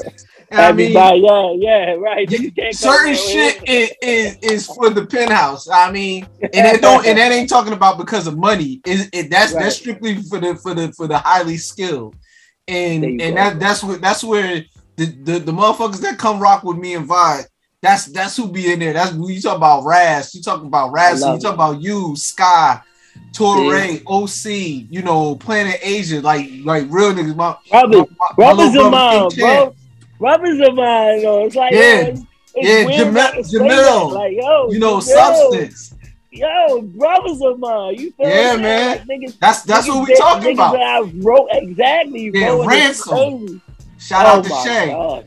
You 0.54 0.60
know 0.60 0.66
I 0.66 0.72
mean? 0.74 0.92
Yeah, 0.92 1.54
yeah, 1.58 1.94
right. 1.94 2.30
You 2.30 2.52
can't 2.52 2.56
come 2.56 2.74
certain 2.74 3.16
shit 3.16 3.68
is, 3.68 3.92
is 4.04 4.38
is 4.44 4.68
for 4.68 4.92
the 4.92 5.08
penthouse. 5.08 5.68
I 5.68 5.92
mean, 5.92 6.28
and 6.42 6.68
it 6.68 6.80
don't 6.80 7.04
and 7.08 7.18
that 7.18 7.32
ain't 7.32 7.50
talking 7.50 7.74
about 7.74 7.98
because 7.98 8.28
of 8.28 8.38
money. 8.38 8.80
Is 8.86 9.10
it, 9.14 9.32
that's 9.32 9.54
Right. 9.54 9.64
that's 9.64 9.78
strictly 9.78 10.22
for 10.22 10.40
the 10.40 10.56
for 10.56 10.76
the 10.76 10.92
for 10.94 11.08
the 11.08 11.18
highly 11.18 11.58
skilled. 11.58 12.16
And 12.68 13.04
and 13.04 13.20
go. 13.20 13.34
that 13.36 13.60
that's 13.60 13.84
what 13.84 14.00
that's 14.00 14.24
where 14.24 14.64
the, 14.96 15.06
the 15.06 15.40
the 15.40 15.52
motherfuckers 15.52 16.02
that 16.02 16.20
come 16.20 16.40
rock 16.40 16.64
with 16.64 16.78
me 16.78 16.94
and 16.94 17.10
vibe. 17.10 17.46
That's 17.84 18.06
that's 18.06 18.38
who 18.38 18.48
be 18.48 18.72
in 18.72 18.80
there. 18.80 18.94
That's 18.94 19.12
when 19.12 19.30
you 19.30 19.42
talk 19.42 19.58
about 19.58 19.84
Raz. 19.84 20.34
You 20.34 20.42
talking 20.42 20.68
about 20.68 20.94
Raz. 20.94 21.20
You 21.22 21.38
talk 21.38 21.54
about 21.54 21.82
you, 21.82 22.16
Sky, 22.16 22.80
Torae, 23.34 24.02
OC. 24.08 24.88
You 24.90 25.02
know, 25.02 25.36
Planet 25.36 25.80
Asia. 25.84 26.22
Like 26.22 26.50
like 26.64 26.86
real 26.90 27.14
niggas. 27.14 27.36
My, 27.36 27.58
Brothers, 27.70 28.00
my- 28.00 28.06
my 28.30 28.36
brothers 28.36 28.72
little 28.72 28.86
of 28.88 28.92
brother 28.92 29.20
mine, 29.20 29.30
King 29.32 29.40
Chan. 29.40 29.66
bro. 29.66 29.76
Brothers 30.20 30.68
of 30.68 30.76
mine, 30.76 31.22
though. 31.24 31.46
It's 31.46 31.56
like, 31.58 31.72
Yeah. 31.74 31.80
yo, 32.02 32.08
it's, 32.08 32.22
Yeah, 32.56 32.86
weird 32.86 33.08
Jamil- 33.08 33.14
not 33.14 33.34
to 33.34 33.44
say 33.44 33.58
Jamil. 33.58 33.68
that. 33.68 34.16
Like, 34.16 34.34
yo, 34.40 34.72
You 34.72 34.80
know, 34.80 34.98
Jamil, 34.98 35.02
substance. 35.04 35.96
Yo, 36.32 36.82
brothers 36.82 37.42
of 37.42 37.60
mine. 37.60 37.96
You 38.00 38.12
feel 38.14 38.30
Yeah, 38.30 38.56
man. 38.56 39.06
Niggas, 39.10 39.38
That's 39.40 39.64
that's 39.64 39.88
niggas 39.88 39.96
what 39.96 40.08
we 40.08 40.16
talking 40.16 40.54
about. 40.54 40.76
I 40.82 41.02
wrote 41.18 41.50
exactly. 41.52 42.32
Yeah, 42.34 42.66
Ransom. 42.66 43.62
Shout 44.04 44.26
oh 44.26 44.30
out 44.40 44.44
to 44.44 44.70
Shay. 44.70 44.88
God. 44.92 45.26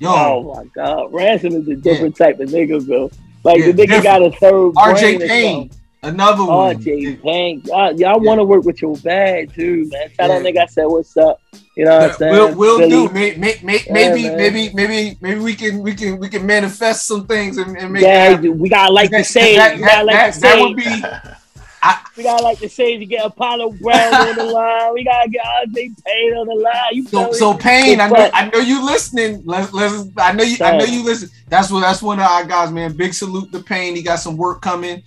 Yo, 0.00 0.08
Oh 0.10 0.54
my 0.54 0.64
God, 0.74 1.12
Ransom 1.12 1.54
is 1.54 1.68
a 1.68 1.76
different 1.76 2.16
type 2.16 2.40
of 2.40 2.48
nigga, 2.48 2.84
bro. 2.86 3.10
Like 3.44 3.58
Yeah, 3.60 3.66
the 3.66 3.72
nigga 3.72 3.76
different. 3.76 4.02
got 4.04 4.22
a 4.22 4.30
third 4.32 4.74
RJ 4.74 5.26
Payne, 5.28 5.70
another 6.02 6.44
one. 6.44 6.76
RJ 6.76 7.22
Payne, 7.22 7.62
y'all, 7.64 7.92
y'all 7.98 8.20
want 8.20 8.38
to 8.40 8.44
work 8.44 8.64
with 8.64 8.82
your 8.82 8.96
bad 8.98 9.52
too, 9.54 9.88
man. 9.90 10.08
Shout 10.16 10.30
out, 10.30 10.42
Yeah. 10.44 10.50
nigga. 10.50 10.62
I 10.62 10.66
said, 10.66 10.84
what's 10.86 11.16
up? 11.16 11.40
You 11.76 11.84
know 11.84 11.96
what 11.98 12.10
I'm 12.10 12.16
saying? 12.16 12.32
We'll, 12.32 12.54
we'll 12.56 12.78
Philly. 12.78 12.90
do. 12.90 13.08
May, 13.12 13.36
may, 13.36 13.54
may, 13.62 13.78
Yeah, 13.86 13.92
maybe, 13.92 14.22
maybe, 14.30 14.74
maybe, 14.74 15.16
maybe 15.20 15.40
we 15.40 15.54
can, 15.54 15.80
we 15.80 15.94
can, 15.94 16.18
we 16.18 16.28
can 16.28 16.44
manifest 16.44 17.06
some 17.06 17.24
things 17.26 17.56
and, 17.58 17.76
and 17.78 17.92
make. 17.92 18.02
Yeah, 18.02 18.32
it 18.40 18.56
we 18.56 18.68
gotta 18.68 18.92
like 18.92 19.10
the 19.10 19.18
That- 19.18 19.28
that- 19.32 19.74
We 19.76 19.80
gotta 19.84 19.84
that- 19.84 20.06
like 20.06 20.34
that- 20.34 20.40
that 20.40 20.60
would 20.60 20.82
sage. 20.82 21.34
be. 21.82 21.88
We 22.16 22.22
gotta 22.24 22.42
like 22.42 22.58
the 22.58 22.68
sage 22.68 22.98
to 23.00 23.06
get 23.06 23.24
Apollo 23.24 23.72
Brown 23.72 24.14
on 24.14 24.34
the 24.36 24.44
line. 24.44 24.94
We 24.94 25.04
gotta 25.04 25.28
get 25.28 25.42
RJ 25.68 26.04
Payne 26.04 26.34
on 26.34 26.46
the 26.46 26.54
line. 26.54 26.74
You 26.92 27.06
So, 27.06 27.32
so? 27.32 27.54
Payne, 27.54 28.00
I 28.00 28.08
know, 28.08 28.30
I 28.34 28.48
know 28.50 28.58
you 28.58 28.84
listening. 28.84 29.42
Let's, 29.44 29.72
let's, 29.72 30.08
I 30.16 30.32
know 30.32 30.42
you, 30.44 30.56
I 30.64 30.76
know 30.76 30.84
you 30.84 31.04
listen. 31.04 31.30
That's 31.48 31.70
what, 31.70 31.80
that's 31.80 32.02
one 32.02 32.18
of 32.18 32.26
our 32.26 32.44
guys, 32.44 32.70
man. 32.72 32.96
Big 32.96 33.14
salute 33.14 33.52
to 33.52 33.60
Payne. 33.60 33.94
He 33.96 34.02
got 34.02 34.16
some 34.16 34.36
work 34.36 34.60
coming. 34.62 35.02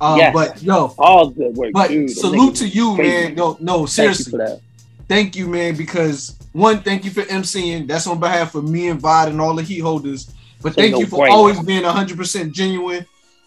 Um, 0.00 0.18
Yes. 0.18 0.34
but 0.34 0.62
yo, 0.62 0.94
all 0.98 1.30
good 1.30 1.54
work. 1.56 1.72
but 1.72 1.88
dude. 1.88 2.10
Salute 2.10 2.56
to 2.56 2.68
you, 2.68 2.96
crazy. 2.96 3.26
man. 3.28 3.34
No, 3.36 3.56
no, 3.60 3.72
Thank 3.78 3.80
you 3.80 3.86
seriously. 3.86 4.30
for 4.32 4.36
that. 4.38 4.60
thank 5.08 5.36
you, 5.36 5.46
man, 5.46 5.76
because 5.76 6.36
one, 6.52 6.80
thank 6.82 7.04
you 7.04 7.10
for 7.10 7.22
emceeing. 7.22 7.86
That's 7.86 8.06
on 8.06 8.18
behalf 8.18 8.54
of 8.54 8.64
me 8.68 8.88
and 8.88 9.00
Vod 9.00 9.28
and 9.28 9.40
all 9.40 9.54
the 9.54 9.62
heat 9.62 9.80
holders. 9.80 10.32
But 10.62 10.74
thank 10.74 10.92
no 10.92 10.98
you 11.00 11.06
for 11.06 11.28
always 11.28 11.60
being 11.62 11.82
100% 11.82 12.52
genuine. 12.52 13.04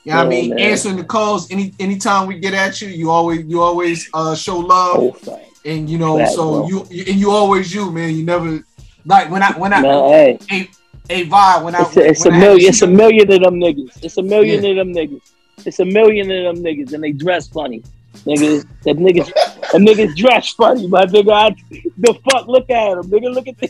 You 0.07 0.13
know 0.13 0.19
I 0.21 0.29
mean? 0.29 0.49
man. 0.51 0.59
Answering 0.59 0.95
the 0.95 1.03
calls 1.03 1.51
any 1.51 1.73
anytime 1.81 2.27
we 2.27 2.39
get 2.39 2.53
at 2.53 2.79
you, 2.81 2.87
you 2.87 3.11
always 3.11 3.45
you 3.45 3.61
always 3.61 4.09
uh 4.13 4.35
show 4.35 4.57
love. 4.57 5.19
Oh, 5.27 5.39
and 5.65 5.89
you 5.89 5.97
know, 5.97 6.23
so 6.27 6.65
you 6.65 6.87
you- 6.89 7.03
and 7.09 7.19
you 7.19 7.29
always 7.31 7.73
you, 7.73 7.91
man. 7.91 8.15
You 8.15 8.23
never 8.23 8.63
like 9.05 9.29
when 9.29 9.43
I 9.43 9.51
when 9.57 9.73
I 9.73 9.81
Man, 9.81 10.39
hey. 10.47 10.69
Vod 11.09 11.65
when 11.65 11.75
I 11.75 11.81
It's 11.81 11.97
a, 11.97 12.07
it's 12.07 12.23
when 12.23 12.33
a 12.35 12.37
I 12.37 12.39
million. 12.39 12.69
It's 12.69 12.81
a 12.81 12.87
million 12.87 13.29
of 13.33 13.41
them 13.41 13.55
niggas. 13.59 14.01
It's 14.01 14.15
a 14.17 14.23
million 14.23 14.63
Yeah. 14.63 14.69
of 14.69 14.75
them 14.77 14.93
niggas. 14.93 15.21
It's 15.65 15.79
a 15.79 15.85
million 15.85 16.31
of 16.31 16.55
them 16.55 16.63
niggas, 16.63 16.93
and 16.93 17.03
they 17.03 17.11
dress 17.11 17.49
funny. 17.49 17.83
Niggas, 18.25 18.65
that 18.83 18.95
niggas, 18.95 19.71
them 19.73 19.85
niggas 19.85 20.15
dress 20.15 20.51
funny, 20.53 20.87
my 20.87 21.03
nigga. 21.05 21.33
I, 21.33 21.55
the 21.97 22.13
fuck, 22.31 22.47
look 22.47 22.69
at 22.69 22.95
them, 22.95 23.11
nigga. 23.11 23.33
Look 23.33 23.47
at 23.49 23.57
the, 23.57 23.69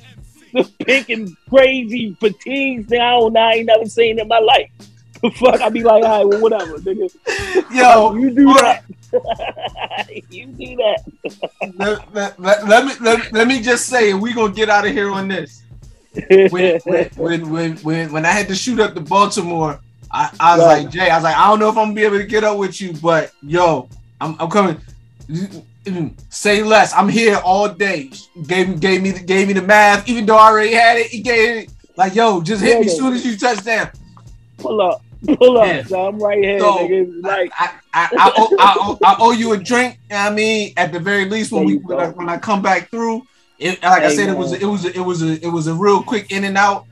the 0.53 0.71
pink 0.85 1.09
and 1.09 1.35
crazy 1.49 2.15
fatigues. 2.19 2.85
Nigga, 2.91 3.01
I 3.01 3.11
don't 3.19 3.33
know. 3.33 3.39
I 3.39 3.51
ain't 3.53 3.65
never 3.65 3.85
seen 3.85 4.19
in 4.19 4.27
my 4.27 4.37
life. 4.37 4.69
The 5.21 5.31
fuck, 5.31 5.61
I'd 5.61 5.73
be 5.73 5.83
like, 5.83 6.03
all 6.03 6.19
right, 6.19 6.25
well, 6.27 6.39
whatever, 6.39 6.79
nigga. 6.79 7.09
Yo, 7.71 8.15
you 8.19 8.31
do 8.31 8.53
that. 8.55 8.83
you 10.29 10.47
do 10.47 10.75
that. 10.77 10.99
let, 11.75 12.13
let, 12.13 12.39
let, 12.39 12.67
let 12.67 12.85
me 12.85 12.93
let, 13.01 13.33
let 13.33 13.47
me 13.47 13.61
just 13.61 13.87
say, 13.87 14.13
we 14.13 14.33
gonna 14.33 14.53
get 14.53 14.69
out 14.69 14.85
of 14.85 14.91
here 14.93 15.11
on 15.11 15.27
this. 15.27 15.63
When 16.49 16.79
when 16.85 17.09
when 17.49 17.75
when 17.77 18.11
when, 18.11 18.25
I 18.25 18.31
had 18.31 18.47
to 18.49 18.55
shoot 18.55 18.79
up 18.79 18.93
to 18.95 19.01
Baltimore, 19.01 19.79
I, 20.11 20.31
I 20.39 20.55
was 20.55 20.65
Right. 20.65 20.83
like 20.83 20.89
Jay, 20.89 21.09
I 21.09 21.15
was 21.15 21.23
like, 21.23 21.35
I 21.35 21.47
don't 21.47 21.59
know 21.59 21.69
if 21.69 21.77
I'm 21.77 21.85
gonna 21.85 21.95
be 21.95 22.03
able 22.03 22.19
to 22.19 22.25
get 22.25 22.43
up 22.43 22.57
with 22.57 22.79
you, 22.81 22.93
but 22.93 23.31
yo, 23.41 23.89
I'm 24.21 24.35
I'm 24.39 24.49
coming. 24.49 24.81
Say 26.29 26.63
less. 26.63 26.93
I'm 26.93 27.09
here 27.09 27.37
all 27.43 27.69
day. 27.69 28.11
Gave 28.47 28.79
gave 28.79 29.01
me 29.01 29.11
the, 29.11 29.21
gave 29.23 29.47
me 29.47 29.53
the 29.53 29.61
math, 29.61 30.07
even 30.07 30.25
though 30.25 30.37
I 30.37 30.47
already 30.51 30.73
had 30.73 30.97
it. 30.97 31.07
He 31.07 31.21
gave 31.21 31.63
it 31.63 31.71
like, 31.97 32.15
yo, 32.15 32.41
just 32.41 32.61
hit 32.61 32.79
me 32.79 32.85
Yeah, 32.85 32.91
as 32.91 32.97
soon 32.97 33.13
as 33.13 33.25
you 33.25 33.37
touch 33.37 33.63
down. 33.63 33.91
Pull 34.57 34.81
up, 34.81 35.01
pull 35.25 35.57
up. 35.57 35.67
Yeah. 35.67 35.83
So 35.83 36.07
I'm 36.07 36.19
right 36.19 36.43
here, 36.43 36.59
So, 36.59 36.77
nigga. 36.77 37.23
Like, 37.23 37.51
I, 37.57 37.71
I, 37.93 38.09
I, 38.17 38.31
owe, 38.35 38.55
I, 38.59 38.75
owe, 38.79 38.99
I 39.03 39.15
owe 39.19 39.31
you 39.31 39.53
a 39.53 39.57
drink. 39.57 39.99
you 40.09 40.15
know 40.15 40.21
I 40.21 40.29
mean, 40.29 40.73
at 40.77 40.91
the 40.91 40.99
very 40.99 41.25
least, 41.25 41.51
when 41.51 41.65
There 41.65 41.75
we 41.75 41.77
when 41.77 41.99
I, 41.99 42.09
when 42.09 42.29
I 42.29 42.37
come 42.37 42.61
back 42.61 42.89
through, 42.89 43.23
it, 43.59 43.81
like 43.81 44.03
I 44.03 44.09
Hey, 44.09 44.15
said, 44.15 44.29
it 44.29 44.33
man. 44.33 44.37
was 44.37 44.53
it 44.53 44.65
was 44.65 44.85
a, 44.85 44.95
it 44.95 45.01
was 45.03 45.23
a 45.23 45.45
it 45.45 45.51
was 45.51 45.67
a 45.67 45.73
real 45.73 46.03
quick 46.03 46.31
in 46.31 46.43
and 46.43 46.57
out. 46.57 46.85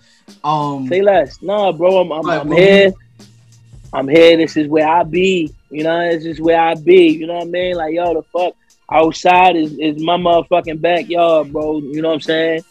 Um, 0.44 0.88
Say 0.88 1.02
less. 1.02 1.42
Nah, 1.42 1.72
bro, 1.72 2.02
I'm, 2.02 2.12
I'm, 2.12 2.30
I'm 2.30 2.48
bro, 2.48 2.58
here. 2.58 2.92
I'm 3.94 4.08
here. 4.08 4.38
This 4.38 4.58
is 4.58 4.68
where 4.68 4.88
I 4.88 5.04
be. 5.04 5.54
You 5.70 5.84
know, 5.84 6.12
this 6.12 6.26
is 6.26 6.42
where 6.42 6.60
I 6.60 6.76
be. 6.76 7.08
You 7.10 7.28
know 7.28 7.36
what 7.36 7.48
I 7.48 7.50
mean? 7.50 7.76
Like, 7.76 7.94
yo, 7.94 8.14
the 8.14 8.24
fuck 8.24 8.56
outside 8.92 9.56
is, 9.56 9.78
is 9.80 10.02
my 10.04 10.18
motherfucking 10.18 10.82
backyard, 10.82 11.52
bro. 11.52 11.80
You 11.80 12.02
know 12.02 12.10
what 12.10 12.16
I'm 12.16 12.22
saying? 12.22 12.62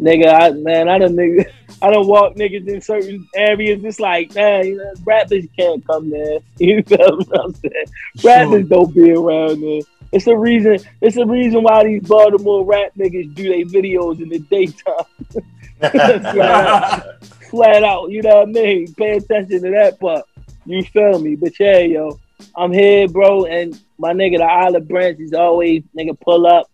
Nigga, 0.00 0.32
I 0.32 0.50
man, 0.50 0.88
I 0.88 0.98
don't 0.98 1.14
nigga, 1.14 1.50
I 1.82 1.90
don't 1.90 2.06
walk 2.06 2.34
niggas 2.36 2.68
in 2.68 2.80
certain 2.80 3.28
areas. 3.34 3.84
It's 3.84 4.00
like, 4.00 4.34
man, 4.34 4.66
you 4.66 4.76
know, 4.76 4.92
rappers 5.04 5.44
can't 5.56 5.84
come 5.86 6.10
there. 6.10 6.38
You 6.58 6.82
know 6.90 7.22
what 7.26 7.40
I'm 7.40 7.54
saying? 7.54 7.86
Rappers 8.22 8.68
don't 8.68 8.94
be 8.94 9.12
around 9.12 9.62
there. 9.62 9.80
It's 10.12 10.26
a 10.26 10.36
reason. 10.36 10.78
It's 11.00 11.16
a 11.16 11.24
reason 11.24 11.62
why 11.62 11.84
these 11.84 12.06
Baltimore 12.06 12.64
rap 12.64 12.92
niggas 12.96 13.34
do 13.34 13.48
their 13.48 13.64
videos 13.64 14.20
in 14.20 14.28
the 14.28 14.38
daytime. 14.38 15.42
flat, 15.90 16.36
out, 16.36 17.24
flat 17.50 17.82
out, 17.82 18.10
you 18.10 18.22
know 18.22 18.36
what 18.36 18.48
I 18.48 18.52
mean? 18.52 18.94
Pay 18.94 19.16
attention 19.16 19.62
to 19.62 19.70
that 19.70 19.98
part. 19.98 20.24
You 20.64 20.84
feel 20.84 21.18
me? 21.18 21.34
But 21.34 21.58
yeah, 21.58 21.78
yo, 21.78 22.20
I'm 22.56 22.72
here, 22.72 23.08
bro, 23.08 23.46
and 23.46 23.80
my 23.98 24.12
nigga, 24.12 24.38
the 24.38 24.48
olive 24.48 24.86
branch 24.86 25.18
is 25.18 25.32
always 25.32 25.82
nigga 25.98 26.18
pull 26.20 26.46
up, 26.46 26.70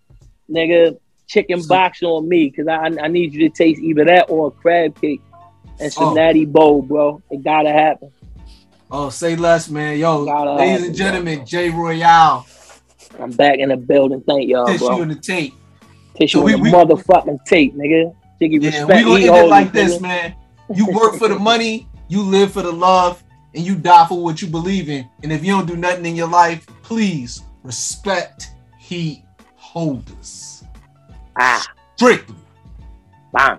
nigga, 0.51 0.99
chicken 1.29 1.63
box 1.69 2.03
on 2.03 2.29
me, 2.29 2.51
cause 2.51 2.67
I 2.67 2.91
I 3.01 3.09
need 3.09 3.33
you 3.35 3.49
to 3.49 3.55
taste 3.55 3.81
either 3.81 4.05
that 4.07 4.27
or 4.29 4.49
a 4.49 4.51
crab 4.51 5.01
cake 5.01 5.21
and 5.79 5.93
some 5.93 6.05
Oh. 6.09 6.15
Natty 6.15 6.45
Boh, 6.47 6.83
bro. 6.83 7.23
It 7.31 7.45
gotta 7.45 7.71
happen. 7.71 8.11
oh, 8.91 9.11
say 9.11 9.37
less, 9.37 9.69
man. 9.69 9.99
Yo, 9.99 10.21
ladies 10.23 10.71
happen, 10.71 10.85
and 10.87 10.95
gentlemen, 10.97 11.47
Jay 11.47 11.71
Royale, 11.71 12.47
I'm 13.21 13.31
back 13.31 13.59
in 13.59 13.69
the 13.69 13.77
building. 13.77 14.23
Thank 14.27 14.49
y'all, 14.49 14.67
tissue 14.67 14.87
bro. 14.87 15.03
in 15.03 15.09
the 15.09 15.15
tape. 15.15 15.55
Tissue 16.17 16.39
So 16.39 16.45
we- 16.45 16.55
in 16.55 16.59
the 16.61 16.63
we- 16.65 16.71
motherfucking 16.73 17.45
tape, 17.45 17.77
nigga. 17.77 18.13
Jiggy 18.41 18.59
Yeah, 18.59 18.71
respect. 18.81 18.89
we 19.07 19.25
gonna 19.27 19.37
end 19.37 19.47
it 19.47 19.49
like 19.51 19.73
this, 19.73 19.99
nigga. 19.99 20.03
man. 20.03 20.35
You 20.75 20.87
work 20.93 21.15
for 21.17 21.29
the 21.29 21.39
money, 21.51 21.87
you 22.09 22.23
live 22.23 22.53
for 22.53 22.63
the 22.63 22.73
love, 22.73 23.23
and 23.55 23.65
you 23.65 23.75
die 23.75 24.07
for 24.07 24.23
what 24.23 24.41
you 24.43 24.49
believe 24.49 24.89
in. 24.89 25.09
And 25.23 25.33
if 25.33 25.45
you 25.45 25.53
don't 25.53 25.67
do 25.67 25.77
nothing 25.77 26.07
in 26.07 26.15
your 26.17 26.29
life, 26.29 26.67
please 26.83 27.43
respect 27.63 28.51
heat 28.79 29.23
holders. 29.57 30.58
Ah. 31.39 31.65
Strictly. 31.97 32.35
Bang. 33.33 33.59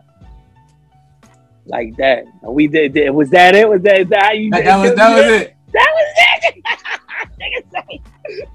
Like 1.65 1.95
that. 1.97 2.25
And 2.41 2.53
we 2.53 2.67
did, 2.67 2.93
did. 2.93 3.09
Was 3.11 3.29
that 3.31 3.55
it? 3.55 3.67
Was 3.69 3.81
that, 3.83 3.99
is 4.01 4.09
that 4.09 4.23
how 4.23 4.31
you 4.31 4.49
That, 4.51 4.57
did 4.57 4.67
that 4.67 4.77
was 4.81 4.95
that 4.95 5.15
was 5.15 5.41
it. 5.41 5.55
That 5.71 5.91
was 5.93 6.13
it. 6.43 6.63
nigga, 7.39 7.71
say, 7.71 8.01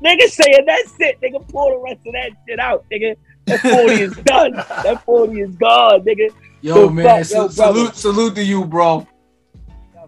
nigga 0.02 0.28
saying 0.28 0.64
that's 0.66 0.94
it. 0.98 1.20
Nigga 1.20 1.46
pull 1.48 1.70
the 1.70 1.78
rest 1.84 2.06
of 2.06 2.12
that 2.12 2.30
shit 2.48 2.58
out, 2.58 2.84
nigga. 2.92 3.16
That 3.46 3.60
40 3.60 3.92
is 4.00 4.16
done. 4.24 4.52
That 4.52 5.02
40 5.04 5.40
is 5.40 5.54
gone, 5.56 6.00
nigga. 6.02 6.30
Yo, 6.62 6.86
The 6.86 6.90
man, 6.92 7.04
fuck, 7.04 7.24
sa- 7.26 7.34
yo, 7.36 7.40
brother. 7.48 7.52
salute, 7.54 7.96
salute 7.96 8.34
to 8.36 8.42
you, 8.44 8.64
bro. 8.64 9.06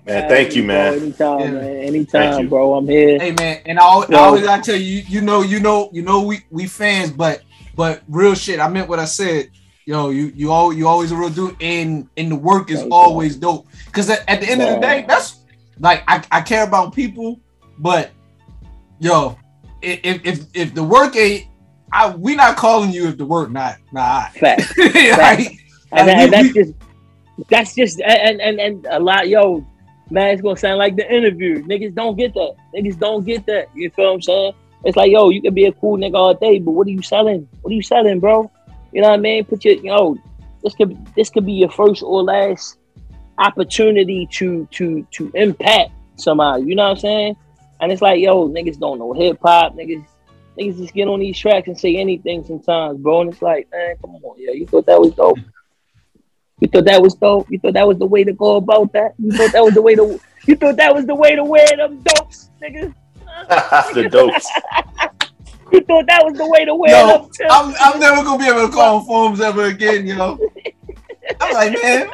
Man, 0.06 0.28
thank 0.28 0.54
you, 0.54 0.62
Bro, 0.62 0.68
man. 0.74 0.94
anytime, 0.94 1.40
Yeah. 1.40 1.50
man. 1.50 1.76
Anytime, 1.82 2.42
you. 2.44 2.48
bro. 2.48 2.74
I'm 2.74 2.86
here. 2.88 3.18
Hey, 3.18 3.32
man, 3.32 3.60
and 3.66 3.78
I, 3.78 3.82
al- 3.82 4.06
I 4.14 4.18
always 4.18 4.42
gotta 4.44 4.62
tell 4.62 4.76
you, 4.76 5.02
you 5.08 5.20
know, 5.20 5.42
you 5.42 5.58
know, 5.58 5.90
you 5.92 6.02
know, 6.02 6.22
we 6.22 6.40
we 6.50 6.66
fans, 6.66 7.10
but 7.10 7.42
but 7.76 8.02
real 8.08 8.34
shit. 8.34 8.58
I 8.60 8.68
meant 8.68 8.88
what 8.88 8.98
I 8.98 9.04
said. 9.04 9.50
Yo, 9.84 10.10
you 10.10 10.32
you 10.34 10.50
all 10.50 10.72
you 10.72 10.88
always 10.88 11.12
a 11.12 11.16
real 11.16 11.30
dude, 11.30 11.56
and 11.62 12.08
and 12.16 12.32
the 12.32 12.36
work 12.36 12.70
is 12.72 12.82
always 12.90 13.36
dope. 13.36 13.68
Cause 13.92 14.10
at, 14.10 14.24
at 14.28 14.40
the 14.40 14.50
end 14.50 14.60
of 14.62 14.68
the 14.74 14.80
day, 14.80 15.04
that's 15.06 15.40
like 15.78 16.02
I, 16.08 16.24
I 16.32 16.40
care 16.40 16.64
about 16.66 16.92
people, 16.92 17.38
but 17.78 18.10
yo, 18.98 19.38
if 19.82 20.24
if 20.26 20.46
if 20.54 20.74
the 20.74 20.82
work 20.82 21.14
ain't, 21.14 21.46
I 21.92 22.10
we 22.16 22.34
not 22.34 22.56
calling 22.56 22.90
you 22.90 23.06
if 23.08 23.16
the 23.16 23.26
work 23.26 23.50
not 23.50 23.76
not. 23.92 24.32
Fact. 24.32 24.62
right? 24.78 25.46
and, 25.92 26.06
Like, 26.06 26.08
and 26.08 26.24
we- 26.24 26.30
that's 26.30 26.48
we- 26.48 26.52
just 26.64 26.72
that's 27.50 27.74
just 27.74 28.00
and 28.00 28.40
and 28.40 28.58
and 28.58 28.86
a 28.90 28.98
lot 28.98 29.28
yo 29.28 29.64
man 30.10 30.30
it's 30.32 30.40
gonna 30.40 30.56
sound 30.56 30.78
like 30.78 30.96
the 30.96 31.06
interview 31.14 31.62
niggas 31.64 31.94
don't 31.94 32.16
get 32.16 32.32
that 32.32 32.54
niggas 32.74 32.98
don't 32.98 33.24
get 33.26 33.44
that 33.44 33.68
you 33.74 33.90
feel 33.90 34.06
what 34.06 34.14
i'm 34.14 34.22
saying 34.22 34.52
it's 34.84 34.96
like 34.96 35.10
yo 35.10 35.30
you 35.30 35.40
can 35.42 35.54
be 35.54 35.66
a 35.66 35.72
cool 35.72 35.96
nigga 35.96 36.14
all 36.14 36.34
day 36.34 36.58
but 36.58 36.72
what 36.72 36.86
are 36.86 36.90
you 36.90 37.02
selling 37.02 37.48
what 37.62 37.70
are 37.70 37.74
you 37.74 37.82
selling 37.82 38.20
bro 38.20 38.50
you 38.92 39.00
know 39.00 39.08
what 39.08 39.18
i 39.18 39.20
mean 39.20 39.44
put 39.44 39.64
your 39.64 39.74
you 39.74 39.90
know 39.90 40.16
this 40.62 40.74
could 40.74 40.96
this 41.14 41.30
could 41.30 41.46
be 41.46 41.52
your 41.52 41.70
first 41.70 42.02
or 42.02 42.22
last 42.22 42.78
opportunity 43.38 44.26
to 44.30 44.66
to 44.70 45.06
to 45.10 45.30
impact 45.34 45.90
somebody 46.16 46.64
you 46.64 46.74
know 46.74 46.84
what 46.84 46.90
i'm 46.90 46.96
saying 46.96 47.36
and 47.80 47.92
it's 47.92 48.02
like 48.02 48.20
yo 48.20 48.48
niggas 48.48 48.78
don't 48.78 48.98
know 48.98 49.12
hip-hop 49.12 49.74
niggas 49.74 50.04
niggas 50.58 50.78
just 50.78 50.94
get 50.94 51.08
on 51.08 51.20
these 51.20 51.38
tracks 51.38 51.68
and 51.68 51.78
say 51.78 51.96
anything 51.96 52.44
sometimes 52.44 52.98
bro 52.98 53.20
and 53.20 53.32
it's 53.32 53.42
like 53.42 53.68
man 53.70 53.94
come 54.00 54.14
on 54.16 54.36
yeah 54.38 54.52
you 54.52 54.66
thought 54.66 54.86
that 54.86 55.00
was 55.00 55.12
dope 55.14 55.38
you 56.60 56.68
thought 56.68 56.86
that 56.86 57.02
was 57.02 57.14
dope? 57.14 57.50
You 57.50 57.58
thought 57.58 57.74
that 57.74 57.86
was 57.86 57.98
the 57.98 58.06
way 58.06 58.24
to 58.24 58.32
go 58.32 58.56
about 58.56 58.92
that? 58.94 59.12
You 59.18 59.30
thought 59.32 59.52
that 59.52 59.62
was 59.62 59.74
the 59.74 59.82
way 59.82 59.94
to 59.94 60.18
you 60.46 60.56
thought 60.56 60.76
that 60.76 60.94
was 60.94 61.04
the 61.06 61.14
way 61.14 61.34
to 61.36 61.44
wear 61.44 61.66
them 61.76 62.02
dopes, 62.02 62.50
nigga? 62.62 62.94
the 63.94 64.08
dopes. 64.10 64.48
You 65.72 65.80
thought 65.82 66.06
that 66.06 66.24
was 66.24 66.34
the 66.38 66.46
way 66.48 66.64
to 66.64 66.74
wear 66.74 66.90
Yo, 66.90 67.18
them 67.18 67.30
too? 67.32 67.44
I'm, 67.50 67.74
I'm 67.80 68.00
never 68.00 68.22
gonna 68.22 68.38
be 68.38 68.48
able 68.48 68.66
to 68.68 68.72
call 68.72 69.00
him 69.00 69.06
Foams 69.06 69.40
ever 69.40 69.64
again, 69.64 70.06
yo. 70.06 70.38
I'm 71.40 71.52
like, 71.52 71.82
man, 71.82 72.08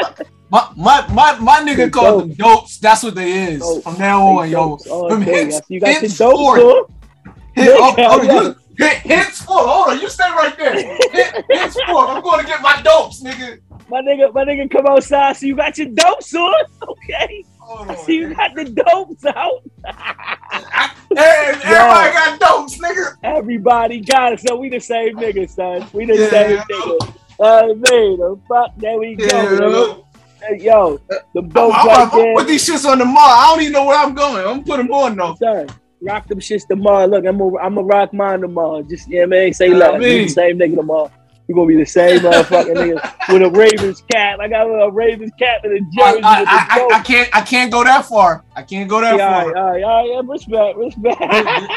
my 0.50 0.72
my 0.76 1.06
my, 1.12 1.38
my 1.38 1.60
nigga 1.60 1.90
called 1.92 2.22
them 2.22 2.32
dopes. 2.34 2.78
That's 2.78 3.02
what 3.02 3.14
they 3.14 3.52
is 3.52 3.60
Dopes. 3.60 3.84
from 3.84 3.98
now 3.98 4.26
on, 4.26 4.44
Big 4.44 4.52
yo. 4.52 4.78
Oh, 4.90 5.08
From 5.10 5.22
okay, 5.22 5.44
hence, 5.44 5.60
you 5.68 5.80
got 5.80 5.88
your 5.88 6.00
henceforth- 6.00 6.60
dopes, 6.60 6.92
huh? 7.26 7.32
Hit, 7.54 7.68
oh, 7.78 7.94
oh, 7.98 8.22
you, 8.22 8.56
hit, 8.78 8.96
henceforth, 8.98 9.66
hold 9.66 9.88
on, 9.88 10.00
you 10.00 10.08
stay 10.08 10.30
right 10.30 10.56
there. 10.56 10.72
Hit, 10.74 11.44
henceforth, 11.50 12.08
I'm 12.08 12.22
going 12.22 12.40
to 12.40 12.46
get 12.46 12.62
my 12.62 12.80
dopes, 12.80 13.22
nigga. 13.22 13.60
My 13.90 14.00
nigga, 14.00 14.32
my 14.32 14.44
nigga 14.44 14.70
come 14.70 14.86
outside, 14.86 15.36
so 15.36 15.44
you 15.44 15.54
got 15.54 15.76
your 15.76 15.88
dopes 15.88 16.34
on? 16.34 16.54
Okay. 16.88 17.44
Hold 17.64 17.88
I 17.90 17.94
on, 17.96 18.04
see 18.04 18.16
you 18.16 18.34
got 18.34 18.54
the 18.54 18.64
dopes 18.64 19.24
out. 19.24 19.62
Hey, 21.14 21.52
everybody 21.62 22.12
got 22.12 22.40
dopes, 22.40 22.78
nigga. 22.78 23.16
Everybody 23.22 24.00
got 24.00 24.32
it, 24.32 24.40
so 24.40 24.56
we 24.56 24.70
the 24.70 24.80
same 24.80 25.16
nigga, 25.16 25.48
son. 25.50 25.86
We 25.92 26.06
the 26.06 26.14
Yeah. 26.16 26.30
same 26.30 26.58
nigga. 26.58 27.14
Uh, 27.38 27.66
man, 27.66 28.16
the 28.16 28.40
fuck, 28.48 28.70
there 28.78 28.98
we 28.98 29.16
go. 29.16 29.24
Yeah, 29.26 29.44
nigga. 29.44 30.04
Hey, 30.40 30.58
yo, 30.64 30.98
the 31.08 31.22
I'm, 31.36 31.48
dopes 31.50 31.76
I'm, 31.78 31.86
right 31.86 32.08
I'm, 32.12 32.18
there. 32.18 32.34
put 32.36 32.46
these 32.46 32.66
shits 32.66 32.90
on 32.90 32.98
the 32.98 33.04
mall. 33.04 33.18
I 33.18 33.50
don't 33.52 33.60
even 33.60 33.72
know 33.74 33.84
where 33.84 33.98
I'm 33.98 34.14
going. 34.14 34.36
I'm 34.38 34.62
gonna 34.62 34.64
put 34.64 34.76
them 34.78 34.90
on 34.92 35.16
though. 35.16 35.34
Son, 35.38 35.68
rock 36.00 36.26
them 36.28 36.40
shits 36.40 36.66
tomorrow. 36.66 37.06
Look, 37.06 37.26
I'm 37.26 37.40
a, 37.40 37.56
I'm 37.58 37.76
a 37.76 37.82
rock 37.82 38.14
mine 38.14 38.40
tomorrow. 38.40 38.82
Just 38.82 39.08
yeah, 39.08 39.26
man. 39.26 39.52
Say 39.52 39.68
Yeah, 39.68 39.76
less. 39.76 39.94
I 39.94 39.98
We 39.98 40.04
mean- 40.04 40.28
same 40.30 40.58
nigga 40.58 40.76
tomorrow. 40.76 41.10
We 41.52 41.54
gonna 41.56 41.66
be 41.66 41.76
the 41.76 41.84
same 41.84 42.20
motherfucking 42.20 42.74
nigga 42.76 43.32
with 43.32 43.42
a 43.42 43.50
Ravens 43.50 44.02
cap. 44.10 44.40
I 44.40 44.48
got 44.48 44.62
a 44.66 44.90
Ravens 44.90 45.32
cap 45.38 45.62
and 45.64 45.72
a 45.74 46.02
I, 46.02 46.12
jersey 46.12 46.22
I, 46.24 46.44
the 46.44 46.50
I, 46.50 46.66
I, 46.70 46.78
dope. 46.78 46.92
I 46.94 47.00
can't 47.02 47.28
I 47.36 47.40
can't 47.42 47.70
go 47.70 47.84
that 47.84 48.06
far. 48.06 48.42
I 48.56 48.62
can't 48.62 48.88
go 48.88 49.00
that 49.02 49.16
Yeah, 49.18 49.28
far. 49.28 49.52
right, 49.52 49.56
all 49.56 49.70
right, 49.72 49.82
all 49.82 49.96
right, 49.98 50.24
yeah, 50.24 50.32
respect, 50.32 50.78
respect. 50.78 51.20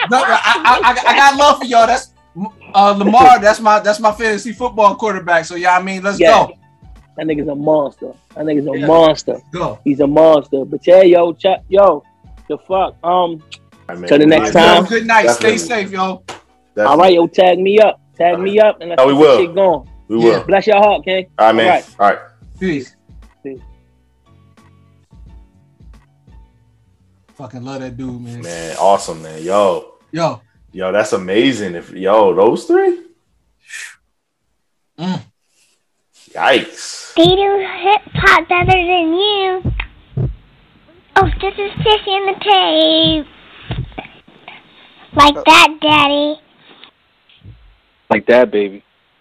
No, 0.10 0.18
I, 0.24 0.40
I, 0.46 0.80
I, 0.84 1.12
I 1.12 1.16
got 1.18 1.38
love 1.38 1.60
for 1.60 1.66
y'all. 1.66 1.88
That's 1.88 2.14
uh, 2.74 2.92
Lamar. 2.98 3.40
That's 3.40 3.60
my 3.60 3.80
that's 3.80 4.00
my 4.00 4.14
fantasy 4.14 4.54
football 4.54 4.96
quarterback. 4.96 5.44
So 5.46 5.56
yeah, 5.56 5.76
I 5.78 5.82
mean, 5.84 6.04
let's 6.04 6.20
Yeah. 6.20 6.48
go. 6.48 6.54
That 7.18 7.28
nigga's 7.28 7.48
a 7.50 7.56
monster. 7.56 8.14
That 8.36 8.46
nigga's 8.46 8.68
a 8.68 8.78
Yeah. 8.78 8.88
monster. 8.88 9.42
Go. 9.52 9.80
He's 9.84 10.00
a 10.00 10.08
monster. 10.08 10.64
But 10.64 10.86
yeah, 10.88 11.02
yo, 11.02 11.34
ch- 11.34 11.62
yo, 11.68 12.04
the 12.48 12.58
fuck. 12.60 12.96
Um, 13.04 13.04
All 13.04 13.42
right, 13.90 14.00
man. 14.00 14.08
Till 14.10 14.20
the 14.20 14.26
next 14.26 14.54
Yeah, 14.56 14.64
time. 14.76 14.84
Yo, 14.84 14.90
good 14.90 15.06
night. 15.06 15.24
Definitely. 15.24 15.58
Stay 15.58 15.68
safe, 15.84 15.92
yo. 15.92 16.24
definitely. 16.76 16.84
all 16.86 16.98
right, 16.98 17.14
yo, 17.14 17.28
tag 17.28 17.60
me 17.60 17.80
up, 17.80 18.00
tag 18.16 18.40
me 18.40 18.60
up, 18.60 18.80
and 18.82 18.90
let's 18.90 19.02
Oh, 19.02 19.08
we 19.08 19.14
get 19.14 19.20
will. 19.20 19.38
shit 19.40 19.56
going. 19.56 19.90
We 20.08 20.18
Yeah. 20.20 20.24
will. 20.40 20.44
Bless 20.46 20.68
your 20.68 20.78
heart, 20.78 21.04
King. 21.04 21.28
All 21.38 21.48
right, 21.48 21.56
man. 21.56 21.66
All 21.68 21.74
right. 21.74 21.96
All 22.00 22.10
right. 22.10 22.20
Peace. 22.60 22.96
Peace. 23.44 23.60
Fucking 27.36 27.64
love 27.64 27.82
that 27.82 27.98
dude, 27.98 28.22
man. 28.22 28.42
Man, 28.42 28.76
awesome, 28.78 29.22
man. 29.22 29.44
Yo, 29.44 29.96
Yo, 30.12 30.42
yo, 30.72 30.92
that's 30.94 31.12
amazing. 31.14 31.76
If 31.76 31.92
yo, 31.92 32.34
those 32.34 32.64
three. 32.66 33.02
Mm. 34.98 35.22
Yikes. 36.32 37.14
They 37.16 37.26
do 37.26 37.68
hip 37.82 38.02
hop 38.14 38.48
better 38.48 38.66
than 38.72 39.14
you. 39.14 39.64
Oh, 41.18 41.30
this 41.42 41.54
is 41.58 41.72
Sissy 41.72 42.08
in 42.08 42.26
the 42.28 43.26
tape. 43.26 43.28
Like 45.14 45.36
that, 45.46 45.78
Daddy. 45.82 46.40
Like 48.16 48.28
that, 48.28 48.50
baby. 48.50 48.85